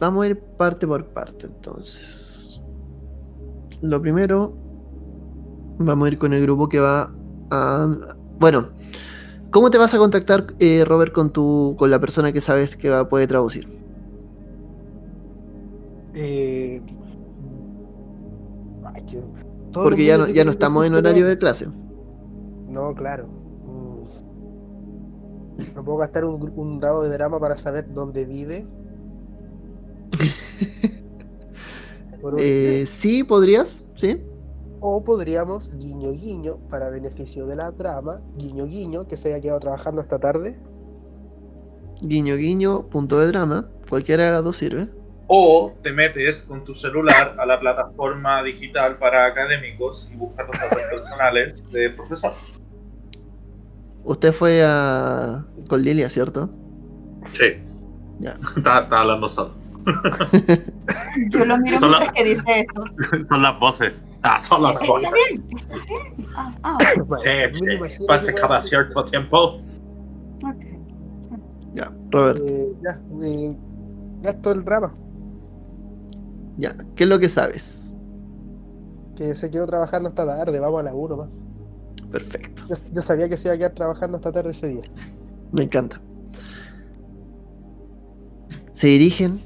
Vamos 0.00 0.24
a 0.24 0.28
ir 0.28 0.38
parte 0.38 0.86
por 0.86 1.04
parte 1.06 1.46
entonces. 1.46 2.62
Lo 3.82 4.00
primero, 4.00 4.54
vamos 5.78 6.06
a 6.06 6.12
ir 6.12 6.18
con 6.18 6.32
el 6.32 6.42
grupo 6.42 6.68
que 6.68 6.80
va 6.80 7.12
a... 7.50 7.88
Bueno, 8.38 8.68
¿cómo 9.50 9.70
te 9.70 9.78
vas 9.78 9.94
a 9.94 9.98
contactar, 9.98 10.46
eh, 10.60 10.84
Robert, 10.84 11.12
con, 11.12 11.32
tu, 11.32 11.76
con 11.78 11.90
la 11.90 12.00
persona 12.00 12.32
que 12.32 12.40
sabes 12.40 12.76
que 12.76 12.90
va, 12.90 13.08
puede 13.08 13.26
traducir? 13.26 13.68
Eh, 16.14 16.80
ay, 18.84 19.04
todos 19.72 19.88
Porque 19.88 20.04
ya 20.04 20.18
no, 20.18 20.28
ya 20.28 20.44
no 20.44 20.50
estamos 20.50 20.86
en 20.86 20.94
horario 20.94 21.26
de 21.26 21.38
clase. 21.38 21.68
No, 22.68 22.94
claro. 22.94 23.28
No 25.74 25.84
puedo 25.84 25.98
gastar 25.98 26.24
un, 26.24 26.52
un 26.56 26.80
dado 26.80 27.02
de 27.02 27.10
drama 27.10 27.40
para 27.40 27.56
saber 27.56 27.92
dónde 27.92 28.24
vive. 28.24 28.66
Eh, 32.36 32.84
sí, 32.86 33.22
podrías, 33.24 33.84
sí. 33.94 34.20
O 34.80 35.02
podríamos, 35.04 35.70
guiño 35.78 36.12
guiño, 36.12 36.56
para 36.68 36.90
beneficio 36.90 37.46
de 37.46 37.56
la 37.56 37.72
trama, 37.72 38.20
guiño 38.36 38.66
guiño, 38.66 39.06
que 39.06 39.16
se 39.16 39.28
haya 39.28 39.40
quedado 39.40 39.60
trabajando 39.60 40.00
esta 40.00 40.18
tarde. 40.18 40.58
Guiño, 42.00 42.36
guiño, 42.36 42.88
punto 42.88 43.18
de 43.18 43.26
drama. 43.26 43.68
Cualquiera 43.88 44.26
de 44.26 44.30
las 44.30 44.44
dos 44.44 44.56
sirve. 44.56 44.88
O 45.26 45.74
te 45.82 45.92
metes 45.92 46.42
con 46.42 46.64
tu 46.64 46.74
celular 46.74 47.34
a 47.38 47.44
la 47.44 47.58
plataforma 47.58 48.42
digital 48.42 48.98
para 48.98 49.26
académicos 49.26 50.08
y 50.12 50.16
buscas 50.16 50.46
los 50.46 50.58
datos 50.58 50.82
personales 50.90 51.72
del 51.72 51.96
profesor. 51.96 52.32
Usted 54.08 54.32
fue 54.32 54.62
a... 54.64 55.44
con 55.68 55.82
Lilia, 55.82 56.08
¿cierto? 56.08 56.48
Sí. 57.32 57.44
Ya. 58.18 58.36
Está 58.56 58.78
hablando 58.78 59.28
solo. 59.28 59.52
Yo 61.30 61.44
lo 61.44 61.58
miro 61.58 61.78
Solo- 61.78 61.98
mientras 61.98 62.12
que 62.14 62.24
dice 62.24 62.42
eso. 62.66 63.26
Son 63.28 63.42
las 63.42 63.58
voces. 63.60 64.08
Ah, 64.22 64.40
son 64.40 64.62
las 64.62 64.80
Está 64.80 64.86
voces. 64.86 65.10
bien, 65.12 65.58
está 65.58 65.76
bien. 65.76 66.26
Ah, 66.36 66.52
ah, 66.62 66.78
Bueno, 67.06 67.16
Sí, 67.16 67.28
me 67.28 67.54
sí. 67.54 67.64
imagino 67.76 68.06
Pasa 68.06 68.34
cada 68.34 68.60
cierto 68.60 69.04
tiempo. 69.04 69.56
ok. 70.42 70.64
Ya, 71.74 71.92
Robert, 72.10 72.40
eh, 72.46 72.72
ya, 72.82 72.98
eh, 73.26 73.56
gasto 74.22 74.52
el 74.52 74.64
drama, 74.64 74.92
ya. 76.56 76.74
¿Qué 76.96 77.04
es 77.04 77.08
lo 77.10 77.18
que 77.18 77.28
sabes? 77.28 77.94
que 79.16 79.34
se 79.34 79.50
quedó 79.50 79.66
trabajando 79.66 80.08
esta 80.10 80.24
tarde, 80.26 80.58
vamos 80.60 80.80
a 80.80 80.84
la 80.84 80.94
1 80.94 81.16
más. 81.16 81.28
Perfecto. 82.10 82.66
Yo, 82.68 82.74
yo 82.92 83.02
sabía 83.02 83.28
que 83.28 83.36
se 83.36 83.48
iba 83.48 83.54
a 83.54 83.58
quedar 83.58 83.74
trabajando 83.74 84.16
esta 84.16 84.32
tarde 84.32 84.50
ese 84.52 84.68
día. 84.68 84.82
Me 85.52 85.64
encanta. 85.64 86.00
Se 88.72 88.86
dirigen. 88.86 89.40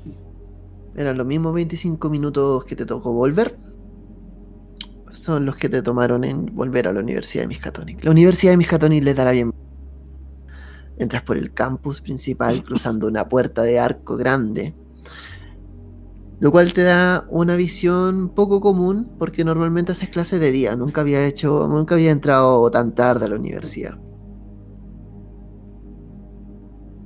Eran 0.95 1.17
los 1.17 1.27
mismos 1.27 1.55
25 1.55 2.11
minutos 2.11 2.65
que 2.65 2.77
te 2.77 2.85
tocó 2.85 3.13
volver. 3.13 3.57
Son 5.11 5.47
los 5.47 5.57
que 5.57 5.69
te 5.69 5.83
tomaron 5.83 6.25
en 6.25 6.55
volver 6.55 6.87
a 6.87 6.93
la 6.93 7.01
Universidad 7.01 7.45
de 7.45 7.49
Miskatonic. 7.49 8.05
La 8.05 8.11
Universidad 8.11 8.53
de 8.53 8.59
Miskatonic 8.59 9.03
les 9.03 9.17
da 9.17 9.25
la 9.25 9.33
bienvenida. 9.33 9.63
Entras 10.99 11.23
por 11.23 11.39
el 11.39 11.55
campus 11.55 12.03
principal 12.03 12.63
cruzando 12.63 13.09
una 13.09 13.29
puerta 13.29 13.63
de 13.63 13.79
arco 13.81 14.17
grande. 14.17 14.75
Lo 16.43 16.51
cual 16.51 16.73
te 16.73 16.83
da 16.83 17.25
una 17.31 17.55
visión 17.55 18.29
poco 18.29 18.61
común 18.61 19.15
porque 19.17 19.45
normalmente 19.45 19.93
haces 19.93 20.09
clases 20.09 20.41
de 20.41 20.51
día. 20.51 20.75
Nunca 20.75 21.03
había 21.03 21.25
hecho, 21.25 21.69
nunca 21.69 21.95
había 21.95 22.11
entrado 22.11 22.69
tan 22.69 22.97
tarde 22.97 23.27
a 23.27 23.29
la 23.29 23.37
universidad. 23.37 23.97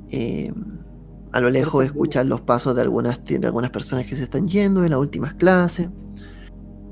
Eh, 0.08 0.50
a 1.32 1.40
lo 1.42 1.50
lejos 1.50 1.84
escuchas 1.84 2.24
los 2.24 2.40
pasos 2.40 2.74
de 2.76 2.80
algunas, 2.80 3.22
de 3.26 3.46
algunas 3.46 3.68
personas 3.68 4.06
que 4.06 4.16
se 4.16 4.22
están 4.22 4.46
yendo 4.46 4.82
en 4.84 4.88
las 4.88 5.00
últimas 5.00 5.34
clases. 5.34 5.90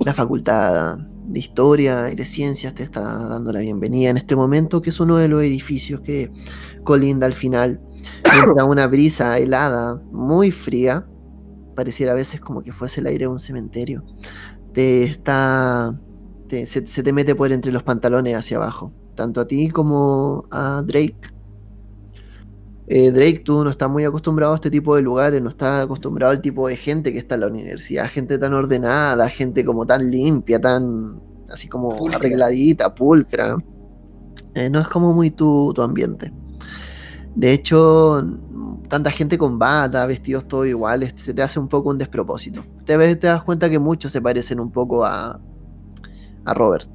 La 0.00 0.12
facultad 0.12 0.98
de 0.98 1.40
historia 1.40 2.10
y 2.12 2.14
de 2.14 2.26
ciencias 2.26 2.74
te 2.74 2.82
está 2.82 3.00
dando 3.26 3.52
la 3.52 3.60
bienvenida 3.60 4.10
en 4.10 4.18
este 4.18 4.36
momento, 4.36 4.82
que 4.82 4.90
es 4.90 5.00
uno 5.00 5.16
de 5.16 5.28
los 5.28 5.42
edificios 5.42 6.02
que 6.02 6.30
colinda 6.82 7.26
al 7.26 7.32
final. 7.32 7.80
Entra 8.38 8.66
una 8.66 8.86
brisa 8.86 9.38
helada, 9.38 9.98
muy 10.12 10.50
fría. 10.50 11.06
Pareciera 11.74 12.12
a 12.12 12.14
veces 12.14 12.40
como 12.40 12.62
que 12.62 12.72
fuese 12.72 13.00
el 13.00 13.06
aire 13.08 13.24
de 13.24 13.28
un 13.28 13.38
cementerio. 13.38 14.04
Te 14.72 15.04
está. 15.04 15.98
te- 16.48 16.66
se, 16.66 16.86
se 16.86 17.02
te 17.02 17.12
mete 17.12 17.34
por 17.34 17.52
entre 17.52 17.72
los 17.72 17.82
pantalones 17.82 18.36
hacia 18.36 18.56
abajo. 18.58 18.92
Tanto 19.14 19.40
a 19.40 19.46
ti 19.46 19.68
como 19.70 20.44
a 20.50 20.82
Drake. 20.84 21.16
Eh, 22.86 23.10
Drake, 23.12 23.40
tú 23.44 23.64
no 23.64 23.70
estás 23.70 23.88
muy 23.88 24.04
acostumbrado 24.04 24.52
a 24.52 24.56
este 24.56 24.70
tipo 24.70 24.94
de 24.94 25.00
lugares, 25.02 25.40
no 25.42 25.48
estás 25.48 25.84
acostumbrado 25.84 26.32
al 26.32 26.42
tipo 26.42 26.68
de 26.68 26.76
gente 26.76 27.12
que 27.12 27.18
está 27.18 27.34
en 27.36 27.40
la 27.42 27.46
universidad, 27.46 28.10
gente 28.10 28.36
tan 28.36 28.52
ordenada, 28.52 29.26
gente 29.30 29.64
como 29.64 29.86
tan 29.86 30.10
limpia, 30.10 30.60
tan 30.60 30.84
así 31.48 31.66
como 31.66 31.96
Pulcra. 31.96 32.18
arregladita, 32.18 32.94
pulcra. 32.94 33.56
Eh, 34.54 34.68
no 34.68 34.80
es 34.80 34.88
como 34.88 35.14
muy 35.14 35.30
tu, 35.30 35.72
tu 35.74 35.80
ambiente. 35.80 36.30
De 37.34 37.52
hecho, 37.52 38.22
tanta 38.88 39.10
gente 39.10 39.38
con 39.38 39.58
bata, 39.58 40.06
vestidos 40.06 40.46
todos 40.46 40.66
iguales, 40.68 41.14
se 41.16 41.34
te 41.34 41.42
hace 41.42 41.58
un 41.58 41.68
poco 41.68 41.90
un 41.90 41.98
despropósito. 41.98 42.64
Te, 42.84 42.96
ves- 42.96 43.18
te 43.18 43.26
das 43.26 43.42
cuenta 43.42 43.68
que 43.70 43.78
muchos 43.78 44.12
se 44.12 44.22
parecen 44.22 44.60
un 44.60 44.70
poco 44.70 45.04
a, 45.04 45.40
a 46.44 46.54
Robert. 46.54 46.88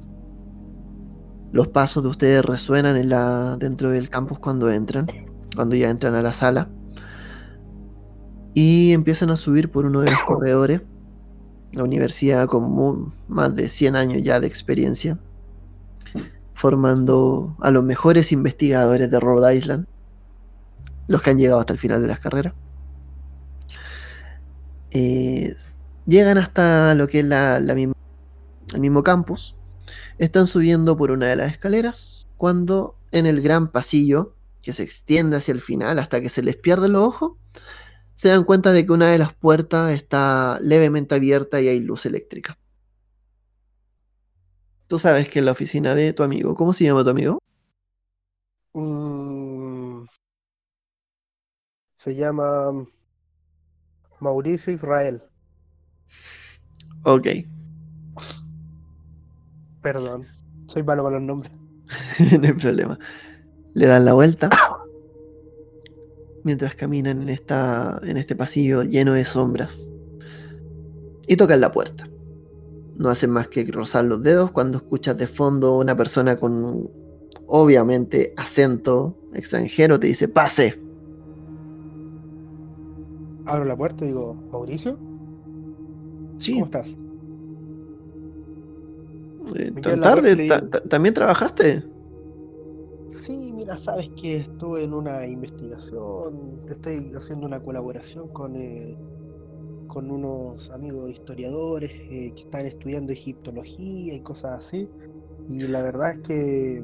Los 1.52 1.68
pasos 1.68 2.02
de 2.02 2.08
ustedes 2.08 2.44
resuenan 2.44 2.96
en 2.96 3.08
la, 3.08 3.56
dentro 3.56 3.90
del 3.90 4.08
campus 4.08 4.38
cuando 4.38 4.70
entran, 4.70 5.06
cuando 5.54 5.76
ya 5.76 5.90
entran 5.90 6.14
a 6.14 6.22
la 6.22 6.32
sala. 6.32 6.70
Y 8.54 8.92
empiezan 8.92 9.30
a 9.30 9.36
subir 9.36 9.70
por 9.70 9.84
uno 9.86 10.00
de 10.00 10.10
los 10.10 10.20
corredores. 10.22 10.82
La 11.72 11.84
universidad 11.84 12.46
con 12.48 13.14
más 13.28 13.54
de 13.54 13.68
100 13.68 13.96
años 13.96 14.22
ya 14.22 14.40
de 14.40 14.46
experiencia. 14.46 15.18
Formando 16.54 17.56
a 17.60 17.70
los 17.70 17.82
mejores 17.82 18.32
investigadores 18.32 19.10
de 19.10 19.18
Rhode 19.20 19.56
Island. 19.56 19.86
Los 21.10 21.22
que 21.22 21.30
han 21.30 21.38
llegado 21.38 21.58
hasta 21.58 21.72
el 21.72 21.78
final 21.78 22.00
de 22.00 22.08
las 22.08 22.20
carreras. 22.20 22.54
Eh, 24.92 25.56
Llegan 26.06 26.38
hasta 26.38 26.94
lo 26.94 27.06
que 27.06 27.20
es 27.20 27.24
la, 27.24 27.56
el 27.58 28.80
mismo 28.80 29.02
campus. 29.02 29.54
Están 30.18 30.46
subiendo 30.46 30.96
por 30.96 31.10
una 31.12 31.28
de 31.28 31.36
las 31.36 31.52
escaleras 31.52 32.28
cuando 32.36 32.96
en 33.12 33.26
el 33.26 33.40
gran 33.42 33.70
pasillo, 33.70 34.34
que 34.60 34.72
se 34.72 34.82
extiende 34.82 35.36
hacia 35.36 35.52
el 35.52 35.60
final 35.60 35.98
hasta 35.98 36.20
que 36.20 36.28
se 36.28 36.42
les 36.42 36.56
pierde 36.56 36.88
los 36.88 37.02
ojos, 37.02 37.32
se 38.14 38.28
dan 38.28 38.42
cuenta 38.42 38.72
de 38.72 38.84
que 38.84 38.92
una 38.92 39.08
de 39.08 39.18
las 39.18 39.32
puertas 39.32 39.92
está 39.92 40.58
levemente 40.60 41.14
abierta 41.14 41.60
y 41.60 41.68
hay 41.68 41.80
luz 41.80 42.06
eléctrica. 42.06 42.58
Tú 44.88 44.98
sabes 44.98 45.28
que 45.28 45.38
es 45.38 45.44
la 45.44 45.52
oficina 45.52 45.94
de 45.94 46.12
tu 46.12 46.22
amigo. 46.24 46.54
¿Cómo 46.56 46.72
se 46.72 46.84
llama 46.84 47.04
tu 47.04 47.10
amigo? 47.10 47.38
Mm, 48.72 49.59
se 52.02 52.14
llama 52.14 52.72
Mauricio 54.20 54.72
Israel. 54.72 55.22
Ok. 57.02 57.26
Perdón, 59.82 60.26
soy 60.66 60.82
malo 60.82 61.02
con 61.02 61.12
los 61.12 61.22
nombres. 61.22 61.52
no 62.40 62.46
hay 62.46 62.52
problema. 62.54 62.98
Le 63.74 63.86
dan 63.86 64.06
la 64.06 64.14
vuelta. 64.14 64.48
Mientras 66.42 66.74
caminan 66.74 67.20
en, 67.20 67.28
esta, 67.28 68.00
en 68.02 68.16
este 68.16 68.34
pasillo 68.34 68.82
lleno 68.82 69.12
de 69.12 69.26
sombras. 69.26 69.90
Y 71.26 71.36
tocan 71.36 71.60
la 71.60 71.70
puerta. 71.70 72.08
No 72.96 73.10
hacen 73.10 73.30
más 73.30 73.48
que 73.48 73.64
rozar 73.64 74.06
los 74.06 74.22
dedos 74.22 74.50
cuando 74.52 74.78
escuchas 74.78 75.18
de 75.18 75.26
fondo 75.26 75.76
una 75.76 75.96
persona 75.96 76.38
con 76.38 76.90
obviamente 77.46 78.32
acento 78.38 79.18
extranjero 79.34 80.00
te 80.00 80.06
dice 80.06 80.28
pase. 80.28 80.89
Abro 83.50 83.64
la 83.66 83.76
puerta 83.76 84.04
y 84.04 84.08
digo, 84.08 84.44
Mauricio, 84.50 85.02
Sí, 86.38 86.54
¿cómo 86.54 86.64
estás? 86.66 86.98
eh, 89.56 89.72
tan 89.82 90.00
tarde. 90.00 90.36
digo- 90.36 90.56
¿También 90.88 91.14
trabajaste? 91.14 91.84
Sí, 93.06 93.52
mira, 93.52 93.76
sabes 93.76 94.10
que 94.14 94.36
estuve 94.36 94.84
en 94.84 94.94
una 94.94 95.26
investigación, 95.26 96.62
estoy 96.66 97.12
haciendo 97.16 97.46
una 97.46 97.60
colaboración 97.60 98.28
con, 98.28 98.54
eh, 98.56 99.00
con 99.86 100.10
unos 100.10 100.70
amigos 100.70 101.10
historiadores 101.10 101.92
eh, 102.10 102.32
que 102.34 102.42
están 102.42 102.66
estudiando 102.66 103.12
egiptología 103.12 104.14
y 104.14 104.22
cosas 104.22 104.66
así. 104.66 104.92
Y 105.48 105.68
la 105.68 105.82
verdad 105.82 106.12
es 106.12 106.20
que, 106.20 106.82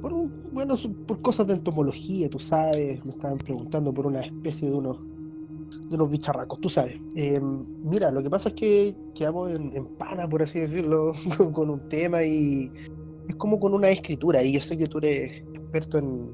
por 0.00 0.12
un- 0.14 0.34
bueno, 0.52 0.76
por 1.06 1.20
cosas 1.22 1.46
de 1.48 1.54
entomología, 1.54 2.30
tú 2.30 2.38
sabes, 2.40 3.04
me 3.04 3.12
estaban 3.12 3.38
preguntando 3.38 3.94
por 3.94 4.06
una 4.06 4.22
especie 4.22 4.68
de 4.70 4.76
unos, 4.76 4.98
de 5.88 5.94
unos 5.94 6.10
bicharracos, 6.10 6.60
tú 6.60 6.68
sabes. 6.68 6.96
Eh, 7.14 7.40
mira, 7.82 8.10
lo 8.10 8.22
que 8.22 8.30
pasa 8.30 8.50
es 8.50 8.54
que 8.54 8.96
quedamos 9.14 9.50
en, 9.50 9.74
en 9.74 9.86
pana, 9.96 10.28
por 10.28 10.42
así 10.42 10.60
decirlo, 10.60 11.12
con, 11.52 11.70
un 11.70 11.88
tema 11.88 12.22
y 12.24 12.70
es 13.28 13.36
como 13.36 13.58
con 13.58 13.74
una 13.74 13.88
escritura. 13.90 14.42
Y 14.42 14.52
yo 14.52 14.60
sé 14.60 14.76
que 14.76 14.86
tú 14.86 14.98
eres 14.98 15.32
experto 15.54 15.98
en, 15.98 16.30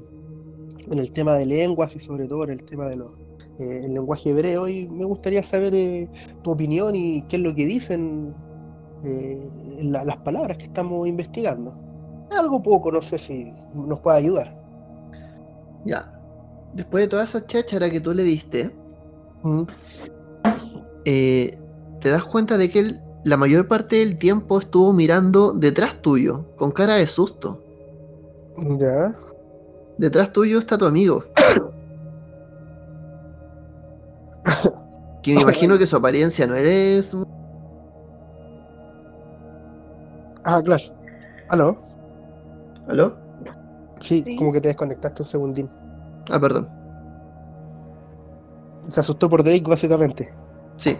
el 0.91 1.11
tema 1.11 1.35
de 1.35 1.45
lenguas 1.45 1.95
y 1.95 1.99
sobre 1.99 2.27
todo 2.27 2.43
en 2.43 2.51
el 2.51 2.63
tema 2.63 2.85
de 2.85 2.97
los 2.97 3.11
eh, 3.59 3.87
lenguaje 3.87 4.29
hebreo 4.29 4.67
y 4.67 4.87
me 4.89 5.05
gustaría 5.05 5.41
saber 5.41 5.73
eh, 5.73 6.07
tu 6.43 6.51
opinión 6.51 6.95
y 6.95 7.23
qué 7.23 7.37
es 7.37 7.41
lo 7.41 7.55
que 7.55 7.65
dicen 7.65 8.33
la- 9.81 10.03
las 10.03 10.17
palabras 10.17 10.57
que 10.57 10.65
estamos 10.65 11.07
investigando. 11.07 11.73
Es 12.29 12.37
algo 12.37 12.61
poco, 12.61 12.91
no 12.91 13.01
sé 13.01 13.17
si 13.17 13.53
nos 13.73 13.99
puede 13.99 14.17
ayudar. 14.17 14.55
Ya. 15.85 16.11
Después 16.73 17.05
de 17.05 17.09
toda 17.09 17.23
esa 17.23 17.45
cháchara 17.45 17.89
que 17.89 18.01
tú 18.01 18.13
le 18.13 18.23
diste, 18.23 18.71
Mm. 19.45 19.63
eh, 21.05 21.57
te 22.01 22.09
das 22.09 22.23
cuenta 22.23 22.57
de 22.57 22.69
que 22.71 22.79
él 22.79 23.01
la 23.23 23.37
mayor 23.37 23.67
parte 23.67 23.97
del 23.97 24.17
tiempo 24.17 24.59
estuvo 24.59 24.91
mirando 24.93 25.53
detrás 25.53 26.01
tuyo, 26.01 26.45
con 26.57 26.71
cara 26.71 26.95
de 26.95 27.07
susto. 27.07 27.61
Ya. 28.79 29.15
Detrás 29.97 30.31
tuyo 30.33 30.59
está 30.59 30.77
tu 30.77 30.85
amigo. 30.85 31.23
Que 35.23 35.33
me 35.33 35.41
imagino 35.41 35.77
que 35.79 35.87
su 35.87 35.95
apariencia 35.95 36.45
no 36.45 36.53
eres. 36.55 37.15
Ah, 40.43 40.61
claro. 40.63 40.83
¿Aló? 41.49 41.77
¿Aló? 42.87 43.15
Sí, 44.01 44.21
Sí. 44.23 44.35
como 44.35 44.51
que 44.51 44.61
te 44.61 44.67
desconectaste 44.67 45.23
un 45.23 45.27
segundín. 45.27 45.69
Ah, 46.29 46.39
perdón. 46.39 46.69
Se 48.89 48.99
asustó 48.99 49.29
por 49.29 49.43
Drake, 49.43 49.63
básicamente. 49.67 50.29
Sí. 50.77 50.97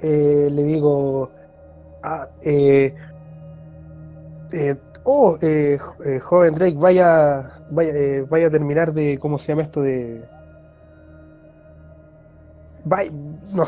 eh, 0.00 0.48
le 0.52 0.62
digo, 0.62 1.32
ah, 2.02 2.28
eh, 2.42 2.94
eh, 4.52 4.76
oh, 5.04 5.36
eh, 5.42 5.76
jo- 5.78 5.96
joven 6.22 6.54
Drake, 6.54 6.76
vaya, 6.78 7.50
vaya, 7.70 7.90
eh, 7.92 8.24
vaya 8.28 8.46
a 8.46 8.50
terminar 8.50 8.92
de, 8.92 9.18
¿cómo 9.18 9.38
se 9.38 9.48
llama 9.48 9.62
esto? 9.62 9.82
De, 9.82 10.24
vaya, 12.84 13.10
no 13.52 13.64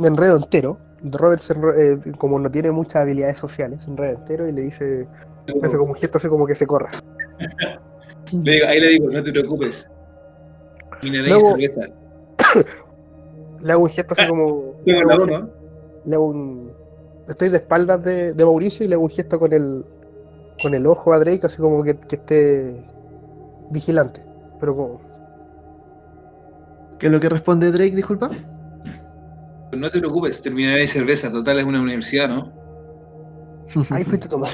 me 0.00 0.08
enredo 0.08 0.36
entero. 0.38 0.78
Robert, 1.02 1.42
se 1.42 1.54
enro- 1.54 1.74
eh, 1.76 2.12
como 2.18 2.38
no 2.38 2.50
tiene 2.50 2.70
muchas 2.70 3.02
habilidades 3.02 3.36
sociales, 3.38 3.82
se 3.82 3.90
enreda 3.90 4.12
entero 4.12 4.48
y 4.48 4.52
le 4.52 4.62
dice, 4.62 5.06
hace 5.62 5.76
como 5.76 5.90
un 5.92 5.96
gesto 5.96 6.16
así 6.16 6.28
como 6.28 6.46
que 6.46 6.54
se 6.54 6.66
corra. 6.66 6.90
Le 8.32 8.52
digo- 8.52 8.66
ahí 8.66 8.80
le 8.80 8.88
digo, 8.88 9.10
no 9.10 9.22
te 9.22 9.30
preocupes. 9.30 9.86
De 11.10 11.22
Luego- 11.28 11.50
cerveza. 11.50 11.80
Le 13.62 13.72
hago 13.72 13.82
un 13.84 13.88
gesto 13.88 14.14
así 14.16 14.26
como, 14.28 14.74
le 14.84 14.98
hago 15.00 15.14
un 15.24 15.30
uno. 15.30 15.50
le 16.04 16.14
hago 16.14 16.26
un- 16.26 16.72
Estoy 17.28 17.48
de 17.48 17.56
espaldas 17.56 18.04
de, 18.04 18.34
de 18.34 18.44
Mauricio 18.44 18.84
y 18.84 18.88
le 18.88 18.94
hago 18.96 19.04
un 19.04 19.10
gesto 19.10 19.38
con 19.38 19.52
el 19.54 19.84
con 20.62 20.74
el 20.74 20.86
ojo 20.86 21.12
a 21.14 21.18
Drake, 21.18 21.46
así 21.46 21.56
como 21.56 21.82
que, 21.82 21.96
que 21.96 22.16
esté 22.16 22.84
vigilante. 23.70 24.22
Pero 24.60 24.76
como. 24.76 25.00
¿Qué 26.98 27.06
es 27.06 27.12
lo 27.12 27.18
que 27.20 27.28
responde 27.30 27.72
Drake, 27.72 27.96
disculpa? 27.96 28.30
No 29.72 29.90
te 29.90 29.98
preocupes, 29.98 30.40
terminaré 30.42 30.80
de 30.80 30.86
cerveza. 30.86 31.30
Total, 31.32 31.58
es 31.58 31.64
una 31.64 31.80
universidad, 31.80 32.28
¿no? 32.28 32.52
Ahí 33.90 34.04
fuiste 34.04 34.28
tomar. 34.28 34.50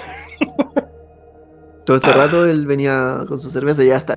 Todo 1.84 1.96
este 1.96 2.12
rato 2.12 2.46
él 2.46 2.64
venía 2.66 3.24
con 3.28 3.38
su 3.38 3.51
cerveza 3.51 3.82
y 3.84 3.88
ya 3.88 3.96
está. 3.96 4.16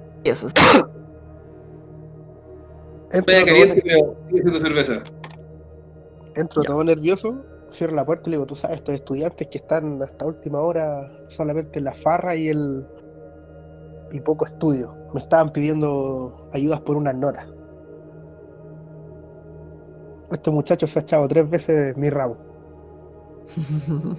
Entro, 3.14 3.34
Vaya 3.34 3.46
todo, 3.46 3.56
caliente, 3.56 3.82
pero 3.86 4.16
sigue 4.28 4.42
siendo 4.42 4.60
cerveza. 4.60 5.04
entro 6.36 6.64
Ya. 6.64 6.68
todo 6.68 6.84
nervioso, 6.84 7.36
cierro 7.72 7.94
la 7.96 8.06
puerta 8.06 8.24
y 8.28 8.32
le 8.32 8.38
digo, 8.38 8.46
tú 8.48 8.56
sabes, 8.56 8.78
estos 8.78 8.96
estudiantes 8.96 9.48
que 9.48 9.60
están 9.60 10.02
hasta 10.02 10.26
última 10.26 10.60
hora 10.60 11.10
solamente 11.28 11.78
en 11.80 11.86
la 11.86 11.94
farra 11.94 12.36
y 12.36 12.50
el 12.50 12.86
y 14.12 14.20
poco 14.20 14.46
estudio. 14.46 14.96
Me 15.14 15.20
estaban 15.20 15.52
pidiendo 15.52 16.50
ayudas 16.54 16.82
por 16.82 16.98
unas 16.98 17.16
notas. 17.16 17.48
Este 20.32 20.50
muchacho 20.52 20.86
se 20.88 21.00
ha 21.00 21.02
echado 21.04 21.28
tres 21.28 21.50
veces 21.50 21.96
mi 21.98 22.10
rabo. 22.10 22.38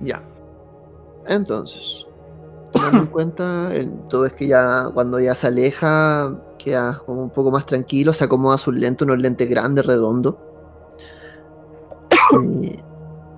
ya. 0.00 0.22
Entonces, 1.28 2.06
tomando 2.72 3.00
en 3.02 3.06
cuenta, 3.10 3.74
el- 3.74 3.92
todo 4.08 4.26
es 4.26 4.32
que 4.32 4.46
ya 4.48 4.84
cuando 4.94 5.20
ya 5.20 5.34
se 5.34 5.48
aleja, 5.48 6.36
queda 6.58 7.00
como 7.06 7.22
un 7.22 7.30
poco 7.30 7.50
más 7.50 7.64
tranquilo, 7.64 8.12
se 8.12 8.24
acomoda 8.24 8.58
sus 8.58 8.74
lentes, 8.74 9.06
unos 9.06 9.18
lentes 9.18 9.48
grandes, 9.48 9.86
redondos. 9.86 10.34
Eh, 12.62 12.82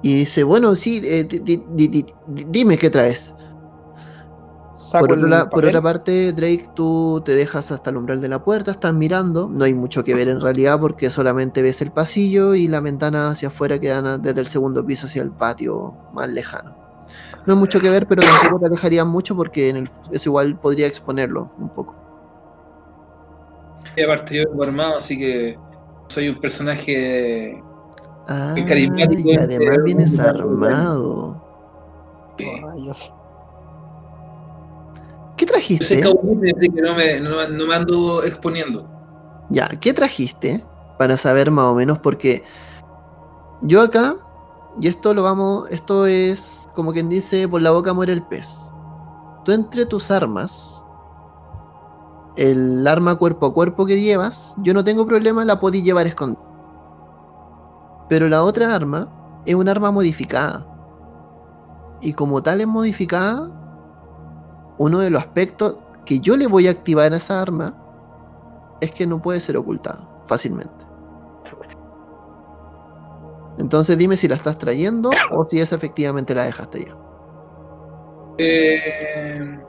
y 0.03 0.15
dice, 0.15 0.43
bueno, 0.45 0.75
sí, 0.77 1.01
eh, 1.05 1.25
di- 1.25 1.41
di- 1.41 1.63
di- 1.75 1.89
di- 1.89 2.07
di- 2.27 2.45
dime 2.49 2.79
qué 2.79 2.89
traes. 2.89 3.35
Por, 4.99 5.11
la- 5.29 5.45
otra 5.69 5.83
parte, 5.83 6.33
Drake, 6.33 6.65
tú 6.75 7.21
te 7.25 7.37
dejas 7.37 7.71
hasta 7.71 7.91
el 7.91 7.99
umbral 7.99 8.21
de 8.23 8.29
la 8.29 8.43
puerta, 8.43 8.71
estás 8.71 8.95
mirando, 8.95 9.49
no 9.53 9.65
hay 9.65 9.75
mucho 9.75 10.03
que 10.03 10.15
ver 10.15 10.29
en 10.29 10.41
realidad 10.41 10.81
porque 10.81 11.11
solamente 11.11 11.61
ves 11.61 11.83
el 11.83 11.93
pasillo 11.93 12.55
y 12.55 12.67
la 12.67 12.81
ventana 12.81 13.29
hacia 13.31 13.49
afuera 13.49 13.79
que 13.79 13.89
dan 13.89 14.23
desde 14.23 14.41
el 14.41 14.47
segundo 14.47 14.85
piso 14.85 15.07
hacia 15.07 15.21
el 15.23 15.31
patio 15.31 15.95
más 16.15 16.29
lejano. 16.33 16.75
No 17.47 17.53
hay 17.55 17.59
mucho 17.61 17.79
que 17.79 17.91
ver, 17.91 18.07
pero 18.09 18.23
tampoco 18.23 18.61
te 18.61 18.67
alejarías 18.67 19.07
mucho 19.07 19.37
porque 19.37 19.69
en 19.69 19.77
el, 19.77 19.91
eso 20.11 20.31
igual 20.31 20.59
podría 20.59 20.87
exponerlo 20.87 21.51
un 21.59 21.69
poco. 21.69 21.95
Y 23.97 24.03
aparte 24.03 24.37
yo 24.37 24.49
vengo 24.51 24.63
armado, 24.63 24.99
así 24.99 25.19
que 25.19 25.59
soy 26.09 26.29
un 26.29 26.41
personaje 26.41 27.63
Ah, 28.29 28.55
carismático 28.67 29.29
y 29.31 29.37
además 29.37 29.79
vienes 29.85 30.19
armado. 30.21 31.43
Oh, 32.43 32.67
rayos. 32.67 33.13
¿Qué 35.37 35.47
Yo 35.47 35.53
trajiste? 35.53 36.01
caballete, 36.01 36.53
así 36.57 36.69
que 36.69 36.81
no 36.83 36.95
me, 36.95 37.21
no, 37.21 37.49
no 37.49 37.67
me 37.67 37.75
ando 37.75 38.23
exponiendo. 38.23 38.87
Ya, 39.49 39.67
¿qué 39.69 39.93
trajiste? 39.93 40.65
Para 40.99 41.17
saber 41.17 41.51
más 41.51 41.65
o 41.65 41.75
menos, 41.75 41.99
porque 41.99 42.45
yo 43.63 43.83
acá, 43.83 44.17
y 44.81 44.87
esto 44.87 45.13
lo 45.13 45.23
vamos, 45.23 45.69
esto 45.71 46.07
es 46.07 46.69
como 46.75 46.93
quien 46.93 47.09
dice, 47.09 47.49
por 47.49 47.63
la 47.63 47.71
boca 47.73 47.93
muere 47.93 48.13
el 48.13 48.23
pez. 48.23 48.71
Tú 49.45 49.53
entre 49.53 49.87
tus 49.87 50.11
armas, 50.11 50.85
el 52.37 52.87
arma 52.87 53.17
cuerpo 53.17 53.47
a 53.47 53.55
cuerpo 53.55 53.87
que 53.87 54.01
llevas, 54.01 54.55
yo 54.59 54.75
no 54.75 54.85
tengo 54.85 55.07
problema, 55.07 55.45
la 55.45 55.61
podéis 55.61 55.85
llevar 55.85 56.07
escondida. 56.07 56.43
Pero 58.09 58.29
la 58.29 58.43
otra 58.43 58.75
arma 58.75 59.09
es 59.47 59.55
un 59.55 59.69
arma 59.69 59.91
modificada. 59.91 60.67
Y 62.01 62.13
como 62.13 62.43
tal 62.43 62.61
es 62.61 62.67
modificada, 62.67 63.51
uno 64.79 64.99
de 64.99 65.11
los 65.11 65.23
aspectos 65.23 65.79
que 66.05 66.21
yo 66.21 66.37
le 66.37 66.47
voy 66.47 66.67
a 66.67 66.71
activar 66.71 67.13
a 67.13 67.19
esa 67.19 67.41
arma 67.41 67.75
es 68.81 68.93
que 68.93 69.07
no 69.07 69.21
puede 69.21 69.41
ser 69.41 69.57
ocultada 69.57 70.09
fácilmente. 70.25 70.87
Entonces 73.59 73.99
dime 73.99 74.17
si 74.17 74.27
la 74.27 74.37
estás 74.37 74.59
trayendo 74.59 75.11
o 75.33 75.45
si 75.45 75.61
es 75.61 75.73
efectivamente 75.73 76.35
la 76.35 76.45
dejaste 76.45 76.87
ya. 76.87 76.97
Eh, 78.39 79.61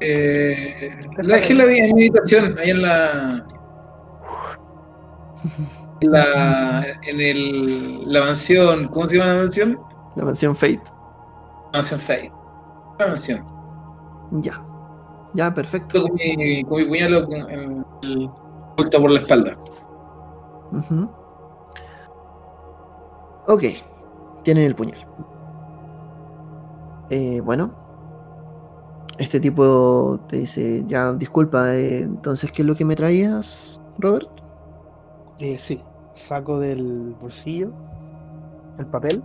eh, 0.00 0.88
la 1.18 1.36
dejé 1.36 1.52
en 1.52 1.58
la, 1.58 1.64
en 1.64 1.94
mi 1.94 2.02
habitación, 2.08 2.56
ahí 2.58 2.70
en 2.70 2.82
la. 2.82 3.44
En 6.00 6.12
la. 6.12 6.86
En 7.02 7.20
el, 7.20 8.12
la 8.12 8.20
mansión. 8.24 8.88
¿Cómo 8.88 9.06
se 9.06 9.18
llama 9.18 9.32
la 9.34 9.38
mansión? 9.42 9.78
La 10.16 10.24
mansión 10.24 10.56
Fate. 10.56 10.82
La 11.72 11.78
mansión 11.78 12.00
Fate. 12.00 12.32
La 12.98 13.06
mansión. 13.08 13.44
Ya. 14.32 14.62
Ya, 15.34 15.52
perfecto. 15.54 16.02
Con 16.02 16.14
mi, 16.14 16.64
con 16.64 16.78
mi 16.78 16.84
puñal 16.86 17.14
el, 17.14 17.84
el- 18.02 18.30
oculto 18.72 19.00
por 19.00 19.10
la 19.10 19.20
espalda. 19.20 19.56
Ujú. 20.72 21.10
Ok, 23.48 23.64
tienen 24.42 24.64
el 24.64 24.74
puñal. 24.74 25.04
Eh, 27.10 27.40
bueno, 27.44 27.74
este 29.18 29.40
tipo 29.40 30.20
te 30.28 30.38
dice, 30.38 30.84
ya, 30.86 31.12
disculpa, 31.12 31.74
eh, 31.74 32.02
entonces, 32.02 32.50
¿qué 32.52 32.62
es 32.62 32.68
lo 32.68 32.74
que 32.74 32.84
me 32.84 32.96
traías, 32.96 33.80
Robert? 33.98 34.28
Eh, 35.38 35.58
sí, 35.58 35.82
saco 36.14 36.58
del 36.58 37.14
bolsillo 37.20 37.72
el 38.78 38.86
papel, 38.86 39.22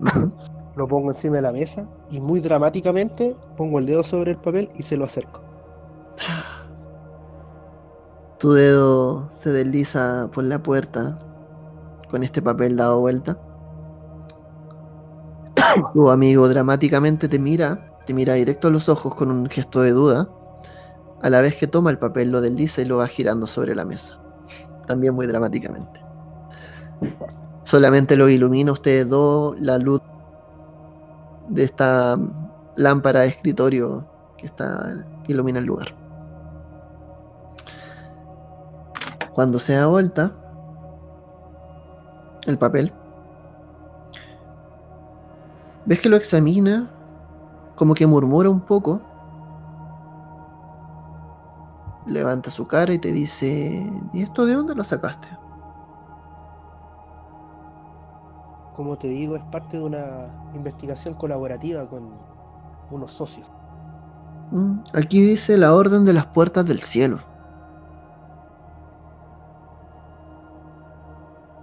lo 0.76 0.88
pongo 0.88 1.08
encima 1.08 1.36
de 1.36 1.42
la 1.42 1.52
mesa 1.52 1.86
y 2.10 2.20
muy 2.20 2.40
dramáticamente 2.40 3.36
pongo 3.56 3.78
el 3.78 3.86
dedo 3.86 4.02
sobre 4.02 4.32
el 4.32 4.38
papel 4.38 4.70
y 4.74 4.82
se 4.82 4.96
lo 4.96 5.04
acerco. 5.04 5.40
Tu 8.38 8.52
dedo 8.52 9.28
se 9.32 9.50
desliza 9.50 10.30
por 10.32 10.44
la 10.44 10.62
puerta 10.62 11.18
con 12.08 12.22
este 12.22 12.40
papel 12.40 12.76
dado 12.76 13.00
vuelta. 13.00 13.36
Tu 15.92 16.08
amigo 16.08 16.48
dramáticamente 16.48 17.28
te 17.28 17.38
mira, 17.38 17.97
te 18.08 18.14
mira 18.14 18.32
directo 18.32 18.68
a 18.68 18.70
los 18.70 18.88
ojos 18.88 19.14
con 19.14 19.30
un 19.30 19.50
gesto 19.50 19.82
de 19.82 19.90
duda, 19.90 20.30
a 21.20 21.28
la 21.28 21.42
vez 21.42 21.56
que 21.56 21.66
toma 21.66 21.90
el 21.90 21.98
papel, 21.98 22.30
lo 22.30 22.40
desliza 22.40 22.80
y 22.80 22.86
lo 22.86 22.96
va 22.96 23.06
girando 23.06 23.46
sobre 23.46 23.74
la 23.74 23.84
mesa. 23.84 24.18
También 24.86 25.14
muy 25.14 25.26
dramáticamente. 25.26 26.00
Solamente 27.64 28.16
lo 28.16 28.30
ilumina 28.30 28.72
ustedes 28.72 29.10
dos 29.10 29.60
la 29.60 29.76
luz 29.76 30.00
de 31.50 31.64
esta 31.64 32.18
lámpara 32.76 33.20
de 33.20 33.26
escritorio 33.26 34.08
que 34.38 34.46
está 34.46 35.04
que 35.24 35.32
ilumina 35.34 35.58
el 35.58 35.66
lugar. 35.66 35.94
Cuando 39.34 39.58
se 39.58 39.74
da 39.74 39.86
vuelta 39.86 40.32
el 42.46 42.56
papel, 42.56 42.90
ves 45.84 46.00
que 46.00 46.08
lo 46.08 46.16
examina, 46.16 46.94
como 47.78 47.94
que 47.94 48.06
murmura 48.08 48.50
un 48.50 48.60
poco, 48.60 49.00
levanta 52.06 52.50
su 52.50 52.66
cara 52.66 52.92
y 52.92 52.98
te 52.98 53.12
dice, 53.12 53.88
¿y 54.12 54.22
esto 54.22 54.46
de 54.46 54.54
dónde 54.54 54.74
lo 54.74 54.82
sacaste? 54.82 55.28
Como 58.74 58.96
te 58.98 59.06
digo, 59.08 59.36
es 59.36 59.44
parte 59.44 59.76
de 59.76 59.82
una 59.84 60.28
investigación 60.54 61.14
colaborativa 61.14 61.88
con 61.88 62.10
unos 62.90 63.12
socios. 63.12 63.48
"Mm, 64.50 64.80
Aquí 64.94 65.20
dice 65.20 65.56
la 65.56 65.74
orden 65.74 66.04
de 66.04 66.12
las 66.14 66.26
puertas 66.26 66.66
del 66.66 66.80
cielo. 66.80 67.20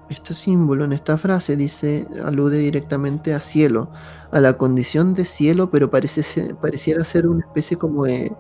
Este 0.10 0.34
símbolo 0.36 0.86
en 0.86 0.94
esta 0.94 1.18
frase 1.18 1.56
dice, 1.56 2.08
alude 2.24 2.60
directamente 2.60 3.34
a 3.34 3.42
cielo, 3.42 3.90
a 4.32 4.40
la 4.40 4.54
condición 4.56 5.14
de 5.16 5.26
cielo, 5.26 5.72
pero 5.72 5.90
parece 5.90 6.22
ser- 6.22 6.56
pareciera 6.58 7.04
ser 7.04 7.28
una 7.28 7.44
especie 7.44 7.76
como 7.78 8.04
de, 8.06 8.32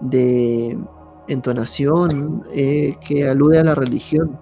de 0.00 0.78
entonación 1.28 2.42
eh, 2.54 2.96
que 3.06 3.28
alude 3.28 3.58
a 3.58 3.64
la 3.64 3.74
religión. 3.74 4.38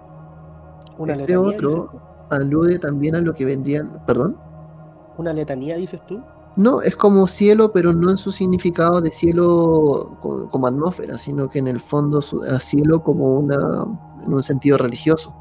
Una 0.97 1.13
Este 1.13 1.27
letanía, 1.33 1.55
otro-? 1.55 2.01
Alude 2.29 2.79
también 2.79 3.15
a 3.15 3.21
lo 3.21 3.33
que 3.33 3.43
vendrían, 3.43 4.01
perdón. 4.05 4.37
Una 5.17 5.33
letanía, 5.33 5.75
dices 5.75 5.99
tú. 6.05 6.21
No, 6.55 6.81
es 6.81 6.95
como 6.95 7.27
cielo, 7.27 7.71
pero 7.73 7.91
no 7.93 8.09
en 8.09 8.17
su 8.17 8.31
significado 8.31 9.01
de 9.01 9.11
cielo 9.11 10.17
co- 10.21 10.47
como 10.49 10.67
atmósfera, 10.67 11.17
sino 11.17 11.49
que 11.49 11.59
en 11.59 11.67
el 11.67 11.79
fondo 11.79 12.21
su- 12.21 12.41
a 12.43 12.59
cielo 12.59 13.03
como 13.03 13.39
una 13.39 13.85
en 14.25 14.33
un 14.33 14.43
sentido 14.43 14.77
religioso. 14.77 15.33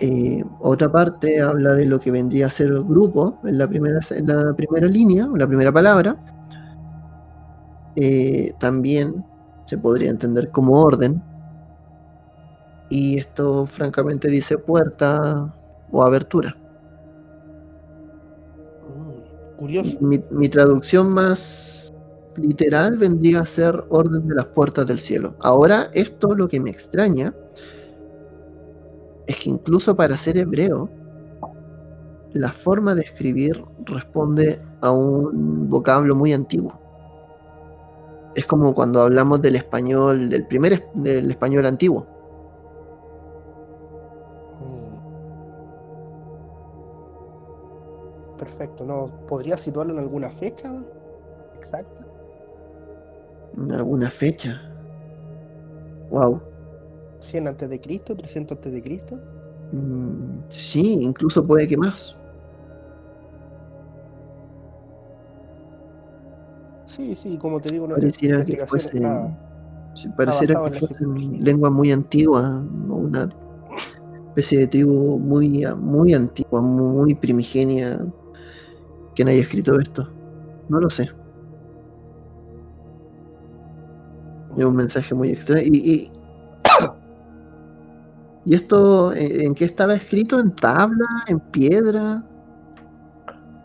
Eh, 0.00 0.44
otra 0.60 0.90
parte 0.90 1.40
habla 1.40 1.74
de 1.74 1.86
lo 1.86 2.00
que 2.00 2.10
vendría 2.10 2.46
a 2.46 2.50
ser 2.50 2.66
el 2.68 2.82
grupo 2.82 3.38
en 3.44 3.58
la 3.58 3.68
primera, 3.68 4.00
en 4.10 4.26
la 4.26 4.54
primera 4.54 4.88
línea, 4.88 5.26
o 5.26 5.36
la 5.36 5.46
primera 5.46 5.72
palabra. 5.72 6.16
Eh, 7.96 8.54
también 8.58 9.24
se 9.66 9.78
podría 9.78 10.10
entender 10.10 10.50
como 10.50 10.80
orden. 10.80 11.22
Y 12.88 13.18
esto 13.18 13.66
francamente 13.66 14.28
dice 14.28 14.58
puerta 14.58 15.54
o 15.90 16.02
abertura. 16.02 16.56
mm, 18.88 19.56
Curioso. 19.56 19.96
Mi, 20.00 20.20
mi 20.30 20.48
traducción 20.48 21.12
más 21.12 21.88
literal 22.36 22.98
vendría 22.98 23.40
a 23.40 23.46
ser 23.46 23.84
orden 23.88 24.26
de 24.26 24.34
las 24.34 24.46
puertas 24.46 24.86
del 24.86 24.98
cielo. 24.98 25.36
Ahora, 25.40 25.88
esto 25.92 26.34
lo 26.34 26.48
que 26.48 26.60
me 26.60 26.70
extraña 26.70 27.32
es 29.26 29.38
que 29.38 29.50
incluso 29.50 29.96
para 29.96 30.16
ser 30.16 30.36
hebreo, 30.36 30.88
la 32.32 32.52
forma 32.52 32.94
de 32.94 33.02
escribir 33.02 33.64
responde 33.84 34.60
a 34.80 34.90
un 34.90 35.68
vocablo 35.70 36.14
muy 36.14 36.32
antiguo. 36.32 36.72
Es 38.34 38.46
como 38.46 38.74
cuando 38.74 39.02
hablamos 39.02 39.40
del 39.40 39.56
español, 39.56 40.28
del 40.28 40.46
primer 40.46 40.90
del 40.94 41.30
español 41.30 41.66
antiguo. 41.66 42.06
Mm. 44.60 44.94
Perfecto, 48.36 48.84
¿no? 48.84 49.06
¿Podría 49.28 49.56
situarlo 49.56 49.92
en 49.92 50.00
alguna 50.00 50.30
fecha 50.30 50.74
exacta? 51.56 52.04
En 53.56 53.70
alguna 53.70 54.10
fecha. 54.10 54.60
Wow. 56.10 56.53
¿100 57.24 57.48
antes 57.48 57.68
de 57.70 57.80
Cristo? 57.80 58.14
¿300 58.16 58.52
antes 58.58 58.72
de 58.72 58.82
Cristo? 58.82 59.18
Mm, 59.72 60.40
sí, 60.48 60.98
incluso 61.00 61.44
puede 61.46 61.66
que 61.66 61.76
más. 61.76 62.16
Sí, 66.86 67.14
sí, 67.14 67.36
como 67.38 67.60
te 67.60 67.70
digo, 67.72 67.86
nuestra 67.86 68.06
Pareciera 68.06 68.44
que 68.44 68.66
fuese. 68.66 68.96
está- 68.96 69.36
sí, 69.94 70.08
pareciera 70.16 70.62
que 70.64 70.78
fuese 70.78 71.04
lengua 71.40 71.70
muy 71.70 71.90
antigua, 71.90 72.64
¿no? 72.86 72.94
una 72.96 73.28
especie 74.28 74.60
de 74.60 74.66
tribu 74.68 75.18
muy, 75.18 75.64
muy 75.76 76.14
antigua, 76.14 76.60
muy 76.60 77.14
primigenia. 77.14 77.98
Quien 79.14 79.28
haya 79.28 79.42
escrito 79.42 79.78
esto. 79.78 80.08
No 80.68 80.80
lo 80.80 80.90
sé. 80.90 81.08
Es 84.56 84.64
un 84.64 84.76
mensaje 84.76 85.14
muy 85.14 85.30
extraño. 85.30 85.62
Y, 85.64 85.76
y, 85.92 86.12
¿y 88.44 88.54
esto 88.54 89.12
en 89.14 89.54
qué 89.54 89.64
estaba 89.64 89.94
escrito? 89.94 90.38
¿En 90.40 90.54
tabla? 90.54 91.06
¿En 91.26 91.40
piedra? 91.40 92.24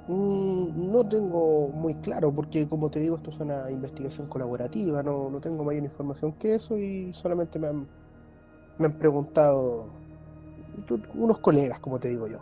Mm, 0.08 0.92
No 0.92 1.08
tengo 1.08 1.70
muy 1.70 1.96
claro, 2.02 2.34
porque 2.34 2.68
como 2.68 2.90
te 2.90 3.00
digo, 3.00 3.18
esto 3.18 3.32
es 3.32 3.40
una 3.40 3.70
investigación 3.72 4.28
colaborativa, 4.28 5.04
no, 5.04 5.30
no 5.30 5.40
tengo 5.42 5.64
mayor 5.64 5.84
información 5.84 6.34
que 6.34 6.56
eso 6.56 6.78
y 6.78 7.14
solamente 7.14 7.60
me 7.60 7.68
han, 7.68 7.88
me 8.78 8.88
han 8.88 8.98
preguntado 9.00 10.02
unos 11.14 11.40
colegas, 11.40 11.80
como 11.80 12.00
te 12.00 12.10
digo 12.10 12.28
yo. 12.28 12.40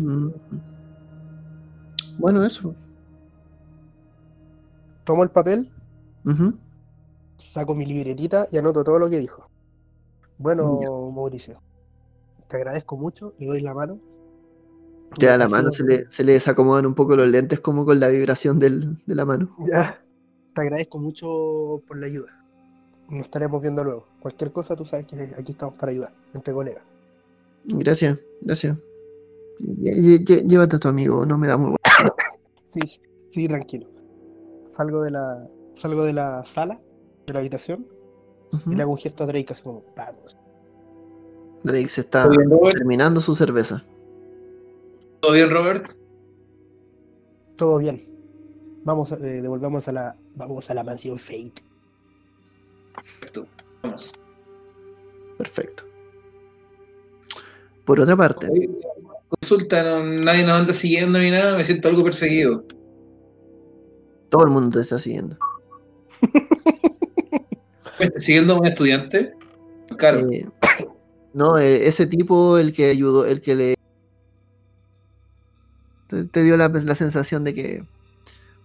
Mm. 0.00 0.32
Bueno, 2.18 2.44
eso. 2.44 2.74
Tomo 5.04 5.24
el 5.24 5.30
papel, 5.32 5.72
saco 7.38 7.74
mi 7.74 7.86
libretita 7.86 8.46
y 8.52 8.58
anoto 8.58 8.84
todo 8.84 8.98
lo 8.98 9.08
que 9.10 9.18
dijo. 9.18 9.50
Bueno, 10.38 10.78
Ya. 10.80 10.88
Mauricio, 10.90 11.60
te 12.48 12.56
agradezco 12.56 12.96
mucho, 12.96 13.34
le 13.38 13.46
doy 13.46 13.60
la 13.60 13.74
mano. 13.74 13.98
Da 15.18 15.36
la 15.38 15.48
mano, 15.48 15.72
se 15.72 15.84
le, 15.84 16.10
se 16.10 16.22
le 16.22 16.34
desacomodan 16.34 16.84
un 16.86 16.94
poco 16.94 17.16
los 17.16 17.28
lentes 17.28 17.60
como 17.60 17.84
con 17.84 17.98
la 17.98 18.08
vibración 18.08 18.58
del- 18.58 19.02
de 19.06 19.14
la 19.14 19.24
mano. 19.24 19.48
Ya, 19.72 20.00
te 20.54 20.60
agradezco 20.60 20.98
mucho 20.98 21.82
por 21.86 21.98
la 21.98 22.06
ayuda. 22.06 22.34
Nos 23.08 23.22
estaremos 23.22 23.60
viendo 23.62 23.82
luego. 23.84 24.06
Cualquier 24.20 24.52
cosa, 24.52 24.76
tú 24.76 24.84
sabes 24.84 25.06
que 25.06 25.16
aquí 25.36 25.52
estamos 25.52 25.74
para 25.76 25.92
ayudar, 25.92 26.12
entre 26.34 26.52
colegas. 26.52 26.82
Gracias, 27.64 28.18
gracias. 28.42 28.76
Lle- 29.60 29.94
lle- 29.96 30.24
lle- 30.24 30.46
Llévate 30.46 30.76
a 30.76 30.78
tu 30.78 30.88
amigo, 30.88 31.24
no 31.26 31.38
me 31.38 31.46
da 31.48 31.56
muy 31.56 31.70
bueno. 31.70 31.78
Sí, 32.64 32.80
sí, 33.30 33.48
tranquilo. 33.48 33.88
Salgo 34.66 35.02
de 35.02 35.10
la, 35.10 35.48
salgo 35.74 36.04
de 36.04 36.12
la 36.12 36.44
sala, 36.44 36.78
de 37.26 37.32
la 37.32 37.38
habitación, 37.38 37.86
y 38.66 38.74
le 38.74 38.82
hago 38.82 38.92
un 38.92 38.98
gesto 38.98 39.24
a 39.24 39.26
Drake 39.26 39.52
así 39.52 39.62
como, 39.62 39.84
vamos. 39.96 40.36
Drake 41.64 41.88
se 41.88 42.02
está 42.02 42.28
terminando 42.74 43.20
su 43.20 43.34
cerveza. 43.34 43.84
¿Todo 45.20 45.32
bien, 45.32 45.50
Robert? 45.50 45.92
Todo 47.56 47.78
bien. 47.78 48.04
Vamos, 48.84 49.10
a- 49.12 49.16
eh, 49.16 49.42
devolvamos 49.42 49.88
a 49.88 49.92
la, 49.92 50.16
vamos 50.36 50.70
a 50.70 50.74
la 50.74 50.84
mansión 50.84 51.18
Fate. 51.18 51.62
Perfecto. 52.94 53.46
Vamos. 53.82 54.12
Perfecto. 55.36 55.82
Por 57.84 58.00
otra 58.00 58.16
parte, 58.16 58.48
Consulta, 59.40 59.82
no- 59.82 60.04
nadie 60.04 60.42
nos 60.44 60.52
anda 60.60 60.72
siguiendo 60.72 61.18
ni 61.18 61.30
nada, 61.30 61.56
me 61.56 61.64
siento 61.64 61.88
algo 61.88 62.02
perseguido. 62.04 62.64
todo 64.30 64.44
el 64.44 64.52
mundo 64.52 64.76
te 64.78 64.82
está 64.82 64.98
siguiendo. 64.98 65.36
¿Me 67.98 68.06
está 68.06 68.20
siguiendo 68.20 68.58
un 68.58 68.66
estudiante? 68.66 69.34
Claro. 69.96 70.30
Eh, 70.30 70.46
no, 71.32 71.58
eh, 71.58 71.86
ese 71.88 72.06
tipo, 72.06 72.58
el 72.58 72.72
que 72.72 72.90
ayudó, 72.90 73.26
el 73.26 73.40
que 73.40 73.54
le. 73.54 73.74
Te, 76.08 76.24
te 76.24 76.42
dio 76.42 76.56
la, 76.56 76.68
la 76.68 76.94
sensación 76.94 77.44
de 77.44 77.54
que 77.54 77.84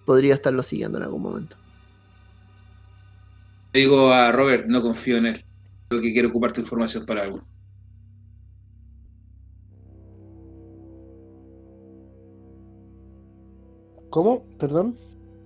podría 0.06 0.34
estarlo 0.34 0.64
siguiendo 0.64 0.98
en 0.98 1.06
algún 1.06 1.22
momento. 1.22 1.58
Le 3.74 3.82
digo 3.82 4.12
a 4.12 4.32
Robert, 4.32 4.68
no 4.68 4.82
confío 4.82 5.18
en 5.18 5.26
él. 5.28 5.46
Creo 5.90 6.02
que 6.02 6.14
quiere 6.14 6.28
ocupar 6.28 6.52
tu 6.52 6.62
información 6.62 7.06
para 7.06 7.24
algo. 7.24 7.44
¿Cómo? 14.10 14.46
Perdón. 14.60 14.96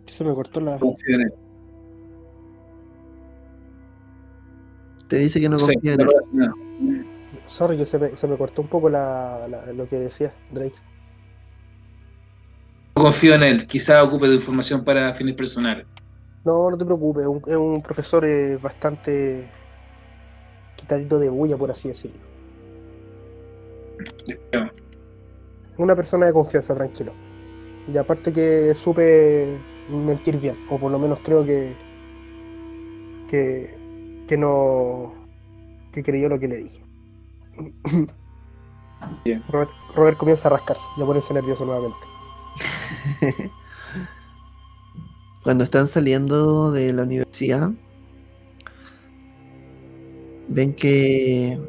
Se 0.07 0.25
me 0.25 0.33
cortó 0.33 0.59
la. 0.59 0.77
Confío 0.77 1.15
en 1.15 1.21
él. 1.21 1.33
Te 5.07 5.17
dice 5.17 5.39
que 5.39 5.49
no 5.49 5.57
Sí, 5.57 5.73
confía 5.73 5.93
en 5.93 6.01
él. 6.01 6.07
no. 6.31 6.53
Sorry, 7.47 7.77
que 7.77 7.85
se 7.85 7.99
me, 7.99 8.15
se 8.15 8.27
me 8.27 8.37
cortó 8.37 8.61
un 8.61 8.69
poco 8.69 8.89
la, 8.89 9.47
la- 9.49 9.73
lo 9.73 9.87
que 9.87 9.97
decía 9.97 10.37
Drake. 10.49 10.77
No 12.97 13.03
confío 13.03 13.33
en 13.35 13.43
él. 13.43 13.65
Quizá 13.65 14.03
ocupe 14.03 14.27
tu 14.27 14.33
información 14.33 14.83
para 14.83 15.13
fines 15.13 15.35
personales. 15.35 15.87
No, 16.43 16.71
no 16.71 16.77
te 16.77 16.85
preocupes, 16.85 17.23
es 17.23 17.27
un, 17.27 17.41
es 17.47 17.57
un 17.57 17.81
profesor 17.83 18.25
eh, 18.25 18.57
bastante 18.57 19.51
quitadito 20.75 21.19
de 21.19 21.29
bulla, 21.29 21.57
por 21.57 21.71
así 21.71 21.89
decirlo. 21.89 22.25
Una 25.77 25.95
persona 25.95 26.25
de 26.27 26.33
confianza, 26.33 26.75
tranquilo. 26.75 27.17
Y 27.87 27.97
aparte 27.97 28.33
que 28.33 28.75
supe 28.75 29.65
mentir 29.87 30.39
bien, 30.39 30.59
o 30.67 30.79
por 30.79 30.91
lo 30.91 30.99
menos 30.99 31.21
creo 31.23 31.45
que 31.45 31.79
que, 33.25 33.76
que 34.27 34.37
no 34.37 35.13
que 35.91 36.03
creyó 36.03 36.29
lo 36.29 36.39
que 36.39 36.47
le 36.47 36.57
dije. 36.57 36.83
Bien. 39.25 39.43
Robert, 39.49 39.71
Robert 39.95 40.17
comienza 40.17 40.47
a 40.47 40.51
rascarse 40.51 40.83
y 40.97 41.01
a 41.01 41.05
ponerse 41.05 41.33
nervioso 41.33 41.65
nuevamente. 41.65 42.07
Cuando 45.43 45.63
están 45.63 45.87
saliendo 45.87 46.71
de 46.71 46.93
la 46.93 47.03
universidad, 47.03 47.71
ven 50.49 50.73
que 50.73 51.59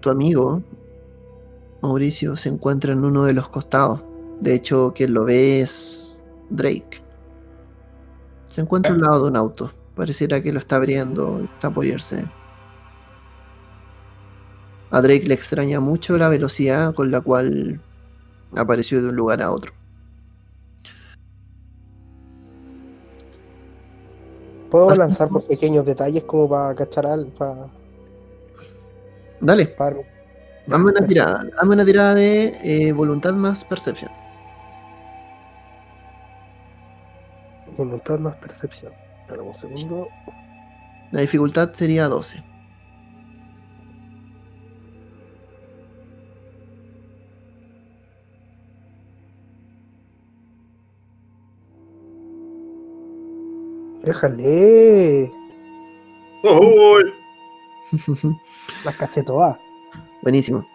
tu 0.00 0.10
amigo, 0.10 0.62
Mauricio, 1.82 2.36
se 2.36 2.48
encuentra 2.48 2.92
en 2.92 3.04
uno 3.04 3.24
de 3.24 3.32
los 3.32 3.48
costados. 3.48 4.02
De 4.40 4.54
hecho, 4.54 4.92
quien 4.94 5.14
lo 5.14 5.24
ve 5.24 5.60
es 5.60 6.24
Drake. 6.50 7.02
Se 8.48 8.60
encuentra 8.60 8.92
al 8.92 9.00
lado 9.00 9.24
de 9.24 9.30
un 9.30 9.36
auto. 9.36 9.72
Pareciera 9.98 10.40
que 10.40 10.52
lo 10.52 10.60
está 10.60 10.76
abriendo, 10.76 11.40
está 11.42 11.70
por 11.70 11.84
irse. 11.84 12.24
A 14.92 15.00
Drake 15.02 15.26
le 15.26 15.34
extraña 15.34 15.80
mucho 15.80 16.16
la 16.16 16.28
velocidad 16.28 16.94
con 16.94 17.10
la 17.10 17.20
cual 17.20 17.80
apareció 18.56 19.02
de 19.02 19.08
un 19.08 19.16
lugar 19.16 19.42
a 19.42 19.50
otro. 19.50 19.72
¿Puedo 24.70 24.94
lanzar 24.94 25.28
por 25.30 25.44
pequeños 25.44 25.84
detalles 25.84 26.22
como 26.22 26.48
para 26.48 26.76
cachar 26.76 27.04
algo? 27.04 27.30
Para, 27.32 27.66
Dale. 29.40 29.66
para- 29.66 29.96
Dame 30.68 30.84
una 30.92 31.00
tirada, 31.08 31.42
dame 31.60 31.74
una 31.74 31.84
tirada 31.84 32.14
de 32.14 32.52
eh, 32.62 32.92
voluntad 32.92 33.32
más 33.34 33.64
percepción. 33.64 34.12
Voluntad 37.76 38.20
más 38.20 38.36
percepción. 38.36 38.92
Espera 39.28 39.42
un 39.42 39.54
segundo. 39.54 40.08
La 41.10 41.20
dificultad 41.20 41.74
sería 41.74 42.08
12. 42.08 42.42
Déjale. 54.02 55.30
¡Uy! 56.42 57.12
Las 58.86 58.96
caché 58.96 59.22
todas. 59.22 59.58
Buenísimo. 60.22 60.66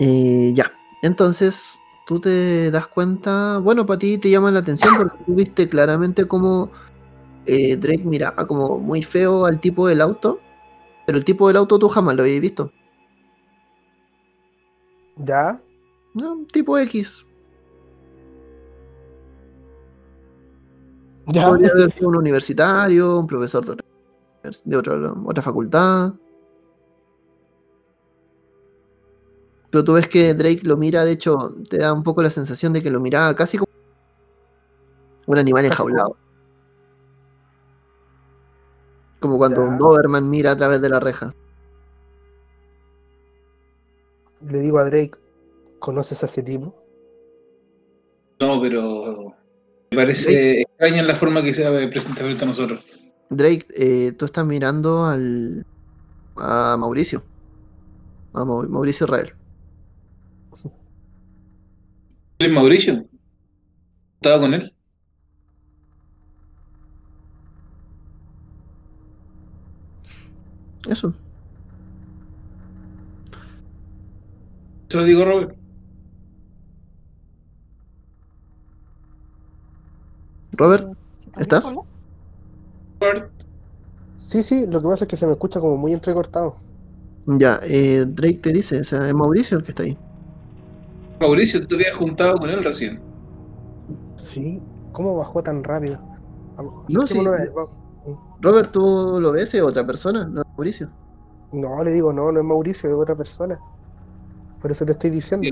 Eh, 0.00 0.52
ya, 0.54 0.70
entonces 1.00 1.80
tú 2.06 2.20
te 2.20 2.70
das 2.70 2.88
cuenta, 2.88 3.56
bueno, 3.56 3.86
para 3.86 4.00
ti 4.00 4.18
te 4.18 4.28
llama 4.28 4.50
la 4.50 4.58
atención 4.58 4.98
porque 4.98 5.24
tú 5.24 5.34
viste 5.34 5.66
claramente 5.66 6.26
cómo 6.26 6.70
eh, 7.48 7.76
Drake 7.76 8.04
miraba 8.04 8.46
como 8.46 8.78
muy 8.78 9.02
feo 9.02 9.46
al 9.46 9.58
tipo 9.58 9.86
del 9.88 10.00
auto, 10.00 10.38
pero 11.06 11.18
el 11.18 11.24
tipo 11.24 11.48
del 11.48 11.56
auto 11.56 11.78
tú 11.78 11.88
jamás 11.88 12.14
lo 12.14 12.22
habías 12.22 12.40
visto. 12.40 12.70
¿Ya? 15.16 15.60
No, 16.14 16.32
un 16.34 16.46
tipo 16.46 16.78
X. 16.78 17.24
¿Ya? 21.26 21.46
Podría 21.48 21.70
haber 21.70 21.92
sido 21.92 22.08
un 22.08 22.16
universitario, 22.16 23.18
un 23.18 23.26
profesor 23.26 23.64
de 23.64 23.72
otra, 23.72 23.84
de 24.64 24.76
otra- 24.76 25.12
otra 25.24 25.42
facultad. 25.42 26.12
Pero 29.70 29.84
tú 29.84 29.92
ves 29.94 30.08
que 30.08 30.32
Drake 30.32 30.60
lo 30.62 30.76
mira, 30.78 31.04
de 31.04 31.12
hecho, 31.12 31.36
te 31.68 31.78
da 31.78 31.92
un 31.92 32.02
poco 32.02 32.22
la 32.22 32.30
sensación 32.30 32.72
de 32.72 32.82
que 32.82 32.90
lo 32.90 33.00
miraba 33.00 33.34
casi 33.34 33.58
como 33.58 33.68
un 35.26 35.38
animal 35.38 35.66
enjaulado. 35.66 36.16
Como 39.20 39.36
cuando 39.38 39.62
Ya. 39.62 39.68
un 39.68 39.78
Doberman 39.78 40.28
mira 40.30 40.52
a 40.52 40.56
través 40.56 40.80
de 40.80 40.88
la 40.88 41.00
reja. 41.00 41.34
Le 44.48 44.60
digo 44.60 44.78
a 44.78 44.84
Drake, 44.84 45.18
¿conoces 45.80 46.22
a 46.22 46.26
ese 46.26 46.42
tipo? 46.42 46.74
No, 48.40 48.60
pero 48.60 49.34
me 49.90 49.96
parece 49.96 50.60
extraña 50.60 51.02
la 51.02 51.16
forma 51.16 51.42
que 51.42 51.52
se 51.52 51.64
presenta 51.88 52.22
frente 52.22 52.44
a 52.44 52.46
nosotros. 52.48 52.84
Drake, 53.30 53.64
eh, 53.76 54.12
tú 54.12 54.24
estás 54.24 54.46
mirando 54.46 55.04
al 55.04 55.66
a 56.36 56.76
Mauricio. 56.78 57.22
A 58.32 58.44
Mau- 58.44 58.68
Mauricio 58.68 59.06
Israel. 59.06 59.34
¿Él 62.38 62.46
es 62.46 62.52
Mauricio? 62.52 63.04
¿Estaba 64.20 64.40
con 64.40 64.54
él? 64.54 64.72
Eso. 70.88 71.12
Se 74.88 74.96
lo 74.96 75.04
digo, 75.04 75.24
Robert. 75.24 75.54
Robert, 80.52 80.84
¿Se 80.84 81.30
cayó 81.30 81.42
¿Estás? 81.42 81.74
Robert. 83.00 83.30
Sí, 84.16 84.42
sí, 84.42 84.66
lo 84.66 84.82
que 84.82 84.88
pasa 84.88 85.04
es 85.04 85.08
que 85.08 85.16
se 85.16 85.26
me 85.26 85.32
escucha 85.32 85.60
como 85.60 85.76
muy 85.76 85.92
entrecortado. 85.92 86.56
ya, 87.26 87.60
eh, 87.64 88.04
Drake 88.06 88.38
te 88.42 88.52
dice, 88.52 88.80
o 88.80 88.84
sea, 88.84 89.06
es 89.06 89.14
Mauricio 89.14 89.58
el 89.58 89.62
que 89.62 89.70
está 89.70 89.82
ahí. 89.84 89.96
Mauricio, 91.20 91.60
tú 91.60 91.68
te 91.68 91.74
habías 91.76 91.96
juntado 91.96 92.36
con 92.38 92.50
él 92.50 92.64
recién. 92.64 93.00
Sí, 94.16 94.60
¿cómo 94.92 95.16
bajó 95.16 95.42
tan 95.42 95.62
rápido? 95.64 95.98
No, 96.88 97.06
sí. 97.06 97.20
Robert, 98.40 98.70
¿tú 98.72 99.18
lo 99.20 99.32
ves? 99.32 99.54
¿Es 99.54 99.60
otra 99.62 99.86
persona? 99.86 100.26
No, 100.26 100.42
Mauricio. 100.58 100.90
No, 101.52 101.84
le 101.84 101.92
digo, 101.92 102.12
no, 102.12 102.32
no 102.32 102.40
es 102.40 102.44
Mauricio, 102.44 102.88
es 102.90 102.94
otra 102.96 103.14
persona. 103.14 103.58
Por 104.60 104.72
eso 104.72 104.84
te 104.84 104.90
estoy 104.90 105.10
diciendo, 105.10 105.48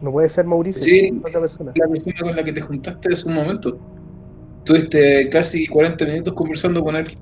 no 0.00 0.10
puede 0.10 0.30
ser 0.30 0.46
Mauricio, 0.46 0.82
Sí. 0.82 1.10
es 1.12 1.18
otra 1.22 1.40
persona. 1.42 1.72
La 1.76 1.86
persona 1.86 2.14
con 2.22 2.34
la 2.34 2.42
que 2.44 2.52
te 2.54 2.62
juntaste 2.62 3.12
hace 3.12 3.28
un 3.28 3.34
momento. 3.34 3.78
Estuviste 4.60 5.28
casi 5.28 5.66
40 5.66 6.06
minutos 6.06 6.32
conversando 6.32 6.82
con 6.82 6.96
él. 6.96 7.14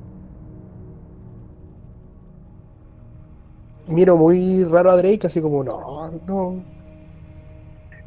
Miro 3.89 4.17
muy 4.17 4.63
raro 4.63 4.93
a 4.93 4.97
Drake, 4.97 5.27
así 5.27 5.41
como, 5.41 5.65
no, 5.65 6.13
no. 6.29 6.65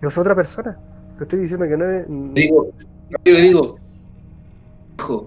Es 0.02 0.18
otra 0.18 0.34
persona. 0.34 0.80
Te 1.18 1.26
estoy 1.26 1.40
diciendo 1.40 1.68
que 1.68 1.76
no 1.76 1.90
es. 1.90 2.06
Digo, 2.34 2.70
yo 3.26 3.34
le 3.34 3.42
digo, 3.42 3.76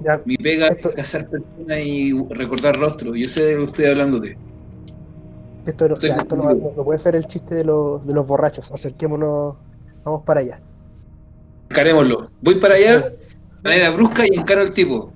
Ya, 0.04 0.22
mi 0.24 0.36
pega 0.36 0.68
esto- 0.68 0.90
es 0.90 0.94
cazar 0.96 1.28
personas 1.28 1.78
y 1.84 2.12
recordar 2.30 2.76
rostros. 2.78 3.16
Yo 3.16 3.28
sé 3.28 3.42
de 3.42 3.54
lo 3.54 3.60
que 3.60 3.66
estoy 3.66 3.84
hablándote. 3.86 4.38
Esto, 5.66 5.88
no, 5.88 5.98
ya, 5.98 6.16
esto 6.16 6.36
no, 6.36 6.84
puede 6.84 6.98
ser 6.98 7.16
el 7.16 7.26
chiste 7.26 7.56
de 7.56 7.64
los, 7.64 8.06
de 8.06 8.14
los 8.14 8.26
borrachos. 8.26 8.70
Acerquémonos, 8.70 9.56
vamos 10.04 10.22
para 10.24 10.40
allá. 10.40 10.60
Encarémoslo. 11.70 12.30
Voy 12.40 12.54
para 12.60 12.74
allá, 12.74 13.10
de 13.10 13.18
manera 13.64 13.90
brusca 13.90 14.24
y 14.26 14.36
encaro 14.38 14.60
al 14.62 14.72
tipo. 14.72 15.12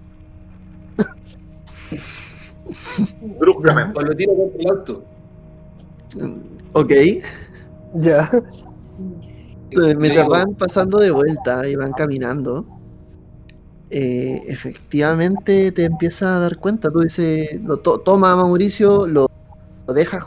Bruscamente. 3.39 3.99
O 3.99 4.03
lo 4.03 4.17
tiro 4.17 4.35
contra 4.35 4.61
el 4.61 4.69
auto. 4.69 5.05
Ok. 6.73 6.93
Ya. 7.95 8.31
Mientras 9.97 10.27
van 10.27 10.55
pasando 10.55 10.99
de 10.99 11.11
vuelta 11.13 11.67
y 11.69 11.77
van 11.77 11.93
caminando, 11.93 12.67
eh, 13.91 14.43
efectivamente 14.49 15.73
te 15.73 15.85
empiezas 15.85 16.23
a 16.29 16.39
dar 16.41 16.59
cuenta. 16.59 16.91
Tú 16.91 17.01
dices, 17.01 17.61
lo 17.63 17.79
to- 17.79 17.99
toma 18.01 18.37
Mauricio, 18.37 19.07
lo, 19.07 19.27
lo 19.87 19.95
dejas. 19.95 20.27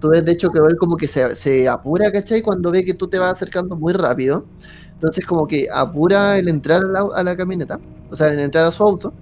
Tú 0.00 0.10
ves, 0.10 0.24
de 0.24 0.32
hecho, 0.32 0.50
que 0.50 0.58
él 0.60 0.76
como 0.78 0.96
que 0.96 1.08
se, 1.08 1.36
se 1.36 1.68
apura, 1.68 2.12
¿cachai? 2.12 2.42
Cuando 2.42 2.70
ve 2.72 2.84
que 2.84 2.94
tú 2.94 3.08
te 3.08 3.18
vas 3.18 3.32
acercando 3.32 3.76
muy 3.76 3.92
rápido. 3.92 4.46
Entonces, 4.94 5.26
como 5.26 5.46
que 5.46 5.68
apura 5.72 6.38
el 6.38 6.48
entrar 6.48 6.82
a 6.84 6.88
la, 6.88 7.00
a 7.14 7.22
la 7.22 7.36
camioneta, 7.36 7.80
o 8.10 8.16
sea, 8.16 8.28
el 8.32 8.40
entrar 8.40 8.64
a 8.66 8.72
su 8.72 8.82
auto. 8.84 9.12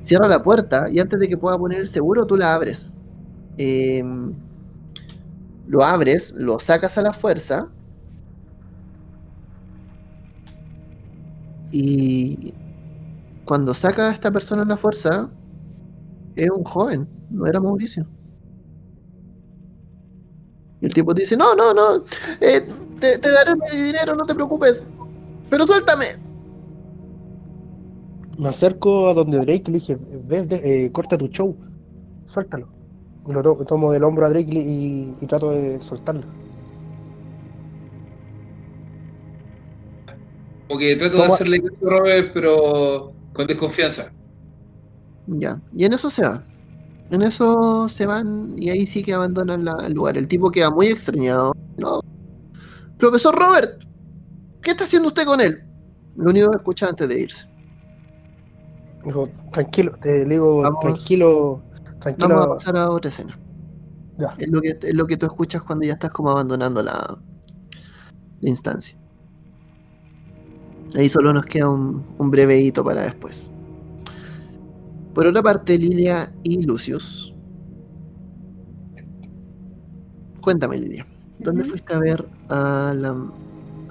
Cierra 0.00 0.28
la 0.28 0.42
puerta 0.42 0.86
y 0.90 0.98
antes 1.00 1.18
de 1.18 1.28
que 1.28 1.36
pueda 1.38 1.56
poner 1.58 1.80
el 1.80 1.88
seguro, 1.88 2.26
tú 2.26 2.36
la 2.36 2.54
abres. 2.54 3.02
Em, 3.56 4.34
lo 5.66 5.82
abres, 5.84 6.32
lo 6.36 6.58
sacas 6.58 6.98
a 6.98 7.02
la 7.02 7.12
fuerza 7.12 7.68
Y 11.72 12.54
cuando 13.44 13.74
saca 13.74 14.08
a 14.08 14.12
esta 14.12 14.30
persona 14.30 14.62
en 14.62 14.68
la 14.68 14.76
fuerza, 14.76 15.30
es 16.34 16.50
un 16.50 16.64
joven, 16.64 17.08
no 17.30 17.46
era 17.46 17.60
Mauricio. 17.60 18.06
Y 20.80 20.86
el 20.86 20.94
tipo 20.94 21.14
te 21.14 21.22
dice, 21.22 21.36
no, 21.36 21.54
no, 21.54 21.72
no, 21.72 22.04
eh, 22.40 22.66
te, 23.00 23.18
te 23.18 23.30
daré 23.30 23.54
mi 23.54 23.80
dinero, 23.86 24.14
no 24.14 24.24
te 24.26 24.34
preocupes, 24.34 24.86
pero 25.50 25.66
suéltame. 25.66 26.06
Me 28.38 28.48
acerco 28.48 29.08
a 29.08 29.14
donde 29.14 29.38
Drake 29.38 29.64
le 29.66 29.74
dije, 29.74 29.96
ves, 30.24 30.48
de- 30.48 30.84
eh, 30.86 30.92
corta 30.92 31.16
tu 31.16 31.28
show, 31.28 31.56
suéltalo. 32.26 32.68
Y 33.26 33.32
lo 33.32 33.42
to- 33.42 33.64
tomo 33.64 33.92
del 33.92 34.04
hombro 34.04 34.26
a 34.26 34.28
Drake 34.28 34.50
y, 34.52 35.14
trato 35.26 35.50
de 35.52 35.80
soltarlo. 35.80 36.24
Como 40.68 40.78
que 40.80 40.96
trato 40.96 41.16
de 41.18 41.22
hacerle 41.24 41.62
caso 41.62 41.86
a 41.86 41.90
Robert, 41.90 42.30
pero 42.34 43.12
con 43.34 43.46
desconfianza. 43.46 44.10
Ya, 45.26 45.60
y 45.74 45.84
en 45.84 45.92
eso 45.92 46.08
se 46.10 46.22
va. 46.22 46.42
En 47.10 47.20
eso 47.22 47.88
se 47.90 48.06
van 48.06 48.54
y 48.56 48.70
ahí 48.70 48.86
sí 48.86 49.02
que 49.02 49.12
abandonan 49.12 49.64
la- 49.64 49.84
el 49.86 49.92
lugar. 49.92 50.16
El 50.16 50.26
tipo 50.26 50.50
queda 50.50 50.70
muy 50.70 50.86
extrañado. 50.86 51.52
No. 51.76 52.00
Profesor 52.98 53.34
Robert, 53.34 53.84
¿qué 54.62 54.70
está 54.70 54.84
haciendo 54.84 55.08
usted 55.08 55.24
con 55.26 55.40
él? 55.40 55.62
Lo 56.16 56.30
único 56.30 56.50
que 56.50 56.56
escucha 56.56 56.88
antes 56.88 57.08
de 57.08 57.20
irse. 57.20 57.46
Dijo, 59.04 59.28
tranquilo, 59.52 59.92
te, 60.00 60.24
digo, 60.24 60.62
Vamos. 60.62 60.80
tranquilo, 60.80 61.62
tranquilo. 62.00 62.28
Vamos 62.28 62.46
a 62.46 62.54
pasar 62.54 62.76
a 62.78 62.90
otra 62.90 63.10
escena. 63.10 63.38
Ya. 64.18 64.34
Es 64.38 64.48
lo 64.48 64.60
que, 64.62 64.78
es 64.80 64.94
lo 64.94 65.06
que 65.06 65.16
tú 65.16 65.26
escuchas 65.26 65.62
cuando 65.62 65.84
ya 65.86 65.94
estás 65.94 66.10
como 66.10 66.30
abandonando 66.30 66.82
la, 66.82 67.18
la 68.40 68.48
instancia. 68.48 68.96
Ahí 70.94 71.08
solo 71.08 71.32
nos 71.32 71.44
queda 71.44 71.68
un, 71.68 72.04
un 72.18 72.30
breve 72.30 72.60
hito 72.60 72.84
para 72.84 73.02
después. 73.02 73.50
Por 75.14 75.26
otra 75.26 75.42
parte, 75.42 75.78
Lilia 75.78 76.32
y 76.42 76.62
Lucius. 76.62 77.34
Cuéntame, 80.40 80.78
Lilia. 80.78 81.06
¿Dónde 81.38 81.64
fuiste 81.64 81.94
a 81.94 81.98
ver 81.98 82.24
a 82.48 82.92
la, 82.94 83.16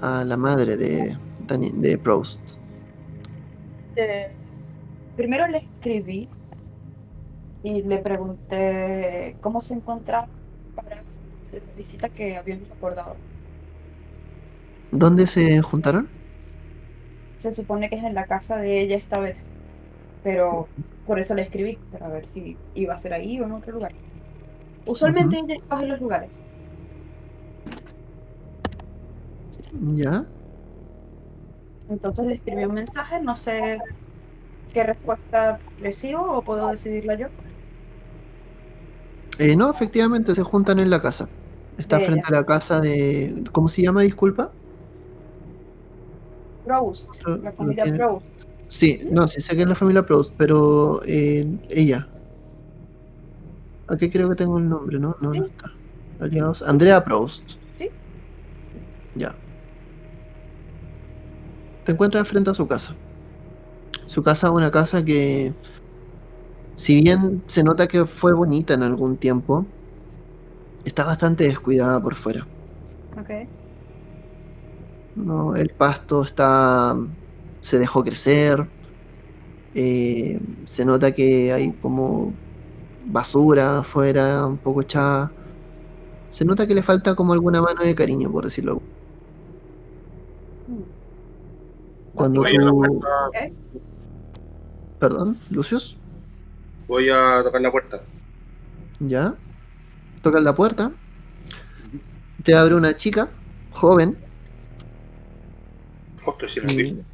a 0.00 0.24
la 0.24 0.36
madre 0.36 0.76
de, 0.76 1.16
de 1.48 1.98
Proust? 1.98 2.58
Eh, 3.96 4.30
primero 5.16 5.46
le 5.48 5.58
escribí 5.58 6.28
y 7.62 7.82
le 7.82 7.98
pregunté 7.98 9.36
cómo 9.40 9.62
se 9.62 9.74
encontraba 9.74 10.28
para 10.74 10.96
la 10.96 11.02
visita 11.76 12.08
que 12.08 12.36
habíamos 12.36 12.70
acordado. 12.70 13.16
¿Dónde 14.90 15.26
se 15.26 15.60
juntaron? 15.62 16.08
Se 17.44 17.52
supone 17.52 17.90
que 17.90 17.96
es 17.96 18.04
en 18.04 18.14
la 18.14 18.24
casa 18.24 18.56
de 18.56 18.80
ella 18.80 18.96
esta 18.96 19.20
vez, 19.20 19.36
pero 20.22 20.66
por 21.06 21.18
eso 21.18 21.34
le 21.34 21.42
escribí, 21.42 21.78
para 21.92 22.08
ver 22.08 22.26
si 22.26 22.56
iba 22.74 22.94
a 22.94 22.98
ser 22.98 23.12
ahí 23.12 23.38
o 23.38 23.44
en 23.44 23.52
otro 23.52 23.74
lugar. 23.74 23.92
Usualmente 24.86 25.36
ella 25.40 25.56
escoge 25.56 25.86
los 25.86 26.00
lugares. 26.00 26.30
¿Ya? 29.74 30.24
Entonces 31.90 32.24
le 32.24 32.34
escribí 32.36 32.64
un 32.64 32.76
mensaje, 32.76 33.20
no 33.20 33.36
sé 33.36 33.76
qué 34.72 34.82
respuesta 34.84 35.60
recibo 35.82 36.22
o 36.22 36.40
puedo 36.40 36.66
decidirla 36.68 37.14
yo. 37.16 37.26
Eh, 39.38 39.54
no, 39.54 39.70
efectivamente 39.70 40.34
se 40.34 40.42
juntan 40.42 40.78
en 40.78 40.88
la 40.88 41.02
casa. 41.02 41.28
Está 41.76 41.98
De 41.98 42.06
frente 42.06 42.22
a 42.26 42.36
la 42.36 42.46
casa 42.46 42.80
de. 42.80 43.44
¿Cómo 43.52 43.68
se 43.68 43.82
llama? 43.82 44.00
Disculpa. 44.00 44.50
Proust, 46.64 47.08
la 47.42 47.52
familia 47.52 47.84
tiene- 47.84 47.98
Proust. 47.98 48.26
Sí, 48.68 49.00
no, 49.10 49.28
sí 49.28 49.40
sé 49.40 49.54
que 49.54 49.62
es 49.62 49.68
la 49.68 49.74
familia 49.74 50.04
Proust, 50.04 50.32
pero 50.36 51.00
eh, 51.06 51.46
ella. 51.68 52.08
Aquí 53.88 54.10
creo 54.10 54.30
que 54.30 54.36
tengo 54.36 54.58
el 54.58 54.68
nombre, 54.68 54.98
¿no? 54.98 55.16
No, 55.20 55.28
no 55.28 55.44
Sí. 55.44 55.50
está. 55.50 55.70
Aliados. 56.20 56.62
Andrea 56.62 57.04
Proust. 57.04 57.56
Sí. 57.76 57.90
Ya. 59.14 59.34
Te 61.84 61.92
encuentras 61.92 62.26
frente 62.26 62.50
a 62.50 62.54
su 62.54 62.66
casa. 62.66 62.94
Su 64.06 64.22
casa 64.22 64.46
es 64.46 64.52
una 64.52 64.70
casa 64.70 65.04
que, 65.04 65.52
si 66.74 67.02
bien 67.02 67.42
se 67.46 67.62
nota 67.62 67.86
que 67.86 68.04
fue 68.06 68.32
bonita 68.32 68.72
en 68.74 68.82
algún 68.82 69.16
tiempo, 69.18 69.66
está 70.84 71.04
bastante 71.04 71.44
descuidada 71.44 72.00
por 72.02 72.14
fuera. 72.14 72.46
Ok. 73.20 73.30
No, 75.14 75.54
el 75.56 75.70
pasto 75.70 76.22
está. 76.22 76.96
se 77.60 77.78
dejó 77.78 78.02
crecer. 78.04 78.68
eh, 79.74 80.40
se 80.66 80.84
nota 80.84 81.12
que 81.12 81.52
hay 81.52 81.72
como 81.74 82.32
basura 83.04 83.78
afuera, 83.80 84.46
un 84.46 84.58
poco 84.58 84.82
echada. 84.82 85.32
Se 86.26 86.44
nota 86.44 86.66
que 86.66 86.74
le 86.74 86.82
falta 86.82 87.14
como 87.14 87.32
alguna 87.32 87.60
mano 87.62 87.82
de 87.82 87.94
cariño, 87.94 88.30
por 88.32 88.44
decirlo. 88.44 88.82
Cuando 92.14 92.42
tú. 92.42 93.00
Perdón, 94.98 95.38
Lucius, 95.50 95.98
voy 96.86 97.08
a 97.10 97.42
tocar 97.42 97.60
la 97.60 97.70
puerta. 97.70 98.00
ya. 99.00 99.34
Tocan 100.22 100.44
la 100.44 100.54
puerta. 100.54 100.92
Te 102.42 102.54
abre 102.54 102.74
una 102.74 102.96
chica, 102.96 103.30
joven, 103.72 104.23
Justo 106.24 106.46
decir. 106.46 107.04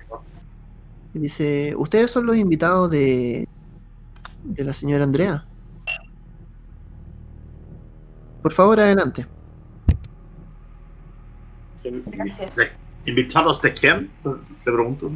y 1.14 1.18
dice: 1.18 1.74
¿Ustedes 1.76 2.10
son 2.10 2.26
los 2.26 2.36
invitados 2.36 2.90
de. 2.90 3.46
de 4.44 4.64
la 4.64 4.72
señora 4.72 5.04
Andrea? 5.04 5.44
Por 8.42 8.52
favor, 8.52 8.80
adelante. 8.80 9.26
Gracias. 11.84 12.56
¿De- 12.56 12.70
¿Invitados 13.06 13.60
de 13.62 13.72
quién? 13.72 14.10
Te 14.22 14.70
pregunto. 14.72 15.10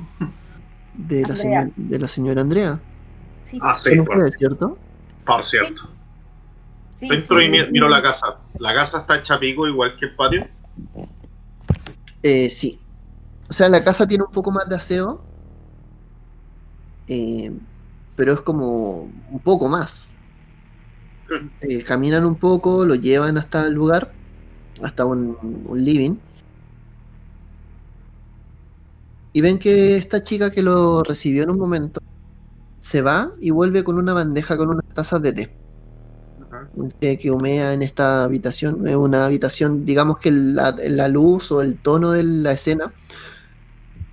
De 0.95 1.23
la, 1.23 1.29
Andrea. 1.29 1.37
señor- 1.37 1.73
de 1.77 1.99
la 1.99 2.09
señora 2.09 2.41
Andrea. 2.41 2.81
Sí, 3.51 3.59
Ah, 3.63 3.77
sí, 3.77 3.95
Son 3.97 4.05
por, 4.05 4.17
ustedes, 4.17 4.37
¿cierto? 4.39 4.79
por 5.27 5.45
cierto. 5.45 5.83
sí, 6.97 7.09
Entro 7.11 7.39
sí. 7.39 7.45
y 7.45 7.49
mi- 7.51 7.67
miro 7.71 7.89
la 7.89 8.03
casa. 8.03 8.39
La 8.59 8.75
casa 8.75 9.01
está 9.01 9.17
hecha 9.17 9.39
pico 9.39 9.67
igual 9.69 9.97
que 9.99 10.07
el 10.07 10.15
patio. 10.17 10.47
Eh, 12.23 12.49
sí. 12.49 12.81
O 13.55 13.57
sea, 13.57 13.69
la 13.69 13.85
casa 13.85 14.05
tiene 14.09 14.25
un 14.25 14.33
poco 14.33 14.51
más 14.51 14.69
de 14.69 14.75
aseo. 14.75 15.25
eh, 17.07 17.53
pero 18.17 18.33
es 18.35 18.41
como 18.43 19.03
un 19.31 19.41
poco 19.43 19.69
más. 19.69 20.11
Eh, 21.61 21.83
caminan 21.85 22.25
un 22.27 22.37
poco, 22.37 22.85
lo 22.85 22.95
llevan 22.95 23.39
hasta 23.39 23.67
el 23.67 23.75
lugar, 23.75 24.13
hasta 24.83 25.05
un, 25.07 25.37
un 25.67 25.85
living. 25.85 26.17
Y 29.33 29.41
ven 29.41 29.59
que 29.59 29.97
esta 29.97 30.23
chica 30.23 30.51
que 30.51 30.63
lo 30.63 31.03
recibió 31.03 31.43
en 31.43 31.51
un 31.51 31.59
momento 31.59 32.01
se 32.81 33.03
va 33.03 33.35
y 33.41 33.51
vuelve 33.51 33.85
con 33.85 33.99
una 33.99 34.15
bandeja 34.15 34.57
con 34.57 34.71
unas 34.71 34.85
tazas 34.95 35.23
de 35.23 35.33
té 35.35 35.57
Ajá. 36.39 36.71
que, 37.01 37.19
que 37.19 37.31
humea 37.31 37.73
en 37.75 37.83
esta 37.83 38.25
habitación. 38.25 38.87
Es 38.87 38.97
una 38.97 39.27
habitación, 39.27 39.85
digamos 39.85 40.19
que 40.19 40.31
la, 40.33 40.73
la 40.89 41.09
luz 41.09 41.51
o 41.53 41.63
el 41.63 41.79
tono 41.81 42.13
de 42.13 42.23
la 42.25 42.53
escena 42.53 42.93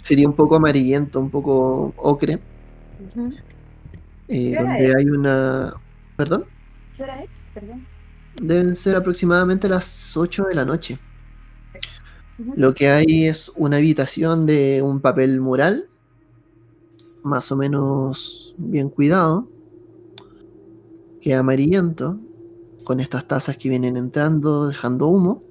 sería 0.02 0.28
un 0.28 0.36
poco 0.36 0.56
amarillento, 0.56 1.20
un 1.20 1.30
poco 1.30 1.94
ocre, 1.98 2.42
eh, 4.28 4.52
¿Qué 4.52 4.58
hora 4.58 4.70
donde 4.74 4.90
es? 4.90 4.96
hay 4.96 5.06
una... 5.06 5.74
¿Perdón? 6.16 6.46
¿Qué 6.96 7.04
hora 7.04 7.24
es? 7.24 7.30
Perdón. 7.54 7.86
Deben 8.42 8.76
ser 8.76 8.96
aproximadamente 8.96 9.68
las 9.68 10.16
8 10.16 10.46
de 10.46 10.56
la 10.56 10.66
noche. 10.66 11.00
Lo 12.56 12.74
que 12.74 12.90
hay 12.90 13.26
es 13.26 13.52
una 13.56 13.78
habitación 13.78 14.46
de 14.46 14.82
un 14.82 15.00
papel 15.00 15.40
mural, 15.42 15.88
más 17.24 17.52
o 17.52 17.56
menos 17.56 18.56
bien 18.58 18.90
cuidado, 18.90 19.48
que 21.22 21.34
es 21.34 21.38
amarillento, 21.38 22.20
con 22.84 23.00
estas 23.00 23.28
tazas 23.28 23.58
que 23.58 23.70
vienen 23.70 23.96
entrando, 23.96 24.68
dejando 24.68 25.08
humo, 25.08 25.44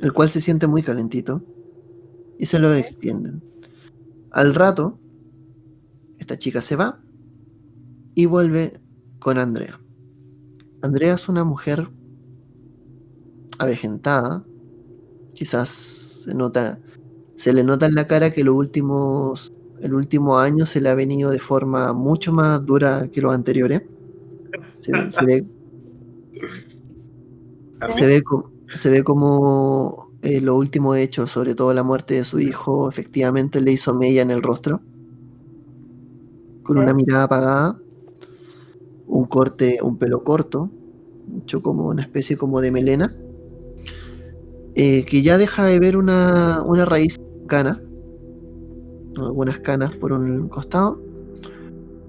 el 0.00 0.12
cual 0.12 0.28
se 0.28 0.40
siente 0.42 0.66
muy 0.66 0.82
calentito, 0.82 1.42
y 2.38 2.46
se 2.46 2.58
lo 2.58 2.72
extienden. 2.74 3.42
Al 4.30 4.54
rato, 4.54 4.98
esta 6.18 6.36
chica 6.38 6.60
se 6.60 6.76
va 6.76 7.00
y 8.14 8.26
vuelve 8.26 8.80
con 9.18 9.38
Andrea. 9.38 9.80
Andrea 10.82 11.14
es 11.14 11.28
una 11.28 11.44
mujer 11.44 11.88
avejentada, 13.58 14.44
quizás 15.34 15.68
se 16.24 16.34
nota, 16.34 16.78
se 17.34 17.52
le 17.52 17.62
nota 17.64 17.86
en 17.86 17.94
la 17.94 18.06
cara 18.06 18.32
que 18.32 18.44
los 18.44 18.54
últimos, 18.54 19.52
el 19.80 19.94
último 19.94 20.38
año 20.38 20.66
se 20.66 20.80
le 20.80 20.88
ha 20.88 20.94
venido 20.94 21.30
de 21.30 21.38
forma 21.38 21.92
mucho 21.92 22.32
más 22.32 22.64
dura 22.66 23.08
que 23.08 23.20
los 23.22 23.34
anteriores. 23.34 23.82
Se 24.78 24.92
ve, 24.92 25.10
se 25.10 25.24
ve, 25.24 25.46
se 27.88 28.06
ve, 28.06 28.22
co- 28.22 28.50
se 28.74 28.90
ve 28.90 29.02
como 29.02 30.05
eh, 30.26 30.40
los 30.40 30.56
últimos 30.56 30.96
hechos, 30.96 31.30
sobre 31.30 31.54
todo 31.54 31.72
la 31.72 31.84
muerte 31.84 32.14
de 32.14 32.24
su 32.24 32.40
hijo, 32.40 32.88
efectivamente 32.88 33.60
le 33.60 33.70
hizo 33.70 33.94
mella 33.94 34.22
en 34.22 34.32
el 34.32 34.42
rostro, 34.42 34.80
con 36.64 36.78
una 36.78 36.92
mirada 36.92 37.22
apagada, 37.22 37.78
un 39.06 39.24
corte, 39.26 39.78
un 39.80 39.98
pelo 39.98 40.24
corto, 40.24 40.68
hecho 41.38 41.62
como 41.62 41.86
una 41.86 42.02
especie 42.02 42.36
como 42.36 42.60
de 42.60 42.72
melena, 42.72 43.14
eh, 44.74 45.04
que 45.04 45.22
ya 45.22 45.38
deja 45.38 45.64
de 45.64 45.78
ver 45.78 45.96
una, 45.96 46.60
una 46.66 46.84
raíz 46.84 47.14
cana, 47.46 47.80
algunas 49.16 49.60
canas 49.60 49.94
por 49.94 50.10
un 50.10 50.48
costado, 50.48 51.00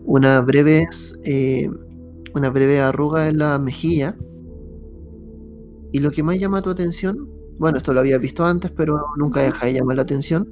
una 0.05 0.41
breves, 0.41 1.19
eh, 1.23 1.69
una 2.33 2.49
breve 2.49 2.79
arruga 2.79 3.27
en 3.27 3.37
la 3.37 3.59
mejilla, 3.59 4.17
y 5.91 5.99
lo 5.99 6.09
que 6.09 6.23
más 6.23 6.39
llama 6.39 6.63
tu 6.63 6.71
atención, 6.71 7.36
bueno, 7.59 7.77
esto 7.77 7.93
lo 7.93 7.99
habías 7.99 8.21
visto 8.21 8.45
antes, 8.45 8.71
pero 8.71 9.01
nunca 9.17 9.41
deja 9.41 9.65
de 9.65 9.73
llamar 9.73 9.95
la 9.97 10.03
atención, 10.03 10.47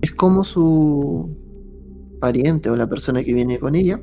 es 0.00 0.12
como 0.12 0.44
su 0.44 1.30
pariente 2.20 2.70
o 2.70 2.76
la 2.76 2.88
persona 2.88 3.22
que 3.22 3.34
viene 3.34 3.58
con 3.58 3.74
ella 3.74 4.00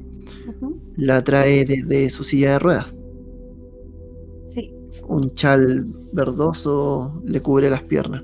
la 0.96 1.24
trae 1.24 1.64
desde 1.64 2.10
su 2.10 2.24
silla 2.24 2.54
de 2.54 2.60
ruedas. 2.60 2.94
Sí. 4.48 4.74
Un 5.08 5.34
chal 5.36 5.86
verdoso 6.12 7.22
le 7.26 7.42
cubre 7.42 7.70
las 7.70 7.84
piernas. 7.84 8.24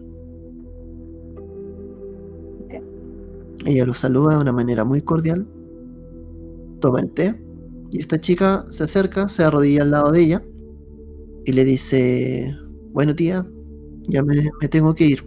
Ella 3.65 3.85
lo 3.85 3.93
saluda 3.93 4.35
de 4.35 4.41
una 4.41 4.51
manera 4.51 4.83
muy 4.83 5.01
cordial, 5.01 5.47
toma 6.79 6.99
el 6.99 7.11
té 7.11 7.41
y 7.91 7.99
esta 7.99 8.19
chica 8.19 8.65
se 8.69 8.83
acerca, 8.83 9.27
se 9.27 9.43
arrodilla 9.43 9.81
al 9.81 9.91
lado 9.91 10.11
de 10.11 10.21
ella 10.21 10.43
y 11.45 11.51
le 11.53 11.65
dice, 11.65 12.55
bueno 12.95 13.13
tía, 13.13 13.45
ya 14.07 14.23
me, 14.23 14.35
tengo 14.69 14.95
que 14.95 15.05
ir, 15.05 15.25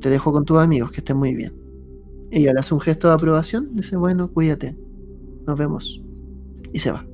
te 0.00 0.10
dejo 0.10 0.32
con 0.32 0.44
tus 0.44 0.58
amigos, 0.58 0.90
que 0.90 0.96
estén 0.96 1.16
muy 1.16 1.36
bien. 1.36 1.54
Ella 2.32 2.52
le 2.52 2.58
hace 2.58 2.74
un 2.74 2.80
gesto 2.80 3.06
de 3.06 3.14
aprobación, 3.14 3.76
dice, 3.76 3.96
bueno, 3.96 4.28
cuídate, 4.32 4.76
nos 5.46 5.56
vemos. 5.56 6.02
Y 6.72 6.80
se 6.80 6.90
va. 6.90 7.06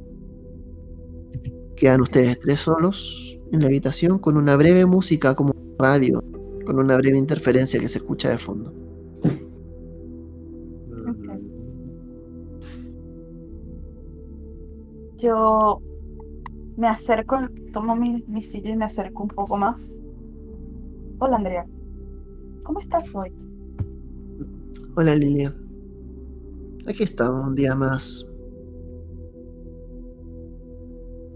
Quedan 1.76 2.00
ustedes 2.00 2.40
tres 2.40 2.60
solos 2.60 3.38
en 3.52 3.60
la 3.60 3.66
habitación 3.66 4.18
con 4.18 4.38
una 4.38 4.56
breve 4.56 4.86
música 4.86 5.34
como 5.34 5.52
radio, 5.78 6.24
con 6.64 6.78
una 6.78 6.96
breve 6.96 7.18
interferencia 7.18 7.78
que 7.78 7.90
se 7.90 7.98
escucha 7.98 8.30
de 8.30 8.38
fondo. 8.38 8.72
Yo 15.18 15.82
me 16.78 16.88
acerco, 16.88 17.36
tomo 17.72 17.96
mi, 17.96 18.22
mi 18.28 18.42
silla 18.42 18.70
y 18.70 18.76
me 18.76 18.84
acerco 18.84 19.22
un 19.22 19.28
poco 19.30 19.56
más. 19.56 19.80
Hola 21.18 21.36
Andrea, 21.36 21.66
¿cómo 22.62 22.80
estás 22.80 23.14
hoy? 23.14 23.32
Hola 24.96 25.14
Lilia. 25.14 25.54
Aquí 26.86 27.02
estamos 27.02 27.44
un 27.44 27.54
día 27.54 27.74
más. 27.74 28.28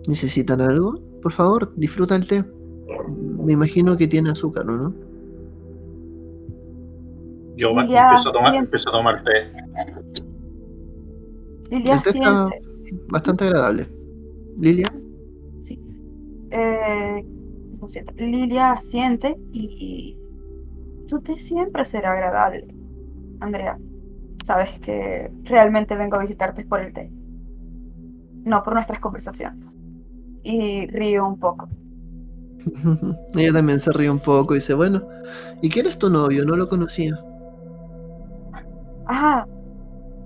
¿Necesitan 0.09 0.61
algo? 0.61 1.01
Por 1.23 1.33
favor, 1.33 1.73
disfruta 1.77 2.15
el 2.15 2.27
té. 2.27 2.45
Me 3.45 3.53
imagino 3.53 3.97
que 3.97 4.07
tiene 4.07 4.31
azúcar, 4.31 4.69
¿o 4.69 4.73
¿no? 4.77 4.95
Yo 7.57 7.73
Ya, 7.89 8.05
empiezo, 8.11 8.29
a 8.29 8.33
tomar, 8.33 8.55
empiezo 8.55 8.89
a 8.91 8.93
tomar 8.93 9.25
té. 9.25 9.31
Lilia 11.71 11.95
El 11.95 12.03
té 12.03 12.11
está 12.11 12.51
bastante 13.09 13.45
agradable. 13.45 13.89
Lilia. 14.59 14.93
Eh, 16.59 17.25
siento. 17.89 18.13
Lilia 18.17 18.81
siente 18.81 19.37
y 19.53 20.19
tu 21.09 21.21
té 21.21 21.37
siempre 21.39 21.85
será 21.85 22.13
agradable, 22.13 22.67
Andrea. 23.41 23.79
Sabes 24.47 24.79
que 24.81 25.31
realmente 25.45 25.97
vengo 25.97 26.17
a 26.17 26.21
visitarte 26.21 26.65
por 26.65 26.81
el 26.81 26.93
té, 26.93 27.11
no 28.45 28.63
por 28.63 28.75
nuestras 28.75 29.01
conversaciones. 29.01 29.67
Y 30.43 30.87
río 30.87 31.27
un 31.27 31.39
poco. 31.39 31.69
ella 33.35 33.53
también 33.53 33.81
se 33.81 33.93
ríe 33.93 34.11
un 34.11 34.21
poco 34.21 34.55
y 34.55 34.59
dice, 34.59 34.75
bueno, 34.75 35.03
¿y 35.61 35.69
quién 35.69 35.87
es 35.87 35.99
tu 35.99 36.09
novio? 36.09 36.45
No 36.45 36.57
lo 36.57 36.69
conocía. 36.69 37.19
Ah, 39.07 39.47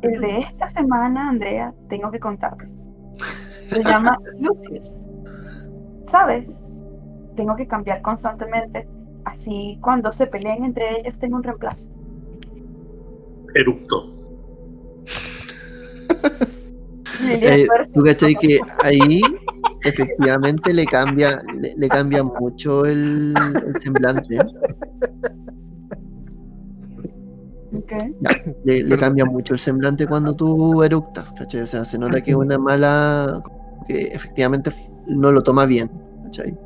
el 0.02 0.20
de 0.20 0.38
esta 0.38 0.68
semana, 0.68 1.28
Andrea, 1.28 1.74
tengo 1.88 2.10
que 2.10 2.20
contarte. 2.20 2.68
Se 3.68 3.82
llama 3.84 4.16
Lucius. 4.38 5.09
¿Sabes? 6.10 6.48
Tengo 7.36 7.56
que 7.56 7.66
cambiar 7.66 8.02
constantemente. 8.02 8.88
Así 9.24 9.78
cuando 9.82 10.12
se 10.12 10.26
peleen 10.26 10.64
entre 10.64 11.00
ellos 11.00 11.18
tengo 11.18 11.36
un 11.36 11.42
reemplazo. 11.42 11.90
Eructo. 13.54 14.16
Lilia 17.20 17.56
Eh, 17.56 17.66
Tú 17.92 18.02
cachai 18.02 18.34
que 18.34 18.60
ahí 18.82 19.20
efectivamente 19.84 20.72
le 20.72 20.84
cambia, 20.86 21.38
le, 21.60 21.74
le 21.76 21.88
cambia 21.88 22.22
mucho 22.24 22.84
el, 22.84 23.34
el 23.66 23.80
semblante. 23.80 24.38
Ok. 27.72 27.92
Le, 28.64 28.82
le 28.84 28.96
cambia 28.98 29.24
mucho 29.24 29.54
el 29.54 29.60
semblante 29.60 30.06
cuando 30.06 30.34
tú 30.34 30.82
eructas, 30.82 31.32
¿cachai? 31.32 31.60
O 31.62 31.66
sea, 31.66 31.84
se 31.84 31.98
nota 31.98 32.20
que 32.20 32.32
es 32.32 32.36
una 32.36 32.58
mala. 32.58 33.42
que 33.86 34.08
efectivamente 34.08 34.70
no 35.16 35.32
lo 35.32 35.42
toma 35.42 35.66
bien, 35.66 35.90
¿cachai? 36.24 36.56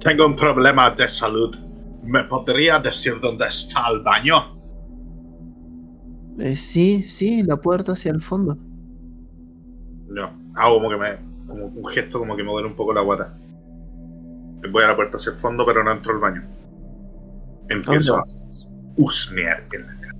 Tengo 0.00 0.26
un 0.26 0.36
problema 0.36 0.90
de 0.90 1.08
salud. 1.08 1.56
¿Me 2.02 2.24
podría 2.24 2.78
decir 2.78 3.18
dónde 3.20 3.46
está 3.46 3.88
el 3.90 4.02
baño? 4.02 4.56
Eh, 6.38 6.56
sí, 6.56 7.04
sí, 7.08 7.42
la 7.42 7.56
puerta 7.56 7.92
hacia 7.92 8.12
el 8.12 8.22
fondo. 8.22 8.56
No. 10.08 10.30
Hago 10.54 10.76
como 10.76 10.90
que 10.90 10.96
me. 10.96 11.08
como 11.46 11.66
un 11.66 11.86
gesto 11.88 12.18
como 12.18 12.36
que 12.36 12.42
me 12.42 12.50
duele 12.50 12.68
un 12.68 12.76
poco 12.76 12.92
la 12.92 13.00
guata. 13.02 13.36
Voy 14.70 14.84
a 14.84 14.88
la 14.88 14.96
puerta 14.96 15.16
hacia 15.16 15.32
el 15.32 15.36
fondo, 15.36 15.64
pero 15.66 15.82
no 15.84 15.92
entro 15.92 16.12
al 16.12 16.18
baño. 16.18 16.42
¿A 16.42 16.44
dónde 16.44 17.74
Empiezo 17.74 18.16
a 18.16 18.24
husmear 18.96 19.64
en 19.72 19.86
la 19.86 20.00
cara. 20.00 20.14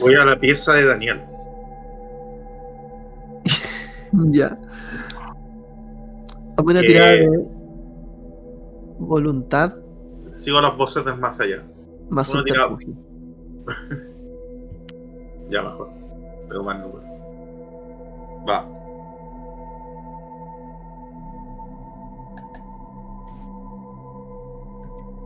Voy 0.00 0.14
a 0.14 0.24
la 0.24 0.38
pieza 0.38 0.74
de 0.74 0.84
Daniel. 0.84 1.20
Ya. 4.30 4.58
Vamos 6.56 6.74
a 6.74 6.80
Eh, 6.80 6.82
tirar 6.86 7.10
de 7.10 7.46
voluntad 8.98 9.72
Sigo 10.14 10.60
las 10.60 10.76
voces 10.76 11.04
del 11.04 11.16
más 11.16 11.40
allá. 11.40 11.62
más 12.10 12.32
Uno 12.34 12.44
tira- 12.44 12.68
subterfugio. 12.68 12.94
Ya 15.50 15.62
mejor. 15.62 15.88
Tengo 16.48 16.62
más 16.62 16.78
números. 16.80 17.02
Va. 18.48 18.64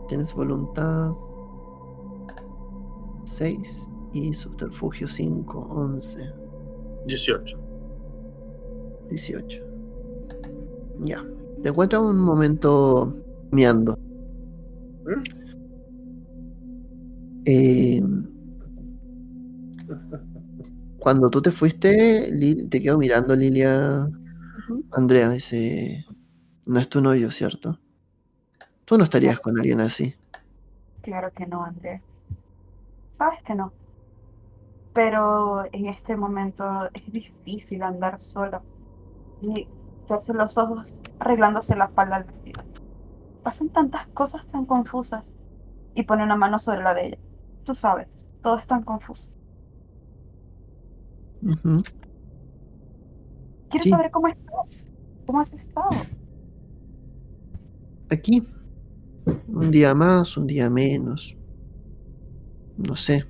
Tienes 0.07 0.33
voluntad. 0.33 1.11
6 3.23 3.89
y 4.13 4.33
subterfugio 4.33 5.07
5, 5.07 5.59
11, 5.59 6.31
18. 7.05 7.57
18. 9.09 9.61
Ya. 10.99 11.23
Te 11.61 11.69
encuentras 11.69 12.01
un 12.01 12.19
momento 12.19 13.15
miando. 13.51 13.97
¿Mm? 15.05 15.23
Eh, 17.45 18.01
cuando 20.99 21.29
tú 21.29 21.41
te 21.41 21.51
fuiste, 21.51 22.31
te 22.69 22.81
quedo 22.81 22.97
mirando 22.97 23.35
Lilia. 23.35 24.09
Andrea 24.91 25.29
dice, 25.29 26.05
no 26.65 26.79
es 26.79 26.89
tu 26.89 27.01
novio, 27.01 27.29
¿cierto? 27.29 27.79
Tú 28.85 28.97
no 28.97 29.03
estarías 29.03 29.39
con 29.39 29.57
alguien 29.59 29.81
así. 29.81 30.15
Claro 31.01 31.31
que 31.31 31.45
no, 31.45 31.63
Andrea. 31.63 32.01
Sabes 33.11 33.41
que 33.43 33.53
no. 33.53 33.71
Pero 34.93 35.63
en 35.71 35.87
este 35.87 36.15
momento 36.15 36.89
es 36.93 37.11
difícil 37.11 37.83
andar 37.83 38.19
solo 38.19 38.63
y 39.41 39.67
echarse 40.03 40.33
los 40.33 40.57
ojos 40.57 41.01
arreglándose 41.19 41.75
la 41.75 41.87
falda 41.89 42.17
al 42.17 42.23
vestido. 42.25 42.61
Pasan 43.43 43.69
tantas 43.69 44.07
cosas 44.09 44.45
tan 44.51 44.65
confusas 44.65 45.33
y 45.93 46.03
pone 46.03 46.23
una 46.23 46.35
mano 46.35 46.59
sobre 46.59 46.81
la 46.83 46.93
de 46.93 47.07
ella. 47.07 47.17
Tú 47.63 47.75
sabes, 47.75 48.07
todo 48.41 48.57
es 48.57 48.67
tan 48.67 48.83
confuso. 48.83 49.31
Quiero 53.69 53.83
Sí. 53.83 53.89
saber 53.89 54.11
cómo 54.11 54.27
estás. 54.27 54.89
¿Cómo 55.25 55.39
has 55.41 55.53
estado? 55.53 55.89
Aquí. 58.09 58.47
Un 59.47 59.71
día 59.71 59.95
más, 59.95 60.37
un 60.37 60.45
día 60.47 60.69
menos. 60.69 61.35
No 62.77 62.95
sé. 62.95 63.25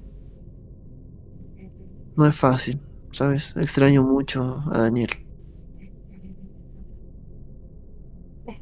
No 2.18 2.26
es 2.26 2.36
fácil, 2.36 2.82
¿sabes? 3.12 3.56
Extraño 3.56 4.04
mucho 4.04 4.64
a 4.72 4.78
Daniel. 4.80 5.10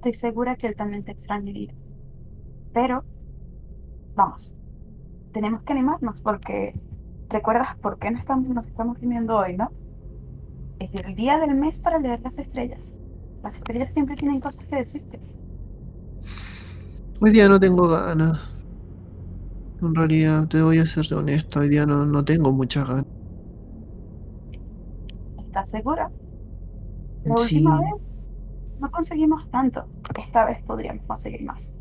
Estoy 0.04 0.20
segura 0.20 0.58
que 0.58 0.68
él 0.68 0.76
también 0.76 1.04
te 1.06 1.12
extrañaría. 1.14 1.74
Pero, 2.74 3.06
vamos, 4.16 4.56
tenemos 5.34 5.64
que 5.64 5.74
animarnos 5.74 6.22
porque 6.22 6.76
recuerdas 7.30 7.78
por 7.82 8.00
qué 8.00 8.12
no 8.12 8.20
estamos, 8.20 8.50
nos 8.50 8.68
estamos 8.68 9.00
reuniendo 9.00 9.38
hoy, 9.38 9.58
¿no? 9.58 9.74
Es 10.78 10.94
el 10.94 11.16
día 11.16 11.40
del 11.40 11.56
mes 11.56 11.80
para 11.80 11.98
leer 11.98 12.22
las 12.22 12.38
estrellas. 12.38 12.94
Las 13.42 13.58
estrellas 13.58 13.92
siempre 13.92 14.18
tienen 14.18 14.40
cosas 14.40 14.68
que 14.68 14.76
decirte. 14.76 15.24
Hoy 17.20 17.32
día 17.32 17.50
no 17.50 17.60
tengo 17.60 17.88
ganas. 17.88 18.40
En 19.82 19.94
realidad, 19.94 20.48
te 20.48 20.64
voy 20.64 20.80
a 20.80 20.88
ser 20.88 21.06
honesto, 21.14 21.60
hoy 21.60 21.70
día 21.70 21.86
no, 21.86 22.06
no 22.08 22.26
tengo 22.26 22.52
muchas 22.52 22.88
ganas. 22.88 23.06
¿Estás 25.38 25.70
segura? 25.70 26.12
La 27.26 27.36
Sí, 27.36 27.38
última 27.38 27.78
vez 27.78 28.02
no 28.84 28.92
conseguimos 28.92 29.50
tanto. 29.50 29.86
Esta 30.20 30.46
vez 30.46 30.62
podríamos 30.64 31.06
conseguir 31.08 31.44
más. 31.44 31.74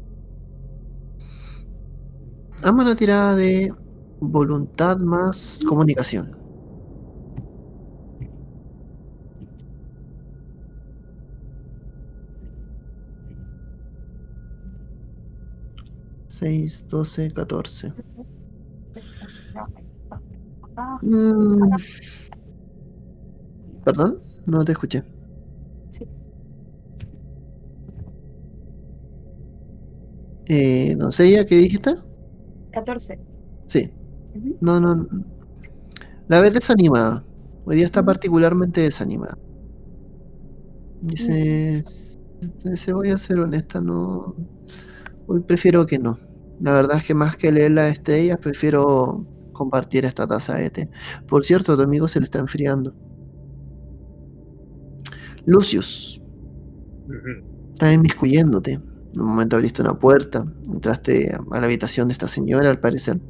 hazme 2.62 2.82
una 2.82 2.94
tirada 2.94 3.34
de 3.34 3.74
voluntad 4.20 4.98
más 4.98 5.62
comunicación. 5.68 6.38
Seis, 16.28 16.86
doce, 16.88 17.32
catorce. 17.32 17.92
Mm. 21.02 21.76
¿Perdón? 23.84 24.22
No 24.46 24.64
te 24.64 24.72
escuché. 24.72 25.11
Eh, 30.48 30.94
doncella, 30.98 31.46
¿qué 31.46 31.56
dijiste? 31.56 31.94
14. 32.72 33.18
Sí. 33.68 33.90
No, 34.60 34.80
no. 34.80 34.94
no. 34.94 35.06
La 36.28 36.40
ves 36.40 36.54
desanimada. 36.54 37.24
Hoy 37.64 37.76
día 37.76 37.86
está 37.86 38.04
particularmente 38.04 38.80
desanimada. 38.80 39.36
Dice, 41.02 41.84
se 42.74 42.92
voy 42.92 43.10
a 43.10 43.18
ser 43.18 43.38
honesta, 43.38 43.80
no. 43.80 44.34
Hoy 45.26 45.40
prefiero 45.40 45.86
que 45.86 45.98
no. 45.98 46.18
La 46.60 46.72
verdad 46.72 46.98
es 46.98 47.04
que 47.04 47.14
más 47.14 47.36
que 47.36 47.52
leer 47.52 47.72
las 47.72 47.92
estrellas, 47.92 48.38
prefiero 48.40 49.26
compartir 49.52 50.04
esta 50.04 50.26
taza 50.26 50.54
de 50.54 50.70
té. 50.70 50.90
Por 51.26 51.44
cierto, 51.44 51.72
a 51.72 51.76
tu 51.76 51.82
amigo 51.82 52.08
se 52.08 52.20
le 52.20 52.24
está 52.24 52.38
enfriando. 52.38 52.94
Lucius, 55.44 56.22
Ujú. 57.06 57.72
estás 57.74 57.94
inmiscuyéndote. 57.94 58.80
En 59.14 59.20
un 59.20 59.28
momento 59.28 59.56
abriste 59.56 59.82
una 59.82 59.98
puerta, 59.98 60.44
entraste 60.72 61.36
a 61.50 61.60
la 61.60 61.66
habitación 61.66 62.08
de 62.08 62.12
esta 62.12 62.28
señora, 62.28 62.70
al 62.70 62.80
parecer. 62.80 63.20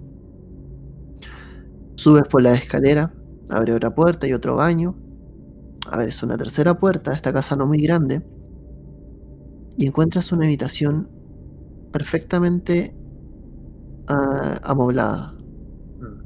Subes 1.96 2.22
por 2.24 2.42
la 2.42 2.54
escalera, 2.54 3.12
abre 3.50 3.74
otra 3.74 3.94
puerta 3.94 4.28
y 4.28 4.32
otro 4.32 4.56
baño. 4.56 4.96
Abres 5.90 6.22
una 6.22 6.38
tercera 6.38 6.78
puerta, 6.78 7.12
esta 7.12 7.32
casa 7.32 7.56
no 7.56 7.66
muy 7.66 7.78
grande. 7.78 8.22
Y 9.76 9.86
encuentras 9.86 10.30
una 10.30 10.46
habitación 10.46 11.08
perfectamente 11.90 12.94
ah, 14.06 14.60
amoblada. 14.62 15.34
Mm. 16.00 16.22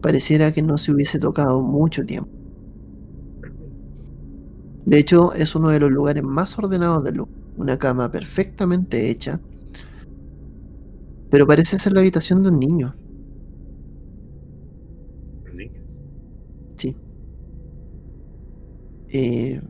Pareciera 0.00 0.50
que 0.50 0.62
no 0.62 0.76
se 0.76 0.90
hubiese 0.90 1.20
tocado 1.20 1.62
mucho 1.62 2.04
tiempo. 2.04 2.30
De 4.84 4.98
hecho, 4.98 5.32
es 5.34 5.54
uno 5.54 5.68
de 5.68 5.80
los 5.80 5.90
lugares 5.90 6.24
más 6.24 6.58
ordenados 6.58 7.04
del 7.04 7.16
lugar. 7.16 7.43
Una 7.56 7.76
cama 7.78 8.12
perfectamente 8.12 9.10
hecha. 9.10 9.40
Pero 11.30 11.46
parece 11.46 11.78
ser 11.78 11.92
la 11.92 12.00
habitación 12.00 12.42
de 12.42 12.48
un 12.48 12.58
niño. 12.58 12.96
Niño. 15.52 15.80
Sí. 16.76 16.96
Eh, 19.08 19.60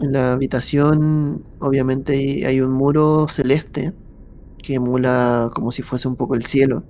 en 0.00 0.12
la 0.12 0.32
habitación, 0.32 1.44
obviamente, 1.60 2.14
hay- 2.14 2.44
hay 2.44 2.60
un 2.60 2.72
muro 2.72 3.28
celeste 3.28 3.94
que 4.58 4.74
emula 4.76 5.50
como 5.54 5.72
si 5.72 5.82
fuese 5.82 6.08
un 6.08 6.16
poco 6.16 6.34
el 6.36 6.46
cielo. 6.46 6.86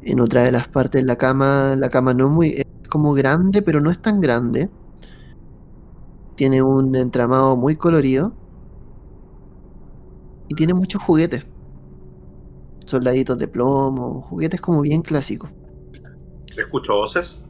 En 0.00 0.18
otra 0.20 0.42
de 0.42 0.50
las 0.52 0.66
partes 0.68 1.02
de 1.02 1.06
la 1.06 1.16
cama, 1.16 1.76
la 1.76 1.88
cama 1.88 2.12
no 2.14 2.24
es 2.26 2.30
muy, 2.32 2.48
es 2.56 2.64
como 2.88 3.12
grande, 3.14 3.62
pero 3.62 3.80
no 3.80 3.90
es 3.92 4.00
tan 4.00 4.20
grande. 4.20 4.70
Tiene 6.38 6.62
un 6.62 6.94
entramado 6.94 7.56
muy 7.56 7.74
colorido 7.74 8.32
y 10.46 10.54
tiene 10.54 10.72
muchos 10.72 11.02
juguetes. 11.02 11.44
Soldaditos 12.86 13.36
de 13.38 13.48
plomo, 13.48 14.22
juguetes 14.22 14.60
como 14.60 14.82
bien 14.82 15.02
clásicos. 15.02 15.50
Escucho 16.56 16.94
voces. 16.94 17.44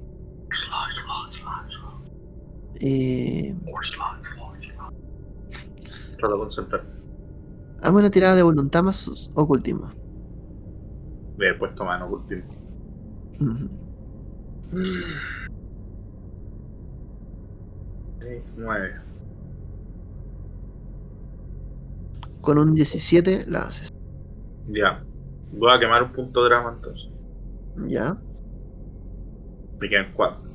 Eh. 2.80 3.54
Trato 6.16 6.34
de 6.34 6.40
concentrar. 6.40 6.86
Hazme 7.82 7.98
una 7.98 8.10
tirada 8.10 8.36
de 8.36 8.42
voluntad 8.42 8.82
más 8.82 9.30
ocultismo. 9.34 9.92
Me 11.36 11.50
he 11.50 11.54
puesto 11.54 11.84
mano 11.84 12.08
último. 12.08 12.42
Ujú. 13.38 13.68
6, 14.72 15.04
9. 18.56 18.94
Con 22.40 22.58
un 22.58 22.74
17 22.74 23.44
la 23.46 23.60
haces. 23.60 23.92
Ya. 24.68 25.04
Voy 25.52 25.70
a 25.72 25.78
quemar 25.78 26.02
un 26.02 26.12
punto 26.12 26.42
de 26.42 26.48
drama 26.48 26.72
entonces. 26.76 27.10
¿Ya? 27.86 28.16
Me 29.80 29.88
quedan 29.88 30.12
4. 30.14 30.48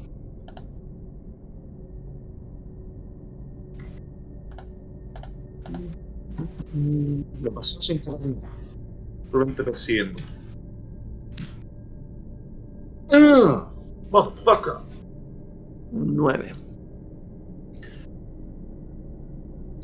Lo 7.42 7.54
pasó 7.54 7.82
sin 7.82 8.00
cadena. 8.00 8.50
Solamente 9.32 9.64
persiguiendo. 9.64 10.20
¡Ah! 13.12 13.72
¡Motherfucker! 14.12 14.74
Un 15.92 16.16
9. 16.16 16.63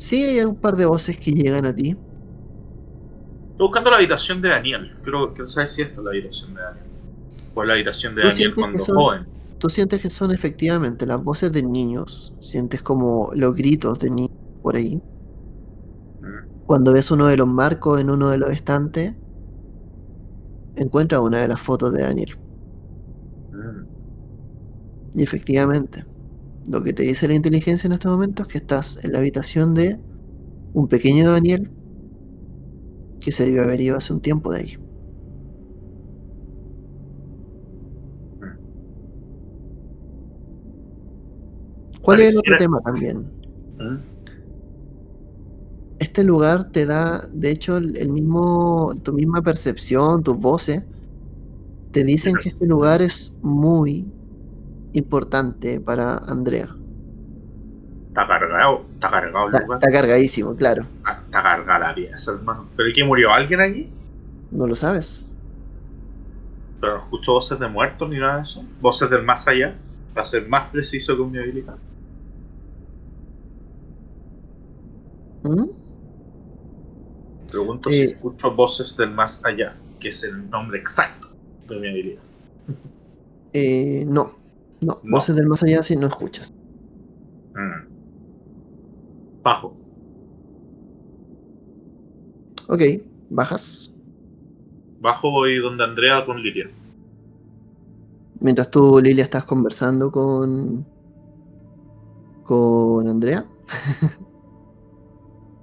Sí, 0.00 0.24
hay 0.24 0.40
un 0.40 0.56
par 0.56 0.76
de 0.76 0.86
voces 0.86 1.18
que 1.18 1.30
llegan 1.30 1.66
a 1.66 1.74
ti. 1.74 1.90
Estoy 1.90 3.66
buscando 3.66 3.90
la 3.90 3.98
habitación 3.98 4.40
de 4.40 4.48
Daniel. 4.48 4.96
Quiero, 5.02 5.34
quiero 5.34 5.46
saber 5.46 5.68
si 5.68 5.82
esta 5.82 5.98
es 5.98 6.02
la 6.02 6.08
habitación 6.10 6.54
de 6.54 6.62
Daniel. 6.62 6.86
O 7.54 7.64
la 7.64 7.74
habitación 7.74 8.14
de 8.14 8.22
¿Tú 8.22 8.28
Daniel 8.28 8.54
cuando 8.54 8.78
son- 8.78 8.94
joven. 8.96 9.26
Tú 9.58 9.68
sientes 9.68 10.00
que 10.00 10.08
son 10.08 10.32
efectivamente 10.32 11.04
las 11.04 11.22
voces 11.22 11.52
de 11.52 11.62
niños. 11.62 12.34
Sientes 12.40 12.80
como 12.80 13.30
los 13.34 13.54
gritos 13.54 13.98
de 13.98 14.08
niños 14.08 14.38
por 14.62 14.76
ahí. 14.76 14.96
Mm. 16.22 16.64
Cuando 16.64 16.94
ves 16.94 17.10
uno 17.10 17.26
de 17.26 17.36
los 17.36 17.46
marcos 17.46 18.00
en 18.00 18.08
uno 18.08 18.30
de 18.30 18.38
los 18.38 18.48
estantes, 18.52 19.12
encuentra 20.76 21.20
una 21.20 21.40
de 21.40 21.48
las 21.48 21.60
fotos 21.60 21.92
de 21.92 22.04
Daniel. 22.04 22.38
Mm. 23.52 25.18
Y 25.18 25.22
efectivamente, 25.22 26.06
lo 26.70 26.84
que 26.84 26.92
te 26.92 27.02
dice 27.02 27.26
la 27.26 27.34
inteligencia 27.34 27.88
en 27.88 27.94
estos 27.94 28.12
momentos 28.12 28.46
es 28.46 28.52
que 28.52 28.58
estás 28.58 29.04
en 29.04 29.12
la 29.12 29.18
habitación 29.18 29.74
de 29.74 29.98
un 30.72 30.86
pequeño 30.86 31.32
Daniel 31.32 31.68
que 33.18 33.32
se 33.32 33.44
debió 33.44 33.64
haber 33.64 33.80
ido 33.80 33.96
hace 33.96 34.12
un 34.12 34.20
tiempo 34.20 34.52
de 34.52 34.60
ahí. 34.60 34.78
¿Cuál 42.02 42.20
es 42.20 42.30
el 42.30 42.38
otro 42.38 42.56
tema 42.58 42.80
también? 42.82 43.18
Mm. 43.78 43.98
Este 45.98 46.22
lugar 46.22 46.70
te 46.70 46.86
da, 46.86 47.28
de 47.32 47.50
hecho, 47.50 47.78
el 47.78 48.10
mismo, 48.10 48.94
tu 49.02 49.12
misma 49.12 49.42
percepción, 49.42 50.22
tus 50.22 50.38
voces, 50.38 50.84
te 51.90 52.04
dicen 52.04 52.36
que 52.40 52.48
este 52.48 52.64
lugar 52.64 53.02
es 53.02 53.36
muy 53.42 54.06
importante 54.92 55.80
para 55.80 56.14
Andrea. 56.16 56.68
Está 58.08 58.26
cargado, 58.26 58.84
está 58.94 59.10
cargado 59.10 59.48
el 59.48 59.54
Está, 59.54 59.64
lugar. 59.66 59.78
está 59.82 59.92
cargadísimo, 59.92 60.56
claro. 60.56 60.82
Está, 60.98 61.12
está 61.24 61.42
cargada 61.42 61.78
la 61.88 61.94
pieza, 61.94 62.32
hermano. 62.32 62.66
¿Pero 62.76 62.88
qué 62.94 63.04
murió 63.04 63.30
alguien 63.32 63.60
allí? 63.60 63.88
No 64.50 64.66
lo 64.66 64.74
sabes. 64.74 65.28
Pero 66.80 66.96
no 66.98 67.02
escucho 67.04 67.32
voces 67.34 67.58
de 67.60 67.68
muertos 67.68 68.08
ni 68.08 68.18
nada 68.18 68.36
de 68.36 68.42
eso. 68.42 68.64
Voces 68.80 69.08
del 69.10 69.22
más 69.24 69.46
allá. 69.46 69.76
Para 70.14 70.24
ser 70.26 70.48
más 70.48 70.68
preciso 70.70 71.16
con 71.16 71.30
mi 71.30 71.38
habilidad. 71.38 71.76
¿Mm? 75.44 75.64
Pregunto 77.48 77.90
Eh. 77.90 77.92
si 77.92 78.02
escucho 78.04 78.54
voces 78.54 78.96
del 78.96 79.10
más 79.12 79.40
allá, 79.44 79.76
que 79.98 80.08
es 80.08 80.22
el 80.24 80.48
nombre 80.50 80.78
exacto 80.78 81.28
de 81.68 81.78
mi 81.78 81.88
habilidad. 81.88 82.22
Eh, 83.52 84.04
no, 84.06 84.32
no, 84.86 84.98
No. 85.02 85.16
voces 85.16 85.36
del 85.36 85.46
más 85.46 85.62
allá 85.62 85.82
si 85.82 85.96
no 85.96 86.06
escuchas. 86.06 86.52
Mm. 87.54 89.42
Bajo. 89.42 89.76
Ok, 92.68 92.82
bajas. 93.30 93.94
Bajo 95.00 95.30
voy 95.30 95.58
donde 95.58 95.82
Andrea 95.84 96.24
con 96.24 96.42
Lilia. 96.42 96.70
Mientras 98.40 98.70
tú, 98.70 99.00
Lilia, 99.02 99.24
estás 99.24 99.44
conversando 99.44 100.10
con. 100.10 100.86
con 102.44 103.08
Andrea. 103.08 103.44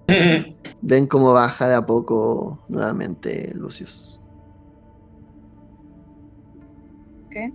Ven 0.82 1.08
cómo 1.08 1.34
baja 1.34 1.68
de 1.68 1.76
a 1.76 1.86
poco 1.86 2.60
nuevamente 2.70 3.54
Lucius. 3.56 4.22
¿Qué? 7.30 7.54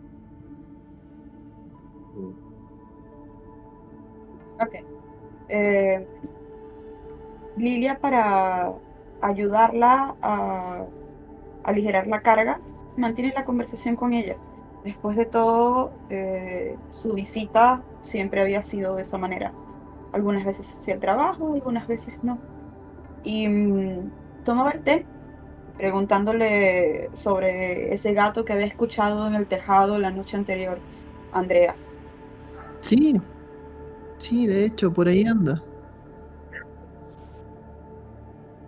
Eh, 5.48 6.06
Lilia, 7.56 7.98
para 7.98 8.72
ayudarla 9.20 10.14
a 10.22 10.84
aligerar 11.64 12.06
la 12.06 12.22
carga, 12.22 12.60
mantiene 12.96 13.32
la 13.34 13.44
conversación 13.44 13.96
con 13.96 14.12
ella. 14.12 14.36
Después 14.84 15.16
de 15.16 15.26
todo, 15.26 15.92
eh, 16.10 16.76
su 16.90 17.12
visita 17.12 17.82
siempre 18.00 18.40
había 18.40 18.62
sido 18.62 18.96
de 18.96 19.02
esa 19.02 19.18
manera. 19.18 19.52
Algunas 20.12 20.44
veces 20.44 20.68
hacía 20.76 20.94
el 20.94 21.00
trabajo, 21.00 21.54
algunas 21.54 21.86
veces 21.86 22.14
no. 22.22 22.38
Y 23.22 23.48
mm, 23.48 24.10
tomaba 24.44 24.70
el 24.72 24.80
té, 24.80 25.06
preguntándole 25.76 27.10
sobre 27.14 27.94
ese 27.94 28.12
gato 28.12 28.44
que 28.44 28.52
había 28.52 28.66
escuchado 28.66 29.26
en 29.26 29.34
el 29.34 29.46
tejado 29.46 29.98
la 29.98 30.10
noche 30.10 30.36
anterior, 30.36 30.78
Andrea. 31.32 31.74
Sí, 32.80 33.20
sí, 34.22 34.46
de 34.46 34.64
hecho, 34.64 34.92
por 34.92 35.08
ahí 35.08 35.24
anda. 35.24 35.62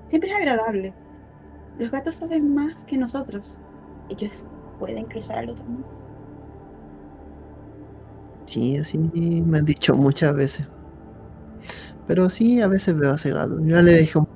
Siempre 0.09 0.31
es 0.31 0.37
agradable. 0.37 0.95
Los 1.79 1.91
gatos 1.91 2.17
saben 2.17 2.55
más 2.55 2.85
que 2.85 2.99
nosotros. 2.99 3.57
Ellos 4.09 4.45
pueden 4.79 5.07
cruzar 5.07 5.39
al 5.39 5.51
otro 5.51 5.65
mundo. 5.65 5.87
Sí, 8.47 8.77
así 8.77 8.99
me 8.99 9.59
han 9.59 9.65
dicho 9.65 9.95
muchas 9.95 10.35
veces. 10.35 10.69
Pero 12.07 12.29
sí, 12.29 12.61
a 12.61 12.69
veces 12.69 12.99
veo 12.99 13.13
a 13.13 13.15
ese 13.15 13.31
gato. 13.31 13.59
Ya 13.65 13.81
le 13.81 13.99
dije 13.99 14.19
un 14.19 14.29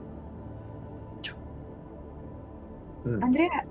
Andrea, 3.22 3.64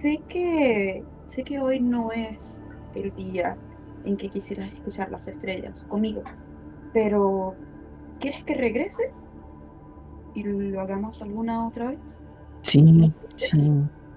sé 0.00 0.20
que 0.28 1.04
sé 1.26 1.42
que 1.42 1.58
hoy 1.60 1.80
no 1.80 2.12
es 2.12 2.60
el 2.94 3.12
día 3.14 3.56
en 4.04 4.16
que 4.16 4.28
quisieras 4.28 4.72
escuchar 4.72 5.10
las 5.10 5.26
estrellas 5.26 5.84
conmigo, 5.88 6.22
pero 6.92 7.54
¿quieres 8.20 8.44
que 8.44 8.54
regrese 8.54 9.10
y 10.34 10.42
lo 10.44 10.80
hagamos 10.80 11.20
alguna 11.22 11.66
otra 11.68 11.88
vez? 11.90 11.98
Sí, 12.62 13.12
sí. 13.36 13.70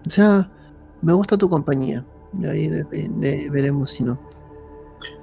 O 0.08 0.10
sea, 0.10 0.50
me 1.02 1.14
gusta 1.14 1.38
tu 1.38 1.50
compañía. 1.50 2.04
Y 2.40 2.46
ahí 2.46 2.68
de- 2.68 2.84
de- 2.84 3.50
veremos 3.50 3.92
si 3.92 4.04
no. 4.04 4.20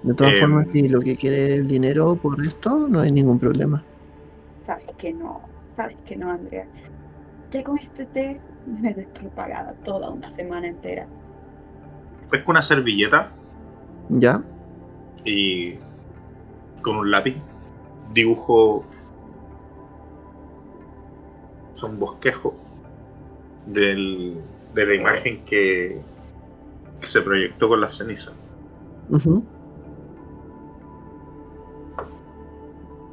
De 0.02 0.14
todas 0.14 0.34
Em. 0.34 0.40
formas, 0.40 0.66
si 0.72 0.88
lo 0.88 1.00
que 1.00 1.16
quiere 1.16 1.54
el 1.56 1.68
dinero 1.68 2.16
por 2.16 2.40
esto, 2.44 2.88
no 2.88 3.00
hay 3.00 3.12
ningún 3.12 3.38
problema. 3.38 3.82
Sabes 4.64 4.86
que 4.98 5.12
no, 5.12 5.40
sabes 5.76 5.96
que 6.06 6.16
no, 6.16 6.30
Andrea. 6.30 6.66
Ya 7.50 7.62
con 7.62 7.78
este 7.78 8.06
té 8.06 8.40
me 8.66 8.94
doy 8.94 9.04
por 9.06 9.28
pagada 9.30 9.72
toda 9.84 10.10
una 10.10 10.30
semana 10.30 10.66
entera. 10.68 11.06
Pesco 12.30 12.50
una 12.50 12.62
servilleta 12.62 13.30
¿Ya? 14.08 14.42
y 15.24 15.74
con 16.82 16.96
un 16.96 17.10
lápiz 17.10 17.36
dibujo 18.12 18.84
un 21.82 21.98
bosquejo 21.98 22.54
del, 23.66 24.40
de 24.74 24.86
la 24.86 24.94
imagen 24.94 25.44
que, 25.44 26.06
que 27.00 27.06
se 27.08 27.22
proyectó 27.22 27.68
con 27.68 27.80
la 27.80 27.90
ceniza. 27.90 28.32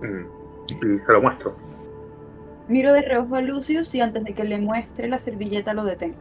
Mm, 0.02 0.26
Y 0.70 0.98
se 1.00 1.12
lo 1.12 1.22
muestro. 1.22 1.56
Miro 2.68 2.94
de 2.94 3.02
reojo 3.02 3.36
a 3.36 3.42
Lucius 3.42 3.94
y 3.96 4.02
antes 4.02 4.24
de 4.24 4.34
que 4.36 4.44
le 4.44 4.60
muestre 4.60 5.08
la 5.08 5.20
servilleta 5.20 5.74
lo 5.74 5.84
detengo. 5.84 6.16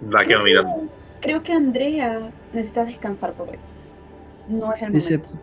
La 0.00 0.24
quedo 0.26 0.42
mirando. 0.42 0.90
Creo 1.20 1.42
que 1.42 1.52
Andrea 1.52 2.34
necesita 2.52 2.84
descansar 2.84 3.34
por 3.34 3.50
hoy. 3.50 3.58
No 4.48 4.72
es 4.72 4.82
el 4.82 4.92
Dice, 4.92 5.18
momento. 5.18 5.38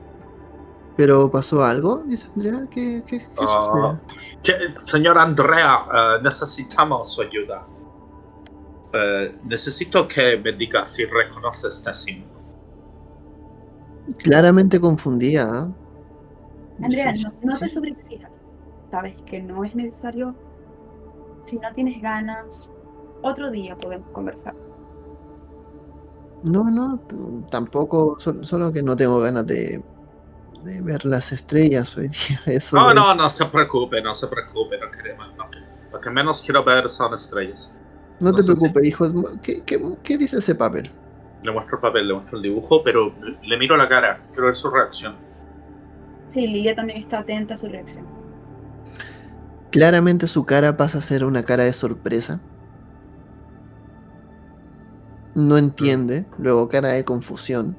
¿pero 0.98 1.30
pasó 1.32 1.64
algo? 1.64 1.98
Dice 2.06 2.28
Andrea. 2.34 2.68
¿Qué, 2.72 3.04
qué, 3.06 3.20
qué 3.20 3.26
Ah, 3.40 4.00
sucede? 4.02 4.40
che- 4.42 4.86
señor 4.86 5.18
Andrea, 5.18 5.86
eh, 5.94 6.22
necesitamos 6.24 7.14
su 7.14 7.22
ayuda. 7.22 7.66
Eh, 8.94 9.36
necesito 9.46 10.08
que 10.08 10.38
me 10.38 10.52
diga 10.54 10.86
si 10.86 11.06
reconoce 11.06 11.68
este 11.70 11.94
símbolo. 11.96 12.32
Claramente 14.20 14.80
confundida. 14.80 15.50
¿ah? 15.52 15.72
Andrea, 16.84 17.14
no, 17.24 17.34
no 17.54 17.58
te 17.58 17.70
sobreexijas. 17.70 18.30
Sabes 18.92 19.16
que 19.26 19.42
no 19.42 19.64
es 19.64 19.74
necesario. 19.76 20.36
Si 21.46 21.58
no 21.58 21.74
tienes 21.74 22.02
ganas, 22.02 22.70
otro 23.22 23.50
día 23.50 23.76
podemos 23.78 24.10
conversar. 24.12 24.54
No, 26.44 26.64
no, 26.70 27.00
tampoco, 27.50 28.18
sol- 28.20 28.46
solo 28.46 28.72
que 28.72 28.84
no 28.84 28.96
tengo 28.96 29.20
ganas 29.20 29.46
de, 29.48 29.84
de 30.64 30.82
ver 30.82 31.06
las 31.06 31.32
estrellas 31.32 31.98
hoy 31.98 32.10
día. 32.10 32.42
Eso 32.48 32.78
No, 32.80 32.90
es- 32.92 32.96
no, 32.96 33.16
no 33.16 33.30
se 33.30 33.46
preocupe, 33.46 34.02
no 34.02 34.14
se 34.16 34.28
preocupe, 34.28 34.78
no 34.80 34.92
queremos. 34.92 35.28
no. 35.38 35.46
Lo 35.92 36.02
que 36.02 36.10
menos 36.10 36.42
quiero 36.42 36.64
ver 36.64 36.90
son 36.90 37.14
estrellas. 37.14 37.72
no 38.20 38.32
no 38.32 38.34
te 38.34 38.44
preocupes, 38.44 38.86
hijo. 38.86 39.06
¿Qué, 39.42 39.64
qué, 39.64 39.80
qué 40.04 40.18
dice 40.18 40.38
ese 40.40 40.56
papel? 40.56 40.90
Le 41.44 41.52
muestro 41.52 41.78
el 41.78 41.82
papel, 41.82 42.08
le 42.08 42.14
muestro 42.16 42.38
el 42.38 42.44
dibujo, 42.44 42.84
pero 42.84 43.14
le 43.44 43.58
miro 43.58 43.78
la 43.78 43.88
cara, 43.88 44.26
quiero 44.32 44.48
ver 44.48 44.56
su 44.56 44.70
reacción. 44.72 45.16
Sí, 46.28 46.48
Lilia 46.48 46.76
también 46.76 47.00
está 47.00 47.20
atenta 47.20 47.54
a 47.56 47.58
su 47.58 47.68
reacción. 47.70 48.06
Claramente 49.72 50.28
su 50.28 50.46
cara 50.46 50.78
pasa 50.78 51.00
a 51.00 51.02
ser 51.02 51.26
una 51.26 51.44
cara 51.44 51.64
de 51.64 51.74
sorpresa. 51.74 52.42
No 55.36 55.58
entiende, 55.58 56.26
luego 56.38 56.70
cara 56.70 56.90
de 56.90 57.04
confusión. 57.04 57.76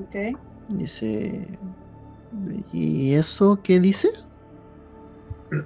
¿Ok? 0.00 0.36
Dice, 0.68 1.58
¿y 2.72 3.14
eso 3.14 3.60
qué 3.62 3.80
dice? 3.80 4.10
No 5.50 5.64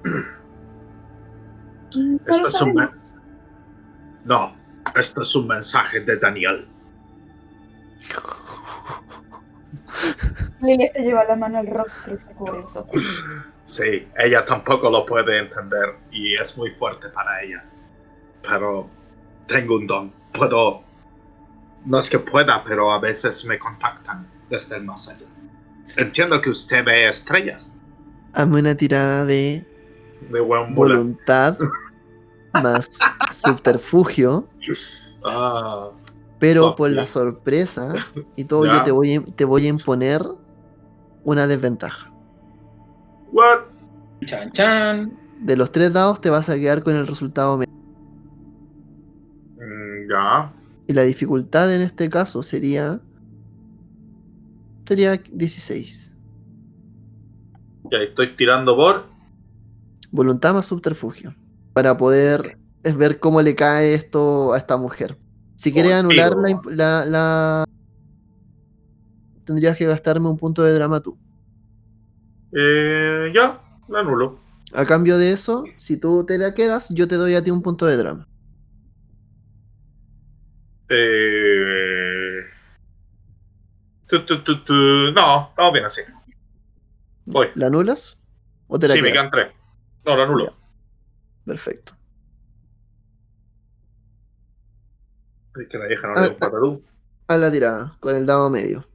Esto 2.26 2.42
lo 2.42 2.48
es 2.48 2.60
un 2.60 2.90
No, 4.24 4.56
esto 4.94 5.22
es 5.22 5.34
un 5.34 5.48
mensaje 5.48 6.00
de 6.00 6.16
Daniel. 6.18 6.68
Lilia 10.60 10.92
te 10.92 11.00
lleva 11.00 11.24
la 11.24 11.36
mano 11.36 11.58
al 11.58 11.66
rostro 11.66 12.14
y 12.14 12.18
se 12.18 12.32
cubre 12.34 12.60
los 12.60 12.76
ojos. 12.76 13.24
Sí, 13.64 14.06
ella 14.18 14.44
tampoco 14.44 14.90
lo 14.90 15.06
puede 15.06 15.38
entender 15.38 15.96
y 16.10 16.34
es 16.34 16.56
muy 16.56 16.70
fuerte 16.70 17.08
para 17.10 17.42
ella. 17.42 17.64
pero 18.42 18.88
tengo 19.46 19.76
un 19.76 19.86
don. 19.86 20.12
Puedo. 20.32 20.82
No 21.84 21.98
es 21.98 22.10
que 22.10 22.18
pueda, 22.18 22.62
pero 22.64 22.92
a 22.92 23.00
veces 23.00 23.44
me 23.44 23.58
contactan 23.58 24.26
desde 24.50 24.76
el 24.76 24.84
más 24.84 25.08
allá. 25.08 25.26
Entiendo 25.96 26.40
que 26.40 26.50
usted 26.50 26.84
ve 26.84 27.08
estrellas 27.08 27.76
Hazme 28.32 28.60
una 28.60 28.74
tirada 28.76 29.24
de 29.24 29.66
de 30.30 30.40
buen 30.40 30.74
voluntad 30.74 31.56
más 32.62 32.90
subterfugio, 33.32 34.46
Ah, 35.24 35.90
pero 36.38 36.68
Fuck 36.68 36.76
por 36.76 36.90
yeah. 36.90 37.00
la 37.00 37.06
sorpresa 37.06 37.92
y 38.36 38.44
todo, 38.44 38.66
Ya. 38.66 38.78
yo 38.78 38.82
te 38.84 38.90
voy, 38.92 39.14
a, 39.16 39.22
te 39.24 39.44
voy 39.44 39.66
a 39.66 39.68
imponer 39.70 40.22
una 41.24 41.46
desventaja. 41.46 42.10
what? 43.32 43.60
Chan, 44.26 44.52
chan. 44.52 45.18
De 45.40 45.56
los 45.56 45.72
tres 45.72 45.92
dados 45.92 46.20
te 46.20 46.28
vas 46.30 46.48
a 46.50 46.54
quedar 46.56 46.82
con 46.82 46.94
el 46.94 47.06
resultado 47.06 47.56
medio. 47.56 47.72
Mm, 49.56 50.10
ya. 50.10 50.52
Y 50.90 50.92
la 50.92 51.02
dificultad 51.02 51.72
en 51.72 51.82
este 51.82 52.10
caso 52.10 52.42
sería. 52.42 53.00
Sería 54.84 55.16
16. 55.32 56.16
Ya 57.92 57.98
estoy 57.98 58.34
tirando 58.34 58.74
por. 58.74 59.04
Voluntad 60.10 60.52
más 60.52 60.66
subterfugio. 60.66 61.32
Para 61.74 61.96
poder 61.96 62.58
es 62.82 62.96
ver 62.96 63.20
cómo 63.20 63.40
le 63.40 63.54
cae 63.54 63.94
esto 63.94 64.52
a 64.52 64.58
esta 64.58 64.76
mujer. 64.76 65.16
Si 65.54 65.72
quieres 65.72 65.92
Contigo. 66.02 66.24
anular 66.24 66.60
la, 66.72 67.04
la- 67.04 67.64
Tendrías 69.44 69.78
que 69.78 69.86
gastarme 69.86 70.28
un 70.28 70.38
punto 70.38 70.64
de 70.64 70.72
drama 70.72 70.98
tú. 70.98 71.16
Eh, 72.52 73.30
ya, 73.32 73.62
la 73.88 74.00
anulo. 74.00 74.40
A 74.74 74.84
cambio 74.84 75.18
de 75.18 75.30
eso, 75.30 75.62
si 75.76 75.96
tú 75.98 76.24
te 76.26 76.36
la 76.36 76.52
quedas, 76.52 76.88
yo 76.90 77.06
te 77.06 77.14
doy 77.14 77.36
a 77.36 77.44
ti 77.44 77.52
un 77.52 77.62
punto 77.62 77.86
de 77.86 77.96
drama. 77.96 78.26
Eh... 80.90 82.44
tu, 84.08 84.24
tu, 84.26 84.42
tu, 84.42 84.64
tu. 84.64 84.74
No, 85.12 85.48
estamos 85.50 85.72
bien 85.72 85.84
así. 85.84 86.02
Voy. 87.26 87.48
¿La 87.54 87.66
anulas? 87.66 88.18
¿O 88.66 88.78
te 88.78 88.88
la 88.88 88.94
Sí, 88.94 89.02
me 89.02 89.12
quedan 89.12 89.30
tres. 89.30 89.52
No, 90.04 90.16
la 90.16 90.24
anulo. 90.24 90.56
Perfecto. 91.44 91.94
Es 95.60 95.68
que 95.68 95.78
la 95.78 95.86
vieja 95.86 96.06
no 96.08 96.14
Ah, 96.16 96.20
le 96.22 96.26
da 96.26 96.32
un 96.32 96.38
patatú. 96.38 96.84
A 97.28 97.36
la 97.36 97.52
tirada, 97.52 97.96
con 98.00 98.16
el 98.16 98.26
dado 98.26 98.50
medio. 98.50 98.86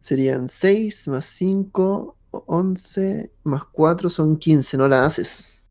Serían 0.00 0.48
6 0.48 1.08
más 1.08 1.24
5, 1.26 2.16
11 2.32 3.32
más 3.44 3.64
4 3.72 4.08
son 4.10 4.36
15, 4.36 4.76
no 4.76 4.88
la 4.88 5.04
haces. 5.04 5.64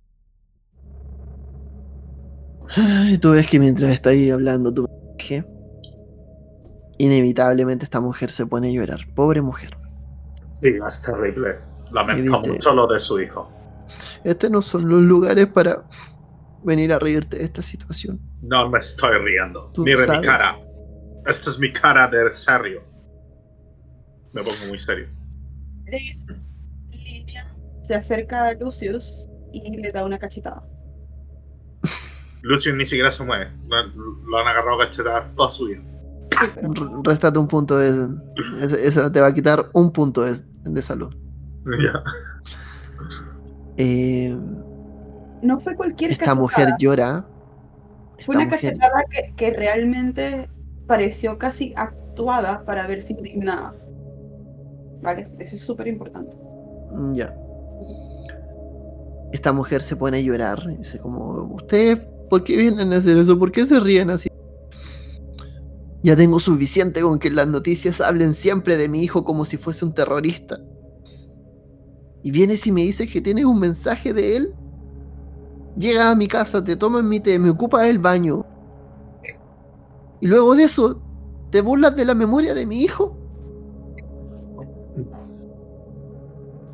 Ay, 2.77 3.17
tú 3.17 3.31
ves 3.31 3.47
que 3.47 3.59
mientras 3.59 3.91
está 3.91 4.11
ahí 4.11 4.29
hablando 4.29 4.73
tu 4.73 4.83
mensaje, 4.87 5.45
inevitablemente 6.97 7.83
esta 7.83 7.99
mujer 7.99 8.29
se 8.31 8.45
pone 8.45 8.69
a 8.69 8.71
llorar. 8.71 8.99
Pobre 9.13 9.41
mujer. 9.41 9.77
Sí, 10.61 10.69
es 10.87 11.01
terrible. 11.01 11.55
Dice- 12.15 12.51
mucho 12.53 12.73
lo 12.73 12.87
de 12.87 12.99
su 12.99 13.19
hijo. 13.19 13.49
Estos 14.23 14.49
no 14.51 14.61
son 14.61 14.87
los 14.87 15.01
lugares 15.01 15.47
para 15.47 15.83
venir 16.63 16.93
a 16.93 16.99
reírte 16.99 17.37
de 17.37 17.43
esta 17.43 17.61
situación. 17.61 18.21
No 18.41 18.69
me 18.69 18.79
estoy 18.79 19.17
riendo. 19.17 19.71
Mire 19.83 19.97
mi 19.97 20.21
cara. 20.21 20.57
Esta 21.25 21.49
es 21.49 21.59
mi 21.59 21.73
cara 21.73 22.07
de 22.07 22.31
serio. 22.31 22.83
Me 24.31 24.41
pongo 24.43 24.65
muy 24.67 24.77
serio. 24.79 25.07
Se 27.91 27.97
acerca 27.97 28.45
a 28.47 28.53
Lucius 28.53 29.27
y 29.51 29.75
le 29.75 29.91
da 29.91 30.05
una 30.05 30.17
cachetada. 30.17 30.63
Lucius 32.41 32.73
ni 32.77 32.85
siquiera 32.85 33.11
se 33.11 33.21
mueve. 33.25 33.49
Lo, 33.67 33.83
lo 34.29 34.37
han 34.37 34.47
agarrado 34.47 34.77
cachetadas 34.77 35.35
toda 35.35 35.49
su 35.49 35.65
vida. 35.65 35.81
Sí, 36.31 36.47
pero 36.55 36.69
R- 36.71 36.89
Réstate 37.03 37.37
un 37.37 37.49
punto 37.49 37.77
de. 37.77 38.07
esa- 38.61 39.11
te 39.11 39.19
va 39.19 39.27
a 39.27 39.33
quitar 39.33 39.65
un 39.73 39.91
punto 39.91 40.21
de, 40.21 40.39
de 40.63 40.81
salud. 40.81 41.13
Ya. 41.65 42.01
Eh, 43.75 44.33
no 45.41 45.59
fue 45.59 45.75
cualquier 45.75 46.11
esta 46.13 46.23
cachetada. 46.23 46.41
mujer 46.41 46.69
llora. 46.79 47.25
Fue 48.25 48.37
una 48.37 48.45
mujer 48.45 48.61
cachetada 48.61 49.03
que, 49.09 49.33
que 49.35 49.51
realmente 49.51 50.49
pareció 50.87 51.37
casi 51.37 51.73
actuada 51.75 52.63
para 52.63 52.87
verse 52.87 53.11
indignada. 53.11 53.73
¿Vale? 55.01 55.27
Eso 55.39 55.57
es 55.57 55.61
súper 55.61 55.87
importante. 55.87 56.33
Mm, 56.91 57.15
Ya. 57.15 57.35
Esta 59.31 59.51
mujer 59.51 59.81
se 59.81 59.95
pone 59.95 60.17
a 60.17 60.21
llorar. 60.21 60.67
y 60.71 60.77
Dice 60.77 60.99
como, 60.99 61.53
¿ustedes 61.53 61.99
por 62.29 62.43
qué 62.43 62.57
vienen 62.57 62.93
a 62.93 62.97
hacer 62.97 63.17
eso? 63.17 63.37
¿Por 63.37 63.51
qué 63.51 63.65
se 63.65 63.79
ríen 63.79 64.09
así? 64.09 64.29
Ya 66.03 66.15
tengo 66.15 66.39
suficiente 66.39 67.01
con 67.01 67.19
que 67.19 67.29
las 67.29 67.47
noticias 67.47 68.01
hablen 68.01 68.33
siempre 68.33 68.75
de 68.75 68.89
mi 68.89 69.03
hijo 69.03 69.23
como 69.23 69.45
si 69.45 69.57
fuese 69.57 69.85
un 69.85 69.93
terrorista. 69.93 70.59
Y 72.23 72.31
vienes 72.31 72.65
y 72.67 72.71
me 72.71 72.81
dices 72.81 73.11
que 73.11 73.21
tienes 73.21 73.45
un 73.45 73.59
mensaje 73.59 74.13
de 74.13 74.37
él. 74.37 74.55
Llega 75.77 76.11
a 76.11 76.15
mi 76.15 76.27
casa, 76.27 76.63
te 76.63 76.75
tomas 76.75 77.03
mi 77.03 77.19
té, 77.19 77.37
me 77.39 77.49
ocupa 77.49 77.87
el 77.87 77.99
baño. 77.99 78.45
Y 80.19 80.27
luego 80.27 80.55
de 80.55 80.63
eso, 80.63 81.01
¿te 81.51 81.61
burlas 81.61 81.95
de 81.95 82.05
la 82.05 82.13
memoria 82.15 82.53
de 82.53 82.65
mi 82.65 82.81
hijo? 82.81 83.17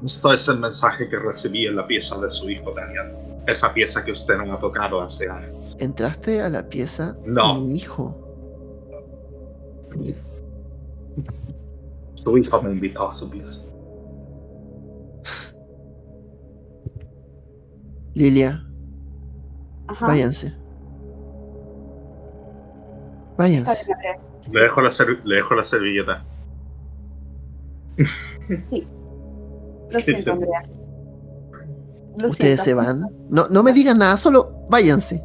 Esto 0.07 0.31
es 0.31 0.47
el 0.47 0.59
mensaje 0.59 1.09
que 1.09 1.19
recibí 1.19 1.65
en 1.67 1.75
la 1.75 1.85
pieza 1.85 2.17
de 2.21 2.31
su 2.31 2.49
hijo 2.49 2.71
Daniel. 2.71 3.11
Esa 3.45 3.73
pieza 3.73 4.05
que 4.05 4.11
usted 4.13 4.37
no 4.37 4.53
ha 4.53 4.57
tocado 4.59 5.01
hace 5.01 5.29
años. 5.29 5.75
Entraste 5.81 6.41
a 6.41 6.47
la 6.49 6.63
pieza 6.69 7.17
No. 7.25 7.55
de 7.55 7.59
mi 7.67 7.75
hijo. 7.77 8.15
Su 12.13 12.37
hijo 12.37 12.61
me 12.61 12.71
invitó 12.71 13.09
a 13.09 13.11
su 13.11 13.29
pieza. 13.29 13.61
Lilia, 18.13 18.65
Ajá. 19.87 20.05
váyanse. 20.07 20.53
Váyanse. 23.37 23.85
Le 24.53 24.61
dejo 24.61 24.81
la, 24.81 24.89
serv- 24.89 25.21
le 25.25 25.35
dejo 25.35 25.53
la 25.53 25.63
servilleta. 25.65 26.23
Lo 29.89 29.99
siento, 29.99 30.21
Sí. 30.23 30.29
Andrea. 30.29 30.63
Lo 32.19 32.29
Ustedes 32.29 32.61
siento. 32.61 32.81
se 32.81 32.87
van. 32.87 33.09
No, 33.29 33.47
no 33.49 33.63
me 33.63 33.73
digan 33.73 33.97
nada, 33.97 34.17
solo 34.17 34.65
váyanse. 34.69 35.23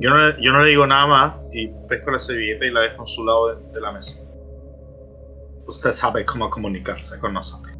Yo 0.00 0.10
no, 0.10 0.18
le- 0.28 0.42
yo 0.44 0.52
no 0.52 0.62
le 0.62 0.70
digo 0.70 0.86
nada 0.86 1.06
más 1.06 1.34
y 1.52 1.68
pesco 1.88 2.10
la 2.10 2.18
servilleta 2.18 2.66
y 2.66 2.70
la 2.70 2.80
dejo 2.80 3.02
en 3.02 3.08
su 3.08 3.24
lado 3.24 3.54
de, 3.54 3.72
de 3.72 3.80
la 3.80 3.92
mesa. 3.92 4.16
Usted 5.66 5.92
sabe 5.92 6.24
cómo 6.26 6.50
comunicarse 6.50 7.18
con 7.18 7.32
nosotros. 7.32 7.74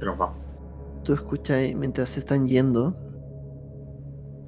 Y 0.00 0.04
nos 0.04 0.18
vamos. 0.18 0.36
Tú 1.04 1.14
escuchas 1.14 1.60
mientras 1.74 2.10
se 2.10 2.20
están 2.20 2.46
yendo. 2.46 2.94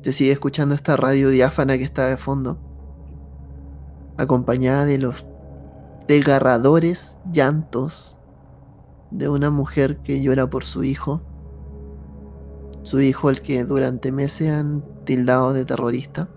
Se 0.03 0.13
sigue 0.13 0.33
escuchando 0.33 0.75
esta 0.75 0.97
radio 0.97 1.31
diáfana 1.31 1.79
que 1.79 1.85
está 1.85 2.07
de 2.09 2.17
fondo. 2.17 2.59
Acompañada 4.19 4.85
de 4.85 4.99
los 4.99 5.27
desgarradores 6.09 7.19
llantos 7.33 8.16
de 9.11 9.29
una 9.29 9.51
mujer 9.51 9.99
que 9.99 10.21
llora 10.21 10.49
por 10.49 10.65
su 10.65 10.85
hijo. 10.85 11.23
Su 12.83 13.01
hijo 13.01 13.29
al 13.29 13.41
que 13.41 13.65
durante 13.65 14.13
meses 14.13 14.53
han 14.53 14.85
tildado 15.05 15.53
de 15.53 15.65
terrorista. 15.65 16.29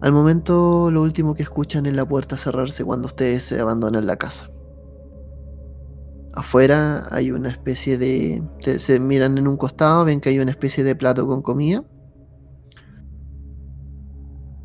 Al 0.00 0.12
momento 0.12 0.90
lo 0.90 1.02
último 1.02 1.34
que 1.34 1.42
escuchan 1.42 1.84
es 1.86 1.94
la 1.94 2.08
puerta 2.08 2.36
cerrarse 2.36 2.84
cuando 2.84 3.06
ustedes 3.06 3.42
se 3.42 3.60
abandonan 3.60 4.06
la 4.06 4.16
casa. 4.16 4.50
Afuera 6.32 7.06
hay 7.10 7.32
una 7.32 7.50
especie 7.50 7.98
de... 7.98 8.42
se 8.78 9.00
miran 9.00 9.36
en 9.36 9.46
un 9.48 9.56
costado, 9.56 10.04
ven 10.04 10.20
que 10.20 10.30
hay 10.30 10.38
una 10.38 10.52
especie 10.52 10.84
de 10.84 10.94
plato 10.94 11.26
con 11.26 11.42
comida. 11.42 11.84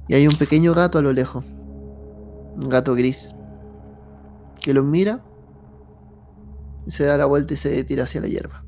Y 0.07 0.13
hay 0.13 0.27
un 0.27 0.35
pequeño 0.35 0.73
gato 0.73 0.99
a 0.99 1.01
lo 1.01 1.11
lejos. 1.11 1.43
Un 1.43 2.69
gato 2.69 2.93
gris. 2.93 3.35
Que 4.65 4.73
los 4.73 4.83
mira. 4.83 5.21
Y 6.87 6.91
se 6.91 7.05
da 7.05 7.17
la 7.17 7.27
vuelta 7.27 7.53
y 7.53 7.57
se 7.57 7.83
tira 7.83 8.05
hacia 8.05 8.19
la 8.19 8.27
hierba. 8.27 8.65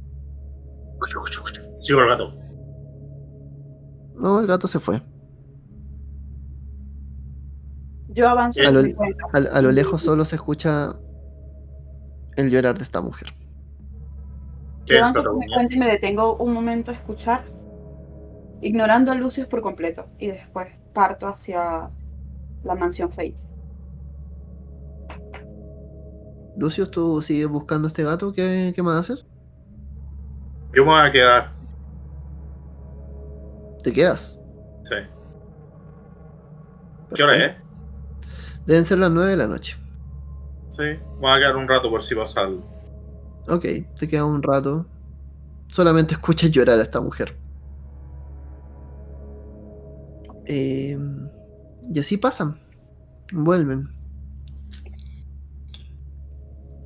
Sigo 1.80 2.02
el 2.02 2.08
gato. 2.08 2.36
No, 4.14 4.40
el 4.40 4.46
gato 4.46 4.68
se 4.68 4.80
fue. 4.80 5.02
Yo 8.10 8.30
avanzo 8.30 8.62
A 8.62 8.70
lo-. 8.72 8.82
A, 9.34 9.58
a 9.58 9.62
lo 9.64 9.72
lejos 9.72 10.04
solo 10.04 10.24
se 10.24 10.36
escucha 10.36 10.94
el 12.36 12.52
llorar 12.52 12.78
de 12.78 12.84
esta 12.84 13.02
mujer. 13.02 13.30
Avanzo 14.96 15.24
por 15.24 15.38
mi 15.40 15.48
cuenta 15.52 15.74
y 15.74 15.80
me 15.80 15.88
detengo 15.88 16.38
un 16.38 16.54
momento 16.54 16.92
a 16.92 16.94
escuchar, 16.94 17.44
ignorando 18.62 19.12
a 19.12 19.16
Lucius 19.16 19.48
por 19.48 19.62
completo. 19.64 20.06
Y 20.20 20.28
después 20.28 20.68
parto 20.94 21.28
hacia 21.28 21.90
la 22.64 22.76
mansión 22.76 23.10
Fate. 23.10 23.47
Lucius, 26.58 26.90
¿tú 26.90 27.22
sigues 27.22 27.48
buscando 27.48 27.88
este 27.88 28.04
gato? 28.04 28.34
¿Qué, 28.34 28.74
qué 28.76 28.82
más 28.82 29.00
haces? 29.00 29.28
Yo 30.74 30.84
me 30.84 30.90
voy 30.92 31.00
a 31.00 31.12
quedar. 31.12 31.54
¿Te 33.84 33.94
quedas? 33.94 34.40
Sí. 34.84 34.96
¿Qué 37.14 37.24
hora 37.24 37.46
es? 37.46 37.56
Deben 38.66 38.84
ser 38.84 38.98
las 38.98 39.12
9 39.12 39.32
de 39.32 39.38
la 39.38 39.48
noche. 39.48 39.78
Sí. 40.76 40.84
Me 40.84 41.20
voy 41.20 41.32
a 41.32 41.38
quedar 41.38 41.56
un 41.56 41.68
rato 41.68 41.90
por 41.90 42.02
si 42.04 42.16
pasa 42.16 42.42
algo. 42.42 42.64
Ok, 43.48 43.66
te 43.98 44.08
queda 44.08 44.26
un 44.26 44.42
rato. 44.42 44.86
Solamente 45.68 46.16
escuchas 46.16 46.52
llorar 46.52 46.80
a 46.80 46.84
esta 46.84 47.00
mujer. 47.00 47.38
Eh, 50.46 50.98
y 51.94 52.00
así 52.00 52.18
pasan. 52.18 52.60
Vuelven. 53.32 53.97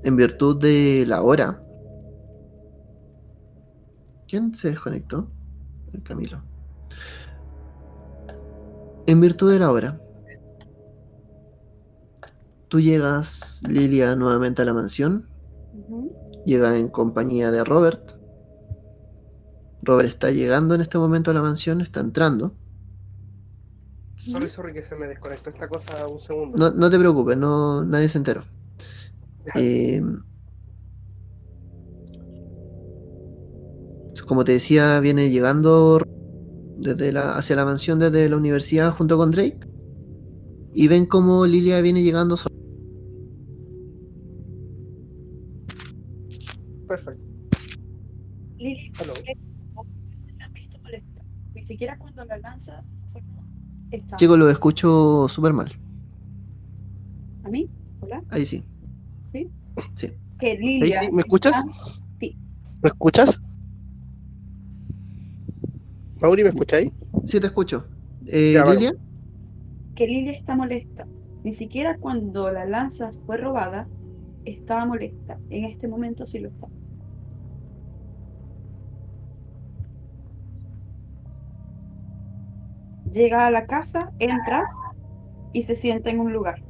En 0.03 0.15
virtud 0.15 0.59
de 0.59 1.05
la 1.05 1.21
hora. 1.21 1.63
¿Quién 4.27 4.55
se 4.55 4.69
desconectó? 4.69 5.29
El 5.93 6.03
Camilo. 6.03 6.41
En 9.05 9.19
virtud 9.19 9.51
de 9.51 9.59
la 9.59 9.71
hora. 9.71 10.01
Tú 12.69 12.79
llegas, 12.79 13.61
Lilia, 13.67 14.15
nuevamente 14.15 14.61
a 14.61 14.65
la 14.65 14.73
mansión. 14.73 15.27
Llega 16.45 16.77
en 16.77 16.87
compañía 16.87 17.51
de 17.51 17.63
Robert. 17.63 18.13
Robert 19.83 20.07
está 20.07 20.31
llegando 20.31 20.75
en 20.75 20.81
este 20.81 20.97
momento 20.97 21.31
a 21.31 21.33
la 21.33 21.41
mansión, 21.41 21.81
está 21.81 21.99
entrando. 21.99 22.53
Sorry, 24.25 24.49
sorry 24.49 24.73
que 24.73 24.83
se 24.83 24.95
me 24.95 25.07
desconectó 25.07 25.49
esta 25.49 25.67
cosa 25.67 26.07
un 26.07 26.19
segundo. 26.19 26.57
No, 26.57 26.71
no 26.71 26.89
te 26.89 26.99
preocupes, 26.99 27.35
no, 27.35 27.83
nadie 27.83 28.07
se 28.07 28.19
enteró. 28.19 28.45
Eh, 29.55 30.01
como 34.27 34.43
te 34.43 34.53
decía, 34.53 34.99
viene 34.99 35.29
llegando 35.29 36.01
desde 36.77 37.11
la, 37.11 37.35
hacia 37.35 37.55
la 37.55 37.65
mansión 37.65 37.99
desde 37.99 38.29
la 38.29 38.37
universidad 38.37 38.91
junto 38.93 39.17
con 39.17 39.31
Drake. 39.31 39.59
Y 40.73 40.87
ven 40.87 41.05
como 41.05 41.45
Lilia 41.45 41.81
viene 41.81 42.01
llegando 42.01 42.37
sola. 42.37 42.55
Perfecto. 46.87 47.21
Lili, 48.57 48.91
Hello. 48.99 49.13
la 50.37 50.45
han 50.45 50.53
visto 50.53 50.79
molesta. 50.79 51.21
Ni 51.53 51.63
siquiera 51.63 51.97
cuando 51.97 52.23
la 52.25 52.37
lanza 52.37 52.83
fue. 53.11 53.21
Chicos, 54.15 54.39
lo 54.39 54.49
escucho 54.49 55.27
súper 55.27 55.51
mal. 55.51 55.71
¿A 57.43 57.49
mí? 57.49 57.69
¿Hola? 57.99 58.23
Ahí 58.29 58.45
sí. 58.45 58.63
¿Sí? 59.95 60.11
Que 60.39 60.57
Lilia. 60.57 61.01
¿Me 61.11 61.21
escuchas? 61.21 61.55
Sí. 62.19 62.37
¿Me 62.81 62.89
escuchas? 62.89 63.39
Mauri, 66.19 66.43
¿me 66.43 66.49
escucháis? 66.49 66.91
Sí, 67.25 67.39
te 67.39 67.47
escucho. 67.47 67.87
Eh, 68.27 68.53
Ya. 68.53 68.65
Lilia, 68.65 68.93
que 69.95 70.07
Lilia 70.07 70.33
está 70.33 70.55
molesta. 70.55 71.07
Ni 71.43 71.53
siquiera 71.53 71.97
cuando 71.97 72.51
la 72.51 72.65
lanza 72.65 73.11
fue 73.25 73.37
robada 73.37 73.87
estaba 74.45 74.85
molesta. 74.85 75.39
En 75.49 75.65
este 75.65 75.87
momento 75.87 76.25
sí 76.25 76.39
lo 76.39 76.49
está. 76.49 76.67
Llega 83.11 83.45
a 83.47 83.51
la 83.51 83.65
casa, 83.65 84.11
entra 84.19 84.65
y 85.53 85.63
se 85.63 85.75
sienta 85.75 86.09
en 86.09 86.19
un 86.19 86.31
lugar. 86.31 86.63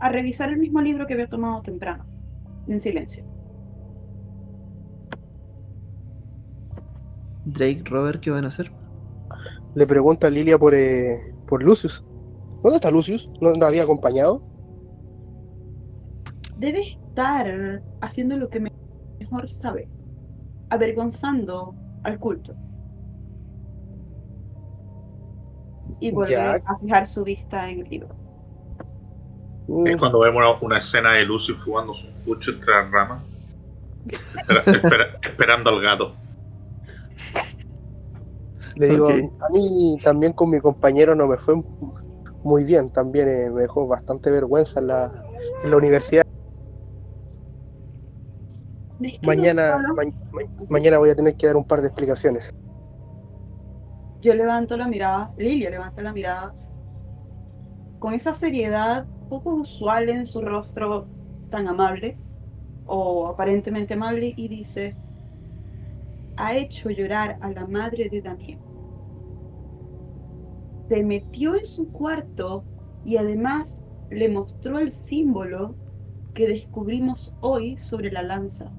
A 0.00 0.08
revisar 0.08 0.48
el 0.48 0.56
mismo 0.58 0.80
libro 0.80 1.06
que 1.06 1.14
había 1.14 1.28
tomado 1.28 1.62
temprano, 1.62 2.04
en 2.68 2.80
silencio. 2.80 3.24
Drake, 7.44 7.82
Robert, 7.86 8.20
¿qué 8.20 8.30
van 8.30 8.44
a 8.44 8.48
hacer? 8.48 8.72
Le 9.74 9.86
pregunto 9.86 10.26
a 10.26 10.30
Lilia 10.30 10.58
por, 10.58 10.74
eh, 10.74 11.20
por 11.46 11.62
Lucius. 11.62 12.04
¿Dónde 12.62 12.76
está 12.76 12.90
Lucius? 12.90 13.30
¿No 13.40 13.52
nos 13.52 13.68
había 13.68 13.82
acompañado? 13.82 14.42
debe 16.56 16.82
estar 16.82 17.82
haciendo 18.02 18.36
lo 18.36 18.50
que 18.50 18.60
me- 18.60 18.70
mejor 19.18 19.48
sabe, 19.48 19.88
avergonzando 20.68 21.74
al 22.04 22.18
culto. 22.18 22.54
Y 26.00 26.10
vuelve 26.10 26.32
Ya. 26.32 26.60
a 26.66 26.78
fijar 26.78 27.06
su 27.06 27.24
vista 27.24 27.70
en 27.70 27.80
el 27.80 27.88
libro. 27.88 28.19
Es 29.86 29.96
cuando 29.96 30.18
vemos 30.20 30.42
una, 30.42 30.58
una 30.60 30.78
escena 30.78 31.12
de 31.12 31.24
Lucy 31.24 31.54
jugando 31.56 31.92
su 31.94 32.12
pucho 32.24 32.50
entre 32.50 32.72
las 32.72 32.90
ramas. 32.90 33.22
Espera- 34.34 34.64
espera- 34.66 35.18
esperando 35.22 35.70
al 35.70 35.80
gato. 35.80 36.16
Le 38.74 38.86
digo, 38.88 39.08
a 39.08 39.48
mí 39.50 39.98
también 40.02 40.32
con 40.32 40.50
mi 40.50 40.60
compañero 40.60 41.14
no 41.14 41.26
me 41.26 41.36
fue 41.36 41.54
muy 42.42 42.64
bien. 42.64 42.90
También 42.90 43.28
eh, 43.28 43.50
me 43.50 43.62
dejó 43.62 43.86
bastante 43.86 44.30
vergüenza 44.30 44.80
en 44.80 44.86
la, 44.88 45.12
en 45.62 45.70
la 45.70 45.76
universidad. 45.76 46.22
Mañana, 49.22 49.78
ma- 49.94 50.04
ma- 50.32 50.42
mañana 50.68 50.98
voy 50.98 51.10
a 51.10 51.14
tener 51.16 51.36
que 51.36 51.46
dar 51.46 51.56
un 51.56 51.64
par 51.64 51.80
de 51.80 51.88
explicaciones. 51.88 52.50
Yo 54.22 54.34
levanto 54.34 54.76
la 54.76 54.86
mirada, 54.86 55.32
Lilia 55.36 55.70
levanta 55.70 56.02
la 56.02 56.12
mirada, 56.12 56.54
con 57.98 58.12
esa 58.14 58.34
seriedad 58.34 59.06
poco 59.30 59.54
usual 59.54 60.10
en 60.10 60.26
su 60.26 60.42
rostro 60.42 61.06
tan 61.50 61.68
amable, 61.68 62.18
o 62.84 63.28
aparentemente 63.28 63.94
amable, 63.94 64.34
y 64.36 64.48
dice, 64.48 64.96
ha 66.36 66.54
hecho 66.56 66.90
llorar 66.90 67.38
a 67.40 67.50
la 67.50 67.66
madre 67.66 68.08
de 68.10 68.20
Daniel. 68.20 68.58
Se 70.88 71.02
metió 71.02 71.54
en 71.54 71.64
su 71.64 71.90
cuarto 71.92 72.64
y 73.04 73.16
además 73.16 73.84
le 74.10 74.28
mostró 74.28 74.78
el 74.78 74.90
símbolo 74.90 75.76
que 76.34 76.48
descubrimos 76.48 77.32
hoy 77.40 77.76
sobre 77.78 78.10
la 78.10 78.22
lanza. 78.22 78.72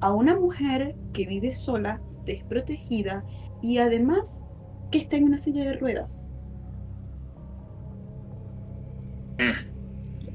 A 0.00 0.12
una 0.12 0.38
mujer 0.38 0.94
que 1.12 1.26
vive 1.26 1.50
sola, 1.52 2.00
desprotegida 2.24 3.24
y 3.60 3.78
además 3.78 4.44
que 4.90 4.98
está 4.98 5.16
en 5.16 5.24
una 5.24 5.38
silla 5.38 5.64
de 5.64 5.74
ruedas. 5.78 6.32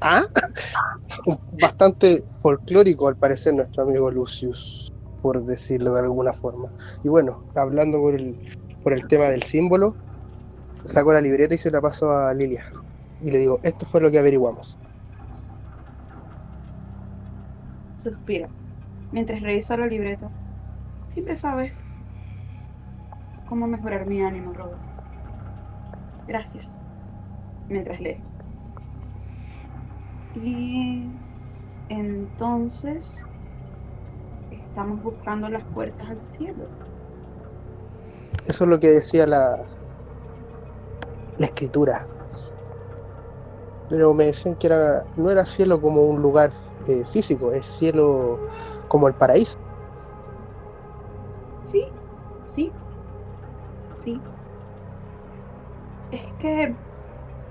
¿Ah? 0.00 0.22
Bastante 1.52 2.24
folclórico 2.40 3.08
al 3.08 3.16
parecer 3.16 3.54
nuestro 3.54 3.82
amigo 3.82 4.10
Lucius, 4.10 4.88
por 5.20 5.44
decirlo 5.44 5.94
de 5.94 6.00
alguna 6.00 6.32
forma. 6.32 6.68
Y 7.02 7.08
bueno, 7.08 7.42
hablando 7.54 7.98
por 7.98 8.14
el, 8.14 8.38
por 8.82 8.92
el 8.92 9.06
tema 9.08 9.24
del 9.24 9.42
símbolo, 9.42 9.96
saco 10.84 11.12
la 11.12 11.20
libreta 11.20 11.54
y 11.54 11.58
se 11.58 11.70
la 11.70 11.80
paso 11.80 12.10
a 12.10 12.32
Lilia. 12.34 12.64
Y 13.20 13.30
le 13.30 13.38
digo, 13.38 13.58
esto 13.62 13.86
fue 13.86 14.00
lo 14.00 14.10
que 14.10 14.18
averiguamos. 14.18 14.78
Suspira 17.98 18.48
mientras 19.10 19.40
revisa 19.42 19.76
la 19.76 19.86
libreta. 19.86 20.30
Siempre 21.10 21.36
sabes 21.36 21.72
cómo 23.48 23.66
mejorar 23.66 24.06
mi 24.06 24.22
ánimo, 24.22 24.52
Robert. 24.52 24.78
Gracias. 26.26 26.66
Mientras 27.68 28.00
lee. 28.00 28.22
Y 30.32 31.12
entonces 31.88 33.22
estamos 34.50 35.00
buscando 35.02 35.48
las 35.48 35.64
puertas 35.68 36.10
al 36.10 36.20
cielo. 36.20 36.70
Eso 38.44 38.64
es 38.64 38.70
lo 38.70 38.80
que 38.80 38.90
decía 38.90 39.26
la, 39.26 39.56
la 41.36 41.46
escritura. 41.46 42.10
Pero 43.88 44.12
me 44.14 44.26
decían 44.26 44.56
que 44.56 44.66
era, 44.66 45.06
no 45.16 45.30
era 45.30 45.46
cielo 45.46 45.80
como 45.80 46.04
un 46.04 46.20
lugar 46.20 46.52
eh, 46.86 47.04
físico, 47.06 47.52
es 47.52 47.66
cielo 47.66 48.42
como 48.86 49.08
el 49.08 49.14
paraíso. 49.14 49.58
Sí, 51.62 51.94
sí, 52.44 52.76
sí. 53.94 54.26
Es 56.10 56.34
que 56.38 56.78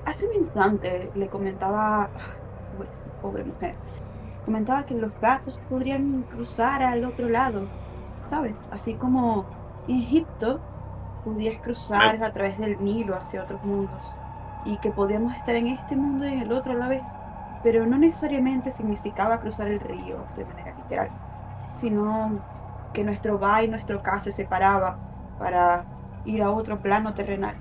hace 0.06 0.26
un 0.28 0.36
instante 0.36 1.12
le 1.16 1.30
comentaba, 1.30 2.12
pues, 2.78 3.06
pobre 3.22 3.44
mujer, 3.46 3.76
comentaba 4.46 4.86
que 4.86 4.96
los 4.96 5.14
gatos 5.20 5.60
podrían 5.68 6.24
cruzar 6.24 6.82
al 6.84 7.06
otro 7.06 7.30
lado, 7.30 7.68
¿sabes? 8.30 8.68
Así 8.72 8.98
como 8.98 9.50
en 9.88 9.98
Egipto 10.04 10.60
podías 11.24 11.62
cruzar 11.62 12.24
a 12.24 12.34
través 12.34 12.58
del 12.58 12.78
Nilo 12.82 13.16
hacia 13.16 13.44
otros 13.44 13.64
mundos 13.64 14.20
y 14.64 14.78
que 14.80 14.92
podíamos 14.92 15.36
estar 15.36 15.56
en 15.56 15.68
este 15.68 15.96
mundo 15.96 16.26
y 16.26 16.34
en 16.34 16.40
el 16.42 16.52
otro 16.54 16.74
a 16.74 16.76
la 16.76 16.88
vez, 16.88 17.04
pero 17.62 17.86
no 17.86 17.98
necesariamente 17.98 18.72
significaba 18.72 19.40
cruzar 19.40 19.68
el 19.70 19.80
río 19.80 20.30
de 20.36 20.46
manera 20.46 20.74
literal, 20.74 21.12
sino 21.74 22.44
que 22.94 23.04
nuestro 23.04 23.40
va 23.40 23.64
y 23.64 23.68
nuestro 23.70 24.02
ca 24.02 24.20
se 24.20 24.32
separaba 24.32 25.02
para 25.38 25.86
ir 26.24 26.42
a 26.44 26.52
otro 26.52 26.82
plano 26.82 27.14
terrenal, 27.14 27.56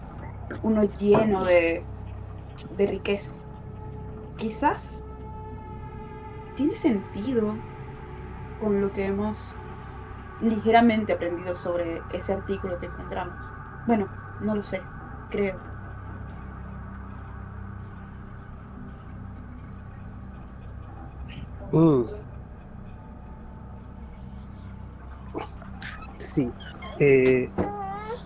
uno 0.63 0.85
lleno 0.85 1.45
de, 1.45 1.85
de 2.71 2.87
riquezas. 2.87 3.47
Quizás 4.37 5.06
tiene 6.57 6.75
sentido 6.77 7.55
con 8.59 8.81
lo 8.81 8.91
que 8.93 9.05
hemos 9.05 9.39
ligeramente 10.41 11.13
aprendido 11.13 11.55
sobre 11.55 12.03
ese 12.13 12.33
artículo 12.33 12.79
que 12.81 12.87
encontramos. 12.87 13.35
Bueno, 13.87 14.09
no 14.41 14.57
lo 14.57 14.65
sé, 14.65 14.83
creo. 15.31 15.61
Mm. 21.73 22.05
Sí. 26.19 26.51
Eh, 27.01 27.51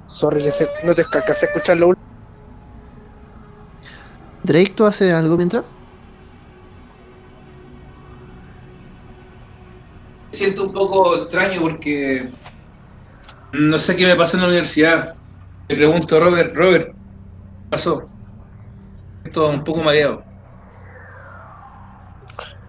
sorry, 0.06 0.44
no 0.86 0.94
te 0.94 1.02
alcancé 1.02 1.46
a 1.46 1.48
escuchar 1.48 1.76
lo 1.76 1.88
último. 1.88 2.06
Drake, 4.44 4.74
¿tú 4.76 4.84
haces 4.84 5.12
algo 5.12 5.36
mientras? 5.36 5.64
Siento 10.40 10.64
un 10.64 10.72
poco 10.72 11.14
extraño 11.16 11.60
porque 11.60 12.30
no 13.52 13.78
sé 13.78 13.96
qué 13.96 14.06
me 14.06 14.16
pasó 14.16 14.36
en 14.36 14.42
la 14.42 14.48
universidad. 14.48 15.18
Le 15.68 15.76
pregunto 15.76 16.16
a 16.16 16.20
Robert, 16.20 16.54
Robert, 16.54 16.86
¿qué 16.88 16.94
pasó? 17.70 18.12
Estoy 19.24 19.54
un 19.54 19.64
poco 19.64 19.82
mareado. 19.82 20.26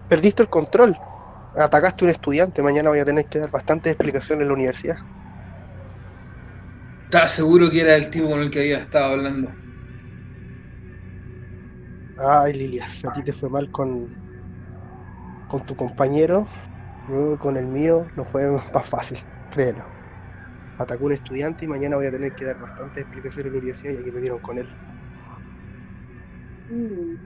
Perdiste 0.08 0.42
el 0.42 0.48
control. 0.48 0.96
Atacaste 1.54 2.04
a 2.04 2.06
un 2.06 2.10
estudiante. 2.12 2.62
Mañana 2.62 2.90
voy 2.90 3.00
a 3.00 3.04
tener 3.04 3.28
que 3.28 3.40
dar 3.40 3.50
bastantes 3.50 3.92
explicaciones 3.92 4.42
en 4.42 4.48
la 4.48 4.54
universidad. 4.54 4.96
Estaba 7.08 7.28
seguro 7.28 7.70
que 7.70 7.80
era 7.80 7.94
el 7.94 8.10
tipo 8.10 8.28
con 8.28 8.40
el 8.40 8.50
que 8.50 8.58
había 8.58 8.78
estado 8.78 9.12
hablando. 9.12 9.56
Ay, 12.16 12.54
Lilia, 12.54 12.86
a 13.04 13.12
ti 13.12 13.22
te 13.22 13.34
fue 13.34 13.50
mal 13.50 13.70
con, 13.70 14.18
con 15.46 15.64
tu 15.64 15.76
compañero. 15.76 16.48
Con 17.38 17.56
el 17.56 17.66
mío 17.68 18.08
no 18.16 18.24
fue 18.24 18.48
más 18.74 18.88
fácil, 18.88 19.20
créelo. 19.48 19.94
Atacó 20.76 21.06
un 21.06 21.12
estudiante 21.12 21.64
y 21.66 21.68
mañana 21.68 21.96
voy 21.96 22.06
a 22.06 22.12
tener 22.12 22.34
que 22.34 22.44
dar 22.46 22.58
bastantes 22.58 23.02
explicaciones 23.04 23.48
en 23.48 23.54
la 23.54 23.58
universidad 23.60 23.94
ya 23.94 24.04
que 24.04 24.12
me 24.12 24.20
dieron 24.20 24.40
con 24.40 24.58
él. 24.58 24.70
Mm. 26.68 27.16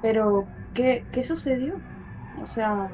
Pero, 0.00 0.52
¿qué, 0.74 1.08
¿qué 1.10 1.24
sucedió? 1.24 1.82
O 2.34 2.46
sea, 2.46 2.90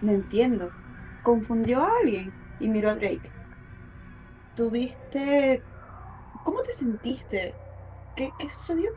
no 0.00 0.12
entiendo. 0.12 0.76
¿Confundió 1.22 1.80
a 1.82 1.90
alguien? 2.02 2.36
Y 2.58 2.68
miró 2.68 2.90
a 2.90 2.94
Drake. 2.96 3.32
¿Tuviste... 4.54 5.64
¿Cómo 6.42 6.62
te 6.62 6.72
sentiste? 6.72 7.58
¿Qué, 8.14 8.34
qué 8.38 8.50
sucedió? 8.50 8.90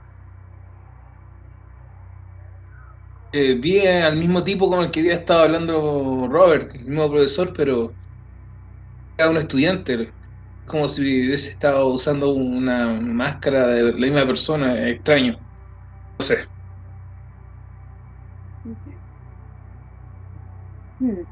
Eh, 3.40 3.54
vi 3.56 3.86
al 3.86 4.16
mismo 4.18 4.44
tipo 4.44 4.68
con 4.70 4.84
el 4.84 4.90
que 4.92 5.02
había 5.02 5.14
estado 5.14 5.44
hablando 5.44 6.28
Robert, 6.28 6.74
el 6.74 6.86
mismo 6.86 7.08
profesor, 7.10 7.54
pero 7.56 7.94
era 9.18 9.30
un 9.30 9.38
estudiante. 9.38 10.12
Como 10.66 10.88
si 10.88 11.02
hubiese 11.02 11.52
estado 11.52 11.88
usando 11.88 12.34
una 12.34 12.94
máscara 13.00 13.68
de 13.68 13.94
la 13.94 13.98
misma 14.08 14.26
persona, 14.26 14.90
extraño. 14.90 15.38
No 16.20 16.26
sé. 16.26 16.48
Hmm. 21.00 21.24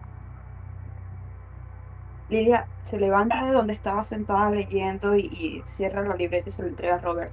Lilia 2.30 2.68
se 2.84 2.99
levanta 2.99 3.45
de 3.45 3.52
donde 3.52 3.73
estaba 3.73 4.03
sentada 4.03 4.52
leyendo 4.52 5.15
y, 5.15 5.64
cierra 5.65 6.03
la 6.07 6.15
libreta 6.15 6.49
y 6.49 6.52
se 6.52 6.61
lo 6.61 6.68
entrega 6.69 6.95
a 6.95 6.99
Robert. 6.99 7.32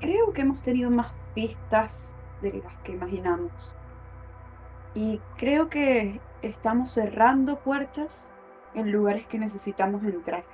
Creo 0.00 0.32
que 0.34 0.42
hemos 0.42 0.60
tenido 0.62 0.90
más 0.90 1.10
pistas 1.34 2.15
de 2.42 2.52
las 2.54 2.74
que 2.78 2.92
imaginamos. 2.92 3.52
Y 4.94 5.20
creo 5.36 5.68
que 5.68 6.20
estamos 6.42 6.92
cerrando 6.92 7.58
puertas 7.60 8.32
en 8.74 8.92
lugares 8.92 9.26
que 9.26 9.38
necesitamos 9.38 10.02
entrar. 10.04 10.44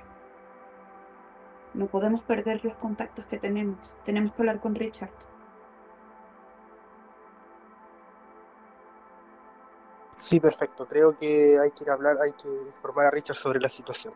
No 1.73 1.87
podemos 1.87 2.21
perder 2.23 2.63
los 2.63 2.75
contactos 2.75 3.25
que 3.25 3.39
tenemos. 3.39 3.77
Tenemos 4.05 4.33
que 4.33 4.41
hablar 4.41 4.59
con 4.59 4.75
Richard. 4.75 5.11
Sí, 10.19 10.39
perfecto. 10.39 10.87
Creo 10.87 11.17
que 11.17 11.57
hay 11.59 11.71
que 11.71 11.83
ir 11.83 11.89
a 11.89 11.93
hablar, 11.93 12.15
hay 12.23 12.31
que 12.33 12.47
informar 12.47 13.07
a 13.07 13.11
Richard 13.11 13.35
sobre 13.35 13.59
la 13.59 13.69
situación. 13.69 14.13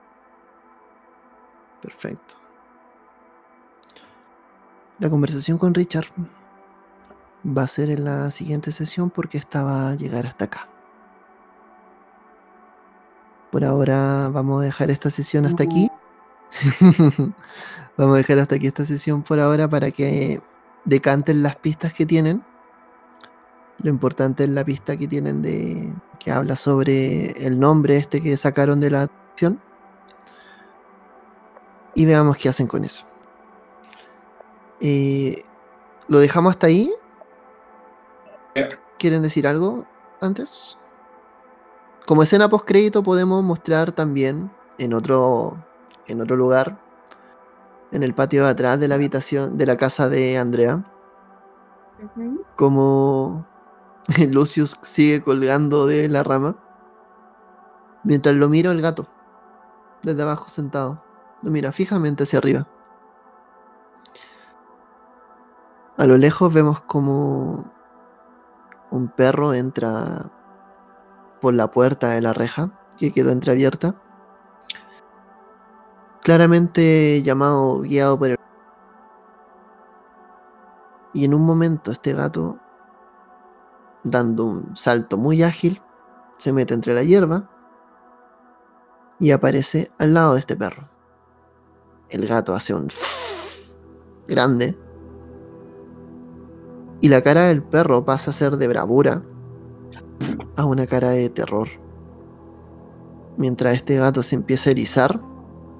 Perfecto. 1.81 2.35
La 4.99 5.09
conversación 5.09 5.57
con 5.57 5.73
Richard 5.73 6.07
va 7.45 7.63
a 7.63 7.67
ser 7.67 7.89
en 7.89 8.05
la 8.05 8.31
siguiente 8.31 8.71
sesión 8.71 9.09
porque 9.09 9.37
esta 9.37 9.63
va 9.63 9.89
a 9.89 9.95
llegar 9.95 10.25
hasta 10.25 10.45
acá. 10.45 10.67
Por 13.51 13.63
ahora 13.63 14.29
vamos 14.29 14.61
a 14.61 14.65
dejar 14.65 14.91
esta 14.91 15.09
sesión 15.09 15.45
hasta 15.45 15.63
aquí. 15.63 15.89
vamos 17.97 18.15
a 18.15 18.17
dejar 18.17 18.39
hasta 18.39 18.55
aquí 18.55 18.67
esta 18.67 18.85
sesión 18.85 19.23
por 19.23 19.39
ahora 19.39 19.69
para 19.69 19.91
que 19.91 20.41
decanten 20.85 21.43
las 21.43 21.55
pistas 21.55 21.93
que 21.93 22.05
tienen. 22.05 22.43
Lo 23.79 23.89
importante 23.89 24.43
es 24.43 24.49
la 24.49 24.65
pista 24.65 24.97
que 24.97 25.07
tienen 25.07 25.41
de 25.41 25.93
que 26.19 26.31
habla 26.31 26.55
sobre 26.55 27.31
el 27.45 27.59
nombre 27.59 27.97
este 27.97 28.21
que 28.21 28.35
sacaron 28.37 28.79
de 28.79 28.91
la 28.91 29.03
acción. 29.03 29.61
Y 31.93 32.05
veamos 32.05 32.37
qué 32.37 32.49
hacen 32.49 32.67
con 32.67 32.83
eso. 32.83 33.05
Eh, 34.79 35.43
Lo 36.07 36.19
dejamos 36.19 36.51
hasta 36.51 36.67
ahí. 36.67 36.91
Ya. 38.57 38.69
¿Quieren 38.97 39.21
decir 39.21 39.45
algo 39.45 39.85
antes? 40.19 40.77
Como 42.07 42.23
escena 42.23 42.49
post 42.49 42.65
crédito 42.65 43.03
podemos 43.03 43.43
mostrar 43.43 43.91
también 43.91 44.49
en 44.79 44.93
otro 44.93 45.63
en 46.07 46.21
otro 46.21 46.35
lugar 46.35 46.79
en 47.91 48.03
el 48.03 48.13
patio 48.13 48.45
de 48.45 48.49
atrás 48.49 48.79
de 48.79 48.87
la 48.87 48.95
habitación 48.95 49.57
de 49.57 49.65
la 49.65 49.77
casa 49.77 50.09
de 50.09 50.37
Andrea 50.37 50.83
como 52.55 53.45
Lucius 54.29 54.77
sigue 54.83 55.21
colgando 55.21 55.85
de 55.85 56.07
la 56.07 56.23
rama 56.23 56.55
mientras 58.03 58.35
lo 58.35 58.49
mira 58.49 58.71
el 58.71 58.81
gato 58.81 59.07
desde 60.03 60.21
abajo 60.21 60.49
sentado 60.49 61.03
lo 61.41 61.51
mira 61.51 61.71
fijamente 61.71 62.23
hacia 62.23 62.39
arriba 62.39 62.67
a 65.97 66.05
lo 66.05 66.17
lejos 66.17 66.53
vemos 66.53 66.81
como 66.81 67.76
un 68.91 69.09
perro 69.09 69.53
entra 69.53 70.31
por 71.41 71.53
la 71.53 71.71
puerta 71.71 72.09
de 72.09 72.21
la 72.21 72.33
reja 72.33 72.71
que 72.97 73.11
quedó 73.11 73.31
entreabierta 73.31 73.95
claramente 76.23 77.21
llamado 77.23 77.81
guiado 77.81 78.19
por 78.19 78.29
el 78.29 78.37
y 81.13 81.25
en 81.25 81.33
un 81.33 81.45
momento 81.45 81.91
este 81.91 82.13
gato 82.13 82.59
dando 84.03 84.45
un 84.45 84.75
salto 84.75 85.17
muy 85.17 85.41
ágil, 85.41 85.81
se 86.37 86.51
mete 86.51 86.73
entre 86.73 86.93
la 86.93 87.03
hierba 87.03 87.49
y 89.19 89.31
aparece 89.31 89.91
al 89.97 90.13
lado 90.13 90.33
de 90.33 90.41
este 90.41 90.55
perro. 90.55 90.89
El 92.09 92.27
gato 92.27 92.53
hace 92.53 92.73
un 92.73 92.89
grande 94.27 94.77
y 96.99 97.09
la 97.09 97.21
cara 97.21 97.45
del 97.45 97.63
perro 97.63 98.05
pasa 98.05 98.31
a 98.31 98.33
ser 98.33 98.57
de 98.57 98.67
bravura 98.67 99.23
a 100.55 100.65
una 100.65 100.87
cara 100.87 101.09
de 101.09 101.29
terror. 101.29 101.67
Mientras 103.37 103.75
este 103.75 103.97
gato 103.97 104.23
se 104.23 104.35
empieza 104.35 104.69
a 104.69 104.71
erizar 104.71 105.21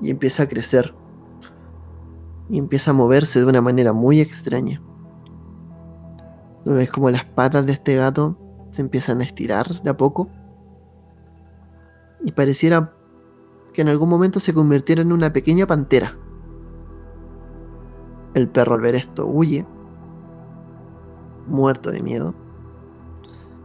y 0.02 0.12
empieza 0.12 0.44
a 0.44 0.48
crecer 0.48 0.94
y 2.50 2.58
empieza 2.58 2.92
a 2.92 2.94
moverse 2.94 3.40
de 3.40 3.46
una 3.46 3.62
manera 3.62 3.94
muy 3.94 4.20
extraña. 4.20 4.82
Ves 6.66 6.92
como 6.92 7.10
las 7.10 7.26
patas 7.26 7.66
de 7.66 7.74
este 7.74 7.96
gato 7.96 8.38
se 8.72 8.82
empiezan 8.82 9.22
a 9.22 9.24
estirar 9.24 9.82
de 9.82 9.90
a 9.90 9.98
poco. 9.98 10.30
Y 12.24 12.32
pareciera 12.32 12.94
que 13.74 13.82
en 13.82 13.90
algún 13.90 14.10
momento 14.10 14.40
se 14.40 14.54
convirtiera 14.54 15.02
en 15.02 15.12
una 15.12 15.32
pequeña 15.32 15.66
pantera. 15.66 16.18
El 18.34 18.50
perro 18.50 18.76
al 18.76 18.82
ver 18.82 18.96
esto 18.96 19.26
huye, 19.26 19.66
muerto 21.48 21.92
de 21.92 22.02
miedo. 22.02 22.36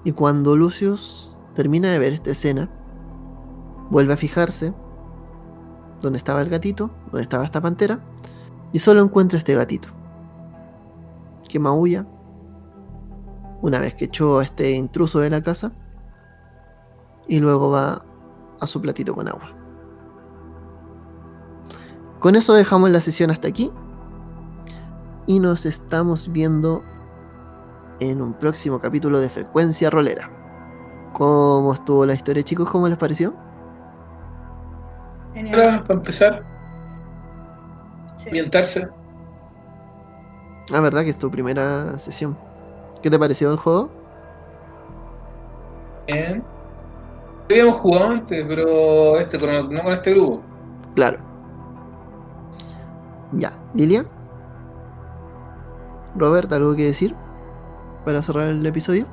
Y 0.05 0.13
cuando 0.13 0.57
Lucius 0.57 1.39
termina 1.55 1.91
de 1.91 1.99
ver 1.99 2.13
esta 2.13 2.31
escena, 2.31 2.71
vuelve 3.91 4.15
a 4.15 4.17
fijarse 4.17 4.75
donde 6.01 6.19
estaba 6.19 6.41
el 6.43 6.49
gatito, 6.49 6.91
donde 7.11 7.23
estaba 7.23 7.45
esta 7.45 7.61
pantera, 7.61 8.01
y 8.73 8.79
solo 8.79 9.03
encuentra 9.03 9.39
este 9.39 9.55
gatito, 9.55 9.89
que 11.49 11.59
maulla 11.59 12.07
una 13.61 13.79
vez 13.79 13.95
que 13.95 14.07
echó 14.07 14.41
a 14.41 14.45
este 14.45 14.73
intruso 14.73 15.21
de 15.21 15.31
la 15.31 15.43
casa 15.43 15.73
y 17.29 17.39
luego 17.39 17.71
va 17.71 18.05
a 18.61 18.67
su 18.67 18.81
platito 18.81 19.15
con 19.15 19.29
agua. 19.29 19.55
Con 22.19 22.37
eso 22.37 22.55
dejamos 22.55 22.91
la 22.91 23.01
sesión 23.01 23.31
hasta 23.31 23.49
aquí 23.49 23.71
y 25.27 25.41
nos 25.41 25.67
estamos 25.67 26.31
viendo 26.33 26.83
en 28.11 28.21
un 28.21 28.35
próximo 28.35 28.81
capítulo 28.81 29.21
de 29.21 29.29
Frecuencia 29.29 29.89
Rolera. 29.91 30.29
¿Cómo 31.13 31.73
estuvo 31.73 32.05
la 32.07 32.15
historia, 32.15 32.43
chicos? 32.43 32.69
¿Cómo 32.69 32.89
les 32.89 32.99
pareció? 32.99 33.35
Genial. 35.35 35.83
Para 35.85 35.95
empezar, 35.95 36.43
Sí. 38.19 38.25
ambientarse. 38.29 38.89
Ah, 40.75 40.81
verdad 40.81 41.03
que 41.05 41.11
es 41.11 41.19
tu 41.19 41.31
primera 41.31 41.99
sesión. 41.99 42.37
¿Qué 43.03 43.11
te 43.11 43.19
pareció 43.19 43.51
el 43.51 43.57
juego? 43.59 43.91
Bien. 46.07 46.43
Habíamos 47.51 47.81
jugado 47.81 48.11
antes, 48.11 48.45
pero 48.49 49.19
este, 49.19 49.39
con- 49.39 49.73
no 49.75 49.83
con 49.83 49.93
este 49.93 50.13
grupo. 50.13 50.41
Claro. 50.95 51.19
Ya, 53.33 53.51
Lilia. 53.75 54.05
Robert, 56.17 56.53
¿algo 56.53 56.75
que 56.77 56.85
decir? 56.87 57.15
Para 58.05 58.23
cerrar 58.23 58.49
el 58.49 58.65
episodio. 58.67 59.07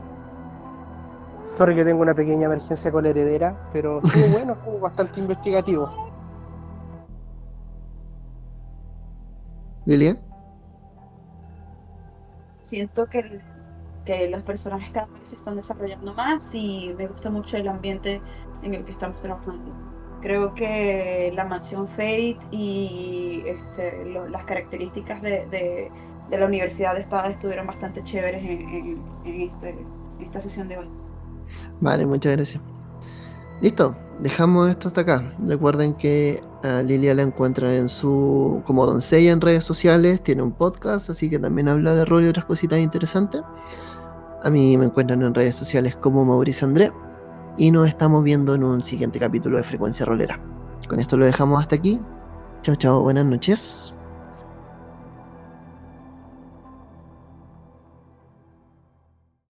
Sorry 1.44 1.76
que 1.76 1.86
tengo 1.86 2.02
una 2.02 2.14
pequeña 2.14 2.46
emergencia 2.46 2.92
con 2.92 3.04
la 3.04 3.10
heredera, 3.10 3.70
pero 3.74 4.00
estuvo 4.00 4.28
bueno, 4.34 4.54
estuvo 4.54 4.80
bastante 4.80 5.20
investigativo. 5.20 5.90
Lilia. 9.86 10.18
Siento 12.62 13.08
que, 13.08 13.20
el- 13.20 13.42
que 14.06 14.30
los 14.30 14.44
personajes 14.44 14.92
cada 14.92 15.08
vez 15.08 15.30
se 15.30 15.36
están 15.36 15.56
desarrollando 15.56 16.14
más 16.14 16.54
y 16.54 16.94
me 16.98 17.08
gusta 17.08 17.30
mucho 17.30 17.58
el 17.58 17.68
ambiente 17.68 18.22
en 18.64 18.74
el 18.76 18.86
que 18.86 18.92
estamos 18.92 19.20
trabajando. 19.22 19.72
Creo 20.22 20.54
que 20.54 21.32
la 21.34 21.46
mansión 21.46 21.88
Fate 21.88 22.38
y 22.52 23.42
este, 23.46 24.06
lo- 24.06 24.28
las 24.28 24.44
características 24.44 25.22
de, 25.22 25.48
de- 25.48 25.92
de 26.30 26.38
la 26.38 26.46
universidad 26.46 26.94
de 26.96 27.02
Espada 27.02 27.30
estuvieron 27.30 27.68
bastante 27.68 28.04
chéveres 28.04 28.42
este- 28.44 29.70
en 29.70 30.26
esta 30.26 30.42
sesión 30.42 30.68
de 30.68 30.78
hoy. 30.78 30.88
Vale, 31.82 32.06
muchas 32.06 32.36
gracias. 32.36 32.62
Listo, 33.62 33.96
dejamos 34.20 34.70
esto 34.70 34.88
hasta 34.88 35.02
acá. 35.02 35.34
Recuerden 35.46 35.94
que 35.94 36.42
a 36.64 36.82
Lilia 36.82 37.14
la 37.14 37.24
encuentran 37.24 37.72
en 37.72 37.90
su 37.90 38.62
como 38.66 38.86
doncella 38.86 39.32
en 39.32 39.42
redes 39.42 39.64
sociales, 39.66 40.22
tiene 40.22 40.42
un 40.44 40.52
podcast, 40.52 41.10
así 41.10 41.30
que 41.30 41.40
también 41.40 41.68
habla 41.68 41.96
de 41.96 42.06
rol 42.06 42.24
y 42.24 42.28
otras 42.28 42.46
cositas 42.46 42.80
interesantes. 42.80 43.42
A 44.44 44.50
mí 44.50 44.78
me 44.78 44.86
encuentran 44.86 45.22
en 45.24 45.34
redes 45.34 45.56
sociales 45.56 45.96
como 45.96 46.24
Mauricio 46.24 46.68
André 46.68 46.92
y 47.58 47.72
nos 47.72 47.88
estamos 47.88 48.24
viendo 48.24 48.56
en 48.56 48.64
un 48.64 48.84
siguiente 48.84 49.20
capítulo 49.20 49.58
de 49.58 49.64
Frecuencia 49.64 50.06
Rolera. 50.06 50.40
Con 50.88 51.00
esto 51.00 51.18
lo 51.18 51.26
dejamos 51.26 51.60
hasta 51.60 51.76
aquí. 51.76 52.00
Chao, 52.62 52.76
chao, 52.76 53.02
buenas 53.02 53.26
noches. 53.26 53.94